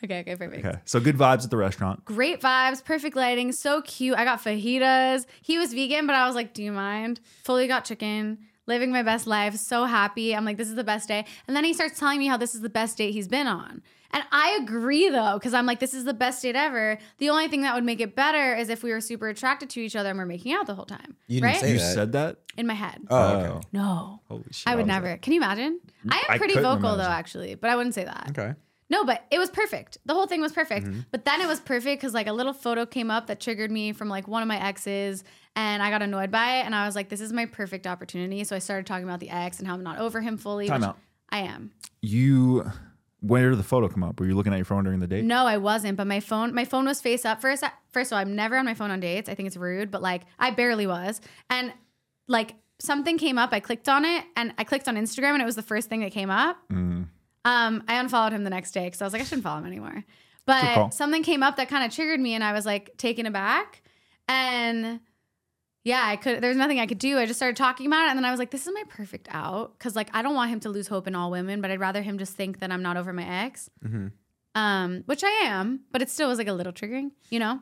Okay, 0.02 0.18
okay, 0.22 0.34
perfect. 0.34 0.66
Okay. 0.66 0.78
So 0.84 0.98
good 0.98 1.16
vibes 1.16 1.44
at 1.44 1.50
the 1.50 1.56
restaurant. 1.56 2.04
Great 2.04 2.40
vibes, 2.40 2.84
perfect 2.84 3.14
lighting, 3.14 3.52
so 3.52 3.82
cute. 3.82 4.18
I 4.18 4.24
got 4.24 4.42
fajitas. 4.42 5.26
He 5.42 5.58
was 5.58 5.72
vegan, 5.72 6.08
but 6.08 6.16
I 6.16 6.26
was 6.26 6.34
like, 6.34 6.52
"Do 6.54 6.64
you 6.64 6.72
mind?" 6.72 7.20
Fully 7.44 7.68
got 7.68 7.84
chicken. 7.84 8.38
Living 8.70 8.92
my 8.92 9.02
best 9.02 9.26
life, 9.26 9.56
so 9.56 9.84
happy. 9.84 10.32
I'm 10.32 10.44
like, 10.44 10.56
this 10.56 10.68
is 10.68 10.76
the 10.76 10.84
best 10.84 11.08
day. 11.08 11.24
And 11.48 11.56
then 11.56 11.64
he 11.64 11.72
starts 11.72 11.98
telling 11.98 12.20
me 12.20 12.28
how 12.28 12.36
this 12.36 12.54
is 12.54 12.60
the 12.60 12.68
best 12.68 12.96
date 12.96 13.10
he's 13.10 13.26
been 13.26 13.48
on. 13.48 13.82
And 14.12 14.22
I 14.30 14.60
agree 14.62 15.08
though, 15.10 15.34
because 15.34 15.54
I'm 15.54 15.66
like, 15.66 15.80
this 15.80 15.92
is 15.92 16.04
the 16.04 16.14
best 16.14 16.40
date 16.40 16.54
ever. 16.54 16.96
The 17.18 17.30
only 17.30 17.48
thing 17.48 17.62
that 17.62 17.74
would 17.74 17.82
make 17.82 18.00
it 18.00 18.14
better 18.14 18.54
is 18.54 18.68
if 18.68 18.84
we 18.84 18.92
were 18.92 19.00
super 19.00 19.28
attracted 19.28 19.70
to 19.70 19.80
each 19.80 19.96
other 19.96 20.10
and 20.10 20.18
we're 20.20 20.24
making 20.24 20.52
out 20.52 20.68
the 20.68 20.76
whole 20.76 20.84
time. 20.84 21.16
You 21.26 21.40
didn't 21.40 21.52
right? 21.52 21.60
say 21.60 21.72
You 21.72 21.78
that. 21.78 21.94
said 21.94 22.12
that? 22.12 22.36
In 22.56 22.68
my 22.68 22.74
head. 22.74 23.00
Oh, 23.10 23.28
okay. 23.38 23.66
No. 23.72 24.20
Holy 24.28 24.44
shit. 24.52 24.68
I 24.68 24.76
would 24.76 24.82
was 24.82 24.86
never. 24.88 25.16
Can 25.16 25.32
you 25.32 25.40
imagine? 25.40 25.80
I 26.08 26.18
am 26.18 26.24
I 26.28 26.38
pretty 26.38 26.54
couldn't 26.54 26.70
vocal 26.70 26.90
though, 26.90 27.02
imagine. 27.02 27.12
actually, 27.18 27.54
but 27.56 27.70
I 27.70 27.76
wouldn't 27.76 27.96
say 27.96 28.04
that. 28.04 28.26
Okay. 28.30 28.54
No, 28.88 29.04
but 29.04 29.24
it 29.30 29.38
was 29.38 29.50
perfect. 29.50 29.98
The 30.04 30.14
whole 30.14 30.26
thing 30.26 30.40
was 30.40 30.52
perfect. 30.52 30.86
Mm-hmm. 30.86 31.00
But 31.12 31.24
then 31.24 31.40
it 31.40 31.46
was 31.46 31.60
perfect 31.60 32.00
because 32.00 32.12
like 32.14 32.26
a 32.26 32.32
little 32.32 32.52
photo 32.52 32.86
came 32.86 33.10
up 33.10 33.28
that 33.28 33.40
triggered 33.40 33.70
me 33.70 33.92
from 33.92 34.08
like 34.08 34.26
one 34.28 34.42
of 34.42 34.48
my 34.48 34.60
exes, 34.60 35.22
and 35.60 35.82
I 35.82 35.90
got 35.90 36.00
annoyed 36.02 36.30
by 36.30 36.58
it. 36.58 36.66
And 36.66 36.74
I 36.74 36.86
was 36.86 36.94
like, 36.96 37.08
"This 37.08 37.20
is 37.20 37.32
my 37.32 37.46
perfect 37.46 37.86
opportunity." 37.86 38.42
So 38.44 38.56
I 38.56 38.58
started 38.58 38.86
talking 38.86 39.04
about 39.04 39.20
the 39.20 39.30
ex 39.30 39.58
and 39.58 39.68
how 39.68 39.74
I'm 39.74 39.82
not 39.82 39.98
over 39.98 40.20
him 40.20 40.38
fully. 40.38 40.66
Time 40.66 40.80
which 40.80 40.88
out. 40.88 40.98
I 41.30 41.40
am. 41.40 41.72
You. 42.00 42.70
Where 43.22 43.50
did 43.50 43.58
the 43.58 43.64
photo 43.64 43.86
come 43.88 44.02
up? 44.02 44.18
Were 44.18 44.24
you 44.24 44.34
looking 44.34 44.54
at 44.54 44.56
your 44.56 44.64
phone 44.64 44.84
during 44.84 44.98
the 44.98 45.06
date? 45.06 45.26
No, 45.26 45.44
I 45.44 45.58
wasn't. 45.58 45.98
But 45.98 46.06
my 46.06 46.20
phone, 46.20 46.54
my 46.54 46.64
phone 46.64 46.86
was 46.86 47.02
face 47.02 47.26
up. 47.26 47.42
First, 47.42 47.62
first 47.92 48.10
of 48.10 48.16
all, 48.16 48.18
I'm 48.20 48.34
never 48.34 48.56
on 48.56 48.64
my 48.64 48.72
phone 48.72 48.90
on 48.90 49.00
dates. 49.00 49.28
I 49.28 49.34
think 49.34 49.46
it's 49.46 49.58
rude, 49.58 49.90
but 49.90 50.00
like 50.00 50.22
I 50.38 50.52
barely 50.52 50.86
was. 50.86 51.20
And 51.50 51.74
like 52.28 52.54
something 52.78 53.18
came 53.18 53.36
up, 53.36 53.50
I 53.52 53.60
clicked 53.60 53.90
on 53.90 54.06
it, 54.06 54.24
and 54.36 54.54
I 54.56 54.64
clicked 54.64 54.88
on 54.88 54.96
Instagram, 54.96 55.34
and 55.34 55.42
it 55.42 55.44
was 55.44 55.56
the 55.56 55.62
first 55.62 55.90
thing 55.90 56.00
that 56.00 56.12
came 56.12 56.30
up. 56.30 56.56
Mm. 56.72 57.08
Um, 57.44 57.84
I 57.86 58.00
unfollowed 58.00 58.32
him 58.32 58.44
the 58.44 58.50
next 58.50 58.70
day 58.72 58.84
because 58.84 59.02
I 59.02 59.04
was 59.04 59.12
like, 59.12 59.20
I 59.20 59.26
shouldn't 59.26 59.44
follow 59.44 59.58
him 59.58 59.66
anymore. 59.66 60.04
But 60.46 60.94
something 60.94 61.22
came 61.22 61.42
up 61.42 61.56
that 61.56 61.68
kind 61.68 61.84
of 61.84 61.94
triggered 61.94 62.20
me, 62.20 62.34
and 62.34 62.42
I 62.42 62.52
was 62.52 62.64
like 62.64 62.96
taken 62.96 63.26
aback. 63.26 63.82
And 64.28 65.00
yeah, 65.84 66.02
I 66.04 66.16
could. 66.16 66.40
There's 66.42 66.56
nothing 66.56 66.78
I 66.80 66.86
could 66.86 66.98
do. 66.98 67.18
I 67.18 67.26
just 67.26 67.38
started 67.38 67.56
talking 67.56 67.86
about 67.86 68.06
it, 68.06 68.10
and 68.10 68.18
then 68.18 68.24
I 68.24 68.30
was 68.30 68.38
like, 68.38 68.50
"This 68.50 68.66
is 68.66 68.72
my 68.74 68.84
perfect 68.88 69.28
out," 69.30 69.78
because 69.78 69.96
like 69.96 70.10
I 70.12 70.22
don't 70.22 70.34
want 70.34 70.50
him 70.50 70.60
to 70.60 70.68
lose 70.68 70.88
hope 70.88 71.06
in 71.06 71.14
all 71.14 71.30
women, 71.30 71.60
but 71.60 71.70
I'd 71.70 71.80
rather 71.80 72.02
him 72.02 72.18
just 72.18 72.34
think 72.34 72.58
that 72.60 72.70
I'm 72.70 72.82
not 72.82 72.96
over 72.96 73.12
my 73.12 73.24
ex, 73.44 73.70
Mm-hmm. 73.84 74.08
um, 74.54 75.02
which 75.06 75.22
I 75.24 75.30
am. 75.44 75.80
But 75.92 76.02
it 76.02 76.10
still 76.10 76.28
was 76.28 76.38
like 76.38 76.48
a 76.48 76.52
little 76.52 76.72
triggering, 76.72 77.12
you 77.30 77.38
know? 77.38 77.60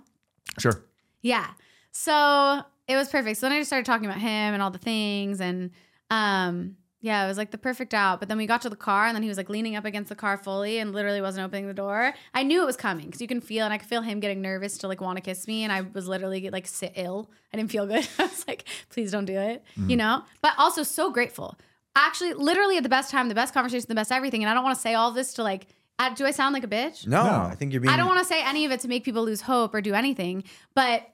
Sure. 0.59 0.85
Yeah. 1.23 1.47
So 1.93 2.63
it 2.89 2.97
was 2.97 3.09
perfect. 3.09 3.39
So 3.39 3.47
then 3.47 3.57
I 3.57 3.61
just 3.61 3.69
started 3.69 3.85
talking 3.87 4.07
about 4.07 4.19
him 4.21 4.55
and 4.55 4.63
all 4.63 4.71
the 4.71 4.79
things 4.79 5.41
and 5.41 5.71
um 6.11 6.77
yeah, 7.01 7.25
it 7.25 7.29
was 7.29 7.39
like 7.39 7.53
the 7.53 7.59
perfect 7.59 7.95
out. 7.95 8.19
But 8.19 8.29
then 8.29 8.39
we 8.39 8.47
got 8.47 8.63
to 8.63 8.71
the 8.71 8.77
car 8.77 9.07
and 9.07 9.15
then 9.15 9.23
he 9.23 9.29
was 9.29 9.39
like 9.39 9.49
leaning 9.49 9.77
up 9.77 9.85
against 9.85 10.09
the 10.09 10.17
car 10.17 10.37
fully 10.37 10.79
and 10.79 10.93
literally 10.93 11.21
wasn't 11.21 11.47
opening 11.47 11.69
the 11.69 11.75
door. 11.75 12.13
I 12.35 12.43
knew 12.43 12.63
it 12.63 12.67
was 12.67 12.77
coming 12.77 13.07
because 13.07 13.21
you 13.21 13.29
can 13.29 13.41
feel 13.41 13.65
and 13.65 13.73
I 13.73 13.79
could 13.79 13.89
feel 13.89 14.03
him 14.03 14.19
getting 14.19 14.43
nervous 14.43 14.79
to 14.79 14.89
like 14.89 15.01
want 15.01 15.17
to 15.17 15.23
kiss 15.23 15.47
me 15.47 15.63
and 15.63 15.73
I 15.73 15.83
was 15.83 16.09
literally 16.09 16.51
like 16.51 16.67
sit 16.67 16.93
ill. 16.97 17.31
I 17.53 17.57
didn't 17.57 17.71
feel 17.71 17.87
good. 17.87 18.07
I 18.19 18.23
was 18.23 18.45
like, 18.49 18.65
please 18.91 19.13
don't 19.13 19.27
do 19.27 19.39
it. 19.39 19.63
You 19.77 19.83
mm-hmm. 19.83 19.97
know? 19.97 20.23
But 20.43 20.55
also 20.59 20.83
so 20.83 21.11
grateful. 21.11 21.57
Actually, 21.95 22.35
literally 22.35 22.77
at 22.77 22.83
the 22.83 22.89
best 22.89 23.11
time, 23.11 23.29
the 23.29 23.35
best 23.35 23.55
conversation, 23.55 23.87
the 23.89 23.95
best 23.95 24.11
everything. 24.13 24.43
And 24.43 24.51
I 24.51 24.55
don't 24.55 24.65
want 24.65 24.77
to 24.77 24.81
say 24.81 24.95
all 24.95 25.13
this 25.13 25.35
to 25.35 25.43
like 25.43 25.69
do 26.15 26.25
I 26.25 26.31
sound 26.31 26.53
like 26.53 26.63
a 26.63 26.69
bitch? 26.69 27.07
No, 27.07 27.25
No. 27.25 27.31
I 27.51 27.57
think 27.57 27.73
you're 27.73 27.81
being. 27.81 27.93
I 27.93 27.97
don't 27.97 28.07
want 28.07 28.21
to 28.21 28.25
say 28.25 28.41
any 28.43 28.65
of 28.65 28.71
it 28.71 28.81
to 28.81 28.89
make 28.89 29.05
people 29.05 29.25
lose 29.25 29.41
hope 29.41 29.75
or 29.75 29.81
do 29.81 29.95
anything, 29.95 30.45
but 30.75 31.09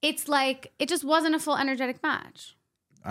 it's 0.00 0.28
like 0.28 0.72
it 0.78 0.88
just 0.88 1.04
wasn't 1.04 1.34
a 1.34 1.40
full 1.40 1.56
energetic 1.56 2.02
match. 2.02 2.56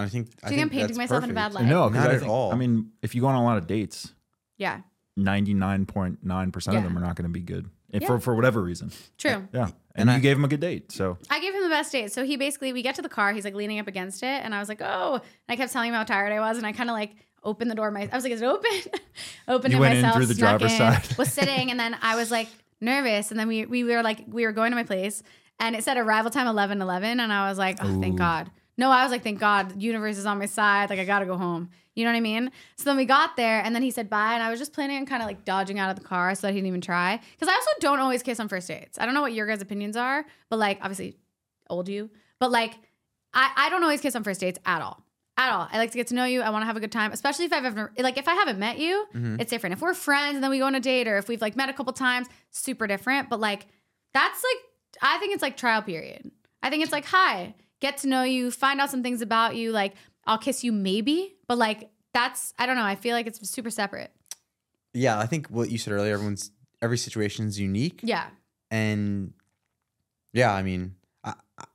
I 0.04 0.08
think. 0.10 0.28
I 0.44 0.50
Do 0.50 0.54
you 0.56 0.60
think 0.60 0.62
I'm 0.62 0.70
painting 0.70 0.88
that's 0.88 0.98
myself 0.98 1.24
in 1.24 1.32
a 1.32 1.34
bad 1.34 1.54
light? 1.54 1.66
No, 1.66 1.90
Not 1.90 2.10
I 2.10 2.14
at 2.14 2.20
think- 2.20 2.32
all. 2.32 2.52
I 2.52 2.56
mean, 2.56 2.92
if 3.02 3.16
you 3.16 3.22
go 3.22 3.28
on 3.28 3.36
a 3.36 3.44
lot 3.44 3.58
of 3.58 3.68
dates, 3.68 4.14
Yeah, 4.58 4.82
ninety 5.16 5.54
nine 5.54 5.86
point 5.86 6.24
nine 6.24 6.52
percent 6.52 6.78
of 6.78 6.84
them 6.84 6.98
are 6.98 7.02
not 7.02 7.16
going 7.16 7.24
to 7.28 7.34
be 7.34 7.42
good 7.42 7.70
Yeah. 7.90 8.06
for 8.08 8.20
for 8.20 8.36
whatever 8.36 8.62
reason. 8.62 8.92
true. 9.18 9.48
Yeah, 9.54 9.64
and, 9.64 9.74
And 9.96 10.10
you 10.10 10.16
I- 10.16 10.20
gave 10.20 10.38
him 10.38 10.46
a 10.46 10.48
good 10.48 10.60
date. 10.62 10.92
So 10.92 11.18
I 11.30 11.40
gave 11.40 11.54
him 11.54 11.64
the 11.64 11.70
best 11.70 11.92
date. 11.92 12.12
So 12.12 12.24
he 12.26 12.38
basically, 12.38 12.74
we 12.74 12.82
get 12.82 12.96
to 12.96 13.02
the 13.02 13.10
car, 13.10 13.34
he's 13.34 13.46
like 13.46 13.56
leaning 13.56 13.80
up 13.80 13.88
against 13.88 14.24
it, 14.24 14.44
and 14.44 14.54
I 14.56 14.60
was 14.60 14.70
like, 14.70 14.82
oh, 14.82 15.14
and 15.16 15.22
I 15.50 15.56
kept 15.56 15.72
telling 15.74 15.90
him 15.90 15.96
how 15.96 16.04
tired 16.04 16.32
I 16.32 16.40
was, 16.40 16.58
and 16.58 16.66
I 16.68 16.72
kind 16.72 16.90
of 16.90 16.94
like 16.96 17.16
opened 17.44 17.72
the 17.72 17.76
door. 17.76 17.90
My, 17.92 18.10
I 18.12 18.16
was 18.16 18.24
like, 18.24 18.34
is 18.34 18.42
it 18.42 18.46
open? 18.46 18.70
opened 19.48 19.72
You 19.74 19.78
it 19.78 19.82
went 19.82 19.96
in 19.96 20.02
myself. 20.02 20.18
through 20.18 20.26
the 20.28 20.34
driver's 20.36 20.72
in, 20.74 20.78
side. 20.78 21.18
was 21.18 21.32
sitting, 21.32 21.72
and 21.72 21.80
then 21.80 21.96
I 22.02 22.16
was 22.16 22.30
like 22.32 22.50
nervous, 22.82 23.32
and 23.32 23.40
then 23.40 23.48
we 23.48 23.66
we 23.66 23.84
were 23.84 24.02
like 24.04 24.24
we 24.28 24.46
were 24.46 24.52
going 24.52 24.72
to 24.72 24.76
my 24.76 24.84
place, 24.84 25.24
and 25.60 25.76
it 25.76 25.84
said 25.84 25.98
arrival 25.98 26.30
time 26.32 26.48
eleven 26.48 26.82
eleven, 26.82 27.20
and 27.20 27.32
I 27.34 27.50
was 27.50 27.58
like, 27.58 27.78
oh, 27.82 28.02
thank 28.02 28.18
God. 28.18 28.52
No, 28.78 28.92
I 28.92 29.04
was 29.04 29.12
like, 29.12 29.24
thank 29.24 29.40
God, 29.40 29.72
the 29.72 29.80
universe 29.80 30.18
is 30.18 30.26
on 30.26 30.38
my 30.38 30.46
side. 30.46 30.90
Like, 30.90 31.00
I 31.00 31.06
gotta 31.06 31.26
go 31.26 31.36
home. 31.38 31.70
You 31.96 32.04
know 32.06 32.12
what 32.12 32.18
I 32.18 32.22
mean? 32.22 32.52
So 32.76 32.84
then 32.84 32.96
we 32.98 33.06
got 33.06 33.36
there, 33.36 33.60
and 33.64 33.74
then 33.74 33.82
he 33.82 33.90
said 33.90 34.08
bye, 34.10 34.34
and 34.36 34.44
I 34.44 34.52
was 34.52 34.60
just 34.60 34.72
planning 34.72 34.98
on 34.98 35.06
kind 35.08 35.22
of 35.24 35.28
like 35.28 35.44
dodging 35.46 35.80
out 35.80 35.90
of 35.90 35.96
the 36.00 36.08
car 36.08 36.36
so 36.36 36.46
that 36.46 36.54
he 36.54 36.60
didn't 36.60 36.68
even 36.68 36.82
try. 36.82 37.20
Because 37.32 37.48
I 37.52 37.56
also 37.56 37.72
don't 37.80 38.00
always 38.00 38.22
kiss 38.22 38.40
on 38.40 38.48
first 38.48 38.68
dates. 38.68 39.00
I 39.00 39.06
don't 39.06 39.16
know 39.16 39.22
what 39.22 39.34
your 39.34 39.48
guys' 39.48 39.62
opinions 39.64 39.98
are, 39.98 40.24
but 40.50 40.60
like, 40.60 40.78
obviously, 40.82 41.16
old 41.72 41.90
you, 41.90 42.12
but 42.40 42.52
like, 42.52 42.76
I, 43.34 43.52
I 43.56 43.70
don't 43.70 43.82
always 43.82 44.00
kiss 44.02 44.16
on 44.16 44.24
first 44.24 44.42
dates 44.42 44.60
at 44.66 44.82
all. 44.84 45.04
At 45.40 45.52
all. 45.52 45.68
I 45.72 45.78
like 45.80 45.92
to 45.92 45.98
get 45.98 46.08
to 46.08 46.16
know 46.16 46.26
you. 46.26 46.42
I 46.42 46.50
want 46.52 46.62
to 46.64 46.66
have 46.68 46.78
a 46.78 46.80
good 46.80 46.92
time, 46.92 47.12
especially 47.12 47.46
if 47.46 47.54
I've 47.54 47.66
ever, 47.66 47.92
like, 47.98 48.18
if 48.18 48.28
I 48.28 48.34
haven't 48.36 48.58
met 48.60 48.78
you, 48.80 49.06
Mhm. 49.16 49.40
it's 49.42 49.50
different. 49.50 49.74
If 49.74 49.82
we're 49.82 49.94
friends 49.96 50.36
and 50.36 50.44
then 50.44 50.50
we 50.52 50.60
go 50.60 50.66
on 50.66 50.76
a 50.76 50.80
date, 50.80 51.08
or 51.08 51.18
if 51.18 51.28
we've 51.28 51.42
like 51.42 51.56
met 51.56 51.70
a 51.70 51.74
couple 51.74 51.94
times, 51.94 52.28
super 52.52 52.86
different. 52.88 53.30
But 53.30 53.40
like, 53.40 53.66
that's 54.14 54.44
like, 54.44 54.64
I 55.02 55.18
think 55.20 55.34
it's 55.34 55.42
like 55.44 55.58
trial 55.58 55.82
period. 55.82 56.32
I 56.64 56.70
think 56.72 56.82
it's 56.84 56.92
like, 56.92 57.06
hi, 57.06 57.54
get 57.80 57.98
to 58.00 58.08
know 58.08 58.24
you, 58.24 58.52
find 58.52 58.80
out 58.82 58.90
some 58.90 59.04
things 59.04 59.22
about 59.22 59.56
you. 59.56 59.72
Like, 59.72 59.94
I'll 60.26 60.38
kiss 60.38 60.64
you 60.64 60.72
maybe, 60.72 61.36
but 61.48 61.58
like, 61.58 61.90
that's, 62.14 62.54
I 62.58 62.66
don't 62.66 62.76
know. 62.76 62.84
I 62.84 62.96
feel 62.96 63.14
like 63.16 63.28
it's 63.28 63.48
super 63.50 63.70
separate. 63.70 64.12
Yeah, 64.94 65.20
I 65.20 65.26
think 65.28 65.48
what 65.48 65.70
you 65.70 65.78
said 65.78 65.94
earlier. 65.94 66.14
Everyone's 66.14 66.52
every 66.82 66.98
situation's 66.98 67.60
unique, 67.60 68.00
Yeah. 68.04 68.28
and 68.72 69.34
yeah, 70.34 70.54
I 70.54 70.64
mean, 70.64 70.96
I, 71.24 71.34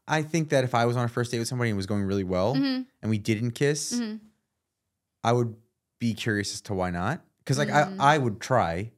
I- 0.08 0.22
think 0.22 0.50
that 0.50 0.64
if 0.64 0.74
I 0.74 0.86
was 0.86 0.96
on 0.96 1.04
a 1.04 1.08
first 1.08 1.30
date 1.30 1.38
with 1.38 1.48
somebody 1.48 1.70
and 1.70 1.76
it 1.76 1.76
was 1.76 1.86
going 1.86 2.02
really 2.04 2.24
well 2.24 2.54
Mhm. 2.54 2.86
and 3.00 3.10
we 3.10 3.18
didn't 3.18 3.52
kiss, 3.52 3.92
Mhm. 3.94 4.20
I 5.24 5.32
would 5.32 5.54
be 5.98 6.14
curious 6.14 6.52
as 6.54 6.60
to 6.62 6.74
why 6.74 6.90
not. 6.90 7.24
Because 7.38 7.58
like 7.58 7.68
Mm. 7.68 7.96
I, 8.00 8.14
I 8.14 8.18
would 8.18 8.40
try, 8.40 8.90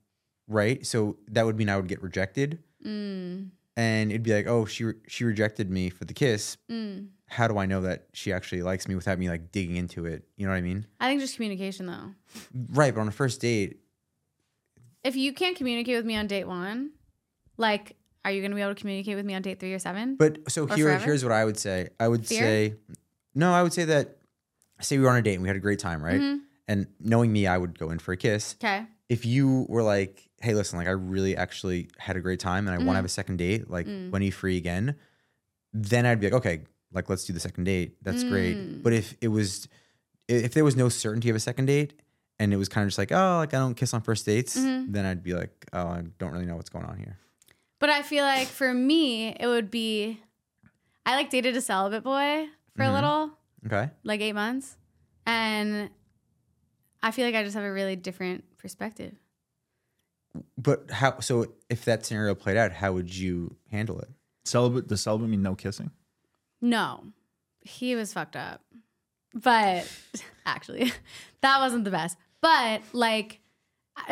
right? 0.48 0.84
So 0.86 1.16
that 1.28 1.44
would 1.46 1.56
mean 1.56 1.68
I 1.68 1.76
would 1.76 1.88
get 1.88 2.02
rejected, 2.02 2.62
Mm, 2.84 3.50
and 3.76 4.10
it'd 4.10 4.22
be 4.22 4.32
like, 4.34 4.46
oh, 4.46 4.64
she 4.66 4.84
re- 4.84 4.94
she 5.08 5.24
rejected 5.24 5.70
me 5.70 5.90
for 5.90 6.04
the 6.04 6.14
kiss. 6.14 6.56
mm. 6.70 7.08
How 7.26 7.48
do 7.48 7.58
I 7.58 7.66
know 7.66 7.80
that 7.80 8.06
she 8.12 8.32
actually 8.32 8.62
likes 8.62 8.86
me 8.86 8.94
without 8.94 9.18
me 9.18 9.28
like 9.28 9.50
digging 9.50 9.76
into 9.76 10.04
it? 10.04 10.24
You 10.36 10.46
know 10.46 10.52
what 10.52 10.58
I 10.58 10.60
mean? 10.60 10.86
I 11.00 11.08
think 11.08 11.20
just 11.20 11.34
communication 11.36 11.86
though. 11.86 12.12
Right. 12.70 12.94
But 12.94 13.00
on 13.00 13.08
a 13.08 13.12
first 13.12 13.40
date, 13.40 13.78
If 15.02 15.16
you 15.16 15.32
can't 15.32 15.56
communicate 15.56 15.96
with 15.96 16.06
me 16.06 16.16
on 16.16 16.26
date 16.26 16.46
one, 16.46 16.90
like, 17.56 17.96
are 18.24 18.30
you 18.30 18.40
gonna 18.42 18.54
be 18.54 18.60
able 18.62 18.74
to 18.74 18.80
communicate 18.80 19.16
with 19.16 19.24
me 19.26 19.34
on 19.34 19.42
date 19.42 19.58
three 19.60 19.72
or 19.74 19.78
seven? 19.78 20.16
But 20.16 20.50
so 20.50 20.64
Or 20.68 20.74
here, 20.76 20.86
forever? 20.86 21.04
here's 21.04 21.22
what 21.24 21.32
I 21.32 21.44
would 21.44 21.58
say. 21.58 21.88
I 21.98 22.08
would 22.08 22.26
Fear? 22.26 22.40
say, 22.40 22.74
no, 23.34 23.52
I 23.52 23.62
would 23.62 23.72
say 23.72 23.84
that, 23.86 24.18
say 24.80 24.96
we 24.98 25.04
were 25.04 25.10
on 25.10 25.16
a 25.16 25.22
date 25.22 25.34
and 25.34 25.42
we 25.42 25.48
had 25.48 25.56
a 25.56 25.60
great 25.60 25.78
time, 25.78 26.02
right? 26.02 26.20
Mhm. 26.20 26.40
And 26.68 26.86
knowing 27.00 27.32
me, 27.32 27.46
I 27.46 27.58
would 27.58 27.78
go 27.78 27.90
in 27.90 27.98
for 27.98 28.12
a 28.12 28.16
kiss. 28.16 28.54
Okay. 28.62 28.86
If 29.10 29.26
you 29.26 29.66
were 29.68 29.82
like, 29.82 30.30
hey, 30.44 30.54
listen, 30.54 30.78
like 30.78 30.86
I 30.88 30.92
really 30.92 31.36
actually 31.36 31.88
had 31.98 32.16
a 32.16 32.20
great 32.20 32.38
time 32.40 32.66
and 32.68 32.74
I 32.74 32.78
want 32.78 32.88
Mhm. 32.90 32.92
to 32.92 32.96
have 32.96 33.04
a 33.04 33.08
second 33.08 33.36
date, 33.38 33.70
like 33.70 33.86
Mm. 33.86 34.10
when 34.10 34.22
are 34.22 34.24
you 34.24 34.32
free 34.32 34.56
again? 34.56 34.94
Then 35.72 36.04
I'd 36.06 36.20
be 36.20 36.26
like, 36.26 36.34
okay, 36.34 36.64
like 36.92 37.08
let's 37.08 37.24
do 37.24 37.32
the 37.32 37.40
second 37.40 37.64
date. 37.64 37.96
That's 38.02 38.22
Mm. 38.24 38.28
great. 38.28 38.82
But 38.82 38.92
if 38.92 39.16
it 39.20 39.28
was, 39.28 39.66
if 40.28 40.54
there 40.54 40.64
was 40.64 40.76
no 40.76 40.88
certainty 40.88 41.30
of 41.30 41.36
a 41.36 41.40
second 41.40 41.66
date 41.66 41.94
and 42.38 42.52
it 42.52 42.56
was 42.56 42.68
kind 42.68 42.84
of 42.84 42.88
just 42.90 42.98
like, 42.98 43.10
oh, 43.12 43.38
like 43.38 43.54
I 43.54 43.58
don't 43.58 43.74
kiss 43.74 43.92
on 43.94 44.02
first 44.02 44.26
dates, 44.26 44.56
Mhm. 44.56 44.92
then 44.92 45.04
I'd 45.06 45.22
be 45.22 45.34
like, 45.34 45.66
oh, 45.72 45.86
I 45.88 46.02
don't 46.18 46.30
really 46.32 46.46
know 46.46 46.56
what's 46.56 46.70
going 46.70 46.84
on 46.84 46.98
here. 46.98 47.18
But 47.80 47.90
I 47.90 48.02
feel 48.02 48.24
like 48.24 48.48
for 48.48 48.72
me, 48.72 49.34
it 49.40 49.46
would 49.46 49.70
be 49.70 50.20
I 51.06 51.16
like 51.16 51.28
dated 51.30 51.54
a 51.56 51.60
celibate 51.60 52.02
boy 52.04 52.48
for 52.76 52.82
a 52.82 52.86
Mhm. 52.86 52.94
little, 52.94 53.38
Okay. 53.66 53.90
like 54.04 54.20
eight 54.22 54.32
months. 54.34 54.76
And 55.26 55.90
I 57.02 57.10
feel 57.10 57.26
like 57.26 57.34
I 57.34 57.42
just 57.44 57.54
have 57.54 57.64
a 57.64 57.72
really 57.72 57.96
different 57.96 58.44
perspective. 58.56 59.14
But 60.58 60.90
how? 60.90 61.20
So 61.20 61.52
if 61.70 61.84
that 61.84 62.04
scenario 62.04 62.34
played 62.34 62.56
out, 62.56 62.72
how 62.72 62.92
would 62.92 63.14
you 63.14 63.56
handle 63.70 64.00
it? 64.00 64.08
Celibate 64.44 64.86
does 64.88 65.00
celibate 65.02 65.28
mean 65.28 65.42
no 65.42 65.54
kissing? 65.54 65.90
No, 66.60 67.04
he 67.60 67.94
was 67.94 68.12
fucked 68.12 68.36
up. 68.36 68.60
But 69.34 69.90
actually, 70.46 70.92
that 71.42 71.58
wasn't 71.60 71.84
the 71.84 71.90
best. 71.90 72.16
But 72.40 72.82
like, 72.92 73.40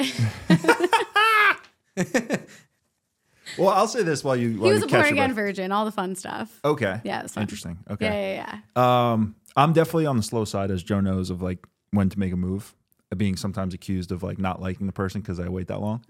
Well, 3.59 3.68
I'll 3.68 3.89
say 3.89 4.03
this 4.03 4.25
while 4.25 4.37
you 4.37 4.51
he 4.51 4.57
while 4.57 4.70
was 4.70 4.81
you 4.81 4.87
a 4.87 4.89
born 4.89 5.05
again 5.05 5.16
breath. 5.35 5.47
virgin, 5.47 5.73
all 5.73 5.85
the 5.85 5.93
fun 5.93 6.14
stuff. 6.14 6.59
Okay. 6.64 7.01
Yeah, 7.05 7.25
it. 7.25 7.37
Interesting. 7.37 7.79
Okay. 7.91 8.07
Yeah, 8.07 8.35
yeah, 8.45 8.61
yeah. 8.77 9.12
Um, 9.12 9.35
I'm 9.57 9.73
definitely 9.73 10.07
on 10.07 10.16
the 10.16 10.23
slow 10.23 10.45
side, 10.47 10.70
as 10.70 10.83
Joe 10.83 11.01
knows, 11.01 11.29
of 11.29 11.43
like 11.43 11.66
when 11.91 12.09
to 12.09 12.18
make 12.18 12.33
a 12.33 12.37
move. 12.37 12.75
Being 13.17 13.37
sometimes 13.37 13.75
accused 13.75 14.11
of 14.13 14.23
like 14.23 14.39
not 14.39 14.61
liking 14.61 14.87
the 14.87 14.93
person 14.93 15.21
because 15.21 15.39
I 15.39 15.49
wait 15.49 15.67
that 15.69 15.81
long. 15.81 16.03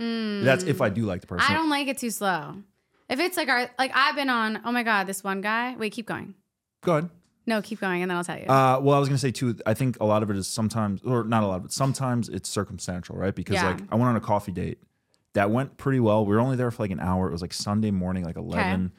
That's 0.44 0.64
if 0.64 0.80
I 0.80 0.88
do 0.88 1.02
like 1.04 1.20
the 1.20 1.26
person. 1.26 1.50
I 1.50 1.54
don't 1.54 1.68
like 1.70 1.88
it 1.88 1.98
too 1.98 2.10
slow. 2.10 2.56
If 3.08 3.18
it's 3.20 3.36
like 3.36 3.48
our 3.48 3.68
like 3.78 3.90
I've 3.94 4.14
been 4.14 4.30
on, 4.30 4.60
oh 4.64 4.72
my 4.72 4.82
god, 4.82 5.06
this 5.06 5.24
one 5.24 5.40
guy. 5.40 5.74
Wait, 5.76 5.92
keep 5.92 6.06
going. 6.06 6.34
Go 6.82 6.92
ahead. 6.98 7.10
No, 7.44 7.60
keep 7.60 7.80
going, 7.80 8.02
and 8.02 8.10
then 8.10 8.16
I'll 8.16 8.22
tell 8.24 8.38
you. 8.38 8.44
Uh, 8.46 8.78
well, 8.80 8.96
I 8.96 9.00
was 9.00 9.08
gonna 9.08 9.18
say 9.18 9.32
too. 9.32 9.56
I 9.66 9.74
think 9.74 9.96
a 10.00 10.04
lot 10.04 10.22
of 10.22 10.30
it 10.30 10.36
is 10.36 10.46
sometimes, 10.46 11.02
or 11.02 11.24
not 11.24 11.42
a 11.42 11.46
lot 11.48 11.56
of 11.56 11.64
it. 11.64 11.72
Sometimes 11.72 12.28
it's 12.28 12.48
circumstantial, 12.48 13.16
right? 13.16 13.34
Because 13.34 13.54
Yeah. 13.54 13.70
like 13.70 13.80
I 13.90 13.96
went 13.96 14.08
on 14.08 14.16
a 14.16 14.20
coffee 14.20 14.52
date 14.52 14.78
that 15.34 15.50
went 15.50 15.76
pretty 15.76 15.98
well. 15.98 16.24
We 16.24 16.34
were 16.36 16.40
only 16.40 16.56
there 16.56 16.70
for 16.70 16.84
like 16.84 16.92
an 16.92 17.00
hour. 17.00 17.28
It 17.28 17.32
was 17.32 17.42
like 17.42 17.52
Sunday 17.52 17.90
morning, 17.90 18.24
like 18.24 18.36
eleven. 18.36 18.92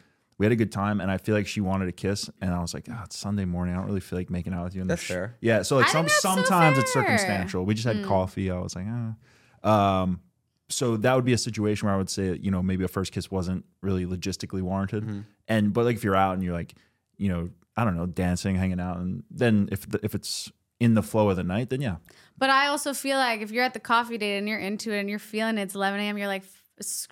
We 0.44 0.46
had 0.46 0.52
a 0.52 0.58
good 0.58 0.74
time, 0.74 1.00
and 1.00 1.10
I 1.10 1.16
feel 1.18 1.36
like 1.36 1.48
she 1.48 1.62
wanted 1.62 1.88
a 1.88 1.94
kiss, 1.94 2.30
and 2.42 2.54
I 2.54 2.60
was 2.60 2.74
like, 2.74 2.88
"Ah, 2.92 3.04
it's 3.06 3.18
Sunday 3.18 3.46
morning. 3.46 3.74
I 3.74 3.78
don't 3.78 3.86
really 3.88 4.02
feel 4.02 4.20
like 4.20 4.30
making 4.30 4.54
out 4.54 4.66
with 4.66 4.76
you." 4.76 4.82
And 4.82 4.90
That's 4.90 5.02
sh- 5.02 5.08
fair. 5.08 5.38
Yeah. 5.40 5.62
So 5.62 5.78
like 5.78 5.86
I 5.86 5.92
some 5.92 6.02
think 6.06 6.10
that's 6.10 6.22
so 6.22 6.36
sometimes 6.36 6.78
it's 6.78 6.92
circumstantial. 6.92 7.64
We 7.66 7.74
just 7.76 7.88
had 7.88 8.04
coffee. 8.04 8.52
I 8.52 8.60
was 8.60 8.76
like, 8.76 8.86
ah. 8.90 10.02
Um, 10.02 10.20
so 10.68 10.98
that 10.98 11.16
would 11.16 11.24
be 11.24 11.32
a 11.32 11.38
situation 11.38 11.86
where 11.86 11.96
I 11.96 11.98
would 11.98 12.10
say, 12.10 12.38
you 12.42 12.52
know, 12.52 12.62
maybe 12.62 12.84
a 12.84 12.90
first 12.90 13.14
kiss 13.14 13.32
wasn't 13.32 13.64
really 13.82 14.06
logistically 14.06 14.62
warranted. 14.62 15.24
And 15.48 15.72
but 15.74 15.86
like 15.86 15.96
if 15.96 16.04
you're 16.04 16.16
out 16.16 16.34
and 16.34 16.44
you're 16.44 16.54
like, 16.54 16.74
you 17.18 17.30
know, 17.30 17.50
I 17.78 17.86
don't 17.86 17.96
know, 17.96 18.06
dancing, 18.06 18.56
hanging 18.58 18.82
out, 18.82 18.98
and 18.98 19.24
then 19.32 19.70
if 19.72 19.90
the, 19.90 20.00
if 20.04 20.14
it's 20.14 20.52
in 20.80 20.94
the 20.96 21.04
flow 21.04 21.30
of 21.30 21.38
the 21.38 21.44
night, 21.44 21.70
then 21.70 21.80
yeah, 21.80 21.98
but 22.38 22.50
I 22.50 22.68
also 22.68 22.94
feel 22.94 23.18
like 23.18 23.40
if 23.42 23.52
you're 23.52 23.64
at 23.64 23.74
the 23.74 23.80
coffee 23.80 24.18
date 24.18 24.38
and 24.40 24.50
you're 24.50 24.60
into 24.60 24.92
it 24.92 25.00
and 25.00 25.10
you're 25.10 25.20
feeling 25.20 25.58
it, 25.58 25.62
it's 25.62 25.76
11 25.76 26.00
a.m. 26.02 26.18
You're 26.18 26.28
like, 26.28 26.44
f- 26.44 26.50
sc- 26.50 26.63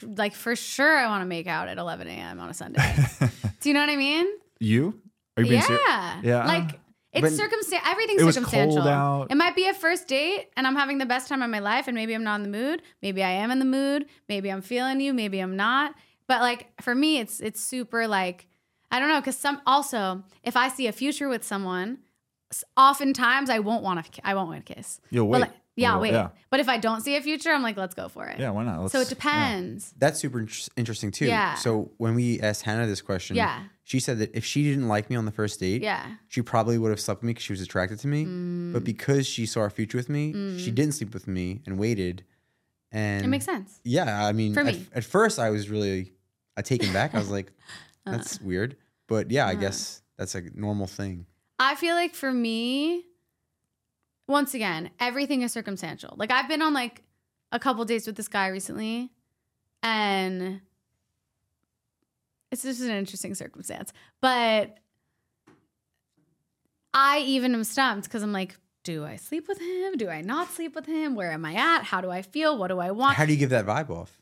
like 0.04 0.34
for 0.34 0.56
sure, 0.56 0.98
I 0.98 1.08
want 1.08 1.22
to 1.22 1.26
make 1.28 1.48
out 1.48 1.68
at 1.68 1.78
11 1.78 2.08
a.m. 2.08 2.40
on 2.40 2.50
a 2.50 2.54
Sunday. 2.54 2.82
Do 3.62 3.70
you 3.70 3.74
know 3.74 3.82
what 3.82 3.90
I 3.90 3.96
mean? 3.96 4.28
you 4.60 5.00
are 5.38 5.44
you 5.44 5.50
being 5.50 5.62
yeah. 5.62 5.68
serious? 5.68 6.26
Yeah. 6.26 6.46
Like 6.46 6.80
it's 7.14 7.22
But- 7.22 7.32
circumstan 7.34 7.80
Everything's 7.86 8.22
It 8.22 8.26
was 8.26 8.36
cold 8.38 8.48
circumstantial. 8.50 8.88
out. 8.88 9.32
It 9.32 9.36
might 9.36 9.56
be 9.56 9.68
a 9.68 9.74
first 9.74 10.08
date 10.08 10.48
and 10.56 10.66
I'm 10.68 10.76
having 10.76 10.98
the 10.98 11.06
best 11.06 11.28
time 11.30 11.42
of 11.42 11.50
my 11.50 11.60
life 11.60 11.88
and 11.88 11.96
maybe 11.96 12.14
I'm 12.14 12.24
not 12.24 12.36
in 12.36 12.44
the 12.44 12.58
mood. 12.58 12.82
Maybe 13.02 13.24
I 13.24 13.32
am 13.32 13.50
in 13.52 13.60
the 13.60 13.66
mood. 13.66 14.06
Maybe 14.30 14.50
I'm 14.52 14.62
feeling 14.62 15.00
you. 15.02 15.14
Maybe 15.14 15.40
I'm 15.40 15.56
not. 15.56 15.96
But 16.28 16.42
like 16.42 16.70
for 16.82 16.94
me, 16.96 17.20
it's 17.20 17.40
it's 17.40 17.60
super 17.62 18.08
like 18.08 18.48
I 18.92 19.00
don't 19.00 19.10
know 19.10 19.20
because 19.20 19.38
some 19.38 19.62
also 19.66 20.24
if 20.44 20.56
I 20.56 20.68
see 20.70 20.88
a 20.88 20.92
future 20.92 21.28
with 21.28 21.44
someone, 21.44 22.00
oftentimes 22.78 23.50
I 23.50 23.60
won't 23.60 23.84
want 23.84 24.06
to 24.14 24.28
I 24.28 24.34
won't 24.34 24.50
want 24.50 24.66
to 24.66 24.74
kiss. 24.74 25.00
You'll 25.10 25.26
But 25.28 25.32
wait. 25.32 25.40
like, 25.42 25.52
yeah, 25.76 25.98
wait. 26.00 26.12
yeah. 26.14 26.30
But 26.50 26.60
if 26.60 26.68
I 26.70 26.78
don't 26.78 27.02
see 27.02 27.16
a 27.16 27.22
future, 27.22 27.50
I'm 27.52 27.64
like, 27.64 27.78
let's 27.78 27.96
go 27.96 28.08
for 28.10 28.26
it. 28.28 28.40
Yeah, 28.40 28.50
why 28.52 28.64
not? 28.64 28.92
So 28.92 28.98
Let's- 29.00 29.12
it 29.12 29.16
depends. 29.16 29.94
That's 29.98 30.20
super 30.20 30.40
inter- 30.40 30.70
interesting 30.76 31.12
too. 31.12 31.26
Yeah. 31.28 31.56
So 31.56 31.92
when 31.98 32.14
we 32.16 32.40
asked 32.42 32.64
Hannah 32.64 32.88
this 32.88 33.02
question, 33.02 33.36
Yeah. 33.36 33.64
she 33.84 34.00
said 34.00 34.20
that 34.20 34.36
if 34.36 34.44
she 34.46 34.64
didn't 34.64 34.88
like 34.88 35.10
me 35.10 35.16
on 35.16 35.26
the 35.26 35.32
first 35.32 35.60
date, 35.60 35.82
Yeah. 35.82 36.06
she 36.28 36.42
probably 36.42 36.78
would 36.78 36.90
have 36.92 37.00
slept 37.00 37.22
with 37.22 37.28
me 37.28 37.32
because 37.34 37.44
she 37.44 37.54
was 37.54 37.62
attracted 37.62 38.00
to 38.00 38.08
me. 38.08 38.26
Mm. 38.26 38.74
But 38.74 38.84
because 38.84 39.26
she 39.28 39.46
saw 39.46 39.62
a 39.62 39.70
future 39.70 39.98
with 39.98 40.10
me, 40.10 40.58
she 40.60 40.72
didn't 40.72 40.94
sleep 40.96 41.14
with 41.14 41.28
me 41.28 41.62
and 41.66 41.80
waited. 41.80 42.24
And 42.92 43.24
It 43.24 43.30
makes 43.30 43.46
sense. 43.46 43.80
Yeah, 43.86 44.26
I 44.26 44.34
mean, 44.34 44.54
For 44.54 44.60
at, 44.62 44.66
me. 44.66 44.86
at 44.94 45.06
first 45.06 45.40
I 45.40 45.50
was 45.50 45.70
really 45.70 46.12
uh, 46.58 46.62
taken 46.62 46.92
back. 46.92 47.16
I 47.16 47.20
was 47.20 47.30
like, 47.32 47.52
Uh. 48.06 48.12
"That's 48.12 48.42
weird," 48.42 48.76
but 49.08 49.32
yeah, 49.32 49.48
I 49.48 49.56
guess 49.56 50.02
that's 50.18 50.36
a 50.36 50.42
normal 50.56 50.88
thing. 50.88 51.26
I 51.60 51.76
feel 51.76 51.96
like 51.96 52.16
for 52.16 52.34
me, 52.34 53.06
once 54.28 54.54
again, 54.54 54.92
everything 55.00 55.42
is 55.42 55.52
circumstantial. 55.52 56.14
Like 56.18 56.32
I've 56.32 56.48
been 56.48 56.62
on 56.62 56.74
like 56.74 57.04
a 57.52 57.60
couple 57.60 57.84
dates 57.86 58.08
with 58.08 58.16
this 58.16 58.28
guy 58.28 58.48
recently, 58.48 59.12
and 59.84 60.62
it's 62.52 62.64
just 62.64 62.82
an 62.82 62.92
interesting 62.92 63.36
circumstance. 63.36 63.92
But 64.22 64.78
I 66.94 67.20
even 67.20 67.54
am 67.54 67.64
stumped 67.64 68.08
because 68.08 68.24
I'm 68.24 68.34
like, 68.34 68.58
do 68.84 69.06
I 69.06 69.16
sleep 69.16 69.48
with 69.48 69.60
him? 69.60 69.98
Do 69.98 70.10
I 70.10 70.22
not 70.22 70.52
sleep 70.52 70.76
with 70.76 70.86
him? 70.86 71.16
Where 71.16 71.32
am 71.32 71.46
I 71.46 71.54
at? 71.54 71.84
How 71.84 72.02
do 72.02 72.10
I 72.10 72.22
feel? 72.22 72.58
What 72.58 72.68
do 72.68 72.80
I 72.80 72.92
want? 72.92 73.16
How 73.16 73.26
do 73.26 73.32
you 73.32 73.38
give 73.38 73.52
that 73.52 73.66
vibe 73.66 73.90
off? 73.90 74.20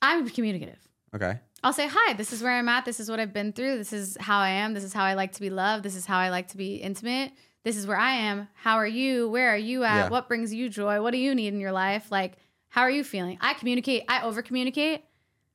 I'm 0.00 0.28
communicative. 0.28 0.78
Okay, 1.14 1.38
I'll 1.62 1.72
say, 1.72 1.88
Hi, 1.90 2.12
this 2.14 2.32
is 2.32 2.42
where 2.42 2.52
I'm 2.52 2.68
at. 2.68 2.84
This 2.84 3.00
is 3.00 3.10
what 3.10 3.20
I've 3.20 3.32
been 3.32 3.52
through. 3.52 3.78
This 3.78 3.92
is 3.92 4.16
how 4.20 4.38
I 4.38 4.50
am. 4.50 4.74
This 4.74 4.84
is 4.84 4.92
how 4.92 5.04
I 5.04 5.14
like 5.14 5.32
to 5.32 5.40
be 5.40 5.50
loved. 5.50 5.84
This 5.84 5.96
is 5.96 6.06
how 6.06 6.18
I 6.18 6.30
like 6.30 6.48
to 6.48 6.56
be 6.56 6.76
intimate. 6.76 7.32
This 7.68 7.76
is 7.76 7.86
where 7.86 7.98
I 7.98 8.12
am. 8.12 8.48
How 8.54 8.76
are 8.76 8.86
you? 8.86 9.28
Where 9.28 9.50
are 9.50 9.56
you 9.58 9.84
at? 9.84 9.94
Yeah. 9.94 10.08
What 10.08 10.26
brings 10.26 10.54
you 10.54 10.70
joy? 10.70 11.02
What 11.02 11.10
do 11.10 11.18
you 11.18 11.34
need 11.34 11.52
in 11.52 11.60
your 11.60 11.70
life? 11.70 12.10
Like, 12.10 12.38
how 12.70 12.80
are 12.80 12.90
you 12.90 13.04
feeling? 13.04 13.36
I 13.42 13.52
communicate, 13.52 14.04
I 14.08 14.22
over 14.22 14.40
communicate. 14.40 15.04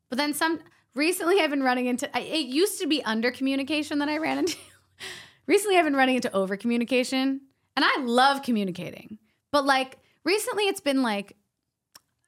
But 0.09 0.19
then 0.19 0.35
some, 0.35 0.59
recently 0.93 1.39
I've 1.39 1.49
been 1.49 1.63
running 1.63 1.87
into, 1.87 2.15
I- 2.15 2.19
it 2.21 2.45
used 2.45 2.79
to 2.81 2.85
be 2.87 3.03
under 3.03 3.31
communication 3.31 3.97
that 3.97 4.09
I 4.09 4.19
ran 4.19 4.37
into. 4.37 4.55
recently 5.47 5.75
I've 5.75 5.85
been 5.85 5.95
running 5.95 6.13
into 6.17 6.31
over 6.35 6.55
communication. 6.55 7.41
And 7.75 7.83
I 7.83 8.01
love 8.03 8.43
communicating. 8.43 9.17
But 9.51 9.65
like, 9.65 9.97
recently 10.23 10.65
it's 10.65 10.81
been 10.81 11.01
like, 11.01 11.35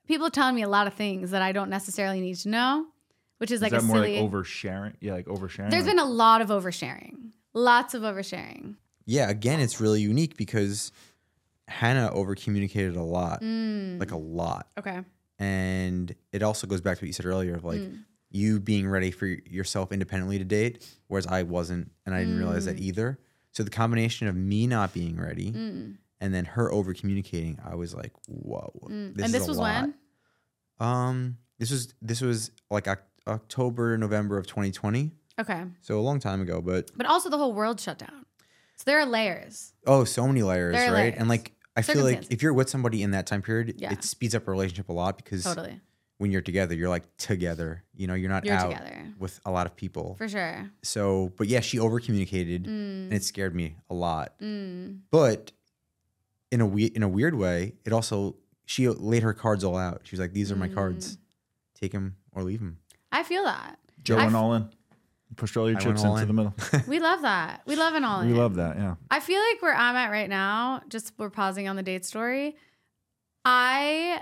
people 0.08 0.32
telling 0.32 0.56
me 0.56 0.64
a 0.64 0.68
lot 0.68 0.88
of 0.88 0.96
things 0.96 1.30
that 1.30 1.44
I 1.44 1.52
don't 1.52 1.70
necessarily 1.70 2.22
need 2.22 2.38
to 2.38 2.50
know, 2.50 2.88
which 3.38 3.52
is 3.52 3.58
is 3.58 3.62
like 3.62 3.72
that 3.72 3.82
a 3.82 3.86
more 3.86 3.98
silly. 3.98 4.20
like 4.20 4.32
oversharing? 4.32 4.94
Yeah, 5.00 5.14
like 5.14 5.28
oversharing. 5.28 5.70
There's 5.70 5.84
like- 5.86 5.92
been 5.96 6.00
a 6.00 6.10
lot 6.10 6.42
of 6.42 6.48
oversharing, 6.48 7.34
lots 7.54 7.94
of 7.94 8.02
oversharing. 8.02 8.78
Yeah. 9.06 9.30
Again, 9.30 9.60
it's 9.60 9.80
really 9.82 10.02
unique 10.02 10.36
because 10.38 10.92
Hannah 11.68 12.12
over 12.12 12.36
communicated 12.36 12.96
a 12.96 13.04
lot, 13.04 13.42
Mm. 13.42 14.00
like 14.00 14.12
a 14.12 14.18
lot, 14.18 14.68
Okay. 14.78 15.02
and 15.40 16.14
it 16.32 16.44
also 16.44 16.68
goes 16.68 16.82
back 16.82 16.98
to 16.98 17.04
what 17.04 17.08
you 17.08 17.14
said 17.14 17.26
earlier 17.26 17.56
of 17.56 17.64
like 17.64 17.80
Mm. 17.82 18.04
you 18.30 18.60
being 18.60 18.88
ready 18.88 19.12
for 19.12 19.26
yourself 19.28 19.92
independently 19.92 20.38
to 20.38 20.44
date, 20.46 20.86
whereas 21.08 21.26
I 21.28 21.44
wasn't, 21.44 21.92
and 22.06 22.14
I 22.14 22.20
didn't 22.20 22.38
realize 22.38 22.66
that 22.66 22.76
Mm. 22.78 22.82
either. 22.82 23.20
So 23.52 23.64
the 23.64 23.70
combination 23.72 24.28
of 24.28 24.36
me 24.36 24.68
not 24.68 24.94
being 24.94 25.18
ready 25.18 25.52
Mm. 25.52 25.98
and 26.20 26.34
then 26.34 26.46
her 26.46 26.72
over 26.72 26.94
communicating, 26.94 27.58
I 27.64 27.76
was 27.76 27.94
like, 27.96 28.12
"Whoa!" 28.28 28.74
Mm. 28.90 28.90
and 29.16 29.20
is 29.22 29.32
this 29.32 29.46
a 29.46 29.48
was 29.48 29.58
lot. 29.58 29.82
when? 30.80 30.88
Um, 30.88 31.38
this 31.58 31.72
was 31.72 31.94
this 32.02 32.22
was 32.22 32.52
like 32.70 32.88
October, 33.28 33.98
November 33.98 34.38
of 34.38 34.46
2020, 34.46 35.12
Okay. 35.40 35.64
so 35.82 35.98
a 36.00 36.02
long 36.02 36.20
time 36.20 36.42
ago. 36.42 36.62
But 36.62 36.92
But 36.96 37.06
also 37.06 37.30
the 37.30 37.38
whole 37.38 37.54
world 37.54 37.80
shut 37.80 37.98
down. 37.98 38.25
So 38.78 38.84
there 38.86 39.00
are 39.00 39.06
layers. 39.06 39.74
oh, 39.88 40.04
so 40.04 40.28
many 40.28 40.44
layers, 40.44 40.76
right? 40.76 40.92
layers. 40.92 41.16
And 41.18 41.30
like, 41.30 41.54
I 41.78 41.82
feel 41.82 42.04
like 42.04 42.24
if 42.32 42.42
you're 42.44 42.54
with 42.54 42.70
somebody 42.70 43.04
in 43.04 43.12
that 43.12 43.26
time 43.28 43.42
period, 43.42 43.76
Yeah. 43.78 43.92
it 43.94 44.04
speeds 44.04 44.36
up 44.36 44.48
a 44.48 44.52
relationship 44.52 44.90
a 44.90 44.94
lot 44.94 45.18
because 45.18 45.44
Totally. 45.44 45.80
when 46.18 46.32
you're 46.32 46.42
together, 46.42 46.76
you're 46.76 46.90
like 46.90 47.04
together. 47.18 47.84
You 47.96 48.08
know, 48.08 48.14
you're 48.14 48.30
not 48.30 48.46
You're 48.46 48.56
out 48.56 48.72
together. 48.72 49.14
with 49.20 49.40
a 49.46 49.52
lot 49.52 49.66
of 49.66 49.76
people. 49.76 50.16
For 50.18 50.28
sure. 50.30 50.70
So, 50.84 51.32
but 51.38 51.48
yeah, 51.48 51.60
she 51.62 51.80
over 51.80 52.00
communicated 52.00 52.64
Mm. 52.66 52.68
and 53.06 53.14
it 53.14 53.24
scared 53.24 53.56
me 53.56 53.76
a 53.90 53.94
lot. 53.94 54.36
But 54.40 55.52
in 56.52 56.62
a 56.62 56.66
we- 56.66 56.86
in 56.86 57.04
a 57.04 57.10
weird 57.10 57.36
way, 57.36 57.74
it 57.86 57.92
also 57.94 58.36
she 58.66 58.88
laid 58.90 59.24
her 59.24 59.34
cards 59.34 59.64
all 59.64 59.78
out. 59.78 60.02
She 60.06 60.12
was 60.14 60.20
like, 60.20 60.34
"These 60.34 60.52
are 60.52 60.56
my 60.56 60.68
Mm. 60.70 60.74
cards. 60.74 61.18
Take 61.76 61.92
them 61.92 62.16
or 62.32 62.44
leave 62.44 62.60
them." 62.60 62.78
I 63.12 63.24
feel 63.24 63.44
that. 63.44 63.78
Joe 64.04 64.16
I 64.16 64.24
went 64.24 64.30
f- 64.36 64.42
all 64.42 64.54
in. 64.54 64.70
Pushed 65.38 65.58
all 65.58 65.70
your 65.70 65.78
I 65.78 65.82
chips 65.82 66.04
all 66.04 66.18
into 66.18 66.30
in. 66.30 66.36
the 66.36 66.52
middle. 66.52 66.84
We 66.88 67.00
love 67.00 67.22
that. 67.24 67.62
We 67.66 67.76
love 67.76 67.94
an 67.94 68.04
all 68.04 68.22
we 68.22 68.28
in. 68.28 68.36
love 68.38 68.56
that. 68.56 68.78
Yeah. 68.78 68.96
I 69.12 69.20
feel 69.20 69.40
like 69.40 69.62
where 69.62 69.76
I'm 69.76 69.96
at 69.96 70.12
right 70.12 70.30
now, 70.30 70.82
just 70.90 71.14
we're 71.18 71.30
pausing 71.30 71.68
on 71.68 71.76
the 71.76 71.84
date 71.84 72.06
story. 72.06 72.56
I 73.44 74.22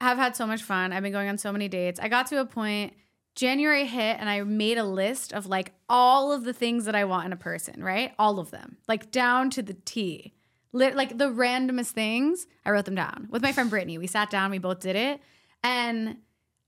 have 0.00 0.18
had 0.18 0.36
so 0.36 0.46
much 0.46 0.62
fun. 0.62 0.92
I've 0.92 1.02
been 1.02 1.12
going 1.12 1.28
on 1.28 1.38
so 1.38 1.52
many 1.52 1.68
dates. 1.68 2.00
I 2.00 2.08
got 2.08 2.26
to 2.28 2.40
a 2.40 2.44
point, 2.44 2.94
January 3.34 3.86
hit, 3.86 4.16
and 4.18 4.28
I 4.28 4.42
made 4.42 4.78
a 4.78 4.84
list 4.84 5.32
of 5.32 5.46
like 5.46 5.72
all 5.88 6.32
of 6.32 6.44
the 6.44 6.52
things 6.52 6.84
that 6.86 6.94
I 6.94 7.04
want 7.04 7.26
in 7.26 7.32
a 7.32 7.36
person, 7.36 7.82
right? 7.82 8.12
All 8.18 8.38
of 8.38 8.50
them, 8.50 8.78
like 8.88 9.10
down 9.10 9.50
to 9.50 9.62
the 9.62 9.74
T. 9.74 10.32
Lit, 10.74 10.96
like 10.96 11.18
the 11.18 11.26
randomest 11.28 11.90
things, 11.90 12.46
I 12.64 12.70
wrote 12.70 12.86
them 12.86 12.94
down 12.94 13.28
with 13.30 13.42
my 13.42 13.52
friend 13.52 13.68
Brittany. 13.68 13.98
We 13.98 14.06
sat 14.06 14.30
down, 14.30 14.50
we 14.50 14.56
both 14.58 14.80
did 14.80 14.96
it. 14.96 15.20
And 15.62 16.16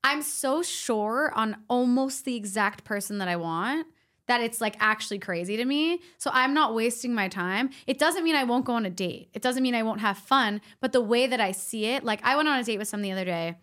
I'm 0.05 0.21
so 0.21 0.63
sure 0.63 1.33
on 1.35 1.57
almost 1.69 2.27
the 2.27 2.37
exact 2.37 2.85
person 2.85 3.19
that 3.19 3.29
I 3.29 3.37
want 3.37 3.87
that 4.27 4.41
it's 4.41 4.61
like 4.61 4.77
actually 4.79 5.19
crazy 5.19 5.57
to 5.57 5.65
me. 5.65 6.01
So 6.19 6.31
I'm 6.33 6.55
not 6.55 6.75
wasting 6.75 7.15
my 7.15 7.29
time. 7.29 7.71
It 7.87 7.99
doesn't 7.99 8.25
mean 8.25 8.37
I 8.37 8.45
won't 8.45 8.65
go 8.65 8.75
on 8.75 8.87
a 8.87 8.91
date. 8.91 9.31
It 9.35 9.43
doesn't 9.43 9.63
mean 9.63 9.75
I 9.75 9.83
won't 9.83 10.01
have 10.01 10.19
fun, 10.19 10.61
but 10.81 10.93
the 10.93 11.01
way 11.01 11.27
that 11.27 11.41
I 11.41 11.53
see 11.53 11.87
it, 11.87 12.05
like 12.05 12.21
I 12.23 12.37
went 12.37 12.49
on 12.49 12.59
a 12.59 12.65
date 12.65 12.79
with 12.79 12.89
someone 12.89 13.03
the 13.03 13.13
other 13.13 13.25
day 13.25 13.57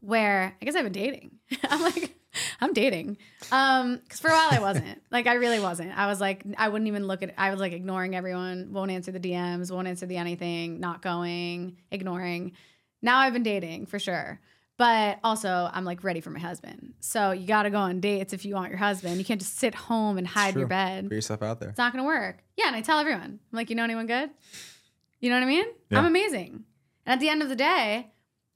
where 0.00 0.56
I 0.60 0.64
guess 0.64 0.74
I've 0.74 0.84
been 0.84 0.92
dating. 0.92 1.32
I'm 1.64 1.82
like 1.82 2.16
I'm 2.60 2.72
dating. 2.72 3.18
Um 3.50 4.00
cuz 4.08 4.20
for 4.20 4.28
a 4.28 4.32
while 4.32 4.48
I 4.50 4.60
wasn't. 4.60 5.02
like 5.10 5.26
I 5.26 5.34
really 5.34 5.60
wasn't. 5.60 5.96
I 5.96 6.06
was 6.06 6.20
like 6.20 6.44
I 6.58 6.68
wouldn't 6.68 6.88
even 6.88 7.06
look 7.06 7.22
at 7.22 7.34
I 7.38 7.50
was 7.50 7.60
like 7.60 7.72
ignoring 7.72 8.16
everyone, 8.16 8.72
won't 8.72 8.90
answer 8.90 9.12
the 9.12 9.20
DMs, 9.20 9.72
won't 9.72 9.88
answer 9.88 10.06
the 10.06 10.16
anything, 10.16 10.80
not 10.80 11.00
going, 11.00 11.76
ignoring. 11.90 12.52
Now 13.02 13.18
I've 13.18 13.32
been 13.32 13.44
dating 13.44 13.86
for 13.86 13.98
sure. 13.98 14.40
But 14.80 15.18
also, 15.22 15.68
I'm 15.70 15.84
like 15.84 16.02
ready 16.04 16.22
for 16.22 16.30
my 16.30 16.38
husband. 16.38 16.94
So 17.00 17.32
you 17.32 17.46
got 17.46 17.64
to 17.64 17.70
go 17.70 17.76
on 17.76 18.00
dates 18.00 18.32
if 18.32 18.46
you 18.46 18.54
want 18.54 18.70
your 18.70 18.78
husband. 18.78 19.18
You 19.18 19.26
can't 19.26 19.38
just 19.38 19.58
sit 19.58 19.74
home 19.74 20.16
and 20.16 20.26
hide 20.26 20.56
your 20.56 20.66
bed. 20.66 21.10
Put 21.10 21.16
yourself 21.16 21.42
out 21.42 21.60
there. 21.60 21.68
It's 21.68 21.76
not 21.76 21.92
going 21.92 22.02
to 22.02 22.06
work. 22.06 22.38
Yeah, 22.56 22.68
and 22.68 22.76
I 22.76 22.80
tell 22.80 22.98
everyone, 22.98 23.22
I'm 23.22 23.40
like, 23.52 23.68
you 23.68 23.76
know 23.76 23.84
anyone 23.84 24.06
good? 24.06 24.30
You 25.20 25.28
know 25.28 25.36
what 25.36 25.42
I 25.42 25.46
mean? 25.46 25.66
Yeah. 25.90 25.98
I'm 25.98 26.06
amazing. 26.06 26.64
And 27.04 27.12
at 27.12 27.20
the 27.20 27.28
end 27.28 27.42
of 27.42 27.50
the 27.50 27.56
day, 27.56 28.10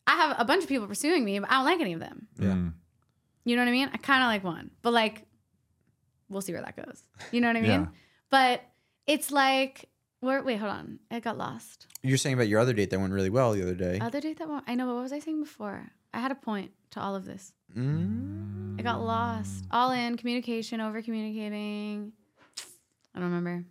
I 0.07 0.11
have 0.13 0.37
a 0.39 0.47
bunch 0.47 0.63
of 0.63 0.69
people 0.71 0.87
pursuing 0.87 1.27
me, 1.27 1.39
but 1.39 1.51
I 1.51 1.57
don't 1.57 1.67
like 1.67 1.83
any 1.83 1.93
of 1.93 2.01
them. 2.01 2.27
Yeah. 2.39 2.53
Mm. 2.53 2.73
You 3.45 3.57
know 3.57 3.63
what 3.63 3.69
I 3.69 3.73
mean? 3.73 3.91
I 3.93 3.99
kind 3.99 4.23
of 4.23 4.29
like 4.29 4.43
one, 4.43 4.71
but 4.81 4.95
like, 4.95 5.27
we'll 6.31 6.41
see 6.41 6.55
where 6.55 6.63
that 6.63 6.75
goes. 6.75 7.03
You 7.33 7.43
know 7.43 7.49
what 7.49 7.59
I 7.59 7.61
mean? 7.61 7.71
Yeah. 7.71 7.87
But 8.31 8.63
it's 9.07 9.31
like, 9.31 9.91
where, 10.21 10.43
wait, 10.43 10.57
hold 10.57 10.73
on. 10.73 11.01
I 11.11 11.21
got 11.21 11.37
lost. 11.37 11.87
You're 12.03 12.17
saying 12.17 12.33
about 12.33 12.49
your 12.49 12.61
other 12.61 12.73
date 12.73 12.89
that 12.89 12.99
went 12.99 13.13
really 13.13 13.29
well 13.29 13.53
the 13.53 13.61
other 13.61 13.75
day. 13.75 13.99
Other 14.01 14.23
date 14.23 14.39
that 14.39 14.49
one, 14.49 14.63
I 14.67 14.75
know, 14.75 14.87
but 14.87 14.95
what 14.95 15.03
was 15.03 15.13
I 15.13 15.19
saying 15.19 15.41
before? 15.41 15.91
I 16.15 16.21
had 16.21 16.31
a 16.31 16.37
point 16.37 16.71
to 16.91 17.01
all 17.01 17.17
of 17.17 17.25
this. 17.25 17.53
Mm. 17.77 18.79
I 18.79 18.83
got 18.83 19.03
lost. 19.03 19.65
All 19.71 19.91
in 19.91 20.17
communication, 20.17 20.81
over 20.81 21.03
communicating. 21.03 22.13
I 23.15 23.21
don't 23.21 23.33
remember. 23.33 23.65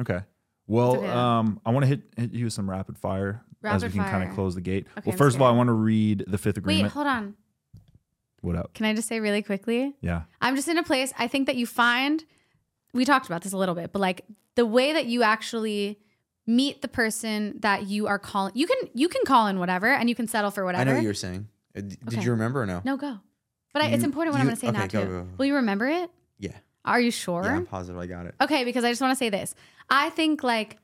Okay. 0.00 0.20
Well, 0.66 0.96
okay. 0.96 1.08
um, 1.08 1.60
I 1.64 1.70
want 1.70 1.84
to 1.84 1.86
hit, 1.86 2.02
hit 2.16 2.32
you 2.32 2.44
with 2.44 2.52
some 2.52 2.68
rapid 2.68 2.98
fire 2.98 3.44
as 3.62 3.84
we 3.84 3.90
can 3.90 4.02
kind 4.02 4.28
of 4.28 4.34
close 4.34 4.54
the 4.54 4.60
gate. 4.60 4.86
Okay, 4.98 5.10
well, 5.10 5.16
first 5.16 5.36
of 5.36 5.42
all, 5.42 5.48
I 5.48 5.56
want 5.56 5.68
to 5.68 5.74
read 5.74 6.24
the 6.26 6.38
fifth 6.38 6.56
agreement. 6.56 6.84
Wait, 6.84 6.92
hold 6.92 7.06
on. 7.06 7.34
what 8.40 8.56
up? 8.56 8.74
Can 8.74 8.86
I 8.86 8.94
just 8.94 9.08
say 9.08 9.20
really 9.20 9.42
quickly? 9.42 9.94
Yeah. 10.00 10.22
I'm 10.40 10.56
just 10.56 10.68
in 10.68 10.78
a 10.78 10.82
place. 10.82 11.12
I 11.18 11.28
think 11.28 11.46
that 11.46 11.56
you 11.56 11.66
find. 11.66 12.24
We 12.92 13.04
talked 13.04 13.26
about 13.26 13.42
this 13.42 13.52
a 13.52 13.56
little 13.56 13.74
bit, 13.74 13.92
but 13.92 14.00
like 14.00 14.24
the 14.54 14.66
way 14.66 14.92
that 14.92 15.06
you 15.06 15.22
actually 15.22 16.00
meet 16.46 16.82
the 16.82 16.88
person 16.88 17.58
that 17.60 17.86
you 17.86 18.06
are 18.06 18.18
calling, 18.18 18.52
you 18.54 18.66
can 18.66 18.76
you 18.94 19.08
can 19.08 19.22
call 19.24 19.46
in 19.46 19.58
whatever, 19.58 19.86
and 19.92 20.08
you 20.08 20.14
can 20.14 20.26
settle 20.28 20.50
for 20.50 20.64
whatever. 20.64 20.82
I 20.82 20.84
know 20.84 20.94
what 20.94 21.02
you 21.02 21.08
were 21.08 21.14
saying. 21.14 21.48
Uh, 21.76 21.80
Did 21.80 21.98
Okay. 22.08 22.22
you 22.22 22.30
remember 22.32 22.62
or 22.62 22.66
no? 22.66 22.80
no, 22.84 22.96
go. 22.96 23.18
But 23.72 23.82
I, 23.82 23.86
it's 23.88 24.04
important 24.04 24.34
what 24.34 24.40
I'm 24.40 24.46
you- 24.46 24.50
going 24.50 24.56
to 24.56 24.60
say 24.60 24.68
okay, 24.68 24.78
now 24.78 24.86
go, 24.86 25.04
too. 25.04 25.10
go, 25.10 25.22
go. 25.24 25.28
Will 25.38 25.46
you 25.46 25.54
remember 25.56 25.88
it? 25.88 26.10
Yeah. 26.38 26.52
Are 26.84 27.00
you 27.00 27.10
sure? 27.10 27.42
Yeah, 27.44 27.56
I'm 27.56 27.66
positive 27.66 28.00
I 28.00 28.06
got 28.06 28.26
it. 28.26 28.34
Okay, 28.40 28.62
because 28.64 28.84
I 28.84 28.90
just 28.90 29.00
want 29.00 29.10
to 29.12 29.16
say 29.16 29.30
this. 29.30 29.54
I 29.90 30.10
think 30.10 30.42
like 30.42 30.78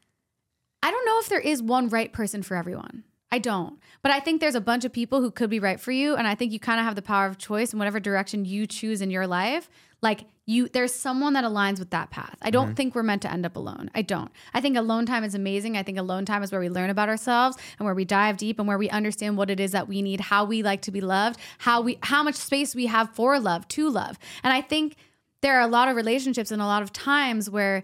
I 0.82 0.90
don't 0.90 1.04
know 1.04 1.18
if 1.20 1.28
there 1.28 1.40
is 1.40 1.62
one 1.62 1.88
right 1.88 2.12
person 2.12 2.42
for 2.42 2.56
everyone. 2.56 3.04
I 3.32 3.38
don't. 3.38 3.78
But 4.02 4.10
I 4.10 4.18
think 4.18 4.40
there's 4.40 4.56
a 4.56 4.60
bunch 4.60 4.84
of 4.84 4.92
people 4.92 5.20
who 5.20 5.30
could 5.30 5.50
be 5.50 5.60
right 5.60 5.78
for 5.78 5.92
you 5.92 6.16
and 6.16 6.26
I 6.26 6.34
think 6.34 6.52
you 6.52 6.58
kind 6.58 6.80
of 6.80 6.86
have 6.86 6.96
the 6.96 7.02
power 7.02 7.26
of 7.26 7.38
choice 7.38 7.72
in 7.72 7.78
whatever 7.78 8.00
direction 8.00 8.44
you 8.44 8.66
choose 8.66 9.00
in 9.02 9.10
your 9.10 9.26
life. 9.26 9.68
Like 10.02 10.24
you 10.46 10.68
there's 10.68 10.92
someone 10.92 11.34
that 11.34 11.44
aligns 11.44 11.78
with 11.78 11.90
that 11.90 12.10
path. 12.10 12.36
I 12.42 12.50
don't 12.50 12.66
mm-hmm. 12.66 12.74
think 12.74 12.94
we're 12.94 13.02
meant 13.02 13.22
to 13.22 13.32
end 13.32 13.46
up 13.46 13.56
alone. 13.56 13.90
I 13.94 14.02
don't. 14.02 14.30
I 14.52 14.60
think 14.60 14.76
alone 14.76 15.06
time 15.06 15.24
is 15.24 15.34
amazing. 15.34 15.76
I 15.76 15.82
think 15.82 15.98
alone 15.98 16.24
time 16.24 16.42
is 16.42 16.50
where 16.50 16.60
we 16.60 16.68
learn 16.68 16.90
about 16.90 17.08
ourselves 17.08 17.56
and 17.78 17.84
where 17.84 17.94
we 17.94 18.04
dive 18.04 18.36
deep 18.36 18.58
and 18.58 18.66
where 18.66 18.78
we 18.78 18.90
understand 18.90 19.36
what 19.36 19.50
it 19.50 19.60
is 19.60 19.72
that 19.72 19.88
we 19.88 20.02
need, 20.02 20.20
how 20.20 20.44
we 20.44 20.62
like 20.62 20.82
to 20.82 20.90
be 20.90 21.00
loved, 21.00 21.38
how 21.58 21.80
we 21.80 21.98
how 22.02 22.22
much 22.22 22.34
space 22.34 22.74
we 22.74 22.86
have 22.86 23.14
for 23.14 23.38
love, 23.38 23.68
to 23.68 23.88
love. 23.88 24.18
And 24.42 24.52
I 24.52 24.60
think 24.60 24.96
there 25.42 25.56
are 25.56 25.62
a 25.62 25.66
lot 25.68 25.88
of 25.88 25.96
relationships 25.96 26.50
and 26.50 26.60
a 26.60 26.66
lot 26.66 26.82
of 26.82 26.92
times 26.92 27.48
where 27.48 27.82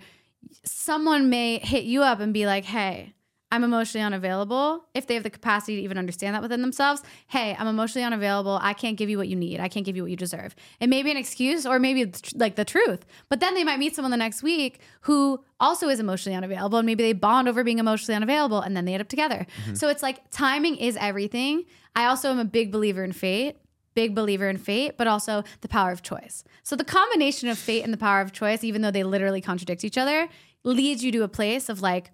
someone 0.64 1.30
may 1.30 1.58
hit 1.58 1.84
you 1.84 2.02
up 2.02 2.20
and 2.20 2.32
be 2.32 2.46
like, 2.46 2.64
hey, 2.64 3.14
I'm 3.52 3.62
emotionally 3.62 4.04
unavailable. 4.04 4.84
If 4.92 5.06
they 5.06 5.14
have 5.14 5.22
the 5.22 5.30
capacity 5.30 5.76
to 5.76 5.82
even 5.82 5.98
understand 5.98 6.34
that 6.34 6.42
within 6.42 6.62
themselves, 6.62 7.02
hey, 7.28 7.54
I'm 7.56 7.68
emotionally 7.68 8.04
unavailable. 8.04 8.58
I 8.60 8.72
can't 8.72 8.96
give 8.96 9.08
you 9.08 9.18
what 9.18 9.28
you 9.28 9.36
need. 9.36 9.60
I 9.60 9.68
can't 9.68 9.86
give 9.86 9.94
you 9.94 10.02
what 10.02 10.10
you 10.10 10.16
deserve. 10.16 10.56
It 10.80 10.88
may 10.88 11.04
be 11.04 11.12
an 11.12 11.16
excuse 11.16 11.64
or 11.64 11.78
maybe 11.78 12.02
it's 12.02 12.20
tr- 12.20 12.36
like 12.36 12.56
the 12.56 12.64
truth. 12.64 13.06
But 13.28 13.38
then 13.38 13.54
they 13.54 13.62
might 13.62 13.78
meet 13.78 13.94
someone 13.94 14.10
the 14.10 14.16
next 14.16 14.42
week 14.42 14.80
who 15.02 15.44
also 15.60 15.88
is 15.88 16.00
emotionally 16.00 16.36
unavailable 16.36 16.78
and 16.78 16.86
maybe 16.86 17.04
they 17.04 17.12
bond 17.12 17.48
over 17.48 17.62
being 17.62 17.78
emotionally 17.78 18.16
unavailable 18.16 18.60
and 18.60 18.76
then 18.76 18.84
they 18.84 18.94
end 18.94 19.00
up 19.00 19.08
together. 19.08 19.46
Mm-hmm. 19.62 19.74
So 19.74 19.88
it's 19.88 20.02
like 20.02 20.28
timing 20.30 20.76
is 20.76 20.96
everything. 20.96 21.64
I 21.94 22.06
also 22.06 22.30
am 22.30 22.40
a 22.40 22.44
big 22.44 22.72
believer 22.72 23.04
in 23.04 23.12
fate 23.12 23.56
big 23.94 24.14
believer 24.14 24.46
in 24.46 24.58
fate, 24.58 24.98
but 24.98 25.06
also 25.06 25.42
the 25.62 25.68
power 25.68 25.90
of 25.90 26.02
choice. 26.02 26.44
So 26.62 26.76
the 26.76 26.84
combination 26.84 27.48
of 27.48 27.56
fate 27.56 27.82
and 27.82 27.94
the 27.94 27.96
power 27.96 28.20
of 28.20 28.30
choice, 28.30 28.62
even 28.62 28.82
though 28.82 28.90
they 28.90 29.02
literally 29.02 29.40
contradict 29.40 29.84
each 29.84 29.96
other, 29.96 30.28
leads 30.64 31.02
you 31.02 31.10
to 31.12 31.22
a 31.22 31.28
place 31.28 31.70
of 31.70 31.80
like 31.80 32.12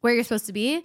where 0.00 0.14
you're 0.14 0.24
supposed 0.24 0.46
to 0.46 0.52
be. 0.52 0.84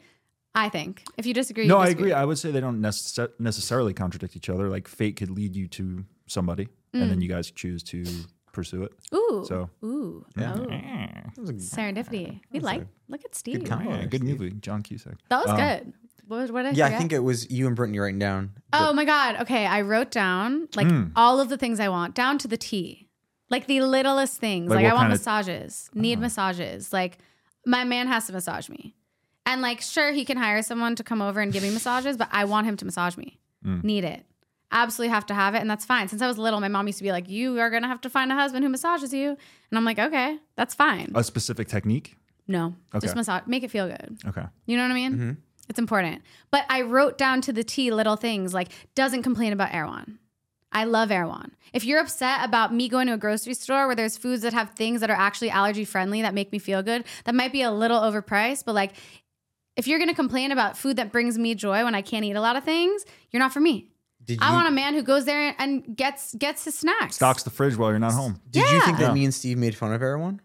I 0.53 0.67
think. 0.67 1.03
If 1.17 1.25
you 1.25 1.33
disagree, 1.33 1.65
No, 1.65 1.77
you 1.77 1.83
I 1.83 1.87
agree. 1.87 2.11
I 2.11 2.25
would 2.25 2.37
say 2.37 2.51
they 2.51 2.59
don't 2.59 2.81
necess- 2.81 3.29
necessarily 3.39 3.93
contradict 3.93 4.35
each 4.35 4.49
other. 4.49 4.67
Like 4.67 4.87
fate 4.89 5.15
could 5.15 5.29
lead 5.29 5.55
you 5.55 5.67
to 5.69 6.03
somebody, 6.27 6.67
and 6.93 7.03
Mm. 7.03 7.09
then 7.09 7.21
you 7.21 7.29
guys 7.29 7.49
choose 7.51 7.83
to 7.83 8.03
pursue 8.51 8.83
it. 8.83 8.91
Ooh. 9.15 9.45
So- 9.47 9.69
ooh. 9.81 10.25
Yeah. 10.37 10.53
Oh. 10.57 10.65
That 10.65 11.37
was 11.37 11.49
a- 11.51 11.53
Serendipity. 11.53 12.41
We 12.51 12.59
like. 12.59 12.85
Look 13.07 13.23
at 13.23 13.33
Steve. 13.33 13.63
combo. 13.63 13.91
Yeah, 13.91 14.05
good 14.07 14.21
Steve. 14.23 14.39
movie, 14.39 14.55
John 14.59 14.81
Cusack. 14.83 15.15
That 15.29 15.41
was 15.45 15.51
Um, 15.51 15.57
good. 15.57 15.93
What, 16.27 16.51
what 16.51 16.61
did 16.63 16.73
I 16.73 16.77
yeah, 16.77 16.85
I 16.95 16.97
think 16.97 17.11
it 17.13 17.19
was 17.19 17.49
you 17.49 17.67
and 17.67 17.75
Brittany 17.75 17.99
writing 17.99 18.19
down. 18.19 18.51
Oh 18.73 18.91
my 18.93 19.05
God. 19.05 19.37
Okay. 19.41 19.65
I 19.65 19.81
wrote 19.81 20.11
down 20.11 20.67
like 20.75 20.87
Mm. 20.87 21.11
all 21.15 21.39
of 21.39 21.47
the 21.49 21.57
things 21.57 21.79
I 21.79 21.87
want, 21.89 22.13
down 22.13 22.37
to 22.39 22.47
the 22.49 22.57
T. 22.57 23.07
Like 23.49 23.67
the 23.67 23.79
littlest 23.81 24.37
things. 24.39 24.69
Like 24.69 24.77
Like, 24.83 24.85
I 24.85 24.93
want 24.93 25.03
kind 25.09 25.13
of- 25.13 25.19
massages, 25.19 25.89
need 25.93 26.19
massages. 26.19 26.91
Like 26.93 27.17
my 27.65 27.83
man 27.85 28.07
has 28.07 28.27
to 28.27 28.33
massage 28.33 28.67
me. 28.69 28.95
And 29.45 29.61
like, 29.61 29.81
sure, 29.81 30.11
he 30.11 30.23
can 30.25 30.37
hire 30.37 30.61
someone 30.61 30.95
to 30.95 31.03
come 31.03 31.21
over 31.21 31.39
and 31.41 31.51
give 31.51 31.63
me 31.63 31.71
massages, 31.71 32.15
but 32.17 32.29
I 32.31 32.45
want 32.45 32.67
him 32.67 32.77
to 32.77 32.85
massage 32.85 33.17
me. 33.17 33.39
Mm. 33.65 33.83
Need 33.83 34.03
it. 34.05 34.25
Absolutely 34.71 35.13
have 35.13 35.25
to 35.25 35.33
have 35.33 35.55
it. 35.55 35.59
And 35.59 35.69
that's 35.69 35.83
fine. 35.83 36.07
Since 36.07 36.21
I 36.21 36.27
was 36.27 36.37
little, 36.37 36.59
my 36.61 36.67
mom 36.69 36.87
used 36.87 36.99
to 36.99 37.03
be 37.03 37.11
like, 37.11 37.27
you 37.27 37.59
are 37.59 37.69
going 37.69 37.81
to 37.81 37.87
have 37.89 38.01
to 38.01 38.09
find 38.09 38.31
a 38.31 38.35
husband 38.35 38.63
who 38.63 38.69
massages 38.69 39.13
you. 39.13 39.29
And 39.29 39.77
I'm 39.77 39.83
like, 39.83 39.99
okay, 39.99 40.37
that's 40.55 40.73
fine. 40.73 41.11
A 41.15 41.23
specific 41.23 41.67
technique. 41.67 42.15
no, 42.47 42.75
Okay. 42.93 43.05
just 43.05 43.15
massage, 43.15 43.43
make 43.47 43.63
it 43.63 43.71
feel 43.71 43.87
good. 43.87 44.17
Okay. 44.27 44.43
You 44.65 44.77
know 44.77 44.83
what 44.83 44.91
I 44.91 44.95
mean? 44.95 45.13
Mhm. 45.17 45.37
It's 45.69 45.79
important. 45.79 46.21
But 46.51 46.65
I 46.69 46.81
wrote 46.81 47.17
down 47.17 47.39
to 47.41 47.53
the 47.53 47.63
T 47.63 47.91
little 47.91 48.15
things 48.17 48.53
like 48.53 48.69
doesn't 48.95 49.23
complain 49.23 49.53
about 49.53 49.73
Erewhon. 49.73 50.19
I 50.73 50.85
love 50.85 51.11
Erewhon. 51.11 51.51
If 51.73 51.83
you're 51.85 51.99
upset 51.99 52.43
about 52.45 52.73
me 52.73 52.87
going 52.89 53.07
to 53.07 53.13
a 53.13 53.17
grocery 53.17 53.53
store 53.53 53.87
where 53.87 53.95
there's 53.95 54.17
foods 54.17 54.41
that 54.43 54.53
have 54.53 54.69
things 54.71 55.01
that 55.01 55.09
are 55.09 55.17
actually 55.17 55.49
allergy 55.49 55.83
friendly 55.85 56.21
that 56.21 56.33
make 56.33 56.51
me 56.53 56.59
feel 56.59 56.81
good, 56.81 57.03
that 57.25 57.35
might 57.35 57.51
be 57.51 57.61
a 57.61 57.71
little 57.71 57.99
overpriced, 57.99 58.63
but 58.65 58.73
like 58.73 58.93
if 59.81 59.87
you're 59.87 59.99
gonna 59.99 60.13
complain 60.13 60.51
about 60.51 60.77
food 60.77 60.97
that 60.97 61.11
brings 61.11 61.37
me 61.39 61.55
joy 61.55 61.83
when 61.83 61.95
I 61.95 62.01
can't 62.03 62.23
eat 62.23 62.35
a 62.35 62.41
lot 62.41 62.55
of 62.55 62.63
things, 62.63 63.03
you're 63.31 63.39
not 63.41 63.51
for 63.51 63.59
me. 63.59 63.87
Did 64.23 64.33
you, 64.39 64.47
I 64.47 64.53
want 64.53 64.67
a 64.67 64.71
man 64.71 64.93
who 64.93 65.01
goes 65.01 65.25
there 65.25 65.55
and 65.57 65.95
gets 65.97 66.35
gets 66.35 66.63
his 66.65 66.77
snacks. 66.77 67.15
Stocks 67.15 67.41
the 67.43 67.49
fridge 67.49 67.75
while 67.75 67.89
you're 67.89 67.97
not 67.99 68.13
home. 68.13 68.39
did 68.49 68.63
you 68.71 68.81
think 68.85 68.99
that 68.99 69.07
Yeah. 69.07 69.13
me 69.13 69.23
and 69.25 69.33
Steve 69.33 69.57
made 69.57 69.75
fun 69.75 69.89
of 69.93 70.01
everyone? 70.03 70.39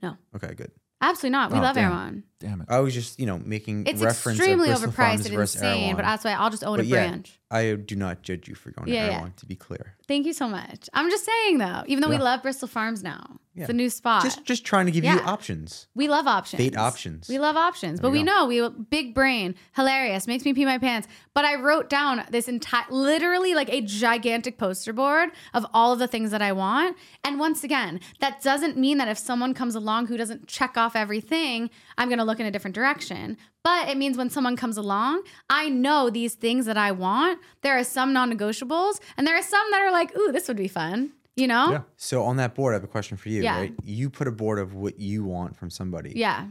No. 0.00 0.16
Okay, 0.36 0.54
good. 0.54 0.70
Absolutely 1.00 1.30
not. 1.30 1.50
We 1.52 1.58
Oh, 1.58 1.62
love 1.62 1.74
damn. 1.74 1.84
Erewhon. 1.90 2.22
Damn 2.40 2.60
it. 2.60 2.66
I 2.70 2.78
was 2.80 2.94
just 2.94 3.18
you 3.18 3.26
know 3.26 3.38
making 3.44 3.86
It's 3.86 4.00
reference 4.00 4.38
extremely 4.38 4.70
of 4.70 4.80
Bristol 4.80 4.92
overpriced 4.92 4.94
Farms 5.08 5.26
and 5.26 5.34
versus 5.34 5.60
insane, 5.62 5.96
but 5.96 6.02
that's 6.02 6.24
why 6.24 6.32
I'll 6.32 6.50
just 6.50 6.62
own 6.64 6.76
But 6.76 6.84
a 6.86 6.88
yeah, 6.88 7.08
branch. 7.08 7.40
I 7.50 7.74
do 7.74 7.96
not 7.96 8.22
judge 8.22 8.46
you 8.46 8.54
for 8.54 8.70
going 8.70 8.88
Yeah, 8.88 9.00
to 9.06 9.06
yeah. 9.06 9.12
Erewhon. 9.16 9.32
To 9.38 9.46
be 9.46 9.56
clear, 9.56 9.94
Thank 10.06 10.26
you 10.26 10.32
so 10.32 10.48
much. 10.48 10.88
I'm 10.94 11.10
just 11.10 11.24
saying 11.24 11.58
though, 11.58 11.82
even 11.86 12.02
though 12.02 12.10
we 12.10 12.18
love 12.18 12.42
Bristol 12.42 12.68
Farms 12.68 13.02
now, 13.02 13.40
Yeah. 13.54 13.62
it's 13.62 13.70
a 13.70 13.74
new 13.74 13.90
spot. 13.90 14.22
just 14.22 14.44
just 14.44 14.64
trying 14.64 14.86
to 14.86 14.92
give 14.92 15.04
you 15.04 15.18
options. 15.20 15.88
we 15.96 16.06
love 16.08 16.26
options. 16.28 16.62
Fate 16.62 16.76
options. 16.76 17.28
We 17.28 17.38
love 17.40 17.56
options, 17.56 18.00
but 18.00 18.12
we 18.12 18.18
go. 18.18 18.24
know 18.24 18.46
we 18.46 18.68
big 18.90 19.14
brain, 19.14 19.54
hilarious, 19.74 20.26
makes 20.28 20.44
me 20.44 20.52
pee 20.54 20.64
my 20.64 20.78
pants. 20.78 21.08
But 21.34 21.44
I 21.44 21.56
wrote 21.56 21.88
down 21.90 22.24
this 22.30 22.48
entire, 22.48 22.84
literally 22.90 23.54
like 23.54 23.68
a 23.72 23.80
gigantic 23.80 24.58
poster 24.58 24.92
board 24.92 25.30
of 25.54 25.66
all 25.74 25.92
of 25.92 25.98
the 25.98 26.06
things 26.08 26.30
that 26.30 26.42
I 26.42 26.52
want. 26.52 26.96
And 27.24 27.38
once 27.40 27.64
again, 27.64 28.00
that 28.20 28.42
doesn't 28.42 28.76
mean 28.76 28.98
that 28.98 29.08
if 29.08 29.18
someone 29.18 29.54
comes 29.54 29.74
along 29.74 30.06
who 30.06 30.16
doesn't 30.16 30.46
check 30.46 30.76
off 30.76 30.94
everything, 30.94 31.70
I'm 31.96 32.08
going 32.08 32.18
to 32.18 32.24
look 32.28 32.38
in 32.38 32.46
a 32.46 32.50
different 32.52 32.74
direction. 32.76 33.36
But 33.64 33.88
it 33.88 33.96
means 33.96 34.16
when 34.16 34.30
someone 34.30 34.54
comes 34.54 34.76
along, 34.76 35.22
I 35.50 35.68
know 35.68 36.10
these 36.10 36.34
things 36.34 36.66
that 36.66 36.76
I 36.76 36.92
want. 36.92 37.40
There 37.62 37.76
are 37.76 37.82
some 37.82 38.12
non-negotiables, 38.12 39.00
and 39.16 39.26
there 39.26 39.36
are 39.36 39.42
some 39.42 39.66
that 39.72 39.80
are 39.82 39.90
like, 39.90 40.16
"Ooh, 40.16 40.30
this 40.30 40.46
would 40.46 40.56
be 40.56 40.68
fun," 40.68 41.12
you 41.34 41.48
know? 41.48 41.70
Yeah. 41.72 41.82
So 41.96 42.22
on 42.22 42.36
that 42.36 42.54
board, 42.54 42.72
I 42.72 42.76
have 42.76 42.84
a 42.84 42.88
question 42.88 43.16
for 43.16 43.28
you. 43.30 43.42
Yeah. 43.42 43.58
Right, 43.58 43.74
you 43.82 44.08
put 44.10 44.28
a 44.28 44.32
board 44.32 44.60
of 44.60 44.74
what 44.74 45.00
you 45.00 45.24
want 45.24 45.56
from 45.56 45.70
somebody. 45.70 46.12
Yeah. 46.14 46.46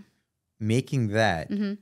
Making 0.60 1.10
that, 1.10 1.50
Mhm. 1.52 1.78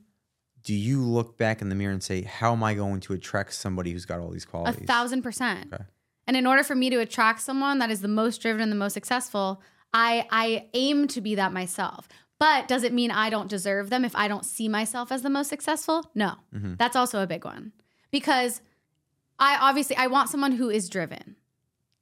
do 0.62 0.74
you 0.74 1.02
look 1.02 1.38
back 1.38 1.62
in 1.62 1.70
the 1.70 1.76
mirror 1.76 1.94
and 1.94 2.04
say, 2.04 2.22
"How 2.24 2.52
am 2.52 2.64
I 2.64 2.74
going 2.74 3.00
to 3.02 3.14
attract 3.14 3.54
somebody 3.54 3.92
who's 3.94 4.06
got 4.06 4.20
all 4.20 4.30
these 4.30 4.46
qualities? 4.46 4.84
A 4.84 4.86
thousand 4.86 5.22
percent. 5.22 5.74
Okay. 5.74 5.84
And 6.28 6.36
in 6.36 6.46
order 6.48 6.64
for 6.64 6.76
me 6.76 6.90
to 6.90 7.00
attract 7.00 7.42
someone 7.42 7.78
that 7.80 7.90
is 7.92 8.02
the 8.02 8.08
most 8.08 8.42
driven 8.42 8.62
and 8.62 8.72
the 8.72 8.76
most 8.76 8.94
successful, 8.94 9.62
I 9.94 10.28
I 10.32 10.68
aim 10.74 11.08
to 11.10 11.22
be 11.22 11.36
that 11.36 11.54
myself. 11.54 12.08
But 12.40 12.68
does 12.68 12.84
it 12.84 12.94
mean 12.94 13.12
I 13.12 13.30
don't 13.30 13.50
deserve 13.50 13.90
them 13.90 14.04
if 14.04 14.16
I 14.16 14.28
don't 14.28 14.46
see 14.46 14.68
myself 14.68 15.12
as 15.12 15.22
the 15.22 15.30
most 15.30 15.50
successful? 15.50 16.12
No. 16.14 16.34
Mm-hmm. 16.54 16.76
That's 16.78 16.96
also 16.96 17.22
a 17.22 17.28
big 17.28 17.46
one. 17.46 17.72
Because 18.12 18.62
I 19.40 19.58
obviously 19.60 19.96
I 19.96 20.08
want 20.08 20.30
someone 20.30 20.54
who 20.54 20.70
is 20.70 20.90
driven. 20.90 21.38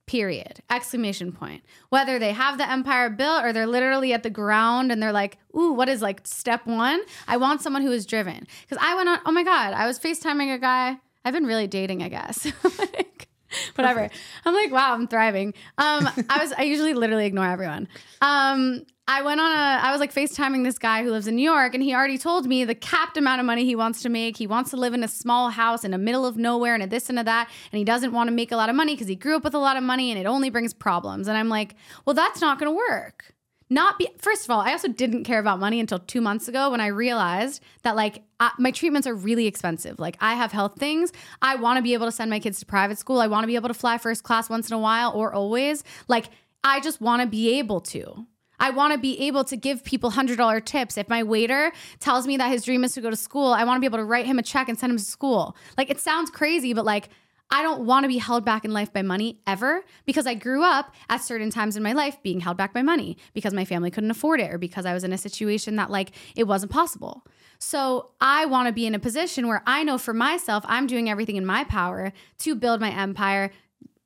Period. 0.05 0.61
Exclamation 0.69 1.31
point. 1.31 1.64
Whether 1.89 2.19
they 2.19 2.34
have 2.34 2.57
the 2.57 2.69
empire 2.69 3.10
built 3.10 3.45
or 3.45 3.53
they're 3.53 3.68
literally 3.68 4.11
at 4.11 4.23
the 4.23 4.30
ground 4.30 4.91
and 4.91 5.01
they're 5.01 5.14
like, 5.14 5.38
ooh, 5.55 5.72
what 5.72 5.88
is 5.88 6.01
like 6.01 6.27
step 6.27 6.65
one? 6.65 6.99
I 7.27 7.38
want 7.38 7.61
someone 7.61 7.84
who 7.84 7.91
is 7.91 8.05
driven. 8.05 8.45
Because 8.61 8.84
I 8.84 8.95
went 8.95 9.10
on, 9.10 9.19
oh 9.26 9.31
my 9.31 9.43
God, 9.43 9.73
I 9.73 9.88
was 9.88 9.99
FaceTiming 9.99 10.53
a 10.53 10.57
guy. 10.57 10.97
I've 11.23 11.34
been 11.34 11.45
really 11.45 11.68
dating, 11.68 12.03
I 12.03 12.10
guess. 12.10 12.45
like, 12.80 13.30
whatever. 13.76 14.10
I'm 14.46 14.54
like, 14.54 14.72
wow, 14.72 14.94
I'm 14.94 15.08
thriving. 15.08 15.54
Um, 15.78 16.10
I 16.30 16.40
was, 16.40 16.54
I 16.54 16.64
usually 16.64 16.94
literally 16.94 17.26
ignore 17.26 17.46
everyone. 17.46 17.88
Um, 18.22 18.86
I 19.06 19.22
went 19.22 19.42
on 19.42 19.52
a, 19.52 19.82
I 19.82 19.92
was 19.92 20.00
like 20.00 20.14
FaceTiming 20.14 20.64
this 20.64 20.78
guy 20.78 21.04
who 21.04 21.12
lives 21.12 21.28
in 21.28 21.36
New 21.36 21.44
York, 21.44 21.74
and 21.74 21.84
he 21.84 21.94
already 21.94 22.18
told 22.18 22.46
me 22.46 22.64
the 22.64 22.76
capped 22.76 23.18
amount 23.18 23.42
of 23.42 23.46
money 23.46 23.66
he 23.66 23.76
wants 23.76 24.02
to 24.04 24.10
make. 24.10 24.38
He 24.38 24.48
wants 24.48 24.72
to 24.72 24.78
live 24.78 24.94
in 24.94 25.04
a 25.04 25.10
small 25.10 25.50
house 25.50 25.84
in 25.84 25.92
the 25.92 25.98
middle 25.98 26.26
of 26.26 26.38
nowhere 26.38 26.74
and 26.74 26.84
a 26.84 26.88
this 26.88 27.10
and 27.10 27.20
a 27.20 27.24
that. 27.26 27.50
And 27.72 27.78
he 27.78 27.84
doesn't 27.84 28.14
want 28.14 28.30
to 28.30 28.32
make 28.32 28.54
a 28.54 28.56
lot 28.56 28.70
of 28.70 28.76
money 28.76 28.94
because 28.94 29.08
he 29.08 29.16
grew 29.16 29.36
up 29.36 29.44
with 29.44 29.56
a 29.56 29.60
lot 29.60 29.76
of 29.76 29.84
money 29.84 30.10
and 30.10 30.20
it 30.20 30.26
only 30.26 30.50
brings 30.50 30.74
problems. 30.74 31.28
And 31.28 31.38
I'm 31.38 31.50
like, 31.50 31.76
well, 32.06 32.14
that's 32.14 32.40
not 32.40 32.60
going 32.60 32.72
to 32.72 32.78
work. 32.78 33.34
Not 33.69 33.98
be, 33.98 34.10
first 34.19 34.45
of 34.45 34.52
all, 34.52 34.61
I 34.61 34.72
also 34.72 34.88
didn't 34.88 35.23
care 35.23 35.40
about 35.40 35.60
money 35.60 35.80
until 35.80 35.99
two 35.99 36.22
months 36.22 36.48
ago 36.48 36.72
when 36.72 36.81
I 36.81 36.88
realized 36.88 37.64
that 37.84 37.95
like 37.95 38.23
I, 38.40 38.52
my 38.60 38.72
treatments 38.72 39.07
are 39.07 39.15
really 39.15 39.48
expensive. 39.48 39.99
Like 39.99 40.18
I 40.19 40.35
have 40.35 40.52
health 40.52 40.76
things. 40.77 41.11
I 41.41 41.56
want 41.56 41.77
to 41.77 41.81
be 41.81 41.94
able 41.94 42.06
to 42.06 42.11
send 42.11 42.30
my 42.30 42.40
kids 42.40 42.60
to 42.60 42.65
private 42.65 42.98
school. 42.98 43.19
I 43.19 43.27
want 43.27 43.44
to 43.44 43.48
be 43.48 43.56
able 43.56 43.69
to 43.69 43.73
fly 43.73 43.98
first 43.98 44.23
class 44.23 44.49
once 44.49 44.69
in 44.69 44.73
a 44.73 44.80
while 44.80 45.11
or 45.14 45.34
always. 45.34 45.84
Like 46.07 46.26
I 46.64 46.80
just 46.80 47.02
want 47.02 47.22
to 47.22 47.27
be 47.27 47.57
able 47.60 47.81
to. 47.81 48.27
I 48.60 48.69
want 48.69 48.94
to 48.94 48.99
be 48.99 49.19
able 49.27 49.44
to 49.45 49.57
give 49.57 49.84
people 49.84 50.11
$100 50.11 50.64
tips. 50.64 50.98
If 50.98 51.10
my 51.10 51.23
waiter 51.23 51.73
tells 51.99 52.27
me 52.27 52.38
that 52.38 52.49
his 52.49 52.64
dream 52.64 52.84
is 52.84 52.94
to 52.94 53.02
go 53.02 53.10
to 53.10 53.15
school, 53.15 53.52
I 53.52 53.64
want 53.65 53.77
to 53.77 53.81
be 53.81 53.88
able 53.88 53.98
to 53.98 54.06
write 54.06 54.26
him 54.26 54.40
a 54.40 54.44
check 54.44 54.69
and 54.69 54.80
send 54.80 54.91
him 54.91 54.98
to 54.98 55.03
school. 55.03 55.57
Like 55.77 55.90
it 55.90 55.99
sounds 55.99 56.30
crazy, 56.30 56.73
but 56.73 56.85
like 56.85 57.10
I 57.54 57.62
don't 57.62 57.86
want 57.86 58.04
to 58.04 58.08
be 58.08 58.18
held 58.18 58.44
back 58.44 58.66
in 58.66 58.74
life 58.74 58.92
by 58.92 59.04
money 59.04 59.40
ever 59.46 59.84
because 60.06 60.26
I 60.26 60.34
grew 60.34 60.64
up 60.64 60.92
at 61.08 61.18
certain 61.18 61.52
times 61.52 61.78
in 61.78 61.84
my 61.84 61.94
life 61.94 62.18
being 62.24 62.40
held 62.40 62.58
back 62.58 62.74
by 62.74 62.82
money 62.82 63.16
because 63.36 63.54
my 63.54 63.64
family 63.64 63.92
couldn't 63.92 64.10
afford 64.10 64.40
it 64.40 64.52
or 64.52 64.58
because 64.58 64.88
I 64.88 64.94
was 64.94 65.04
in 65.04 65.14
a 65.14 65.20
situation 65.20 65.76
that 65.76 65.92
like 65.92 66.14
it 66.36 66.46
wasn't 66.46 66.72
possible. 66.72 67.28
So 67.60 68.10
I 68.20 68.46
want 68.48 68.68
to 68.68 68.74
be 68.74 68.88
in 68.88 68.96
a 68.96 69.00
position 69.00 69.48
where 69.48 69.62
I 69.68 69.84
know 69.84 70.00
for 70.00 70.16
myself 70.16 70.66
I'm 70.68 70.88
doing 70.88 71.12
everything 71.12 71.36
in 71.36 71.46
my 71.46 71.64
power 71.64 72.12
to 72.40 72.56
build 72.56 72.82
my 72.82 72.90
empire. 72.90 73.52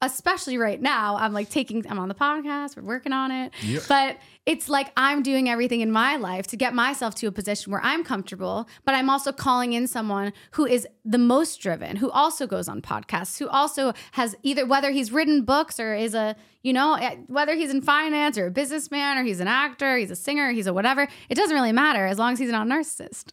Especially 0.01 0.57
right 0.59 0.79
now, 0.79 1.15
I'm 1.15 1.33
like 1.33 1.49
taking, 1.49 1.83
I'm 1.89 1.97
on 1.97 2.07
the 2.07 2.13
podcast, 2.15 2.75
we're 2.75 2.83
working 2.83 3.13
on 3.13 3.31
it. 3.31 3.53
But 3.87 4.17
it's 4.47 4.69
like 4.69 4.91
I'm 4.95 5.21
doing 5.21 5.49
everything 5.49 5.81
in 5.81 5.91
my 5.91 6.15
life 6.15 6.47
to 6.47 6.55
get 6.57 6.73
myself 6.73 7.13
to 7.15 7.27
a 7.27 7.31
position 7.33 7.71
where 7.71 7.81
I'm 7.83 8.03
comfortable, 8.03 8.67
but 8.85 8.95
I'm 8.95 9.09
also 9.09 9.31
calling 9.33 9.73
in 9.73 9.87
someone 9.87 10.31
who 10.51 10.65
is 10.65 10.87
the 11.03 11.17
most 11.17 11.59
driven, 11.61 11.97
who 11.97 12.09
also 12.09 12.47
goes 12.47 12.69
on 12.69 12.81
podcasts, 12.81 13.37
who 13.37 13.49
also 13.49 13.93
has 14.13 14.35
either 14.43 14.65
whether 14.65 14.89
he's 14.91 15.11
written 15.11 15.43
books 15.43 15.79
or 15.81 15.93
is 15.93 16.15
a, 16.15 16.35
you 16.63 16.71
know, 16.71 16.93
eh, 16.95 17.17
whether 17.27 17.55
he's 17.55 17.69
in 17.71 17.81
finance 17.81 18.37
or 18.37 18.47
a 18.47 18.51
businessman 18.51 19.17
or 19.17 19.23
he's 19.23 19.41
an 19.41 19.49
actor, 19.49 19.97
he's 19.97 20.11
a 20.11 20.15
singer, 20.15 20.51
he's 20.51 20.65
a 20.65 20.73
whatever, 20.73 21.07
it 21.29 21.35
doesn't 21.35 21.55
really 21.55 21.73
matter 21.73 22.05
as 22.07 22.17
long 22.17 22.31
as 22.33 22.39
he's 22.39 22.49
not 22.49 22.65
a 22.65 22.69
narcissist 22.69 23.31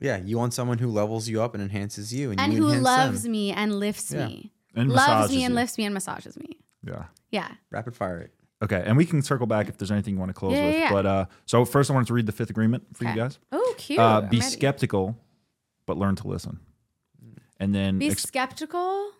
Yeah, 0.00 0.16
you 0.18 0.36
want 0.36 0.52
someone 0.52 0.78
who 0.78 0.88
levels 0.90 1.28
you 1.28 1.40
up 1.42 1.54
and 1.54 1.62
enhances 1.62 2.12
you, 2.12 2.32
and, 2.32 2.40
and 2.40 2.52
you 2.52 2.66
who 2.66 2.74
loves 2.80 3.22
them. 3.22 3.32
me 3.32 3.52
and 3.52 3.78
lifts 3.78 4.10
Yeah. 4.12 4.26
me. 4.26 4.52
And 4.74 4.90
loves 4.90 5.30
me 5.30 5.44
and 5.44 5.52
you. 5.52 5.60
lifts 5.60 5.78
me 5.78 5.84
and 5.84 5.94
massages 5.94 6.36
me. 6.36 6.58
Yeah. 6.82 7.04
Yeah. 7.30 7.52
Rapid 7.70 7.94
fire 7.96 8.18
it. 8.18 8.32
Okay. 8.66 8.82
And 8.84 8.96
we 8.96 9.04
can 9.06 9.22
circle 9.22 9.46
back 9.46 9.68
if 9.68 9.78
there's 9.78 9.90
anything 9.92 10.14
you 10.14 10.20
want 10.20 10.30
to 10.30 10.34
close 10.34 10.52
Yeah, 10.52 10.66
with. 10.66 10.74
yeah. 10.76 10.92
But 10.92 11.06
uh, 11.06 11.26
so 11.46 11.64
first, 11.64 11.90
I 11.90 11.94
wanted 11.94 12.06
to 12.08 12.14
read 12.14 12.26
the 12.26 12.32
fifth 12.32 12.50
agreement 12.50 12.84
for 12.94 13.04
you 13.04 13.14
guys. 13.14 13.38
Oh, 13.52 13.74
cute. 13.78 13.98
Uh, 13.98 14.20
be 14.22 14.38
ready. 14.38 14.50
skeptical, 14.50 15.16
but 15.86 15.96
learn 15.96 16.16
to 16.16 16.28
listen. 16.28 16.60
And 17.58 17.74
then, 17.74 17.98
Be 17.98 18.08
ex- 18.10 18.22
skeptical, 18.22 19.10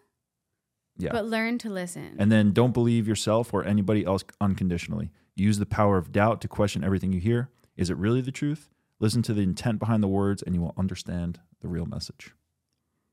yeah. 0.99 1.11
but 1.13 1.25
learn 1.25 1.57
to 1.59 1.71
listen. 1.71 2.17
and 2.19 2.31
then 2.31 2.53
don't 2.53 2.73
believe 2.75 3.09
yourself 3.09 3.55
or 3.55 3.65
anybody 3.65 4.05
else 4.05 4.25
unconditionally. 4.43 5.11
Use 5.35 5.59
the 5.59 5.65
power 5.67 5.97
of 5.97 6.13
doubt 6.13 6.41
to 6.43 6.49
question 6.49 6.85
everything 6.85 7.13
you 7.13 7.21
hear. 7.21 7.49
Is 7.77 7.89
it 7.89 7.97
really 7.97 8.21
the 8.21 8.33
truth? 8.33 8.69
Listen 9.01 9.23
to 9.23 9.33
the 9.35 9.43
intent 9.43 9.79
behind 9.79 10.03
the 10.03 10.09
words, 10.09 10.43
and 10.43 10.55
you 10.55 10.61
will 10.61 10.75
understand 10.79 11.41
the 11.61 11.69
real 11.69 11.87
message. 11.87 12.35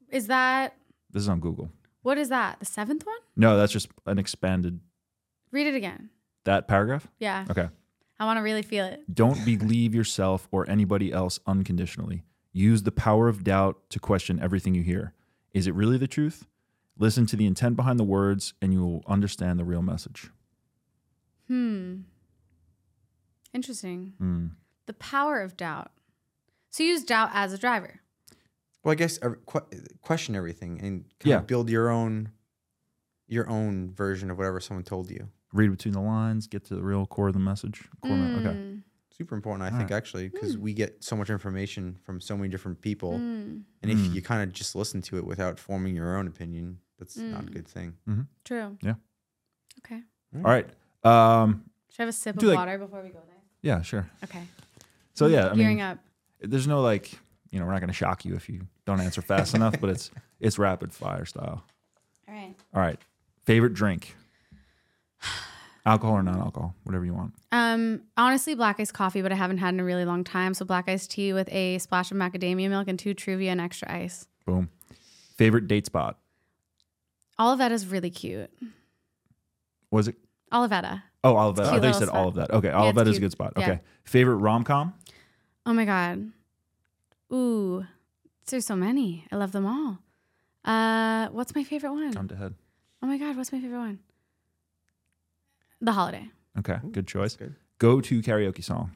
is 0.09 0.27
that 0.27 0.75
This 1.11 1.21
is 1.23 1.29
on 1.29 1.39
Google. 1.41 1.69
what 2.01 2.17
is 2.17 2.29
that? 2.29 2.59
The 2.59 2.65
seventh 2.65 3.05
one? 3.05 3.17
No, 3.35 3.57
that's 3.57 3.71
just 3.73 3.89
an 4.05 4.17
expanded 4.19 4.79
Read 5.51 5.67
it 5.67 5.75
again. 5.75 6.09
That 6.45 6.67
paragraph. 6.67 7.07
Yeah. 7.19 7.45
Okay. 7.49 7.69
I 8.19 8.25
want 8.25 8.37
to 8.37 8.41
really 8.41 8.61
feel 8.61 8.85
it. 8.85 9.01
Don't 9.13 9.43
believe 9.45 9.93
yourself 9.95 10.47
or 10.51 10.69
anybody 10.69 11.11
else 11.11 11.39
unconditionally. 11.47 12.23
Use 12.51 12.83
the 12.83 12.91
power 12.91 13.27
of 13.27 13.43
doubt 13.43 13.89
to 13.89 13.99
question 13.99 14.39
everything 14.39 14.75
you 14.75 14.83
hear. 14.83 15.13
Is 15.53 15.67
it 15.67 15.73
really 15.73 15.97
the 15.97 16.07
truth? 16.07 16.45
Listen 16.97 17.25
to 17.25 17.35
the 17.35 17.45
intent 17.47 17.75
behind 17.75 17.99
the 17.99 18.03
words, 18.03 18.53
and 18.61 18.71
you 18.71 18.81
will 18.85 19.03
understand 19.07 19.57
the 19.59 19.65
real 19.65 19.81
message. 19.81 20.29
Hmm. 21.47 22.01
Interesting. 23.53 24.13
Hmm. 24.17 24.47
The 24.85 24.93
power 24.93 25.41
of 25.41 25.57
doubt. 25.57 25.91
So 26.69 26.83
use 26.83 27.03
doubt 27.03 27.29
as 27.33 27.53
a 27.53 27.57
driver. 27.57 27.99
Well, 28.83 28.91
I 28.91 28.95
guess 28.95 29.17
uh, 29.21 29.31
que- 29.47 29.61
question 30.01 30.35
everything 30.35 30.79
and 30.81 31.03
kind 31.19 31.31
Yeah. 31.31 31.37
of 31.37 31.47
build 31.47 31.69
your 31.69 31.89
own 31.89 32.29
your 33.27 33.49
own 33.49 33.89
version 33.91 34.29
of 34.29 34.37
whatever 34.37 34.59
someone 34.59 34.83
told 34.83 35.09
you. 35.09 35.29
Read 35.53 35.69
between 35.71 35.93
the 35.93 36.01
lines, 36.01 36.47
get 36.47 36.65
to 36.65 36.75
the 36.75 36.83
real 36.83 37.05
core 37.05 37.27
of 37.27 37.33
the 37.33 37.39
message. 37.39 37.83
Core 38.01 38.17
me- 38.17 38.35
Okay. 38.39 38.57
Mm, 38.57 38.81
Super 39.15 39.35
important, 39.35 39.61
I 39.63 39.71
All 39.71 39.77
think, 39.77 39.91
right. 39.91 39.95
actually, 39.97 40.27
because 40.29 40.57
we 40.57 40.73
get 40.73 41.03
so 41.03 41.15
much 41.15 41.29
information 41.29 41.95
from 42.03 42.19
so 42.19 42.35
many 42.35 42.49
different 42.49 42.81
people, 42.81 43.11
mm, 43.13 43.61
and 43.83 43.91
if 43.91 43.97
Mm. 43.99 44.13
you 44.15 44.23
kind 44.23 44.41
of 44.41 44.51
just 44.53 44.75
listen 44.75 45.03
to 45.03 45.17
it 45.19 45.25
without 45.25 45.59
forming 45.59 45.95
your 45.95 46.17
own 46.17 46.25
opinion, 46.25 46.79
that's 46.97 47.15
not 47.17 47.43
a 47.43 47.45
Mm. 47.45 47.53
good 47.53 47.67
thing. 47.67 47.95
true. 48.43 48.75
Yeah. 48.81 48.95
Okay. 49.85 50.01
All 50.35 50.41
right. 50.41 50.67
Um, 51.03 51.65
Should 51.89 51.99
I 51.99 52.03
have 52.03 52.09
a 52.09 52.13
sip 52.13 52.37
of 52.37 52.43
like- 52.43 52.55
water 52.57 52.77
before 52.79 53.03
we 53.03 53.09
go 53.09 53.19
there? 53.27 53.41
yeah, 53.61 53.83
sure. 53.83 54.09
Okay. 54.23 54.47
So 55.13 55.27
yeah, 55.27 55.51
I 55.51 55.55
Gearing 55.55 55.77
mean, 55.77 55.85
up. 55.85 55.99
there's 56.39 56.65
no 56.67 56.81
like, 56.81 57.11
you 57.51 57.59
know, 57.59 57.65
we're 57.67 57.73
not 57.73 57.81
going 57.81 57.89
to 57.89 57.93
shock 57.93 58.25
you 58.25 58.33
if 58.33 58.49
you 58.49 58.67
don't 58.85 58.99
answer 58.99 59.21
fast 59.21 59.53
enough, 59.55 59.79
but 59.79 59.91
it's 59.91 60.09
it's 60.39 60.57
rapid 60.57 60.91
fire 60.91 61.25
style. 61.25 61.63
All 62.27 62.33
right. 62.33 62.55
All 62.73 62.81
right. 62.81 62.99
Favorite 63.45 63.75
drink? 63.75 64.15
Alcohol 65.85 66.15
or 66.15 66.23
non-alcohol, 66.23 66.75
whatever 66.85 67.03
you 67.03 67.13
want. 67.13 67.33
Um, 67.51 68.03
honestly, 68.15 68.55
black 68.55 68.79
iced 68.79 68.93
coffee, 68.93 69.21
but 69.21 69.33
I 69.33 69.35
haven't 69.35 69.57
had 69.57 69.73
in 69.73 69.81
a 69.81 69.83
really 69.83 70.05
long 70.05 70.23
time. 70.23 70.53
So 70.53 70.63
black 70.63 70.87
iced 70.87 71.11
tea 71.11 71.33
with 71.33 71.51
a 71.51 71.77
splash 71.79 72.09
of 72.09 72.17
macadamia 72.17 72.69
milk 72.69 72.87
and 72.87 72.97
two 72.97 73.13
Truvia 73.13 73.49
and 73.49 73.59
extra 73.59 73.91
ice. 73.91 74.27
Boom. 74.45 74.69
Favorite 75.35 75.67
date 75.67 75.85
spot? 75.85 76.19
Olivetta's 77.39 77.85
really 77.87 78.09
cute. 78.09 78.49
Was 79.91 80.07
it? 80.07 80.15
Olivetta. 80.53 81.03
Oh, 81.23 81.33
Olivetta. 81.33 81.65
I 81.65 81.79
thought 81.79 81.87
you 81.87 81.93
said 81.93 82.07
spot. 82.07 82.15
all 82.15 82.27
of 82.29 82.35
that. 82.35 82.51
Okay, 82.51 82.69
it's 82.69 82.77
Olivetta 82.77 83.07
is 83.07 83.17
a 83.17 83.21
good 83.21 83.31
spot. 83.31 83.53
Yeah. 83.57 83.63
Okay. 83.63 83.79
Favorite 84.05 84.37
rom 84.37 84.63
com? 84.63 84.93
Oh 85.65 85.73
my 85.73 85.85
god. 85.85 86.31
Ooh, 87.33 87.85
there's 88.47 88.65
so 88.65 88.75
many. 88.75 89.25
I 89.31 89.35
love 89.35 89.51
them 89.51 89.65
all. 89.65 89.99
Uh, 90.63 91.27
what's 91.29 91.55
my 91.55 91.63
favorite 91.63 91.91
one? 91.91 92.13
Come 92.13 92.27
to 92.29 92.35
head. 92.35 92.53
Oh 93.01 93.07
my 93.07 93.17
god, 93.17 93.35
what's 93.35 93.51
my 93.51 93.59
favorite 93.59 93.79
one? 93.79 93.99
The 95.83 95.91
Holiday. 95.91 96.29
Okay, 96.59 96.77
good 96.91 97.07
choice. 97.07 97.35
Good. 97.35 97.55
Go 97.77 97.99
to 97.99 98.21
karaoke 98.21 98.63
song. 98.63 98.91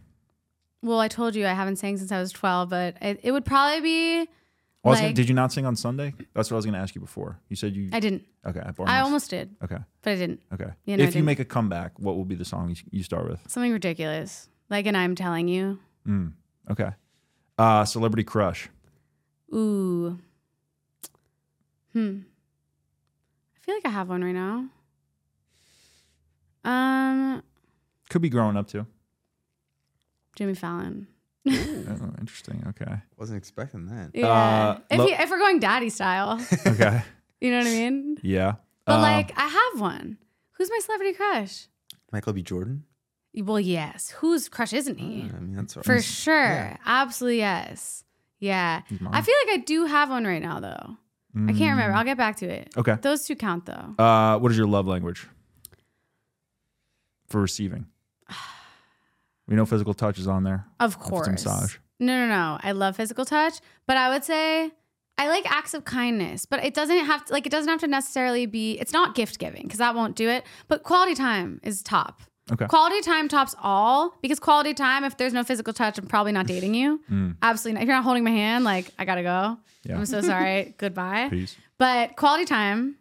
Well, 0.82 1.00
I 1.00 1.08
told 1.10 1.36
you 1.36 1.46
I 1.46 1.52
haven't 1.54 1.76
sang 1.76 1.98
since 1.98 2.12
I 2.12 2.20
was 2.20 2.32
12, 2.32 2.70
but 2.70 2.96
it, 3.02 3.20
it 3.24 3.32
would 3.34 3.44
probably 3.44 3.82
be. 3.82 4.18
Well, 4.20 4.28
I 4.86 4.90
was 4.92 5.00
gonna- 5.02 5.14
did 5.14 5.28
you 5.28 5.36
not 5.36 5.52
sing 5.52 5.66
on 5.66 5.76
Sunday? 5.76 6.14
That's 6.34 6.50
what 6.50 6.56
I 6.56 6.60
was 6.60 6.66
going 6.66 6.76
to 6.76 6.80
ask 6.80 6.96
you 6.96 7.02
before. 7.02 7.40
You 7.50 7.58
said 7.58 7.76
you. 7.76 7.90
I 7.92 8.00
didn't. 8.00 8.24
okay. 8.46 8.60
at 8.62 8.76
I 8.86 9.02
almost 9.02 9.30
did, 9.30 9.54
Okay. 9.62 9.80
but 10.02 10.12
I 10.12 10.16
didn't. 10.16 10.42
Okay. 10.54 10.70
Yeah, 10.86 10.96
no, 10.96 11.04
I 11.04 11.08
if 11.08 11.16
you 11.16 11.24
make 11.24 11.40
a 11.40 11.46
comeback, 11.46 12.00
what 12.00 12.16
will 12.16 12.24
be 12.26 12.36
the 12.36 12.46
song 12.46 12.70
you, 12.70 12.76
you 12.92 13.04
start 13.04 13.28
with? 13.30 13.42
Something 13.48 13.74
ridiculous. 13.74 14.48
Like, 14.70 14.86
and 14.86 14.96
I'm 14.96 15.16
telling 15.16 15.50
you. 15.50 15.80
Mm, 16.08 16.34
okay. 16.72 16.92
Uh, 17.58 17.84
celebrity 17.84 18.24
crush. 18.24 18.70
Ooh. 19.54 20.20
Hmm. 21.92 22.20
I 23.56 23.60
feel 23.66 23.76
like 23.76 23.86
I 23.86 23.90
have 23.90 24.08
one 24.08 24.24
right 24.24 24.32
now. 24.32 24.68
Um, 26.68 27.44
Could 28.10 28.22
be 28.22 28.30
growing 28.30 28.58
up 28.58 28.68
too. 28.68 28.86
Jimmy 30.36 30.54
Fallon. 30.56 31.08
Oh, 31.50 32.14
interesting. 32.20 32.64
Okay. 32.70 32.94
Wasn't 33.18 33.38
expecting 33.38 33.86
that. 33.88 34.12
Yeah. 34.14 34.28
Uh, 34.28 34.80
if, 34.92 35.00
lo- 35.00 35.08
you, 35.08 35.16
if 35.18 35.30
we're 35.30 35.40
going 35.40 35.60
daddy 35.60 35.90
style, 35.90 36.40
Okay. 36.68 37.02
you 37.40 37.52
know 37.52 37.60
what 37.60 37.68
I 37.68 37.70
mean? 37.72 38.18
yeah. 38.22 38.56
But 38.86 38.96
Um, 38.96 39.02
like, 39.02 39.32
I 39.38 39.48
have 39.48 39.82
one. 39.82 40.18
Who's 40.54 40.70
my 40.70 40.80
celebrity 40.84 41.14
crush? 41.14 41.68
Michael 42.12 42.34
B. 42.34 42.42
Jordan. 42.44 42.84
Well, 43.36 43.60
yes. 43.60 44.10
Whose 44.18 44.50
crush 44.50 44.74
isn't 44.74 44.98
he? 44.98 45.30
I 45.34 45.40
mean, 45.40 45.54
that's 45.56 45.74
For 45.76 45.94
he's- 45.94 46.04
sure. 46.06 46.34
yeah. 46.36 46.78
Absolutely 46.86 47.38
yes. 47.38 48.04
Yeah. 48.40 48.82
I 49.12 49.22
feel 49.22 49.36
like 49.46 49.60
I 49.60 49.64
do 49.66 49.86
have 49.86 50.10
one 50.10 50.26
right 50.26 50.42
now 50.42 50.60
though. 50.60 50.98
I 51.36 51.54
can't 51.54 51.72
remember. 51.78 51.94
I'll 51.96 52.04
get 52.04 52.18
back 52.18 52.38
to 52.38 52.48
it. 52.50 52.72
Mm. 52.74 52.80
Okay. 52.80 52.96
Those 53.02 53.24
two 53.26 53.36
count 53.36 53.66
though. 53.68 54.04
Uh, 54.04 54.40
what 54.40 54.52
is 54.52 54.58
your 54.58 54.66
love 54.68 54.88
language 54.88 55.28
for 57.28 57.42
receiving? 57.42 57.88
We 59.48 59.56
know 59.56 59.66
physical 59.66 59.94
touch 59.94 60.20
is 60.20 60.28
on 60.28 60.44
there. 60.44 60.66
Of 60.80 60.94
If 60.94 60.98
it's 60.98 61.06
a 61.08 61.10
course. 61.10 61.28
massage. 61.28 61.78
No, 62.00 62.18
no, 62.18 62.28
no. 62.28 62.60
I 62.62 62.74
love 62.74 62.96
physical 62.98 63.26
touch, 63.26 63.56
but 63.88 63.96
I 63.98 64.10
would 64.10 64.24
say 64.24 64.72
I 65.18 65.30
like 65.30 65.50
acts 65.50 65.74
of 65.74 65.86
kindness, 65.86 66.46
but 66.46 66.64
it 66.64 66.74
doesn't 66.74 66.98
have 67.06 67.26
to 67.26 67.34
like 67.34 67.46
it 67.46 67.50
doesn't 67.50 67.70
have 67.70 67.80
to 67.80 67.88
necessarily 67.88 68.46
be 68.46 68.74
it's 68.74 68.92
not 68.94 69.16
gift 69.16 69.40
giving 69.40 69.64
because 69.64 69.80
that 69.80 69.96
won't 69.96 70.16
do 70.16 70.30
it, 70.30 70.44
but 70.68 70.84
quality 70.84 71.16
time 71.16 71.60
is 71.64 71.82
top. 71.82 72.22
Okay. 72.52 72.66
Quality 72.68 73.02
time 73.02 73.28
tops 73.28 73.56
all 73.62 74.14
because 74.22 74.40
quality 74.40 74.74
time 74.74 75.04
if 75.04 75.18
there's 75.18 75.34
no 75.34 75.44
physical 75.44 75.74
touch, 75.74 75.98
I'm 75.98 76.08
probably 76.08 76.32
not 76.34 76.46
dating 76.48 76.76
you. 76.76 77.02
Absolutely 77.42 77.74
not. 77.76 77.84
If 77.84 77.88
you're 77.88 77.96
not 77.98 78.04
holding 78.04 78.24
my 78.24 78.32
hand, 78.32 78.64
like 78.64 78.92
I 79.00 79.06
got 79.06 79.16
to 79.16 79.24
go. 79.24 79.30
Mm. 79.30 79.58
Yeah. 79.86 79.98
I'm 79.98 80.06
so 80.06 80.22
sorry. 80.22 80.76
Goodbye. 80.78 81.30
Peace. 81.30 81.56
But 81.78 82.16
quality 82.16 82.46
time, 82.46 82.98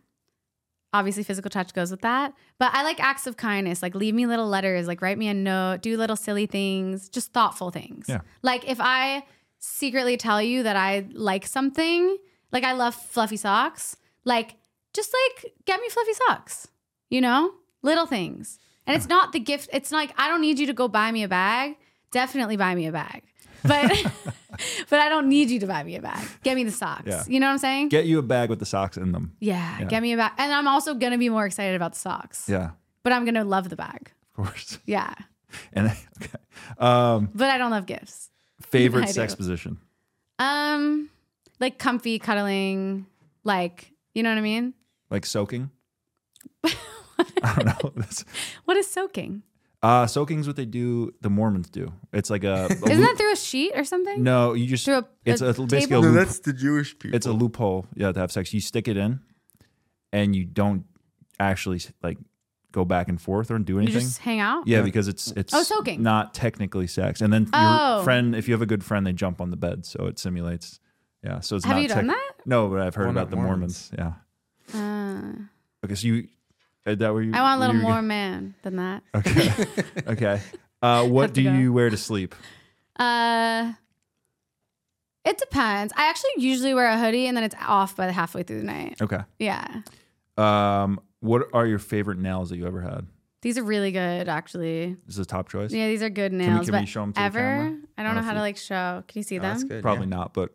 obviously 0.93 1.23
physical 1.23 1.51
touch 1.51 1.75
goes 1.75 1.91
with 1.91 2.01
that. 2.03 2.33
But 2.59 2.73
I 2.75 2.83
like 2.83 3.01
acts 3.01 3.27
of 3.27 3.37
kindness, 3.37 3.83
like 3.83 3.95
leave 3.95 4.15
me 4.15 4.27
little 4.27 4.49
letters, 4.49 4.87
like 4.87 5.03
write 5.03 5.19
me 5.19 5.29
a 5.29 5.35
note, 5.35 5.83
do 5.83 5.97
little 5.97 6.17
silly 6.17 6.47
things, 6.47 7.09
just 7.09 7.33
thoughtful 7.33 7.71
things. 7.71 8.07
Yeah. 8.09 8.21
Like 8.43 8.69
if 8.69 8.79
I 8.81 9.25
secretly 9.59 10.17
tell 10.17 10.41
you 10.41 10.63
that 10.63 10.77
I 10.77 11.07
like 11.13 11.47
something, 11.47 12.17
like 12.53 12.65
I 12.65 12.73
love 12.73 12.95
fluffy 12.95 13.37
socks, 13.37 13.97
like 14.25 14.57
just 14.95 15.13
like 15.13 15.53
get 15.65 15.81
me 15.81 15.89
fluffy 15.89 16.15
socks, 16.27 16.69
you 17.11 17.21
know? 17.21 17.53
Little 17.83 18.07
things. 18.07 18.59
And 18.87 18.97
it's 18.97 19.09
not 19.09 19.33
the 19.33 19.41
gift, 19.41 19.69
it's 19.73 19.93
like 19.93 20.13
I 20.17 20.29
don't 20.29 20.41
need 20.41 20.59
you 20.59 20.67
to 20.67 20.73
go 20.73 20.89
buy 20.89 21.11
me 21.13 21.23
a 21.23 21.29
bag. 21.29 21.77
Definitely 22.13 22.57
buy 22.57 22.75
me 22.75 22.87
a 22.87 22.93
bag. 22.93 23.23
But 23.63 23.93
but 24.91 25.01
I 25.01 25.09
don't 25.09 25.28
need 25.28 25.51
you 25.51 25.59
to 25.61 25.66
buy 25.66 25.83
me 25.85 25.97
a 25.97 26.03
bag. 26.03 26.27
Get 26.43 26.55
me 26.57 26.65
the 26.65 26.70
socks. 26.70 27.03
Yeah. 27.07 27.24
You 27.28 27.41
know 27.41 27.47
what 27.47 27.53
I'm 27.53 27.59
saying? 27.59 27.89
Get 27.89 28.07
you 28.07 28.19
a 28.19 28.23
bag 28.23 28.49
with 28.51 28.59
the 28.59 28.66
socks 28.66 28.97
in 28.97 29.12
them. 29.12 29.33
Yeah, 29.41 29.78
Yeah. 29.81 29.85
get 29.87 30.03
me 30.03 30.12
a 30.12 30.16
bag. 30.16 30.33
And 30.39 30.53
I'm 30.53 30.66
also 30.69 30.95
gonna 30.95 31.19
be 31.19 31.28
more 31.28 31.47
excited 31.47 31.74
about 31.77 31.93
the 31.93 31.99
socks. 31.99 32.49
Yeah, 32.49 32.70
But 33.03 33.12
I'm 33.12 33.24
gonna 33.24 33.45
love 33.45 33.69
the 33.69 33.77
bag. 33.77 34.12
of 34.39 34.45
course. 34.45 34.78
Yeah. 34.87 35.12
And 35.73 35.87
okay. 36.23 36.39
Um, 36.78 37.31
But 37.35 37.51
I 37.51 37.59
don't 37.59 37.70
love 37.70 37.87
gifts. 37.87 38.31
favorite 38.61 39.09
sex 39.09 39.33
do. 39.35 39.37
position. 39.39 39.78
Um 40.39 41.09
like 41.61 41.78
comfy 41.78 42.19
cuddling, 42.19 43.07
like 43.45 43.93
you 44.15 44.23
know 44.23 44.28
what 44.31 44.39
I 44.39 44.43
mean? 44.43 44.74
Like 45.11 45.24
soaking. 45.27 45.70
I 47.43 47.55
don't 47.62 47.66
know. 47.66 47.93
What 48.65 48.77
is 48.77 48.87
soaking? 48.91 49.43
Uh, 49.82 50.07
soaking's 50.07 50.47
what 50.47 50.57
they 50.57 50.65
do. 50.65 51.12
The 51.20 51.31
Mormons 51.31 51.69
do. 51.69 51.93
It's 52.12 52.31
like 52.31 52.44
a. 52.44 52.65
a 52.65 52.65
Isn't 52.73 52.81
loop- 52.82 52.98
that 53.01 53.15
through 53.16 53.32
a 53.32 53.36
sheet 53.36 53.73
or 53.74 53.85
something? 53.85 54.23
No, 54.23 54.55
you 54.55 54.66
just. 54.66 54.85
Through 54.85 54.98
a- 54.98 55.09
it's 55.24 55.40
a 55.43 55.47
a, 55.48 55.53
basically 55.55 55.77
a 55.78 55.81
table? 55.89 56.03
No, 56.03 56.12
that's 56.12 56.39
the 56.40 56.53
Jewish 56.53 56.98
people. 56.98 57.16
It's 57.16 57.27
a 57.27 57.32
loophole. 57.32 57.86
Yeah, 57.94 58.12
to 58.12 58.19
have 58.20 58.32
sex, 58.32 58.53
you 58.55 58.61
stick 58.61 58.89
it 58.89 58.97
in, 58.97 59.20
and 60.12 60.35
you 60.35 60.44
don't 60.44 60.85
actually 61.39 61.81
like 62.03 62.19
go 62.73 62.85
back 62.85 63.09
and 63.09 63.20
forth 63.20 63.51
or 63.51 63.59
do 63.59 63.78
anything. 63.78 63.93
You 63.93 63.97
anything. 63.98 64.09
just 64.09 64.19
hang 64.20 64.40
out? 64.40 64.66
Yeah, 64.66 64.82
because 64.82 65.09
it's 65.09 65.31
it's 65.32 65.55
Oh, 65.55 65.62
soaking. 65.62 66.03
not 66.03 66.35
technically 66.35 66.86
sex. 66.86 67.20
And 67.20 67.32
then 67.32 67.43
your 67.44 67.51
Oh. 67.55 68.03
friend, 68.05 68.35
if 68.35 68.48
you 68.48 68.55
have 68.55 68.62
a 68.62 68.66
good 68.66 68.85
friend, 68.85 69.07
they 69.07 69.12
jump 69.12 69.40
on 69.40 69.51
the 69.51 69.57
bed, 69.57 69.86
so 69.86 70.07
it 70.07 70.19
simulates. 70.19 70.81
Yeah, 71.24 71.40
so 71.40 71.57
it's 71.57 71.65
Have 71.65 71.77
not 71.77 71.82
you 71.82 71.89
done 71.89 72.07
that? 72.09 72.32
No, 72.44 72.69
but 72.69 72.81
I've 72.81 72.94
heard 72.94 73.07
Why 73.07 73.12
about 73.12 73.31
the 73.31 73.36
Mormons. 73.36 73.90
Mormons? 73.98 74.15
Yeah. 74.74 74.81
Uh, 74.81 75.32
Okay, 75.85 75.94
so 75.94 76.07
you 76.09 76.28
is 76.87 76.99
that 76.99 77.13
where 77.13 77.23
you? 77.23 77.33
I 77.35 77.43
want 77.43 77.59
a 77.59 77.61
little 77.61 77.77
you 77.77 77.83
were 77.87 77.93
more 77.93 78.03
man 78.03 78.55
than 78.63 78.77
that. 78.77 79.03
Okay. 79.15 79.51
okay. 80.07 80.41
Uh, 80.81 81.05
what 81.07 81.33
do 81.33 81.43
go. 81.43 81.53
you 81.53 81.73
wear 81.73 81.91
to 81.91 81.97
sleep? 81.97 82.35
Uh 82.99 83.73
it 85.25 85.39
depends. 85.39 85.93
I 85.97 86.09
actually 86.09 86.31
usually 86.37 86.73
wear 86.73 86.89
a 86.89 86.97
hoodie 86.99 87.27
and 87.27 87.37
then 87.37 87.43
it's 87.45 87.55
off 87.67 87.97
by 87.97 88.07
the 88.07 88.13
halfway 88.13 88.45
through 88.45 88.59
the 88.59 88.65
night. 88.65 88.97
Okay. 89.03 89.19
Yeah. 89.41 89.83
Um, 90.39 91.01
what 91.21 91.49
are 91.53 91.67
your 91.67 91.81
favorite 91.81 92.19
nails 92.19 92.51
that 92.51 92.59
you 92.59 92.67
ever 92.67 92.81
had? 92.81 93.07
These 93.43 93.59
are 93.59 93.65
really 93.65 93.91
good 93.91 94.29
actually. 94.29 94.97
This 95.07 95.17
is 95.17 95.19
a 95.19 95.25
top 95.25 95.49
choice. 95.49 95.73
Yeah, 95.73 95.89
these 95.89 96.03
are 96.03 96.11
good 96.11 96.31
we- 96.33 96.39
nails. 96.39 96.67
can 96.67 96.75
we 96.77 96.81
but 96.83 96.89
show 96.89 97.03
'em 97.03 97.13
to 97.13 97.19
the 97.19 97.25
ever? 97.25 97.39
camera? 97.39 97.65
I 97.67 97.69
don't 97.69 97.81
I 97.99 98.03
know 98.11 98.15
don't 98.15 98.25
how 98.25 98.35
to 98.35 98.41
like 98.41 98.57
show. 98.57 99.03
Can 99.09 99.19
you 99.19 99.23
see 99.25 99.39
Oh, 99.39 99.43
them? 99.43 99.51
that's 99.53 99.65
good. 99.65 99.83
Probably 99.83 100.05
yeah. 100.07 100.17
not, 100.17 100.33
but 100.35 100.51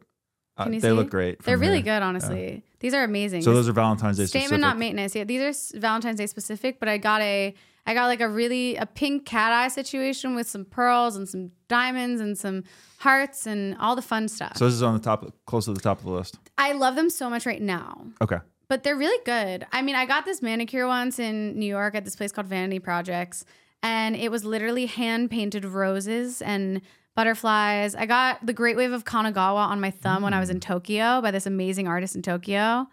uh, 0.67 0.69
they 0.71 0.79
see? 0.79 0.91
look 0.91 1.09
great. 1.09 1.41
They're 1.43 1.57
really 1.57 1.81
here. 1.81 1.95
good, 1.95 2.03
honestly. 2.03 2.63
These 2.79 2.93
are 2.93 3.03
amazing. 3.03 3.43
So 3.43 3.53
those 3.53 3.69
are 3.69 3.73
Valentine's 3.73 4.17
Day 4.17 4.25
statement 4.25 4.47
specific. 4.49 4.61
not 4.61 4.77
maintenance. 4.77 5.15
Yeah, 5.15 5.23
these 5.23 5.73
are 5.75 5.79
Valentine's 5.79 6.17
Day 6.17 6.27
specific, 6.27 6.79
but 6.79 6.89
I 6.89 6.97
got 6.97 7.21
a 7.21 7.53
I 7.85 7.93
got 7.93 8.07
like 8.07 8.21
a 8.21 8.29
really 8.29 8.75
a 8.75 8.85
pink 8.85 9.25
cat 9.25 9.51
eye 9.51 9.67
situation 9.67 10.35
with 10.35 10.47
some 10.47 10.65
pearls 10.65 11.15
and 11.15 11.27
some 11.27 11.51
diamonds 11.67 12.21
and 12.21 12.37
some 12.37 12.63
hearts 12.99 13.47
and 13.47 13.75
all 13.79 13.95
the 13.95 14.01
fun 14.01 14.27
stuff. 14.27 14.57
So 14.57 14.65
this 14.65 14.73
is 14.73 14.83
on 14.83 14.93
the 14.93 14.99
top, 14.99 15.25
close 15.45 15.65
to 15.65 15.73
the 15.73 15.79
top 15.79 15.99
of 15.99 16.05
the 16.05 16.11
list. 16.11 16.37
I 16.57 16.73
love 16.73 16.95
them 16.95 17.09
so 17.09 17.29
much 17.29 17.45
right 17.45 17.61
now. 17.61 18.05
Okay. 18.21 18.37
But 18.67 18.83
they're 18.83 18.95
really 18.95 19.21
good. 19.25 19.65
I 19.71 19.81
mean, 19.81 19.95
I 19.95 20.05
got 20.05 20.25
this 20.25 20.41
manicure 20.41 20.87
once 20.87 21.19
in 21.19 21.57
New 21.59 21.65
York 21.65 21.95
at 21.95 22.05
this 22.05 22.15
place 22.15 22.31
called 22.31 22.47
Vanity 22.47 22.79
Projects, 22.79 23.43
and 23.83 24.15
it 24.15 24.31
was 24.31 24.45
literally 24.45 24.85
hand 24.85 25.29
painted 25.29 25.65
roses 25.65 26.41
and 26.41 26.81
butterflies. 27.15 27.95
I 27.95 28.05
got 28.05 28.45
the 28.45 28.53
Great 28.53 28.77
Wave 28.77 28.91
of 28.91 29.05
Kanagawa 29.05 29.67
on 29.67 29.81
my 29.81 29.91
thumb 29.91 30.23
when 30.23 30.33
I 30.33 30.39
was 30.39 30.49
in 30.49 30.59
Tokyo 30.59 31.21
by 31.21 31.31
this 31.31 31.45
amazing 31.45 31.87
artist 31.87 32.15
in 32.15 32.21
Tokyo. 32.21 32.87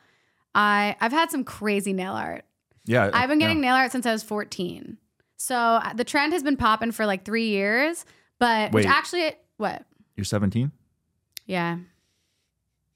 I 0.54 0.96
I've 1.00 1.12
had 1.12 1.30
some 1.30 1.44
crazy 1.44 1.92
nail 1.92 2.12
art. 2.12 2.44
Yeah. 2.84 3.10
I've 3.12 3.28
been 3.28 3.38
getting 3.38 3.58
yeah. 3.58 3.70
nail 3.70 3.74
art 3.76 3.92
since 3.92 4.06
I 4.06 4.12
was 4.12 4.22
14. 4.22 4.96
So 5.36 5.54
uh, 5.54 5.92
the 5.92 6.04
trend 6.04 6.32
has 6.32 6.42
been 6.42 6.56
popping 6.56 6.90
for 6.90 7.06
like 7.06 7.24
three 7.24 7.48
years, 7.48 8.04
but 8.38 8.72
which 8.72 8.86
Wait. 8.86 8.90
actually, 8.90 9.32
what? 9.56 9.84
You're 10.16 10.24
17. 10.24 10.72
Yeah. 11.46 11.78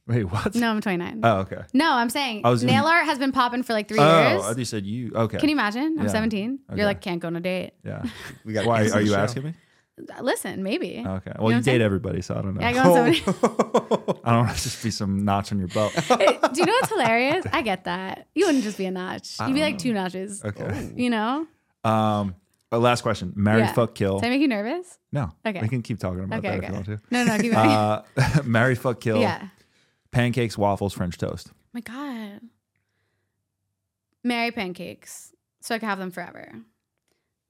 Wait, 0.08 0.24
what? 0.24 0.54
No, 0.56 0.70
I'm 0.70 0.80
29. 0.80 1.20
Oh, 1.22 1.36
okay. 1.40 1.62
no, 1.72 1.92
I'm 1.92 2.10
saying 2.10 2.44
I 2.44 2.50
was 2.50 2.64
nail 2.64 2.84
in- 2.84 2.92
art 2.92 3.04
has 3.04 3.18
been 3.18 3.30
popping 3.30 3.62
for 3.62 3.72
like 3.72 3.86
three 3.86 4.00
oh, 4.00 4.28
years. 4.28 4.42
I 4.42 4.48
thought 4.48 4.58
you 4.58 4.64
said 4.64 4.84
you. 4.84 5.12
Okay. 5.14 5.38
Can 5.38 5.48
you 5.48 5.54
imagine? 5.54 5.96
I'm 5.98 6.06
Yeah. 6.06 6.10
17. 6.10 6.58
Okay. 6.68 6.76
You're 6.76 6.86
like, 6.86 7.00
can't 7.00 7.20
go 7.20 7.28
on 7.28 7.36
a 7.36 7.40
date. 7.40 7.74
Yeah. 7.84 8.02
We 8.44 8.52
got 8.54 8.66
Why 8.66 8.88
are 8.88 9.00
you 9.00 9.10
show. 9.10 9.16
asking 9.16 9.44
me? 9.44 9.54
Listen, 10.20 10.62
maybe. 10.62 11.04
Okay. 11.06 11.32
Well, 11.38 11.50
know 11.50 11.56
you, 11.58 11.62
date 11.62 11.80
everybody, 11.82 12.22
so 12.22 12.34
I 12.34 12.42
don't 12.42 12.54
know. 12.54 12.60
Yeah, 12.62 12.68
I 12.68 12.72
go 12.72 12.80
on 12.80 13.12
17. 13.14 13.34
I 14.24 14.30
don't 14.32 14.44
want 14.46 14.56
to 14.56 14.62
just 14.62 14.82
be 14.82 14.90
some 14.90 15.24
notch 15.24 15.52
on 15.52 15.58
your 15.58 15.68
belt. 15.68 15.92
Do 16.08 16.14
you 16.60 16.66
know 16.66 16.72
what's 16.80 16.88
hilarious? 16.88 17.44
I 17.52 17.60
get 17.62 17.84
that. 17.84 18.28
You 18.34 18.46
wouldn't 18.46 18.64
just 18.64 18.78
be 18.78 18.86
a 18.86 18.90
notch. 18.90 19.36
You'd 19.40 19.54
be 19.54 19.60
like 19.60 19.78
two 19.78 19.92
notches. 19.92 20.42
Okay. 20.44 20.92
You 20.96 21.10
know? 21.10 21.46
Um. 21.84 22.34
last 22.72 23.02
question. 23.02 23.32
Marry, 23.36 23.60
Yeah. 23.60 23.72
fuck, 23.74 23.94
kill. 23.94 24.18
Did 24.18 24.26
I 24.26 24.30
make 24.30 24.40
you 24.40 24.48
nervous? 24.48 24.98
No. 25.12 25.30
Okay. 25.44 25.60
We 25.60 25.68
can 25.68 25.82
keep 25.82 25.98
talking 25.98 26.24
about 26.24 26.38
Okay, 26.38 26.48
that 26.48 26.56
okay. 26.58 26.66
if 26.66 26.70
you 26.70 26.74
want 26.74 26.86
to. 26.86 27.00
No, 27.10 27.24
no, 27.24 27.38
keep. 27.38 27.54
Uh, 27.54 28.42
marry, 28.44 28.74
fuck, 28.74 28.98
kill. 29.00 29.20
yeah. 29.20 29.48
Pancakes, 30.10 30.56
waffles, 30.56 30.94
French 30.94 31.18
toast. 31.18 31.52
my 31.74 31.80
God. 31.80 32.40
Marry 34.24 34.50
pancakes 34.52 35.32
so 35.60 35.74
I 35.74 35.78
can 35.78 35.88
have 35.88 35.98
them 35.98 36.10
forever. 36.10 36.50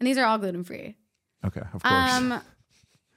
And 0.00 0.06
these 0.06 0.18
are 0.18 0.24
all 0.24 0.38
gluten 0.38 0.64
free. 0.64 0.96
Okay, 1.44 1.60
of 1.72 1.82
course. 1.82 2.12
Um, 2.12 2.40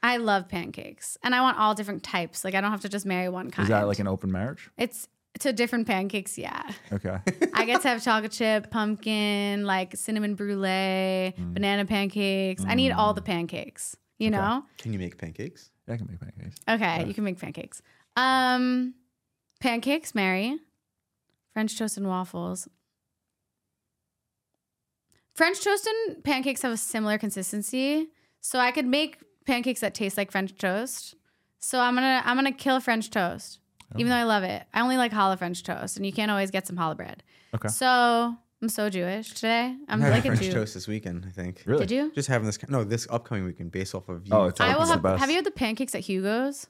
I 0.04 0.18
love 0.18 0.48
pancakes 0.48 1.18
and 1.24 1.34
I 1.34 1.42
want 1.42 1.58
all 1.58 1.74
different 1.76 2.04
types. 2.04 2.44
Like, 2.44 2.54
I 2.56 2.62
don't 2.62 2.72
have 2.72 2.82
to 2.82 2.90
just 2.90 3.06
marry 3.06 3.30
one 3.30 3.50
kind. 3.52 3.66
Is 3.66 3.70
that 3.70 3.84
like 3.88 4.00
an 4.00 4.08
open 4.08 4.32
marriage? 4.32 4.70
It's 4.78 5.08
to 5.40 5.52
different 5.52 5.86
pancakes, 5.88 6.38
yeah. 6.38 6.62
Okay. 6.94 7.18
I 7.54 7.66
get 7.66 7.82
to 7.82 7.90
have 7.90 8.04
chocolate 8.04 8.32
chip, 8.32 8.72
pumpkin, 8.72 9.66
like 9.66 9.96
cinnamon 9.98 10.36
brulee, 10.36 11.34
Mm. 11.38 11.54
banana 11.54 11.86
pancakes. 11.86 12.64
I 12.66 12.76
need 12.76 12.92
all 12.92 13.14
the 13.14 13.22
pancakes, 13.22 13.98
you 14.18 14.30
know? 14.30 14.64
Can 14.78 14.94
you 14.94 15.00
make 15.00 15.18
pancakes? 15.18 15.72
Yeah, 15.88 15.96
I 15.96 15.98
can 15.98 16.08
make 16.10 16.20
pancakes. 16.20 16.56
Okay, 16.70 17.06
you 17.06 17.14
can 17.14 17.24
make 17.24 17.38
pancakes. 17.40 17.82
Um 18.16 18.94
pancakes, 19.60 20.16
Mary. 20.16 20.58
French 21.54 21.78
toast 21.78 21.98
and 21.98 22.08
waffles. 22.08 22.68
French 25.34 25.62
toast 25.62 25.88
and 25.88 26.24
pancakes 26.24 26.62
have 26.62 26.72
a 26.72 26.78
similar 26.78 27.18
consistency. 27.18 28.08
So 28.46 28.60
I 28.60 28.70
could 28.70 28.86
make 28.86 29.18
pancakes 29.48 29.80
that 29.80 29.96
taste 29.96 30.18
like 30.18 30.32
French 30.32 30.56
toast. 30.56 31.16
So 31.58 31.80
I'm 31.80 31.96
gonna 31.96 32.22
I'm 32.24 32.38
gonna 32.38 32.52
kill 32.52 32.80
French 32.80 33.10
toast, 33.10 33.60
even 33.98 34.12
oh. 34.12 34.16
though 34.16 34.22
I 34.22 34.24
love 34.24 34.44
it. 34.44 34.64
I 34.72 34.82
only 34.82 34.98
like 34.98 35.12
challah 35.12 35.40
French 35.40 35.64
toast, 35.64 35.98
and 35.98 36.06
you 36.06 36.14
can't 36.14 36.30
always 36.30 36.52
get 36.52 36.68
some 36.68 36.76
challah 36.76 36.96
bread. 36.96 37.24
Okay. 37.56 37.70
So 37.70 38.36
I'm 38.62 38.70
so 38.70 38.92
Jewish 38.92 39.34
today. 39.34 39.76
I'm 39.90 40.04
I'm 40.04 40.12
like 40.12 40.26
a 40.26 40.28
French 40.28 40.42
Jew. 40.42 40.52
toast 40.52 40.76
this 40.76 40.88
weekend. 40.88 41.26
I 41.28 41.32
think. 41.32 41.64
Really? 41.66 41.88
Did 41.88 41.96
you? 41.96 42.12
Just 42.14 42.28
having 42.28 42.46
this. 42.46 42.60
No, 42.70 42.84
this 42.84 43.08
upcoming 43.10 43.46
weekend, 43.46 43.72
based 43.72 43.96
off 43.96 44.08
of. 44.10 44.18
Oh, 44.18 44.38
you, 44.38 44.44
Oh, 44.44 44.46
it's 44.46 44.62
I 44.62 44.76
will 44.76 44.82
it's 44.82 44.90
the 44.90 44.94
have. 44.94 45.02
best. 45.02 45.20
Have 45.22 45.30
you 45.32 45.38
had 45.38 45.46
the 45.46 45.50
pancakes 45.50 45.96
at 45.96 46.02
Hugo's? 46.02 46.68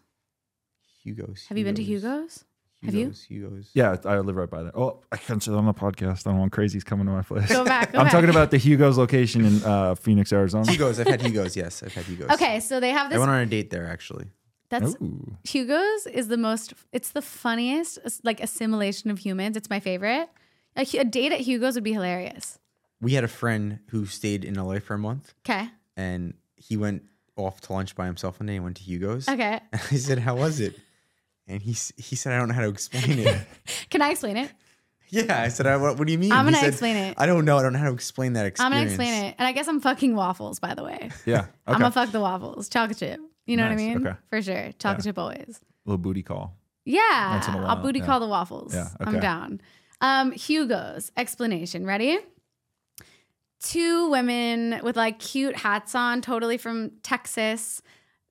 Hugo's. 1.04 1.46
Have 1.50 1.58
you 1.58 1.66
been 1.66 1.76
to 1.76 1.84
Hugo's? 1.84 2.46
Have 2.86 2.94
you? 2.96 3.06
Hugo's, 3.06 3.24
Hugo's. 3.24 3.70
Yeah, 3.74 3.96
I 4.06 4.20
live 4.20 4.36
right 4.36 4.50
by 4.50 4.64
there. 4.64 4.78
Oh, 4.78 5.02
I 5.12 5.18
can't 5.18 5.42
say 5.42 5.52
on 5.52 5.66
the 5.66 5.74
podcast. 5.74 6.26
I 6.28 6.32
don't 6.32 6.40
want 6.40 6.52
crazies 6.52 6.84
coming 6.86 7.06
to 7.06 7.12
my 7.12 7.22
place. 7.22 7.50
Go 7.50 7.64
back. 7.66 7.92
Go 7.92 8.00
I'm 8.00 8.06
back. 8.06 8.12
talking 8.14 8.30
about 8.30 8.52
the 8.52 8.58
Hugo's 8.58 8.98
location 8.98 9.46
in 9.46 9.64
uh, 9.64 9.96
Phoenix, 9.96 10.32
Arizona. 10.34 10.70
Hugo's. 10.72 11.00
I've 11.00 11.08
had 11.08 11.22
Hugo's. 11.22 11.56
Yes, 11.56 11.84
I've 11.84 11.94
had 11.94 12.06
Hugo's. 12.06 12.30
Okay, 12.32 12.60
so 12.60 12.80
they 12.80 12.90
have 12.92 13.08
I 13.08 13.10
this. 13.10 13.20
went 13.20 13.32
on 13.32 13.40
a 13.42 13.46
date 13.46 13.70
there 13.70 13.88
actually. 13.88 14.28
That's 14.70 14.96
Ooh. 15.02 15.38
Hugo's 15.44 16.08
is 16.08 16.28
the 16.28 16.38
most. 16.38 16.74
It's 16.92 17.12
the 17.12 17.22
funniest 17.22 18.00
like 18.24 18.40
assimilation 18.42 19.12
of 19.12 19.20
humans. 19.20 19.56
It's 19.56 19.70
my 19.70 19.80
favorite. 19.80 20.28
A, 20.76 20.82
a 20.98 21.04
date 21.06 21.32
at 21.32 21.40
Hugo's 21.42 21.76
would 21.76 21.84
be 21.84 21.94
hilarious. 21.94 22.58
We 23.02 23.14
had 23.14 23.24
a 23.24 23.28
friend 23.30 23.80
who 23.90 24.06
stayed 24.06 24.44
in 24.44 24.56
LA 24.56 24.80
for 24.80 24.96
a 24.96 24.98
month, 24.98 25.34
Okay. 25.48 25.70
and 25.96 26.34
he 26.56 26.78
went 26.78 27.04
off 27.38 27.62
to 27.62 27.74
lunch 27.74 27.94
by 27.96 28.06
himself 28.06 28.40
one 28.40 28.48
day 28.48 28.56
and 28.56 28.64
went 28.64 28.78
to 28.78 28.84
Hugo's. 28.84 29.28
Okay. 29.30 29.60
And 29.72 29.82
I 29.92 29.96
said, 29.98 30.20
"How 30.20 30.36
was 30.36 30.60
it?" 30.60 30.80
And 31.48 31.62
he 31.62 31.76
he 31.98 32.16
said, 32.16 32.34
"I 32.34 32.38
don't 32.40 32.48
know 32.50 32.56
how 32.56 32.62
to 32.62 32.70
explain 32.70 33.20
it." 33.20 33.48
Can 33.90 34.02
I 34.02 34.10
explain 34.12 34.38
it? 34.38 34.52
yeah, 35.10 35.42
I 35.44 35.50
said, 35.50 35.68
I, 35.68 35.78
what, 35.78 35.98
"What 36.00 36.08
do 36.08 36.12
you 36.12 36.18
mean?" 36.20 36.32
I'm 36.32 36.46
gonna 36.46 36.58
said, 36.58 36.70
explain 36.70 36.96
it. 36.96 37.16
I 37.20 37.26
don't 37.28 37.46
know. 37.46 37.58
I 37.58 37.62
don't 37.62 37.74
know 37.74 37.80
how 37.80 37.86
to 37.90 37.94
explain 37.94 38.34
that 38.34 38.52
I'm 38.60 38.72
gonna 38.72 38.84
explain 38.84 39.26
it, 39.26 39.36
and 39.38 39.48
I 39.48 39.52
guess 39.52 39.68
I'm 39.68 39.80
fucking 39.80 40.16
waffles. 40.16 40.60
By 40.60 40.74
the 40.74 40.84
way, 40.84 41.12
Yeah. 41.26 41.46
I'm 41.68 41.74
gonna 41.80 41.92
fuck 41.92 42.12
the 42.12 42.20
waffles, 42.22 42.68
chocolate 42.70 42.98
chip. 42.98 43.20
You 43.46 43.58
know 43.58 43.64
what 43.64 43.74
I 43.74 43.76
mean? 43.76 44.06
okay. 44.08 44.18
For 44.30 44.42
sure, 44.42 44.72
chocolate 44.80 45.06
Yeah. 45.06 45.10
chip 45.10 45.20
always. 45.20 45.60
Little 45.86 46.00
booty 46.00 46.24
call. 46.24 46.56
Yeah, 46.84 47.32
Once 47.34 47.48
in 47.48 47.54
a 47.56 47.66
I'll 47.66 47.76
booty 47.82 48.00
yeah. 48.00 48.06
call 48.06 48.20
the 48.20 48.28
waffles. 48.28 48.74
Yeah, 48.74 48.90
I'm 49.00 49.20
down. 49.20 49.62
Um, 50.02 50.32
Hugo's 50.32 51.12
explanation. 51.16 51.86
Ready? 51.86 52.18
Two 53.62 54.10
women 54.12 54.80
with 54.84 54.96
like 54.96 55.18
cute 55.20 55.56
hats 55.56 55.96
on, 55.96 56.22
totally 56.22 56.58
from 56.58 56.92
Texas. 57.02 57.82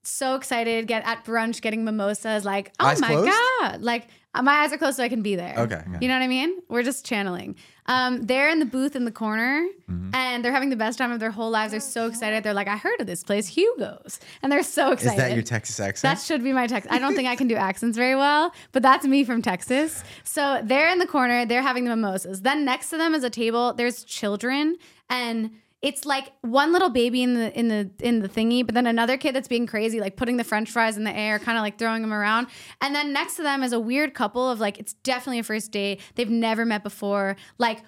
So 0.06 0.34
excited, 0.36 0.86
get 0.86 1.04
at 1.06 1.24
brunch, 1.24 1.60
getting 1.60 1.84
mimosas. 1.84 2.44
Like, 2.44 2.72
oh 2.80 2.86
Eyes 2.86 3.00
my 3.00 3.08
closed? 3.08 3.30
god! 3.60 3.82
Like, 3.82 4.08
uh, 4.34 4.42
my 4.42 4.52
eyes 4.52 4.72
are 4.72 4.78
closed, 4.78 4.96
so 4.96 5.04
I 5.04 5.08
can 5.08 5.22
be 5.22 5.36
there. 5.36 5.54
Okay, 5.56 5.76
okay. 5.76 5.98
You 6.00 6.08
know 6.08 6.14
what 6.14 6.22
I 6.22 6.26
mean? 6.28 6.60
We're 6.68 6.82
just 6.82 7.06
channeling. 7.06 7.54
Um, 7.86 8.22
they're 8.26 8.48
in 8.48 8.58
the 8.58 8.64
booth 8.66 8.96
in 8.96 9.04
the 9.04 9.12
corner, 9.12 9.66
Mm-hmm. 9.90 10.14
and 10.14 10.42
they're 10.44 10.52
having 10.52 10.70
the 10.70 10.76
best 10.76 10.96
time 10.98 11.12
of 11.12 11.20
their 11.20 11.30
whole 11.30 11.50
lives. 11.50 11.70
They're 11.72 11.80
so 11.80 12.06
excited. 12.06 12.42
They're 12.42 12.54
like, 12.54 12.66
I 12.68 12.76
heard 12.78 13.00
of 13.00 13.06
this 13.06 13.22
place, 13.22 13.46
Hugo's, 13.48 14.18
and 14.42 14.50
they're 14.50 14.62
so 14.62 14.92
excited. 14.92 15.18
Is 15.18 15.28
that 15.28 15.34
your 15.34 15.42
Texas 15.42 15.78
accent? 15.78 16.16
That 16.18 16.22
should 16.24 16.42
be 16.42 16.52
my 16.54 16.66
text. 16.66 16.90
I 16.90 16.98
don't 16.98 17.14
think 17.14 17.28
I 17.28 17.36
can 17.36 17.48
do 17.48 17.54
accents 17.54 17.96
very 17.96 18.16
well, 18.16 18.52
but 18.72 18.82
that's 18.82 19.06
me 19.06 19.24
from 19.24 19.42
Texas. 19.42 20.02
So 20.24 20.60
they're 20.64 20.88
in 20.88 20.98
the 20.98 21.06
corner, 21.06 21.44
they're 21.46 21.62
having 21.62 21.84
the 21.84 21.90
mimosas. 21.90 22.40
Then 22.42 22.64
next 22.64 22.90
to 22.90 22.96
them 22.96 23.14
is 23.14 23.24
a 23.24 23.30
table, 23.30 23.74
there's 23.74 24.04
children 24.04 24.76
and 25.10 25.50
it's 25.84 26.06
like 26.06 26.32
one 26.40 26.72
little 26.72 26.88
baby 26.88 27.22
in 27.22 27.34
the 27.34 27.56
in 27.58 27.68
the 27.68 27.90
in 28.00 28.20
the 28.20 28.28
thingy, 28.28 28.64
but 28.64 28.74
then 28.74 28.86
another 28.86 29.18
kid 29.18 29.34
that's 29.34 29.48
being 29.48 29.66
crazy, 29.66 30.00
like 30.00 30.16
putting 30.16 30.38
the 30.38 30.44
French 30.44 30.70
fries 30.70 30.96
in 30.96 31.04
the 31.04 31.14
air, 31.14 31.38
kind 31.38 31.58
of 31.58 31.62
like 31.62 31.78
throwing 31.78 32.00
them 32.00 32.12
around. 32.12 32.46
And 32.80 32.94
then 32.94 33.12
next 33.12 33.36
to 33.36 33.42
them 33.42 33.62
is 33.62 33.72
a 33.74 33.78
weird 33.78 34.14
couple 34.14 34.50
of 34.50 34.58
like 34.60 34.78
it's 34.78 34.94
definitely 34.94 35.40
a 35.40 35.42
first 35.44 35.70
date. 35.72 36.00
They've 36.14 36.30
never 36.30 36.64
met 36.64 36.82
before. 36.82 37.36
Like 37.58 37.80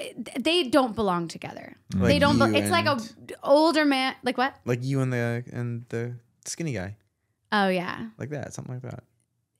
eh, 0.00 0.12
they 0.40 0.64
don't 0.64 0.96
belong 0.96 1.28
together. 1.28 1.76
they 1.94 2.18
don't. 2.18 2.36
Be- 2.38 2.58
it's 2.58 2.70
like 2.70 2.86
a 2.86 2.98
older 3.44 3.84
man. 3.84 4.16
Like 4.24 4.36
what? 4.36 4.56
like 4.64 4.82
you 4.82 5.00
and 5.00 5.12
the 5.12 5.44
and 5.52 5.84
the 5.88 6.16
skinny 6.44 6.72
guy, 6.72 6.96
Oh 7.52 7.68
yeah. 7.68 8.06
like 8.18 8.30
that, 8.30 8.54
something 8.54 8.74
like 8.74 8.82
that. 8.82 9.04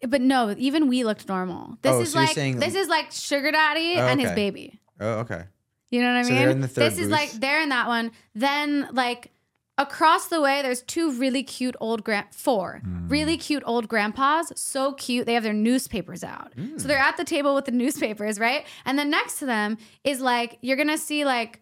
But 0.08 0.20
no, 0.20 0.54
even 0.58 0.88
we 0.88 1.04
looked 1.04 1.28
normal. 1.28 1.78
This 1.82 1.92
Oh, 1.94 2.00
is 2.00 2.12
so 2.12 2.18
like 2.18 2.34
this 2.34 2.74
is 2.74 2.88
like 2.88 3.12
sugar 3.12 3.52
daddy 3.52 3.94
Oh, 3.96 4.06
and 4.06 4.20
his 4.20 4.32
baby. 4.32 4.80
Oh, 5.00 5.20
okay. 5.20 5.44
You 5.90 6.00
know 6.02 6.08
what 6.08 6.16
I 6.18 6.22
So 6.22 6.28
mean? 6.30 6.38
they're 6.38 6.50
in 6.50 6.60
the 6.60 6.68
third 6.68 6.90
this 6.92 6.98
is 6.98 7.08
like 7.08 7.30
they're 7.32 7.62
in 7.62 7.68
that 7.68 7.86
one. 7.86 8.10
Then 8.34 8.88
like 8.92 9.30
across 9.78 10.28
the 10.28 10.40
way, 10.40 10.62
there's 10.62 10.82
two 10.82 11.12
really 11.12 11.42
cute 11.42 11.76
old 11.80 12.02
grand 12.02 12.26
four 12.32 12.80
Hmm. 12.82 13.08
really 13.08 13.36
cute 13.36 13.62
old 13.66 13.88
grandpas. 13.88 14.52
So 14.58 14.92
cute. 14.94 15.26
They 15.26 15.34
have 15.34 15.42
their 15.44 15.52
newspapers 15.52 16.24
out. 16.24 16.52
Hmm. 16.54 16.78
So 16.78 16.88
they're 16.88 16.98
at 16.98 17.16
the 17.16 17.24
table 17.24 17.54
with 17.54 17.66
the 17.66 17.72
newspapers, 17.72 18.38
right? 18.40 18.66
And 18.84 18.98
then 18.98 19.10
next 19.10 19.38
to 19.40 19.46
them 19.46 19.78
is 20.02 20.20
like 20.20 20.58
you're 20.62 20.76
gonna 20.76 20.98
see 20.98 21.24
like 21.24 21.60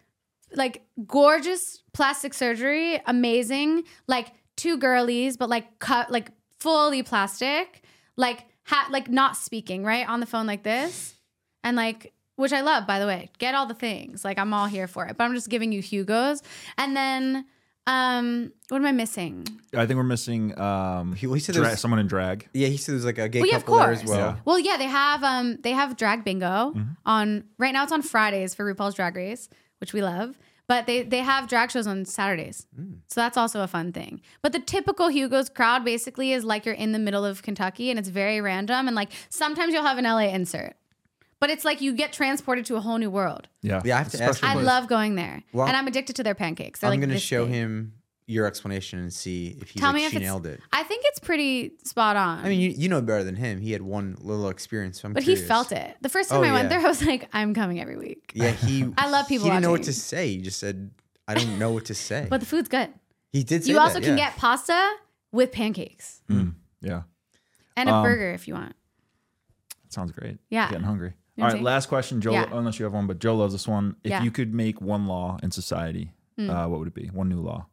like 0.55 0.83
gorgeous 1.07 1.83
plastic 1.93 2.33
surgery, 2.33 3.01
amazing. 3.07 3.83
Like 4.07 4.29
two 4.57 4.79
girlies, 4.79 5.37
but 5.37 5.49
like 5.51 5.79
cut 5.81 6.11
like 6.11 6.31
fully 6.61 7.03
plastic, 7.03 7.83
like 8.17 8.47
ha- 8.65 8.89
like 8.91 9.11
not 9.11 9.37
speaking, 9.37 9.85
right? 9.85 10.09
On 10.09 10.21
the 10.21 10.27
phone 10.27 10.47
like 10.47 10.63
this. 10.63 11.17
And 11.65 11.77
like 11.77 12.13
which 12.37 12.53
I 12.53 12.61
love, 12.63 12.87
by 12.87 12.99
the 12.99 13.07
way. 13.07 13.31
Get 13.39 13.55
all 13.55 13.67
the 13.67 13.75
things. 13.75 14.25
Like 14.25 14.39
I'm 14.39 14.53
all 14.55 14.67
here 14.67 14.87
for 14.89 15.07
it. 15.07 15.17
But 15.17 15.25
I'm 15.25 15.35
just 15.35 15.49
giving 15.49 15.73
you 15.73 15.81
Hugo's. 15.83 16.43
And 16.79 16.97
then 16.97 17.45
um 17.87 18.51
what 18.71 18.79
am 18.79 18.87
I 18.87 18.93
missing? 18.93 19.47
I 19.77 19.85
think 19.87 19.99
we're 19.99 20.05
missing 20.05 20.59
um, 20.59 21.15
He- 21.15 21.29
he 21.29 21.39
said 21.39 21.55
dra- 21.55 21.65
there's- 21.65 21.81
someone 21.81 22.01
in 22.01 22.07
drag. 22.07 22.49
Yeah, 22.55 22.69
he 22.69 22.77
said 22.79 22.95
there's 22.95 23.05
like 23.05 23.19
a 23.19 23.29
gay 23.29 23.41
Well, 23.41 23.49
yeah, 23.51 23.57
of 23.57 23.65
couple 23.67 23.79
there 23.79 23.91
as 23.93 24.05
well. 24.05 24.17
Yeah. 24.19 24.37
Well, 24.45 24.59
yeah, 24.59 24.77
they 24.79 24.87
have 24.87 25.23
um 25.23 25.59
they 25.63 25.73
have 25.73 25.97
drag 25.97 26.25
bingo 26.25 26.73
Mm-hmm. 26.75 26.83
on 27.05 27.45
right 27.59 27.73
now 27.73 27.83
it's 27.83 27.93
on 27.93 28.03
Fridays 28.03 28.55
for 28.55 28.65
RuPaul's 28.75 28.95
Drag 28.95 29.15
Race, 29.17 29.49
which 29.79 29.93
we 29.93 30.01
love. 30.03 30.39
But 30.67 30.87
they 30.87 31.03
they 31.03 31.19
have 31.19 31.47
drag 31.47 31.71
shows 31.71 31.87
on 31.87 32.07
Saturdays. 32.07 32.67
Mm. 32.81 33.01
So 33.09 33.21
that's 33.21 33.37
also 33.37 33.61
a 33.63 33.67
fun 33.69 33.93
thing. 33.93 34.23
But 34.41 34.53
the 34.53 34.61
typical 34.61 35.09
Hugo's 35.09 35.51
crowd 35.51 35.85
basically 35.85 36.33
is 36.33 36.43
like 36.43 36.65
you're 36.65 36.75
in 36.75 36.93
the 36.93 36.99
middle 36.99 37.23
of 37.25 37.43
Kentucky 37.43 37.91
and 37.91 37.99
it's 37.99 38.09
very 38.09 38.41
random 38.41 38.87
and 38.87 38.97
like 38.97 39.11
sometimes 39.29 39.75
you'll 39.75 39.83
have 39.85 39.99
an 39.99 40.05
LA 40.05 40.29
insert. 40.33 40.75
But 41.45 41.51
it's 41.51 41.65
like 41.65 41.83
you 41.83 41.93
get 41.93 42.11
transported 42.15 42.65
to 42.67 42.77
a 42.77 42.81
whole 42.81 42.97
new 42.97 43.11
world. 43.11 43.49
Yeah. 43.61 43.83
Yeah, 43.85 43.97
I 43.97 43.99
have 43.99 44.11
to 44.13 44.23
ask 44.23 44.41
you 44.41 44.49
I 44.49 44.55
place. 44.55 44.65
love 44.67 44.89
going 44.89 45.15
there. 45.15 45.43
Well, 45.53 45.67
and 45.67 45.77
I'm 45.77 45.87
addicted 45.87 46.17
to 46.17 46.23
their 46.23 46.35
pancakes. 46.35 46.81
They're 46.81 46.89
I'm 46.89 46.93
like 46.93 47.01
gonna 47.01 47.13
this 47.15 47.23
show 47.23 47.45
big. 47.45 47.55
him 47.55 47.93
your 48.27 48.47
explanation 48.47 48.99
and 49.01 49.13
see 49.13 49.59
if 49.61 49.69
he's 49.69 49.81
Tell 49.83 49.91
like 49.91 49.97
me 49.97 50.05
if 50.07 50.13
she 50.13 50.17
it's 50.17 50.23
nailed 50.25 50.47
it. 50.47 50.59
I 50.73 50.83
think 50.85 51.05
it's 51.09 51.19
pretty 51.19 51.75
spot 51.85 52.17
on. 52.17 52.39
I 52.47 52.49
mean, 52.49 52.61
you, 52.61 52.71
you 52.71 52.89
know 52.89 53.03
better 53.03 53.23
than 53.25 53.37
him. 53.37 53.61
He 53.61 53.73
had 53.73 53.83
one 53.83 54.17
little 54.23 54.49
experience. 54.49 55.03
So 55.03 55.09
I'm 55.09 55.13
but 55.13 55.23
curious. 55.25 55.43
he 55.43 55.47
felt 55.47 55.71
it. 55.73 55.95
The 56.01 56.09
first 56.09 56.31
time 56.31 56.41
Oh, 56.41 56.45
I 56.45 56.53
went 56.53 56.71
yeah. 56.71 56.79
there, 56.79 56.87
I 56.87 56.89
was 56.89 57.05
like, 57.05 57.29
I'm 57.35 57.53
coming 57.53 57.79
every 57.79 57.99
week. 57.99 58.33
Yeah, 58.35 58.53
he. 58.53 58.87
I 58.97 59.11
love 59.11 59.29
people 59.29 59.45
He 59.45 59.51
didn't 59.51 59.63
know 59.65 59.71
what 59.73 59.81
watching. 59.81 59.93
to 59.93 60.01
say. 60.01 60.29
He 60.29 60.39
just 60.41 60.59
said, 60.59 60.91
"I 61.29 61.35
don't 61.35 61.59
know 61.59 61.73
what 61.73 61.85
to 61.87 61.95
say." 61.95 62.27
But 62.31 62.41
the 62.41 62.47
food's 62.47 62.71
good. 62.71 62.89
he 63.35 63.45
did. 63.45 63.65
Say 63.65 63.73
You 63.73 63.79
also 63.79 64.01
that, 64.01 64.05
can 64.07 64.17
yeah. 64.17 64.31
get 64.31 64.39
pasta 64.39 64.95
with 65.31 65.53
pancakes 65.53 66.23
Mm, 66.31 66.55
yeah. 66.81 67.03
and 67.77 67.91
a 67.91 67.95
Um, 67.97 68.03
burger 68.05 68.31
if 68.33 68.49
you 68.49 68.55
want. 68.55 68.75
Sounds 69.91 70.11
great. 70.13 70.39
Yeah. 70.49 70.71
Getting 70.71 70.87
hungry. 70.87 71.13
You 71.37 71.43
All 71.45 71.51
know 71.51 71.57
what 71.57 71.65
last 71.65 71.87
question, 71.89 72.21
Joe. 72.21 72.33
Yeah. 72.33 72.49
Unless 72.53 72.79
you 72.79 72.85
have 72.85 72.93
one, 72.93 73.07
but 73.09 73.19
Joe 73.19 73.35
loves 73.37 73.53
this 73.55 73.67
one. 73.67 73.97
If 74.05 74.11
Yeah. 74.11 74.23
you 74.23 74.31
could 74.31 74.55
make 74.55 74.81
one 74.81 75.07
law 75.07 75.39
in 75.43 75.51
society, 75.51 76.13
Hmm. 76.37 76.49
uh, 76.51 76.69
what 76.69 76.79
would 76.79 76.89
it 76.89 76.95
be? 76.95 77.09
One 77.09 77.29
new 77.29 77.41
law. 77.41 77.67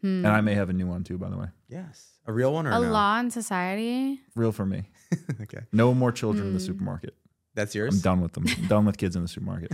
Hmm. 0.00 0.24
And 0.24 0.28
I 0.28 0.40
may 0.42 0.54
have 0.54 0.68
a 0.68 0.72
new 0.74 0.86
one 0.86 1.02
too, 1.04 1.16
by 1.18 1.30
the 1.30 1.36
way. 1.38 1.46
Yes, 1.68 2.18
a 2.26 2.32
real 2.32 2.52
one 2.52 2.66
or 2.66 2.70
A 2.72 2.80
no? 2.80 2.90
law 2.90 3.18
in 3.20 3.30
society. 3.30 4.20
Real 4.34 4.52
for 4.52 4.66
me. 4.66 4.90
okay, 5.42 5.60
No 5.72 5.94
more 5.94 6.12
children 6.12 6.48
in 6.48 6.52
the 6.52 6.58
Hmm. 6.60 6.66
supermarket. 6.66 7.16
that's 7.54 7.74
yours. 7.74 7.94
I'm 7.94 8.00
done 8.00 8.20
with 8.20 8.32
them. 8.32 8.44
I'm 8.48 8.66
done 8.68 8.84
with 8.84 8.98
kids 8.98 9.16
in 9.16 9.22
the 9.22 9.28
supermarket. 9.28 9.72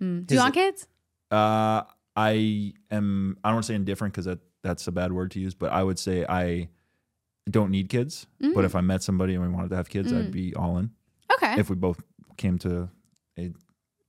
Hmm. 0.00 0.22
Do 0.22 0.34
you 0.34 0.38
Is 0.40 0.42
want 0.42 0.54
kids? 0.54 0.88
Uh, 1.30 1.82
I 2.16 2.72
am. 2.90 3.36
I 3.44 3.50
don't 3.50 3.56
want 3.56 3.64
to 3.66 3.68
say 3.68 3.74
indifferent 3.76 4.14
because 4.14 4.24
that 4.24 4.38
that's 4.62 4.86
a 4.88 4.92
bad 4.92 5.12
word 5.12 5.30
to 5.32 5.40
use, 5.40 5.54
but 5.54 5.70
I 5.70 5.82
would 5.84 5.98
say 5.98 6.24
I 6.28 6.70
don't 7.48 7.70
need 7.70 7.88
kids. 7.88 8.26
Mm. 8.42 8.54
But 8.54 8.64
if 8.64 8.74
I 8.74 8.80
met 8.80 9.02
somebody 9.02 9.34
and 9.34 9.42
we 9.42 9.48
wanted 9.48 9.68
to 9.70 9.76
have 9.76 9.88
kids, 9.88 10.12
I'd 10.12 10.28
Mm. 10.28 10.32
be 10.32 10.54
all 10.54 10.78
in. 10.78 10.90
Okay. 11.34 11.58
If 11.58 11.68
we 11.70 11.76
both 11.76 12.00
came 12.36 12.58
to 12.60 12.88
a 13.38 13.52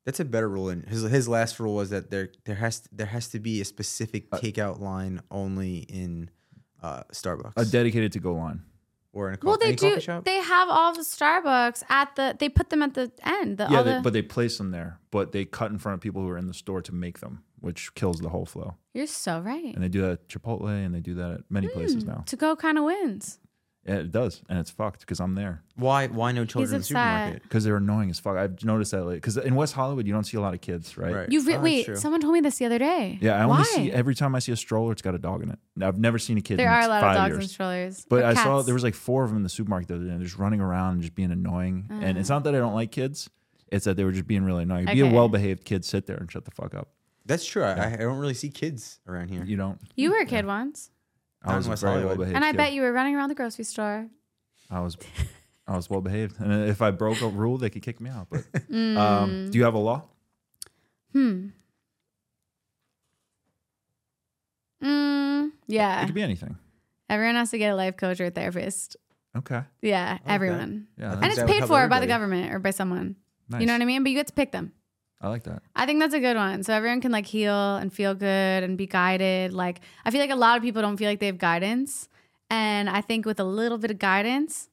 That's 0.06 0.20
a 0.20 0.26
better 0.26 0.50
rule. 0.50 0.70
And 0.70 0.86
his 0.88 1.04
his 1.04 1.28
last 1.28 1.60
rule 1.60 1.76
was 1.76 1.90
that 1.92 2.10
there 2.12 2.30
there 2.46 2.56
has 2.56 2.84
there 2.92 3.08
has 3.08 3.28
to 3.30 3.40
be 3.40 3.62
a 3.62 3.66
specific 3.66 4.28
Uh, 4.32 4.38
takeout 4.40 4.80
line 4.80 5.22
only 5.30 5.80
in 5.80 6.30
uh, 6.82 7.04
Starbucks 7.14 7.54
a 7.58 7.66
dedicated 7.66 8.12
to 8.14 8.20
go 8.20 8.34
line. 8.34 8.62
or 9.12 9.28
in 9.28 9.34
a 9.34 9.38
co- 9.38 9.48
well, 9.50 9.58
they 9.58 9.68
any 9.68 9.76
do. 9.76 10.00
shop. 10.00 10.24
They 10.24 10.40
have 10.42 10.70
all 10.70 10.94
the 10.94 11.02
Starbucks 11.04 11.84
at 11.90 12.16
the. 12.16 12.36
They 12.40 12.48
put 12.50 12.70
them 12.70 12.82
at 12.82 12.94
the 12.94 13.12
end. 13.24 13.58
The, 13.58 13.68
Yeah, 13.70 13.78
all 13.78 13.84
they, 13.84 13.94
the, 13.96 14.02
but 14.02 14.14
they 14.14 14.22
place 14.22 14.58
them 14.58 14.72
there, 14.72 15.00
but 15.12 15.32
they 15.32 15.46
cut 15.46 15.72
in 15.72 15.78
front 15.80 15.96
of 15.96 16.02
people 16.02 16.22
who 16.22 16.30
are 16.30 16.38
in 16.38 16.48
the 16.48 16.54
store 16.54 16.82
to 16.84 16.94
make 16.94 17.20
them, 17.20 17.44
which 17.60 17.94
kills 17.96 18.20
the 18.22 18.30
whole 18.30 18.46
flow. 18.46 18.76
you're 18.94 19.08
so 19.08 19.40
right. 19.42 19.74
And 19.76 19.84
they 19.84 19.90
do 19.90 20.02
that 20.02 20.12
at 20.12 20.28
Chipotle, 20.30 20.70
and 20.86 20.94
they 20.96 21.02
do 21.02 21.16
that 21.16 21.32
at 21.32 21.42
many 21.50 21.68
places 21.68 22.04
Hmm. 22.04 22.10
now. 22.10 22.24
To 22.28 22.36
go 22.38 22.56
kind 22.56 22.78
of 22.78 22.84
wins. 22.86 23.40
Yeah, 23.90 23.96
it 24.02 24.12
does, 24.12 24.42
and 24.50 24.60
it's 24.60 24.70
fucked 24.70 25.02
because 25.02 25.20
I'm 25.20 25.34
there 25.36 25.64
why 25.80 26.08
why 26.08 26.32
no 26.32 26.46
children 26.46 26.68
in 26.68 26.72
the 26.72 26.78
upset. 26.78 26.88
supermarket? 26.88 27.44
because 27.44 27.64
they're 27.64 27.78
annoying 27.78 28.10
as 28.10 28.20
fuck. 28.20 28.38
I've 28.38 28.64
noticed 28.64 28.92
that 28.92 29.06
because 29.10 29.38
in 29.38 29.56
West 29.56 29.74
Hollywood 29.74 30.06
you 30.06 30.14
don't 30.14 30.26
see 30.26 30.38
a 30.38 30.42
lot 30.42 30.54
of 30.54 30.62
kids, 30.62 30.98
right? 30.98 31.14
Right. 31.14 31.32
You 31.32 31.40
re- 31.42 31.50
Oh, 31.50 31.52
that's 31.54 31.64
wait. 31.64 31.86
true. 31.86 31.96
Someone 31.96 32.22
told 32.22 32.34
me 32.34 32.42
this 32.42 32.58
the 32.58 32.66
other 32.66 32.78
day. 32.78 33.18
Yeah, 33.22 33.40
I 33.40 33.44
only 33.44 33.58
Why? 33.58 33.64
see 33.64 33.92
every 33.92 34.14
time 34.14 34.36
I 34.36 34.40
see 34.40 34.52
a 34.52 34.56
stroller, 34.56 34.92
it's 34.92 35.02
got 35.02 35.16
a 35.16 35.18
dog 35.18 35.42
in 35.42 35.50
it. 35.50 35.60
I've 35.82 35.98
never 35.98 36.20
seen 36.20 36.38
a 36.38 36.42
kid. 36.42 36.60
There 36.60 36.68
in 36.68 36.74
are 36.74 36.82
a 36.82 36.88
lot 36.88 37.04
of 37.04 37.10
five 37.10 37.16
dogs 37.16 37.30
years. 37.32 37.44
and 37.46 37.50
strollers. 37.50 38.06
But 38.10 38.24
Or 38.24 38.26
I 38.28 38.34
saw 38.36 38.58
cats. 38.58 38.66
there 38.66 38.76
was 38.76 38.84
like 38.84 38.96
four 38.96 39.24
of 39.24 39.30
them 39.30 39.38
in 39.38 39.44
the 39.44 39.50
supermarket 39.50 39.88
the 39.88 39.96
other 39.96 40.04
day, 40.06 40.12
and 40.12 40.20
they're 40.20 40.28
just 40.28 40.38
running 40.38 40.62
around 40.62 40.94
and 40.94 41.02
just 41.02 41.16
being 41.16 41.32
annoying. 41.32 41.88
And 41.90 42.18
it's 42.18 42.30
uh-huh. 42.30 42.40
not 42.40 42.44
that 42.46 42.56
I 42.56 42.60
don't 42.60 42.76
like 42.76 42.92
kids; 42.92 43.30
it's 43.72 43.86
that 43.86 43.98
they 43.98 44.04
were 44.04 44.12
just 44.12 44.28
being 44.28 44.44
really 44.44 44.64
annoying. 44.64 44.86
Be 44.86 45.00
a 45.02 45.06
Okay. 45.06 45.14
well-behaved 45.16 45.66
kid, 45.66 45.84
sit 45.86 46.06
there 46.06 46.18
and 46.18 46.32
shut 46.32 46.46
the 46.46 46.52
fuck 46.52 46.76
up. 46.76 46.90
That's 47.26 47.46
true. 47.46 47.64
I, 47.64 47.94
I 47.94 47.98
don't 47.98 48.18
really 48.18 48.34
see 48.34 48.50
kids 48.50 49.00
around 49.08 49.30
here. 49.30 49.44
You 49.44 49.56
don't. 49.56 49.80
You 49.96 50.12
were 50.12 50.18
a 50.20 50.26
kid 50.26 50.46
once. 50.46 50.90
I 51.44 51.56
was 51.56 51.66
in 51.66 51.70
West 51.70 51.82
very 51.82 51.94
Hollywood. 51.94 52.10
well 52.18 52.26
behaved. 52.26 52.36
And 52.36 52.46
I 52.46 52.52
kid. 52.52 52.58
bet 52.58 52.74
you 52.74 52.82
were 52.82 52.92
running 52.92 53.16
around 53.16 53.30
the 53.30 53.36
grocery 53.36 53.64
store. 53.66 54.08
I 54.70 54.82
was 54.82 54.98
I 55.68 55.76
was 55.76 55.90
well 55.90 56.02
behaved. 56.02 56.40
And 56.40 56.68
if 56.70 56.82
I 56.82 56.92
broke 56.92 57.22
a 57.22 57.28
rule, 57.28 57.58
they 57.58 57.70
could 57.70 57.82
kick 57.82 58.00
me 58.02 58.10
out. 58.10 58.28
But 58.30 58.44
Mm. 58.70 58.98
um, 58.98 59.52
do 59.52 59.58
you 59.58 59.64
have 59.64 59.74
a 59.76 59.80
law? 59.80 60.04
Hmm. 61.14 61.48
Mm, 64.84 65.52
yeah. 65.68 66.02
It 66.02 66.06
could 66.06 66.16
be 66.16 66.22
anything. 66.24 66.58
Everyone 67.10 67.36
has 67.36 67.52
to 67.52 67.58
get 67.58 67.72
a 67.72 67.76
life 67.76 67.98
coach 67.98 68.20
or 68.22 68.26
a 68.26 68.32
therapist. 68.32 68.96
Okay. 69.38 69.62
Yeah, 69.82 70.18
everyone. 70.26 70.88
Yeah, 70.98 71.14
And 71.14 71.26
it's 71.26 71.36
that 71.38 71.46
would 71.46 71.52
paid 71.52 71.60
cover 71.62 71.68
for 71.68 71.88
by 71.88 72.00
the 72.00 72.06
everybody. 72.06 72.08
government 72.08 72.54
or 72.54 72.60
by 72.60 72.72
someone. 72.72 73.16
nice. 73.50 73.62
You 73.62 73.68
know 73.68 73.74
what 73.74 73.82
I 73.82 73.86
mean? 73.86 74.04
But 74.04 74.12
you 74.12 74.16
get 74.18 74.28
to 74.28 74.34
pick 74.34 74.52
them. 74.52 74.74
I 75.22 75.28
like 75.30 75.44
that. 75.44 75.62
I 75.76 75.86
think 75.86 76.00
that's 76.00 76.14
a 76.14 76.20
good 76.20 76.38
one. 76.38 76.64
So 76.64 76.74
everyone 76.74 77.02
can 77.02 77.12
like 77.12 77.26
heal 77.26 77.76
and 77.76 77.92
feel 77.92 78.14
good 78.16 78.64
and 78.64 78.78
be 78.78 78.88
guided. 78.88 79.54
Like 79.54 79.82
I 80.06 80.12
feel 80.12 80.22
like 80.22 80.30
a 80.30 80.36
lot 80.36 80.56
of 80.58 80.64
people 80.64 80.82
don't 80.82 80.98
feel 80.98 81.10
like 81.10 81.20
they 81.20 81.26
have 81.26 81.38
guidance. 81.38 82.08
And 82.50 82.90
I 82.90 83.02
think 83.02 83.26
with 83.26 83.40
a 83.40 83.44
little 83.44 83.78
bit 83.78 83.92
of 83.92 84.00
guidance, 84.00 84.70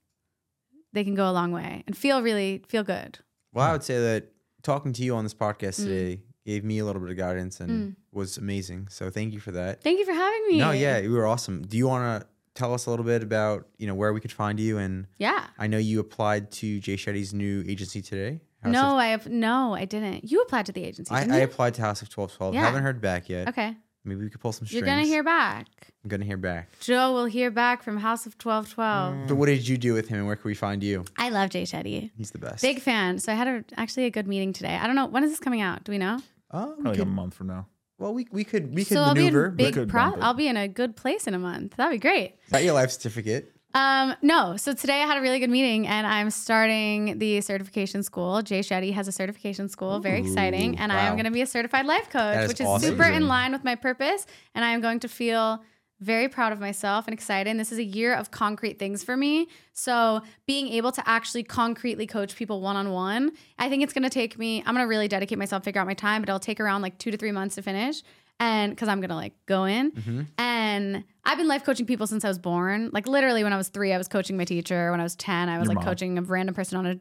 they 0.93 1.05
can 1.05 1.15
go 1.15 1.29
a 1.29 1.33
long 1.33 1.53
way 1.53 1.83
and 1.87 1.97
feel 1.97 2.23
really 2.23 2.63
feel 2.69 2.83
good. 2.85 3.19
Well, 3.53 3.69
I 3.69 3.73
would 3.73 3.83
say 3.83 3.99
that 3.99 4.29
talking 4.63 4.93
to 4.95 5.03
you 5.03 5.15
on 5.17 5.25
this 5.25 5.35
podcast 5.35 5.81
Mm. 5.81 5.85
today 5.85 6.23
gave 6.45 6.63
me 6.65 6.79
a 6.79 6.85
little 6.85 7.03
bit 7.03 7.11
of 7.11 7.17
guidance 7.17 7.59
and 7.61 7.97
was 8.13 8.39
amazing. 8.39 8.87
So 8.89 9.11
thank 9.11 9.33
you 9.35 9.41
for 9.41 9.51
that. 9.53 9.83
Thank 9.83 9.99
you 9.99 10.05
for 10.07 10.13
having 10.13 10.47
me. 10.49 10.59
No, 10.59 10.71
yeah, 10.71 10.99
you 10.99 11.11
were 11.13 11.27
awesome. 11.27 11.63
Do 11.63 11.77
you 11.77 11.89
want 11.89 12.23
to 12.23 12.29
tell 12.55 12.73
us 12.73 12.87
a 12.87 12.91
little 12.91 13.05
bit 13.05 13.23
about 13.23 13.67
you 13.79 13.87
know 13.87 13.95
where 13.95 14.13
we 14.13 14.21
could 14.21 14.33
find 14.33 14.59
you? 14.61 14.79
And 14.79 15.07
Yeah. 15.19 15.47
I 15.59 15.67
know 15.67 15.79
you 15.79 15.99
applied 16.01 16.51
to 16.53 16.79
Jay 16.81 16.95
Shetty's 16.97 17.35
new 17.35 17.65
agency 17.67 18.01
today. 18.01 18.41
House 18.63 18.73
no, 18.73 18.81
of- 18.93 18.95
I 18.95 19.07
have 19.09 19.27
no, 19.29 19.75
I 19.75 19.85
didn't. 19.85 20.31
You 20.31 20.43
applied 20.43 20.67
to 20.67 20.73
the 20.73 20.85
agency. 20.85 21.15
I, 21.15 21.21
didn't 21.21 21.35
I 21.35 21.39
you? 21.39 21.45
applied 21.45 21.75
to 21.75 21.83
House 21.83 22.03
of 22.03 22.09
Twelve 22.09 22.35
Twelve. 22.35 22.55
Yeah. 22.55 22.65
Haven't 22.65 22.83
heard 22.83 23.01
back 23.01 23.29
yet. 23.29 23.49
okay. 23.49 23.77
Maybe 24.05 24.23
we 24.23 24.31
could 24.31 24.41
pull 24.41 24.53
some 24.53 24.67
strings. 24.69 24.81
You're 24.81 24.87
gonna 24.87 25.05
hear 25.07 25.25
back. 25.25 25.67
I'm 26.05 26.09
gonna 26.09 26.25
hear 26.25 26.37
back. 26.37 26.69
Joe 26.79 27.13
will 27.13 27.25
hear 27.25 27.51
back 27.51 27.83
from 27.83 27.97
House 27.97 28.25
of 28.25 28.39
Twelve 28.39 28.71
Twelve. 28.71 29.27
But 29.27 29.35
what 29.35 29.47
did 29.47 29.67
you 29.67 29.77
do 29.77 29.95
with 29.95 30.07
him, 30.09 30.19
and 30.19 30.27
where 30.29 30.37
can 30.37 30.49
we 30.49 30.55
find 30.55 30.81
you? 30.83 31.05
I 31.19 31.29
love 31.31 31.51
Jay 31.51 31.65
Shetty. 31.65 32.11
He's 32.17 32.31
the 32.31 32.39
best. 32.39 32.63
Big 32.63 32.81
fan. 32.81 33.19
So 33.19 33.33
I 33.33 33.35
had 33.35 33.49
a, 33.49 33.65
actually 33.77 34.05
a 34.05 34.11
good 34.11 34.29
meeting 34.29 34.53
today. 34.53 34.77
I 34.77 34.87
don't 34.87 34.95
know 34.95 35.07
when 35.07 35.25
is 35.25 35.31
this 35.33 35.41
coming 35.41 35.61
out. 35.61 35.83
Do 35.83 35.91
we 35.91 35.99
know? 35.99 36.19
Oh, 36.53 36.67
we 36.77 36.83
Probably 36.83 36.91
like 36.93 36.99
a 37.01 37.05
month 37.05 37.35
from 37.35 37.49
now. 37.49 37.67
well, 37.99 38.15
we 38.15 38.29
we 38.31 38.45
could 38.45 38.73
we 38.73 38.85
could 38.85 38.95
so 38.97 39.03
I'll 39.03 39.13
be 39.15 39.23
maneuver. 39.25 39.47
in 39.47 39.57
big 39.57 39.75
could 39.75 39.89
pro. 39.89 40.15
I'll 40.21 40.35
be 40.35 40.47
in 40.47 40.57
a 40.57 40.69
good 40.69 40.95
place 40.95 41.27
in 41.27 41.35
a 41.35 41.39
month. 41.41 41.75
That'd 41.75 41.91
be 41.91 41.99
great. 41.99 42.37
got 42.53 42.63
your 42.63 42.75
life 42.75 42.93
certificate. 42.93 43.56
Um, 43.77 44.15
no. 44.23 44.57
So 44.57 44.73
today 44.73 45.03
I 45.03 45.07
had 45.07 45.19
a 45.19 45.21
really 45.21 45.39
good 45.39 45.51
meeting 45.51 45.87
and 45.87 46.07
I'm 46.07 46.31
starting 46.31 47.19
the 47.19 47.43
certification 47.43 48.03
school. 48.03 48.41
Jay 48.41 48.61
Shetty 48.61 48.91
has 48.95 49.07
a 49.07 49.13
certification 49.13 49.69
school. 49.69 50.01
Very 50.01 50.19
exciting. 50.21 50.79
And 50.79 50.91
I 50.91 51.03
am 51.03 51.13
going 51.13 51.27
to 51.27 51.31
be 51.31 51.43
a 51.43 51.47
certified 51.47 51.85
life 51.85 52.09
coach, 52.09 52.39
is 52.39 52.49
which 52.49 52.61
is 52.63 52.67
awesome. 52.67 52.89
super 52.89 53.05
in 53.05 53.29
line 53.29 53.53
with 53.53 53.65
my 53.65 53.75
purpose. 53.75 54.27
And 54.55 54.65
I 54.65 54.71
am 54.71 54.81
going 54.81 55.01
to 55.01 55.09
feel 55.09 55.63
very 56.01 56.27
proud 56.27 56.55
of 56.55 56.59
myself 56.59 57.07
and 57.07 57.13
excited. 57.13 57.51
And 57.51 57.61
this 57.61 57.71
is 57.71 57.77
a 57.79 57.85
year 57.85 58.15
of 58.15 58.31
concrete 58.31 58.79
things 58.79 59.05
for 59.05 59.15
me. 59.15 59.47
So 59.75 60.23
being 60.47 60.69
able 60.69 60.93
to 60.93 61.07
actually 61.07 61.43
concretely 61.43 62.07
coach 62.07 62.35
people 62.35 62.63
one 62.63 62.77
on 62.77 62.93
one, 62.93 63.33
I 63.59 63.69
think 63.69 63.83
it's 63.83 63.93
going 63.93 64.05
to 64.05 64.11
take 64.11 64.39
me, 64.39 64.63
I'm 64.65 64.75
going 64.75 64.85
to 64.85 64.89
really 64.89 65.09
dedicate 65.09 65.37
myself, 65.37 65.65
figure 65.65 65.83
out 65.83 65.87
my 65.87 65.95
time, 65.95 66.23
but 66.23 66.31
it'll 66.31 66.39
take 66.39 66.61
around 66.61 66.81
like 66.81 66.97
two 66.97 67.11
to 67.11 67.19
three 67.19 67.33
months 67.33 67.57
to 67.57 67.63
finish. 67.63 68.03
And 68.39 68.73
because 68.73 68.89
I'm 68.89 69.01
to 69.01 69.15
like 69.15 69.33
go 69.47 69.65
in. 69.65 69.93
Mm-hmm. 69.93 70.23
And 70.37 71.05
I've 71.25 71.39
been 71.39 71.49
life 71.49 71.65
coaching 71.65 71.87
people 71.87 72.07
since 72.07 72.25
I 72.25 72.29
was 72.29 72.39
born. 72.39 72.91
Like 72.93 73.07
literally 73.07 73.43
when 73.43 73.53
I 73.53 73.57
was 73.57 73.69
three, 73.69 73.93
I 73.93 73.99
was 73.99 74.09
coaching 74.09 74.37
my 74.37 74.45
teacher. 74.45 74.91
When 74.91 75.01
I 75.01 75.03
was 75.03 75.17
10, 75.17 75.49
I 75.49 75.59
was 75.59 75.67
Your 75.67 75.75
like 75.75 75.77
mom. 75.77 75.85
coaching 75.85 76.19
a 76.19 76.23
random 76.23 76.55
person 76.55 76.77
on 76.79 76.87
a, 76.87 77.01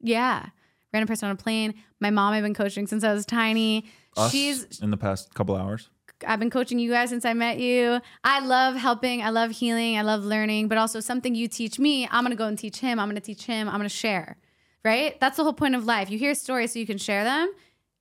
yeah, 0.00 0.46
random 0.92 1.08
person 1.08 1.28
on 1.28 1.34
a 1.34 1.36
plane. 1.36 1.74
My 2.00 2.10
mom 2.10 2.32
I've 2.32 2.44
been 2.44 2.54
coaching 2.54 2.86
since 2.86 3.02
I 3.02 3.12
was 3.12 3.26
tiny. 3.26 3.86
Us 4.16 4.30
She's 4.30 4.80
in 4.80 4.90
the 4.90 4.96
past 4.96 5.34
couple 5.34 5.56
hours. 5.56 5.90
I've 6.26 6.38
been 6.38 6.50
coaching 6.50 6.78
you 6.78 6.90
guys 6.90 7.10
since 7.10 7.24
I 7.24 7.34
met 7.34 7.58
you. 7.58 8.00
I 8.24 8.40
love 8.40 8.76
helping. 8.76 9.22
I 9.22 9.30
love 9.30 9.50
healing. 9.50 9.98
I 9.98 10.02
love 10.02 10.24
learning, 10.24 10.68
but 10.68 10.78
also 10.78 11.00
something 11.00 11.34
you 11.34 11.48
teach 11.48 11.78
me, 11.78 12.08
I'm 12.10 12.24
to 12.26 12.36
go 12.36 12.46
and 12.46 12.58
teach 12.58 12.78
him. 12.78 12.98
I'm 12.98 13.14
to 13.14 13.20
teach 13.20 13.44
him. 13.44 13.68
I'm 13.68 13.82
to 13.82 13.88
share. 13.88 14.38
Right? 14.84 15.18
That's 15.20 15.36
the 15.36 15.42
whole 15.42 15.52
point 15.52 15.74
of 15.74 15.84
life. 15.84 16.10
You 16.10 16.18
hear 16.18 16.34
stories 16.34 16.72
so 16.72 16.78
you 16.78 16.86
can 16.86 16.96
share 16.96 17.24
them, 17.24 17.52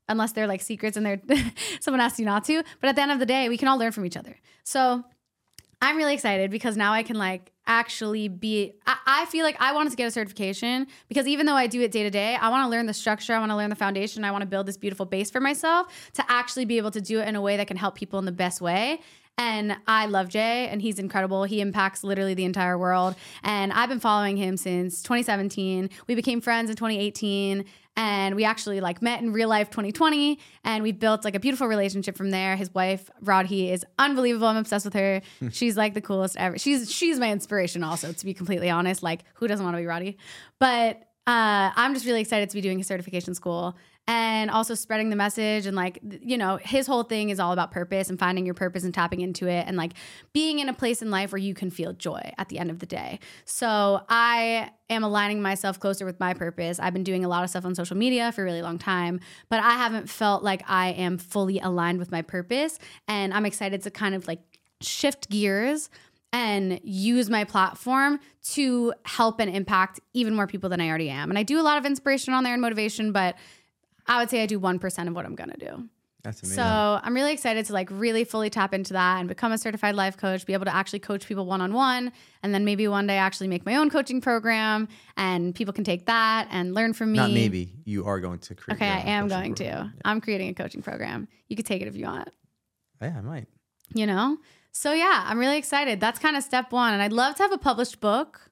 unless 0.07 0.31
they're 0.33 0.47
like 0.47 0.61
secrets 0.61 0.97
and 0.97 1.05
they're 1.05 1.21
someone 1.79 2.01
asks 2.01 2.19
you 2.19 2.25
not 2.25 2.43
to. 2.45 2.63
But 2.79 2.89
at 2.89 2.95
the 2.95 3.01
end 3.01 3.11
of 3.11 3.19
the 3.19 3.25
day, 3.25 3.49
we 3.49 3.57
can 3.57 3.67
all 3.67 3.77
learn 3.77 3.91
from 3.91 4.05
each 4.05 4.17
other. 4.17 4.37
So 4.63 5.03
I'm 5.81 5.97
really 5.97 6.13
excited 6.13 6.51
because 6.51 6.77
now 6.77 6.93
I 6.93 7.03
can 7.03 7.17
like 7.17 7.51
actually 7.67 8.27
be. 8.27 8.73
I, 8.85 8.97
I 9.05 9.25
feel 9.25 9.43
like 9.43 9.57
I 9.59 9.73
wanted 9.73 9.89
to 9.91 9.95
get 9.95 10.07
a 10.07 10.11
certification 10.11 10.87
because 11.07 11.27
even 11.27 11.45
though 11.45 11.55
I 11.55 11.67
do 11.67 11.81
it 11.81 11.91
day 11.91 12.03
to 12.03 12.09
day, 12.09 12.35
I 12.35 12.49
want 12.49 12.65
to 12.65 12.69
learn 12.69 12.85
the 12.85 12.93
structure. 12.93 13.33
I 13.33 13.39
want 13.39 13.51
to 13.51 13.55
learn 13.55 13.69
the 13.69 13.75
foundation. 13.75 14.23
I 14.23 14.31
want 14.31 14.41
to 14.41 14.47
build 14.47 14.65
this 14.65 14.77
beautiful 14.77 15.05
base 15.05 15.29
for 15.29 15.39
myself 15.39 15.87
to 16.13 16.23
actually 16.27 16.65
be 16.65 16.77
able 16.77 16.91
to 16.91 17.01
do 17.01 17.19
it 17.19 17.27
in 17.27 17.35
a 17.35 17.41
way 17.41 17.57
that 17.57 17.67
can 17.67 17.77
help 17.77 17.95
people 17.95 18.19
in 18.19 18.25
the 18.25 18.31
best 18.31 18.61
way. 18.61 19.01
And 19.37 19.75
I 19.85 20.05
love 20.05 20.29
Jay, 20.29 20.67
and 20.69 20.81
he's 20.81 20.97
incredible. 20.97 21.43
He 21.43 21.59
impacts 21.59 22.03
literally 22.03 22.33
the 22.33 22.45
entire 22.45 22.77
world. 22.77 23.15
And 23.43 23.73
I've 23.73 23.89
been 23.89 23.99
following 23.99 24.37
him 24.37 24.55
since 24.55 25.01
2017. 25.01 25.89
We 26.07 26.15
became 26.15 26.39
friends 26.39 26.69
in 26.69 26.75
2018 26.75 27.65
and 27.97 28.35
we 28.35 28.43
actually 28.43 28.81
like 28.81 29.01
met 29.01 29.21
in 29.21 29.31
real 29.31 29.47
life 29.47 29.69
2020 29.69 30.37
and 30.65 30.83
we 30.83 30.91
built 30.91 31.23
like 31.23 31.33
a 31.33 31.39
beautiful 31.39 31.67
relationship 31.67 32.17
from 32.17 32.29
there. 32.29 32.57
His 32.57 32.73
wife 32.73 33.09
Radhi 33.23 33.71
is 33.71 33.85
unbelievable. 33.97 34.47
I'm 34.47 34.57
obsessed 34.57 34.83
with 34.83 34.95
her. 34.95 35.21
She's 35.51 35.77
like 35.77 35.93
the 35.93 36.01
coolest 36.01 36.35
ever. 36.35 36.57
She's 36.57 36.91
she's 36.91 37.19
my 37.19 37.31
inspiration 37.31 37.83
also 37.83 38.11
to 38.11 38.25
be 38.25 38.33
completely 38.33 38.69
honest. 38.69 39.01
Like 39.01 39.23
who 39.35 39.47
doesn't 39.47 39.63
want 39.63 39.77
to 39.77 39.81
be 39.81 39.87
Radhi 39.87 40.17
but 40.59 41.01
uh, 41.27 41.71
i'm 41.75 41.93
just 41.93 42.05
really 42.05 42.21
excited 42.21 42.49
to 42.49 42.55
be 42.55 42.61
doing 42.61 42.77
his 42.77 42.87
certification 42.87 43.33
school 43.33 43.75
and 44.07 44.51
also 44.51 44.75
spreading 44.75 45.09
the 45.09 45.15
message 45.15 45.65
and 45.65 45.75
like 45.75 45.99
you 46.21 46.37
know 46.37 46.57
his 46.57 46.85
whole 46.85 47.03
thing 47.03 47.29
is 47.29 47.39
all 47.39 47.51
about 47.51 47.71
purpose 47.71 48.09
and 48.09 48.19
finding 48.19 48.45
your 48.45 48.53
purpose 48.53 48.83
and 48.83 48.93
tapping 48.93 49.21
into 49.21 49.47
it 49.47 49.65
and 49.67 49.77
like 49.77 49.93
being 50.31 50.59
in 50.59 50.69
a 50.69 50.73
place 50.73 51.01
in 51.01 51.09
life 51.09 51.31
where 51.31 51.39
you 51.39 51.53
can 51.53 51.71
feel 51.71 51.93
joy 51.93 52.21
at 52.37 52.49
the 52.49 52.59
end 52.59 52.69
of 52.69 52.79
the 52.79 52.85
day. 52.85 53.19
So 53.45 54.01
i 54.09 54.69
am 54.89 55.03
aligning 55.03 55.41
myself 55.41 55.79
closer 55.79 56.05
with 56.05 56.19
my 56.19 56.33
purpose. 56.35 56.79
I've 56.79 56.93
been 56.93 57.03
doing 57.03 57.25
a 57.25 57.27
lot 57.27 57.43
of 57.43 57.49
stuff 57.49 57.65
on 57.65 57.73
social 57.73 57.97
media 57.97 58.31
for 58.31 58.41
a 58.41 58.45
really 58.45 58.61
long 58.61 58.77
time 58.77 59.19
but 59.49 59.59
i 59.59 59.71
haven't 59.71 60.09
felt 60.09 60.43
like 60.43 60.63
i 60.67 60.89
am 60.89 61.17
fully 61.17 61.59
aligned 61.59 61.99
with 61.99 62.11
my 62.11 62.21
purpose. 62.21 62.77
And 63.07 63.33
i'm 63.33 63.45
excited 63.45 63.81
to 63.83 63.91
kind 63.91 64.13
of 64.13 64.27
like 64.27 64.39
shift 64.81 65.29
gears 65.29 65.89
and 66.35 66.81
use 66.83 67.29
my 67.29 67.45
platform 67.45 68.19
to 68.43 68.93
help 69.05 69.39
and 69.39 69.49
impact 69.55 70.01
even 70.13 70.35
more 70.35 70.47
people 70.47 70.69
than 70.69 70.81
I 70.81 70.89
already 70.89 71.09
am. 71.09 71.29
And 71.29 71.39
I 71.39 71.43
do 71.43 71.61
a 71.61 71.63
lot 71.63 71.77
of 71.77 71.85
inspiration 71.85 72.33
on 72.33 72.43
there 72.43 72.51
and 72.51 72.61
motivation, 72.61 73.13
but 73.13 73.37
I 74.07 74.19
would 74.19 74.29
say 74.29 74.43
I 74.43 74.45
do 74.45 74.59
1% 74.59 75.07
of 75.07 75.15
what 75.15 75.25
I'm 75.25 75.35
going 75.35 75.49
to 75.51 75.57
do. 75.57 75.89
That's 76.23 76.41
amazing. 76.41 76.55
So 76.57 76.99
I'm 77.03 77.13
really 77.13 77.33
excited 77.33 77.65
to 77.67 77.73
like 77.73 77.87
really 77.91 78.23
fully 78.23 78.49
tap 78.49 78.73
into 78.73 78.93
that 78.93 79.19
and 79.19 79.27
become 79.27 79.51
a 79.51 79.59
certified 79.59 79.93
life 79.93 80.17
coach, 80.17 80.43
be 80.47 80.53
able 80.53 80.65
to 80.65 80.73
actually 80.75 80.97
coach 80.99 81.27
people 81.27 81.45
one 81.45 81.61
on 81.61 81.71
one, 81.71 82.11
and 82.41 82.51
then 82.51 82.65
maybe 82.65 82.87
one 82.87 83.05
day 83.05 83.17
actually 83.17 83.47
make 83.47 83.63
my 83.63 83.75
own 83.75 83.91
coaching 83.91 84.21
program 84.21 84.87
and 85.17 85.53
people 85.53 85.71
can 85.71 85.83
take 85.83 86.07
that 86.07 86.47
and 86.49 86.73
learn 86.73 86.93
from 86.93 87.11
me. 87.11 87.17
Not 87.19 87.29
maybe. 87.29 87.73
You 87.85 88.05
are 88.05 88.19
going 88.19 88.39
to 88.39 88.55
create. 88.55 88.75
Okay, 88.77 88.89
I 88.89 89.01
am 89.01 89.27
going 89.27 89.53
program. 89.53 89.91
to. 89.91 89.93
I'm 90.03 90.19
creating 90.19 90.49
a 90.49 90.53
coaching 90.55 90.81
program. 90.81 91.27
You 91.47 91.55
could 91.55 91.67
take 91.67 91.83
it 91.83 91.87
if 91.87 91.95
you 91.95 92.05
want 92.05 92.29
Yeah, 92.99 93.13
I 93.17 93.21
might. 93.21 93.47
you 93.93 94.07
know? 94.07 94.37
So 94.71 94.93
yeah, 94.93 95.25
I'm 95.27 95.37
really 95.37 95.57
excited. 95.59 95.99
That's 95.99 96.17
kind 96.17 96.35
of 96.35 96.43
step 96.43 96.71
one. 96.71 96.91
And 96.93 97.03
I'd 97.03 97.13
love 97.13 97.35
to 97.35 97.43
have 97.43 97.51
a 97.51 97.57
published 97.59 97.99
book 98.01 98.49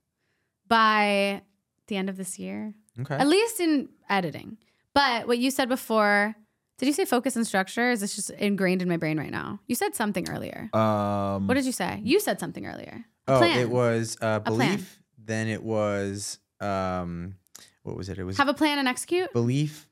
by 0.68 1.42
the 1.88 1.96
end 1.98 2.10
of 2.10 2.18
this 2.18 2.38
year, 2.40 2.74
Okay. 3.00 3.16
at 3.16 3.28
least 3.28 3.60
in 3.60 3.90
editing. 4.10 4.58
But 4.94 5.28
what 5.28 5.38
you 5.40 5.52
said 5.52 5.70
before, 5.70 6.36
did 6.78 6.86
you 6.88 6.94
say 6.94 7.06
focus 7.06 7.36
and 7.36 7.46
structure? 7.46 7.92
Is 7.92 8.02
this 8.02 8.16
just 8.16 8.30
ingrained 8.32 8.82
in 8.82 8.90
my 8.90 8.98
brain 8.98 9.18
right 9.18 9.32
now? 9.32 9.60
You 9.68 9.76
said 9.76 9.96
something 9.96 10.30
earlier. 10.30 10.70
Um, 10.74 11.48
What 11.48 11.56
did 11.56 11.66
you 11.66 11.72
say? 11.72 12.00
You 12.04 12.20
said 12.20 12.40
something 12.40 12.66
earlier. 12.66 13.06
A 13.28 13.34
oh, 13.34 13.38
plan. 13.40 13.60
it 13.60 13.70
was 13.70 14.18
uh, 14.22 14.40
plan. 14.42 14.70
belief. 14.76 15.00
Then 15.18 15.48
it 15.48 15.64
was 15.64 16.40
um, 16.60 17.36
what 17.84 17.96
was 17.96 18.10
it? 18.10 18.18
It 18.18 18.24
was 18.24 18.38
Have 18.38 18.50
a 18.50 18.54
plan 18.54 18.80
and 18.80 18.88
execute. 18.88 19.32
belief, 19.34 19.88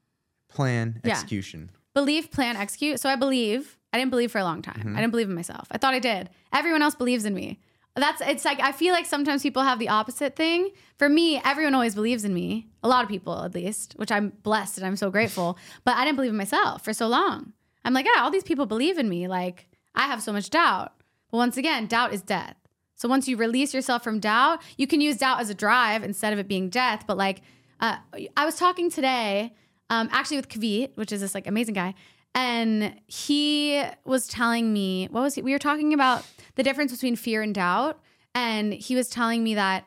plan, 0.49 0.99
Yeah. 1.03 1.11
execution. 1.11 1.69
Believe, 1.93 2.31
plan, 2.31 2.55
execute. 2.55 2.99
So 2.99 3.09
I 3.09 3.15
believe. 3.15 3.77
I 3.93 3.97
didn't 3.97 4.11
believe 4.11 4.31
for 4.31 4.37
a 4.39 4.43
long 4.45 4.61
time. 4.61 4.75
Mm-hmm. 4.79 4.95
I 4.95 5.01
didn't 5.01 5.11
believe 5.11 5.27
in 5.27 5.35
myself. 5.35 5.67
I 5.69 5.77
thought 5.77 5.93
I 5.93 5.99
did. 5.99 6.29
Everyone 6.53 6.81
else 6.81 6.95
believes 6.95 7.25
in 7.25 7.33
me. 7.33 7.59
That's 7.95 8.21
it's 8.21 8.45
like 8.45 8.61
I 8.61 8.71
feel 8.71 8.93
like 8.93 9.05
sometimes 9.05 9.43
people 9.43 9.63
have 9.63 9.77
the 9.77 9.89
opposite 9.89 10.35
thing. 10.35 10.71
For 10.97 11.09
me, 11.09 11.41
everyone 11.43 11.75
always 11.75 11.93
believes 11.93 12.23
in 12.23 12.33
me. 12.33 12.69
A 12.83 12.87
lot 12.87 13.03
of 13.03 13.09
people, 13.09 13.43
at 13.43 13.53
least, 13.53 13.93
which 13.97 14.11
I'm 14.11 14.29
blessed 14.43 14.77
and 14.77 14.87
I'm 14.87 14.95
so 14.95 15.09
grateful. 15.11 15.57
But 15.83 15.97
I 15.97 16.05
didn't 16.05 16.15
believe 16.15 16.31
in 16.31 16.37
myself 16.37 16.83
for 16.85 16.93
so 16.93 17.07
long. 17.07 17.53
I'm 17.83 17.93
like, 17.93 18.05
yeah, 18.05 18.21
all 18.21 18.31
these 18.31 18.43
people 18.43 18.65
believe 18.65 18.97
in 18.97 19.09
me. 19.09 19.27
Like 19.27 19.67
I 19.93 20.03
have 20.03 20.21
so 20.21 20.31
much 20.31 20.49
doubt. 20.49 20.93
But 21.31 21.37
once 21.37 21.57
again, 21.57 21.87
doubt 21.87 22.13
is 22.13 22.21
death. 22.21 22.55
So 22.95 23.09
once 23.09 23.27
you 23.27 23.35
release 23.35 23.73
yourself 23.73 24.03
from 24.03 24.19
doubt, 24.19 24.61
you 24.77 24.85
can 24.85 25.01
use 25.01 25.17
doubt 25.17 25.41
as 25.41 25.49
a 25.49 25.55
drive 25.55 26.03
instead 26.03 26.33
of 26.33 26.39
it 26.39 26.47
being 26.47 26.69
death. 26.69 27.05
But 27.07 27.17
like, 27.17 27.41
uh, 27.79 27.97
I 28.37 28.45
was 28.45 28.55
talking 28.55 28.91
today, 28.91 29.53
um, 29.89 30.07
actually 30.11 30.37
with 30.37 30.49
Kavit, 30.49 30.95
which 30.95 31.11
is 31.11 31.19
this 31.21 31.33
like 31.33 31.47
amazing 31.47 31.73
guy, 31.73 31.95
and 32.35 33.01
he 33.07 33.83
was 34.05 34.27
telling 34.27 34.71
me 34.71 35.07
what 35.09 35.21
was 35.21 35.35
he? 35.35 35.41
We 35.41 35.51
were 35.51 35.59
talking 35.59 35.93
about 35.93 36.25
the 36.61 36.69
difference 36.69 36.91
between 36.91 37.15
fear 37.15 37.41
and 37.41 37.55
doubt, 37.55 37.99
and 38.35 38.71
he 38.71 38.95
was 38.95 39.09
telling 39.09 39.43
me 39.43 39.55
that 39.55 39.83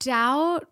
doubt. 0.00 0.66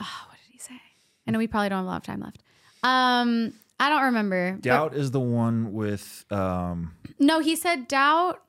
Oh, 0.00 0.24
what 0.28 0.38
did 0.46 0.50
he 0.52 0.58
say? 0.58 0.80
I 1.26 1.30
know 1.30 1.38
we 1.38 1.46
probably 1.46 1.68
don't 1.68 1.78
have 1.78 1.84
a 1.84 1.88
lot 1.88 1.96
of 1.98 2.02
time 2.04 2.20
left. 2.20 2.42
Um, 2.82 3.52
I 3.78 3.90
don't 3.90 4.04
remember. 4.04 4.52
but- 4.52 4.62
doubt 4.62 4.94
is 4.94 5.10
the 5.10 5.20
one 5.20 5.74
with 5.74 6.24
um, 6.30 6.94
no, 7.18 7.40
he 7.40 7.54
said 7.54 7.86
doubt. 7.86 8.42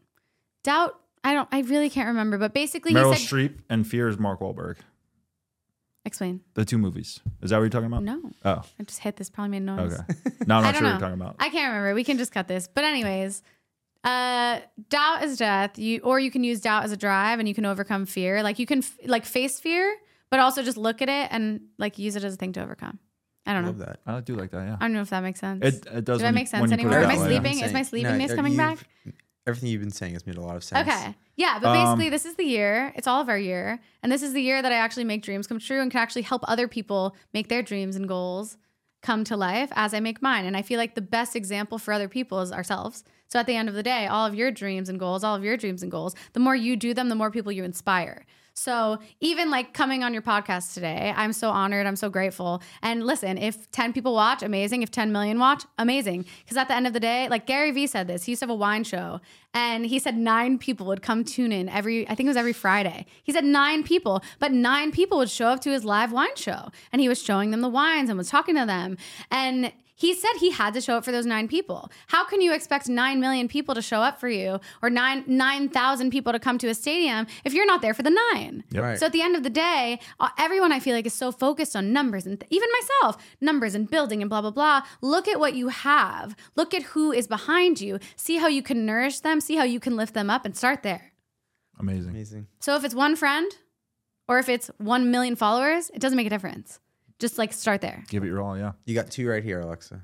Doubt. 0.64 0.98
I 1.26 1.34
don't. 1.34 1.50
I 1.52 1.60
really 1.62 1.90
can't 1.90 2.08
remember. 2.08 2.38
But 2.38 2.54
basically, 2.54 2.94
Meryl 2.94 3.14
he 3.14 3.20
said, 3.20 3.28
Streep 3.36 3.60
and 3.70 3.86
Fear 3.86 4.08
is 4.08 4.18
Mark 4.18 4.40
Wahlberg. 4.40 4.78
"Explain." 6.06 6.40
The 6.54 6.64
two 6.64 6.78
movies. 6.78 7.20
Is 7.42 7.50
that 7.50 7.58
what 7.58 7.64
you're 7.64 7.70
talking 7.70 7.88
about? 7.88 8.04
No, 8.04 8.32
Oh, 8.46 8.64
I 8.80 8.84
just 8.84 9.00
hit 9.00 9.18
this. 9.18 9.30
Probably 9.30 9.52
made 9.60 9.64
noise. 9.64 9.94
okay. 9.94 10.36
Now 10.46 10.60
I'm 10.60 10.64
not 10.64 10.76
sure 10.76 10.84
what 10.84 10.92
you're 10.92 11.00
talking 11.00 11.20
about. 11.22 11.36
I 11.40 11.50
can't 11.50 11.68
remember. 11.74 11.94
We 11.96 12.06
can 12.06 12.18
just 12.18 12.32
cut 12.32 12.48
this. 12.48 12.70
But 12.74 12.86
anyways, 12.86 13.42
uh, 14.08 14.60
doubt 14.90 15.24
is 15.24 15.38
death. 15.38 15.78
You 15.78 16.00
or 16.04 16.20
you 16.20 16.32
can 16.32 16.44
use 16.44 16.62
doubt 16.62 16.84
as 16.86 16.92
a 16.92 16.98
drive, 16.98 17.40
and 17.40 17.48
you 17.48 17.54
can 17.54 17.66
overcome 17.66 18.06
fear. 18.06 18.42
Like 18.44 18.58
you 18.60 18.66
can 18.66 18.80
f- 18.80 18.98
like 19.06 19.26
face 19.26 19.60
fear, 19.60 19.96
but 20.30 20.40
also 20.40 20.64
just 20.64 20.78
look 20.78 21.02
at 21.02 21.10
it 21.10 21.28
and 21.32 21.62
like 21.78 21.98
use 22.00 22.16
it 22.16 22.24
as 22.24 22.34
a 22.34 22.38
thing 22.38 22.54
to 22.54 22.62
overcome. 22.64 23.00
I 23.46 23.52
I 23.52 23.54
don't 23.54 23.64
know. 23.64 23.70
love 23.70 23.80
that. 23.80 24.00
I 24.06 24.20
do 24.22 24.36
like 24.36 24.52
that. 24.52 24.66
Yeah. 24.68 24.76
I 24.80 24.84
don't 24.86 24.94
know 24.94 25.02
if 25.02 25.10
that 25.12 25.22
makes 25.24 25.40
sense. 25.40 25.64
It, 25.64 25.86
it 25.92 26.06
does. 26.06 26.18
Did 26.20 26.24
when 26.24 26.26
I 26.26 26.30
you- 26.30 26.34
make 26.36 26.48
sense 26.48 26.62
when 26.62 26.72
you 26.72 26.78
put 26.78 26.94
anymore? 26.94 27.00
it 27.02 27.04
Am 27.06 27.12
I 27.12 27.18
way. 27.22 27.28
sleeping? 27.40 27.60
Is 27.60 27.62
my 27.74 27.82
saying- 27.82 27.86
sleepiness 27.86 28.30
no, 28.32 28.36
coming 28.36 28.58
back? 28.58 28.80
Everything 29.46 29.70
you've 29.70 29.82
been 29.82 29.92
saying 29.92 30.12
has 30.14 30.26
made 30.28 30.36
a 30.36 30.42
lot 30.42 30.58
of 30.58 30.64
sense. 30.66 30.86
Okay. 30.88 31.16
Yeah, 31.38 31.60
but 31.62 31.70
Um, 31.70 31.78
basically, 31.98 32.10
this 32.10 32.26
is 32.26 32.36
the 32.36 32.44
year. 32.44 32.92
It's 32.98 33.08
all 33.08 33.22
of 33.22 33.30
our 33.30 33.38
year. 33.38 33.80
And 34.04 34.12
this 34.12 34.22
is 34.22 34.34
the 34.34 34.42
year 34.42 34.62
that 34.62 34.72
I 34.74 34.76
actually 34.76 35.06
make 35.06 35.22
dreams 35.24 35.48
come 35.48 35.60
true 35.60 35.82
and 35.82 35.90
can 35.90 36.02
actually 36.02 36.24
help 36.24 36.42
other 36.50 36.68
people 36.68 37.16
make 37.34 37.48
their 37.48 37.62
dreams 37.62 37.96
and 37.96 38.08
goals 38.10 38.58
come 39.02 39.24
to 39.24 39.38
life 39.38 39.72
as 39.76 39.94
I 39.94 40.02
make 40.02 40.22
mine. 40.22 40.46
And 40.46 40.58
I 40.58 40.62
feel 40.64 40.78
like 40.78 40.96
the 40.96 41.02
best 41.02 41.34
example 41.36 41.78
for 41.78 41.94
other 41.94 42.10
people 42.10 42.42
is 42.42 42.52
ourselves. 42.52 43.06
So 43.28 43.40
at 43.40 43.46
the 43.46 43.56
end 43.56 43.70
of 43.70 43.76
the 43.76 43.84
day, 43.84 44.08
all 44.08 44.26
of 44.26 44.36
your 44.36 44.52
dreams 44.52 44.90
and 44.90 45.00
goals, 45.00 45.24
all 45.24 45.36
of 45.36 45.44
your 45.44 45.58
dreams 45.58 45.84
and 45.84 45.92
goals, 45.92 46.16
the 46.34 46.40
more 46.40 46.56
you 46.56 46.76
do 46.76 46.94
them, 46.94 47.10
the 47.10 47.16
more 47.16 47.32
people 47.32 47.52
you 47.52 47.64
inspire. 47.64 48.26
So 48.58 48.98
even 49.20 49.52
like 49.52 49.76
coming 49.76 50.04
on 50.04 50.14
your 50.14 50.24
podcast 50.24 50.74
today, 50.74 51.14
I'm 51.16 51.32
so 51.32 51.52
honored. 51.52 51.86
I'm 51.86 51.96
so 51.96 52.10
grateful. 52.10 52.64
And 52.82 53.06
listen, 53.06 53.38
if 53.38 53.70
10 53.70 53.94
people 53.94 54.16
watch, 54.16 54.42
amazing. 54.42 54.82
If 54.82 54.90
10 54.90 55.12
million 55.12 55.38
watch, 55.38 55.64
amazing. 55.78 56.26
Because 56.44 56.58
at 56.58 56.68
the 56.68 56.74
end 56.74 56.88
of 56.88 56.94
the 56.94 57.00
day, 57.00 57.28
like 57.30 57.46
Gary 57.46 57.70
Vee 57.70 57.86
said 57.86 58.08
this, 58.08 58.24
he 58.24 58.32
used 58.32 58.40
to 58.40 58.46
have 58.46 58.50
a 58.50 58.56
wine 58.56 58.84
show 58.84 59.22
and 59.54 59.86
he 59.86 60.00
said 60.00 60.18
nine 60.18 60.58
people 60.58 60.88
would 60.88 61.04
come 61.04 61.24
tune 61.24 61.52
in 61.52 61.70
every, 61.70 62.10
I 62.10 62.16
think 62.16 62.26
it 62.26 62.32
was 62.32 62.38
every 62.38 62.52
Friday. 62.52 63.06
He 63.24 63.32
said 63.32 63.46
nine 63.46 63.84
people, 63.84 64.24
but 64.40 64.52
nine 64.52 64.92
people 64.92 65.20
would 65.20 65.30
show 65.30 65.50
up 65.50 65.60
to 65.62 65.70
his 65.70 65.86
live 65.86 66.12
wine 66.12 66.36
show 66.36 66.72
and 66.92 67.00
he 67.00 67.08
was 67.08 67.22
showing 67.22 67.52
them 67.52 67.62
the 67.62 67.70
wines 67.70 68.10
and 68.10 68.18
was 68.18 68.30
talking 68.30 68.56
to 68.56 68.66
them. 68.66 68.98
And 69.30 69.72
he 69.98 70.14
said 70.14 70.30
he 70.40 70.52
had 70.52 70.76
to 70.76 70.82
show 70.82 70.96
up 70.96 71.04
for 71.04 71.12
those 71.12 71.26
nine 71.26 71.48
people. 71.48 71.92
How 72.06 72.24
can 72.24 72.40
you 72.40 72.54
expect 72.54 72.88
nine 72.88 73.20
million 73.20 73.48
people 73.48 73.74
to 73.74 73.82
show 73.82 74.02
up 74.02 74.20
for 74.20 74.30
you 74.30 74.60
or 74.84 74.92
nine 74.92 75.24
nine 75.26 75.70
thousand 75.70 76.12
people 76.12 76.32
to 76.32 76.40
come 76.40 76.60
to 76.60 76.68
a 76.68 76.76
stadium 76.76 77.26
if 77.44 77.54
you're 77.54 77.66
not 77.66 77.82
there 77.82 77.96
for 77.96 78.04
the 78.04 78.16
nine? 78.34 78.64
Yep. 78.70 78.84
Right. 78.84 79.00
So 79.00 79.08
at 79.08 79.12
the 79.12 79.24
end 79.24 79.36
of 79.36 79.42
the 79.42 79.50
day, 79.50 80.00
uh, 80.20 80.30
everyone 80.38 80.72
I 80.72 80.80
feel 80.80 80.96
like 80.96 81.08
is 81.08 81.14
so 81.14 81.32
focused 81.32 81.76
on 81.76 81.92
numbers 81.92 82.28
and 82.28 82.40
th- 82.40 82.48
even 82.52 82.70
myself, 82.80 83.18
numbers 83.42 83.74
and 83.74 83.90
building 83.90 84.22
and 84.22 84.30
blah 84.30 84.42
blah 84.42 84.52
blah. 84.52 84.84
Look 85.02 85.28
at 85.28 85.40
what 85.40 85.56
you 85.56 85.70
have. 85.70 86.36
Look 86.56 86.76
at 86.76 86.84
who 86.84 87.12
is 87.12 87.28
behind 87.28 87.82
you. 87.82 88.00
See 88.16 88.38
how 88.38 88.48
you 88.48 88.62
can 88.62 88.86
nourish 88.86 89.22
them. 89.22 89.42
See 89.42 89.56
how 89.56 89.64
you 89.64 89.80
can 89.80 89.96
lift 89.96 90.14
them 90.14 90.30
up 90.30 90.46
and 90.46 90.56
start 90.56 90.84
there. 90.84 91.14
Amazing. 91.80 92.12
Amazing. 92.12 92.48
So 92.60 92.76
if 92.76 92.84
it's 92.84 92.96
one 92.96 93.16
friend 93.16 93.52
or 94.28 94.40
if 94.40 94.50
it's 94.50 94.70
1 94.78 95.10
million 95.10 95.36
followers, 95.36 95.90
it 95.94 96.02
doesn't 96.02 96.18
make 96.18 96.28
a 96.28 96.30
difference. 96.30 96.80
Just 97.20 97.38
like 97.38 97.54
start 97.54 97.82
there. 97.82 98.04
Give 98.10 98.24
it 98.24 98.28
your 98.28 98.42
all. 98.42 98.58
Yeah. 98.58 98.74
You 98.86 98.94
got 98.96 99.10
two 99.12 99.28
right 99.28 99.44
here, 99.44 99.60
Alexa. 99.60 100.02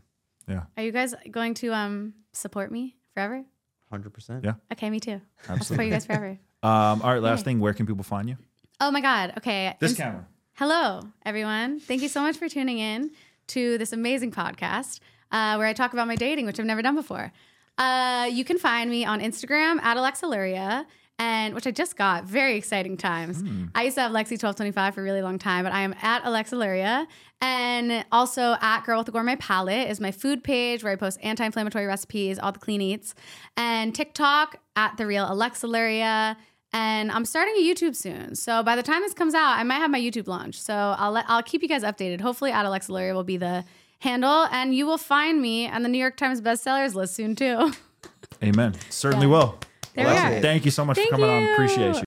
Yeah. 0.47 0.63
Are 0.77 0.83
you 0.83 0.91
guys 0.91 1.13
going 1.31 1.53
to 1.55 1.73
um 1.73 2.13
support 2.31 2.71
me 2.71 2.95
forever? 3.13 3.43
Hundred 3.91 4.13
percent. 4.13 4.43
Yeah. 4.43 4.53
Okay, 4.71 4.89
me 4.89 4.99
too. 4.99 5.21
I'll 5.47 5.59
support 5.61 5.85
you 5.85 5.91
guys 5.91 6.05
forever. 6.05 6.37
Um, 6.63 7.01
all 7.01 7.11
right. 7.11 7.21
Last 7.21 7.39
Yay. 7.39 7.43
thing. 7.43 7.59
Where 7.59 7.73
can 7.73 7.85
people 7.85 8.05
find 8.05 8.29
you? 8.29 8.37
Oh 8.79 8.89
my 8.89 9.01
God. 9.01 9.33
Okay. 9.37 9.75
This 9.81 9.91
Ins- 9.91 9.97
camera. 9.99 10.25
Hello, 10.53 11.01
everyone. 11.25 11.81
Thank 11.81 12.01
you 12.01 12.07
so 12.07 12.21
much 12.21 12.37
for 12.37 12.47
tuning 12.47 12.79
in 12.79 13.11
to 13.47 13.77
this 13.77 13.91
amazing 13.91 14.31
podcast 14.31 15.01
uh, 15.33 15.55
where 15.55 15.67
I 15.67 15.73
talk 15.73 15.91
about 15.91 16.07
my 16.07 16.15
dating, 16.15 16.45
which 16.45 16.61
I've 16.61 16.65
never 16.65 16.81
done 16.81 16.95
before. 16.95 17.33
Uh, 17.77 18.29
you 18.31 18.45
can 18.45 18.57
find 18.57 18.89
me 18.89 19.03
on 19.03 19.19
Instagram 19.19 19.81
at 19.81 19.97
Alexa 19.97 20.25
Luria, 20.25 20.87
and 21.19 21.53
which 21.53 21.67
I 21.67 21.71
just 21.71 21.95
got. 21.95 22.25
Very 22.25 22.55
exciting 22.57 22.97
times. 22.97 23.41
Hmm. 23.41 23.65
I 23.75 23.83
used 23.83 23.95
to 23.95 24.01
have 24.01 24.11
Lexi1225 24.11 24.93
for 24.93 25.01
a 25.01 25.03
really 25.03 25.21
long 25.21 25.39
time, 25.39 25.63
but 25.63 25.73
I 25.73 25.81
am 25.81 25.93
at 26.01 26.25
Alexa 26.25 26.55
Luria. 26.55 27.07
And 27.41 28.05
also 28.11 28.55
at 28.61 28.81
Girl 28.85 28.99
with 28.99 29.07
a 29.09 29.11
Gourmet 29.11 29.35
Palette 29.35 29.89
is 29.89 29.99
my 29.99 30.11
food 30.11 30.43
page 30.43 30.83
where 30.83 30.93
I 30.93 30.95
post 30.95 31.19
anti 31.21 31.45
inflammatory 31.45 31.85
recipes, 31.85 32.39
all 32.39 32.51
the 32.51 32.59
clean 32.59 32.81
eats. 32.81 33.13
And 33.57 33.93
TikTok 33.93 34.57
at 34.75 34.97
The 34.97 35.05
Real 35.05 35.31
Alexa 35.31 35.67
Luria 35.67 36.37
and 36.75 37.11
I'm 37.11 37.23
starting 37.25 37.53
a 37.55 37.61
YouTube 37.61 37.95
soon. 37.95 38.33
So 38.35 38.63
by 38.63 38.75
the 38.75 38.81
time 38.81 39.01
this 39.01 39.13
comes 39.13 39.35
out, 39.35 39.57
I 39.59 39.63
might 39.63 39.75
have 39.75 39.91
my 39.91 39.99
YouTube 40.01 40.27
launch. 40.27 40.59
So 40.59 40.73
I'll 40.73 41.11
let, 41.11 41.25
I'll 41.27 41.43
keep 41.43 41.61
you 41.61 41.67
guys 41.69 41.83
updated. 41.83 42.19
Hopefully, 42.21 42.51
at 42.51 42.65
Alexa 42.65 42.91
Luria 42.91 43.13
will 43.13 43.23
be 43.23 43.37
the 43.37 43.63
handle, 43.99 44.47
and 44.51 44.73
you 44.73 44.87
will 44.87 44.97
find 44.97 45.39
me 45.39 45.67
on 45.69 45.83
the 45.83 45.89
New 45.89 45.99
York 45.99 46.17
Times 46.17 46.41
bestsellers 46.41 46.95
list 46.95 47.13
soon 47.13 47.35
too. 47.35 47.71
Amen. 48.43 48.73
Certainly 48.89 49.27
Yeah. 49.27 49.31
will. 49.33 49.59
There 49.95 50.05
we 50.07 50.11
are. 50.11 50.41
Thank 50.41 50.65
you 50.65 50.71
so 50.71 50.85
much 50.85 50.97
Thank 50.97 51.09
for 51.09 51.17
coming 51.17 51.29
on. 51.29 51.41
you. 51.43 51.53
Appreciate 51.53 51.95
you. 51.95 52.03